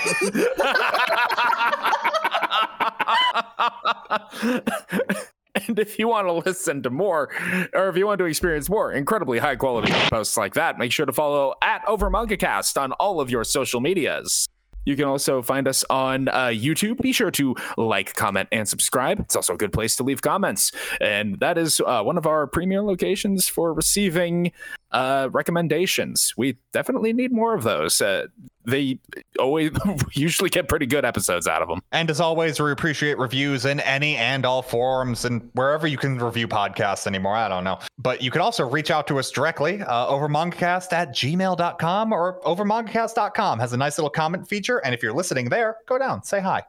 And 5.68 5.78
if 5.80 6.00
you 6.00 6.08
want 6.08 6.28
to 6.28 6.34
listen 6.34 6.82
to 6.84 6.90
more, 6.90 7.30
or 7.74 7.90
if 7.90 7.98
you 7.98 8.08
want 8.08 8.20
to 8.20 8.26
experience 8.26 8.70
more 8.70 8.92
incredibly 8.94 9.38
high 9.38 9.58
quality 9.58 9.92
posts 10.10 10.38
like 10.38 10.54
that, 10.54 10.78
make 10.78 10.94
sure 10.94 11.06
to 11.06 11.12
follow 11.12 11.54
at 11.62 11.82
Over 11.88 12.10
MangaCast 12.10 12.82
on 12.82 12.94
all 12.94 13.20
of 13.20 13.30
your 13.30 13.44
social 13.44 13.82
medias. 13.82 14.48
You 14.86 14.96
can 14.96 15.06
also 15.06 15.42
find 15.42 15.68
us 15.68 15.84
on 15.90 16.28
uh, 16.28 16.48
YouTube. 16.48 17.02
Be 17.02 17.12
sure 17.12 17.32
to 17.32 17.56
like, 17.78 18.14
comment, 18.16 18.50
and 18.52 18.68
subscribe. 18.68 19.20
It's 19.20 19.36
also 19.36 19.54
a 19.54 19.58
good 19.58 19.74
place 19.74 19.96
to 19.98 20.04
leave 20.04 20.22
comments. 20.22 20.72
And 21.00 21.40
that 21.40 21.58
is 21.58 21.82
uh, 21.86 22.04
one 22.04 22.18
of 22.18 22.26
our 22.26 22.48
premier 22.48 22.82
locations 22.82 23.48
for 23.48 23.74
receiving 23.74 24.52
uh, 24.92 25.30
recommendations. 25.32 26.34
We 26.38 26.58
definitely 26.74 27.14
need 27.14 27.32
more 27.32 27.54
of 27.54 27.64
those. 27.64 28.02
Uh, 28.02 28.28
they 28.66 29.00
always 29.40 29.72
usually 30.14 30.50
get 30.50 30.68
pretty 30.68 30.86
good 30.86 31.06
episodes 31.06 31.48
out 31.48 31.62
of 31.62 31.68
them. 31.68 31.82
And 31.92 32.10
as 32.10 32.20
always, 32.20 32.60
we 32.60 32.72
appreciate 32.72 33.18
reviews 33.18 33.66
in 33.66 33.80
any 33.80 34.16
and 34.18 34.46
all 34.46 34.62
forums 34.62 35.26
and 35.26 35.50
wherever 35.54 35.88
you 35.88 35.98
can 35.98 36.18
review 36.18 36.48
podcasts 36.48 37.08
anymore. 37.08 37.36
I 37.36 37.48
don't 37.48 37.64
know. 37.64 37.80
But 37.98 38.22
you 38.22 38.32
can 38.32 38.42
also 38.42 38.68
reach 38.68 38.92
out 38.92 39.08
to 39.08 39.20
us 39.20 39.32
directly 39.32 39.82
uh, 39.82 40.08
over 40.08 40.28
mangacast 40.28 40.94
at 40.94 41.10
gmail.com 41.10 42.14
or 42.14 42.46
over 42.48 42.66
mangacast.com 42.66 43.60
has 43.60 43.74
a 43.74 43.78
nice 43.78 43.98
little 43.98 44.10
comment 44.10 44.48
feature. 44.48 44.80
And 44.80 44.94
if 44.94 45.02
you're 45.02 45.14
listening 45.14 45.50
there, 45.50 45.78
go 45.88 45.98
down, 45.98 46.24
say 46.24 46.40
hi. 46.40 46.64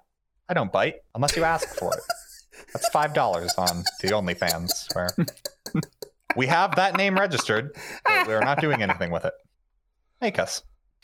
I 0.48 0.54
don't 0.54 0.72
bite 0.72 0.96
unless 1.14 1.36
you 1.36 1.44
ask 1.44 1.68
for 1.78 1.92
it. 1.94 2.00
That's 2.72 2.88
$5 2.88 3.58
on 3.58 3.84
the 4.00 4.08
OnlyFans 4.08 4.94
where 4.94 5.10
we 6.36 6.46
have 6.46 6.76
that 6.76 6.96
name 6.96 7.16
registered, 7.16 7.74
but 8.04 8.26
we're 8.26 8.40
not 8.40 8.60
doing 8.60 8.82
anything 8.82 9.10
with 9.10 9.24
it. 9.24 9.34
Make 10.20 10.38
us. 10.38 10.62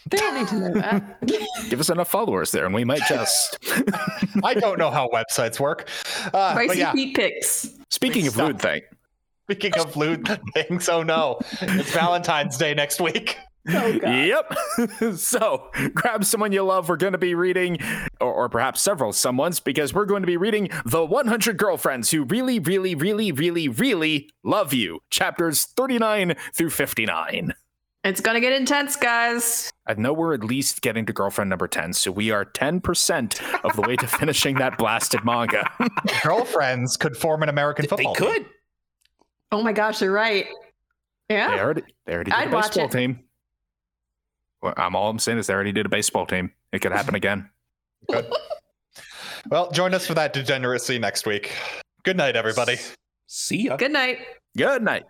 They 0.08 0.18
don't 0.18 0.34
need 0.34 0.48
to 0.48 0.54
know 0.56 0.74
that. 0.80 1.26
Give 1.70 1.80
us 1.80 1.90
enough 1.90 2.08
followers 2.08 2.52
there, 2.52 2.64
and 2.66 2.74
we 2.74 2.84
might 2.84 3.02
just. 3.08 3.58
I 4.44 4.54
don't 4.54 4.78
know 4.78 4.90
how 4.90 5.08
websites 5.08 5.58
work. 5.58 5.88
Uh, 6.26 6.30
but 6.30 6.64
Spicy 6.64 6.78
yeah. 6.78 6.92
feet 6.92 7.16
pics. 7.16 7.68
Speaking 7.90 8.26
of 8.26 8.34
Stop. 8.34 8.46
lewd 8.46 8.60
thing, 8.60 8.82
Speaking 9.50 9.80
of 9.80 9.96
lewd 9.96 10.28
things, 10.54 10.90
oh 10.90 11.02
no, 11.02 11.38
it's 11.62 11.90
Valentine's 11.92 12.58
Day 12.58 12.74
next 12.74 13.00
week. 13.00 13.38
Oh, 13.70 13.86
yep. 14.02 14.52
so 15.16 15.70
grab 15.94 16.24
someone 16.24 16.52
you 16.52 16.62
love. 16.62 16.88
We're 16.88 16.96
going 16.96 17.12
to 17.12 17.18
be 17.18 17.34
reading, 17.34 17.78
or, 18.20 18.32
or 18.32 18.48
perhaps 18.48 18.80
several 18.80 19.12
someones, 19.12 19.62
because 19.62 19.92
we're 19.94 20.06
going 20.06 20.22
to 20.22 20.26
be 20.26 20.36
reading 20.36 20.70
The 20.86 21.04
100 21.04 21.56
Girlfriends 21.56 22.10
Who 22.10 22.24
Really, 22.24 22.58
Really, 22.58 22.94
Really, 22.94 23.32
Really, 23.32 23.68
Really 23.68 24.30
Love 24.44 24.72
You, 24.72 25.00
chapters 25.10 25.64
39 25.76 26.34
through 26.54 26.70
59. 26.70 27.52
It's 28.04 28.20
gonna 28.20 28.40
get 28.40 28.52
intense, 28.52 28.94
guys. 28.94 29.70
I 29.86 29.94
know 29.94 30.12
we're 30.12 30.32
at 30.32 30.44
least 30.44 30.82
getting 30.82 31.04
to 31.06 31.12
girlfriend 31.12 31.50
number 31.50 31.66
10, 31.66 31.92
so 31.92 32.12
we 32.12 32.30
are 32.30 32.44
10% 32.44 33.64
of 33.64 33.74
the 33.74 33.82
way 33.82 33.96
to 33.96 34.06
finishing 34.06 34.54
that 34.58 34.78
blasted 34.78 35.24
manga. 35.24 35.68
Girlfriends 36.22 36.96
could 36.96 37.16
form 37.16 37.42
an 37.42 37.48
American 37.48 37.82
They 37.82 37.88
football. 37.88 38.14
team. 38.14 38.32
could. 38.32 38.46
Oh 39.50 39.62
my 39.64 39.72
gosh, 39.72 40.00
you're 40.00 40.12
right. 40.12 40.46
Yeah. 41.28 41.48
They 41.50 41.56
Yeah. 41.56 41.62
already, 41.62 41.82
they 42.06 42.14
already 42.14 42.30
did 42.30 42.38
I'd 42.38 42.48
a 42.48 42.54
watch 42.54 42.66
baseball 42.68 42.84
it. 42.86 42.92
team. 42.92 43.20
Well, 44.62 44.74
I'm 44.76 44.96
all 44.96 45.10
I'm 45.10 45.18
saying 45.18 45.38
is 45.38 45.46
they 45.46 45.54
already 45.54 45.72
did 45.72 45.86
a 45.86 45.88
baseball 45.88 46.26
team. 46.26 46.52
It 46.72 46.80
could 46.80 46.92
happen 46.92 47.14
again. 47.14 47.48
Good. 48.10 48.26
Well, 49.50 49.70
join 49.70 49.94
us 49.94 50.06
for 50.06 50.14
that 50.14 50.32
degeneracy 50.32 50.98
next 50.98 51.26
week. 51.26 51.52
Good 52.02 52.16
night, 52.16 52.36
everybody. 52.36 52.76
See 53.26 53.64
ya. 53.64 53.76
Good 53.76 53.92
night. 53.92 54.20
Good 54.56 54.82
night. 54.82 55.04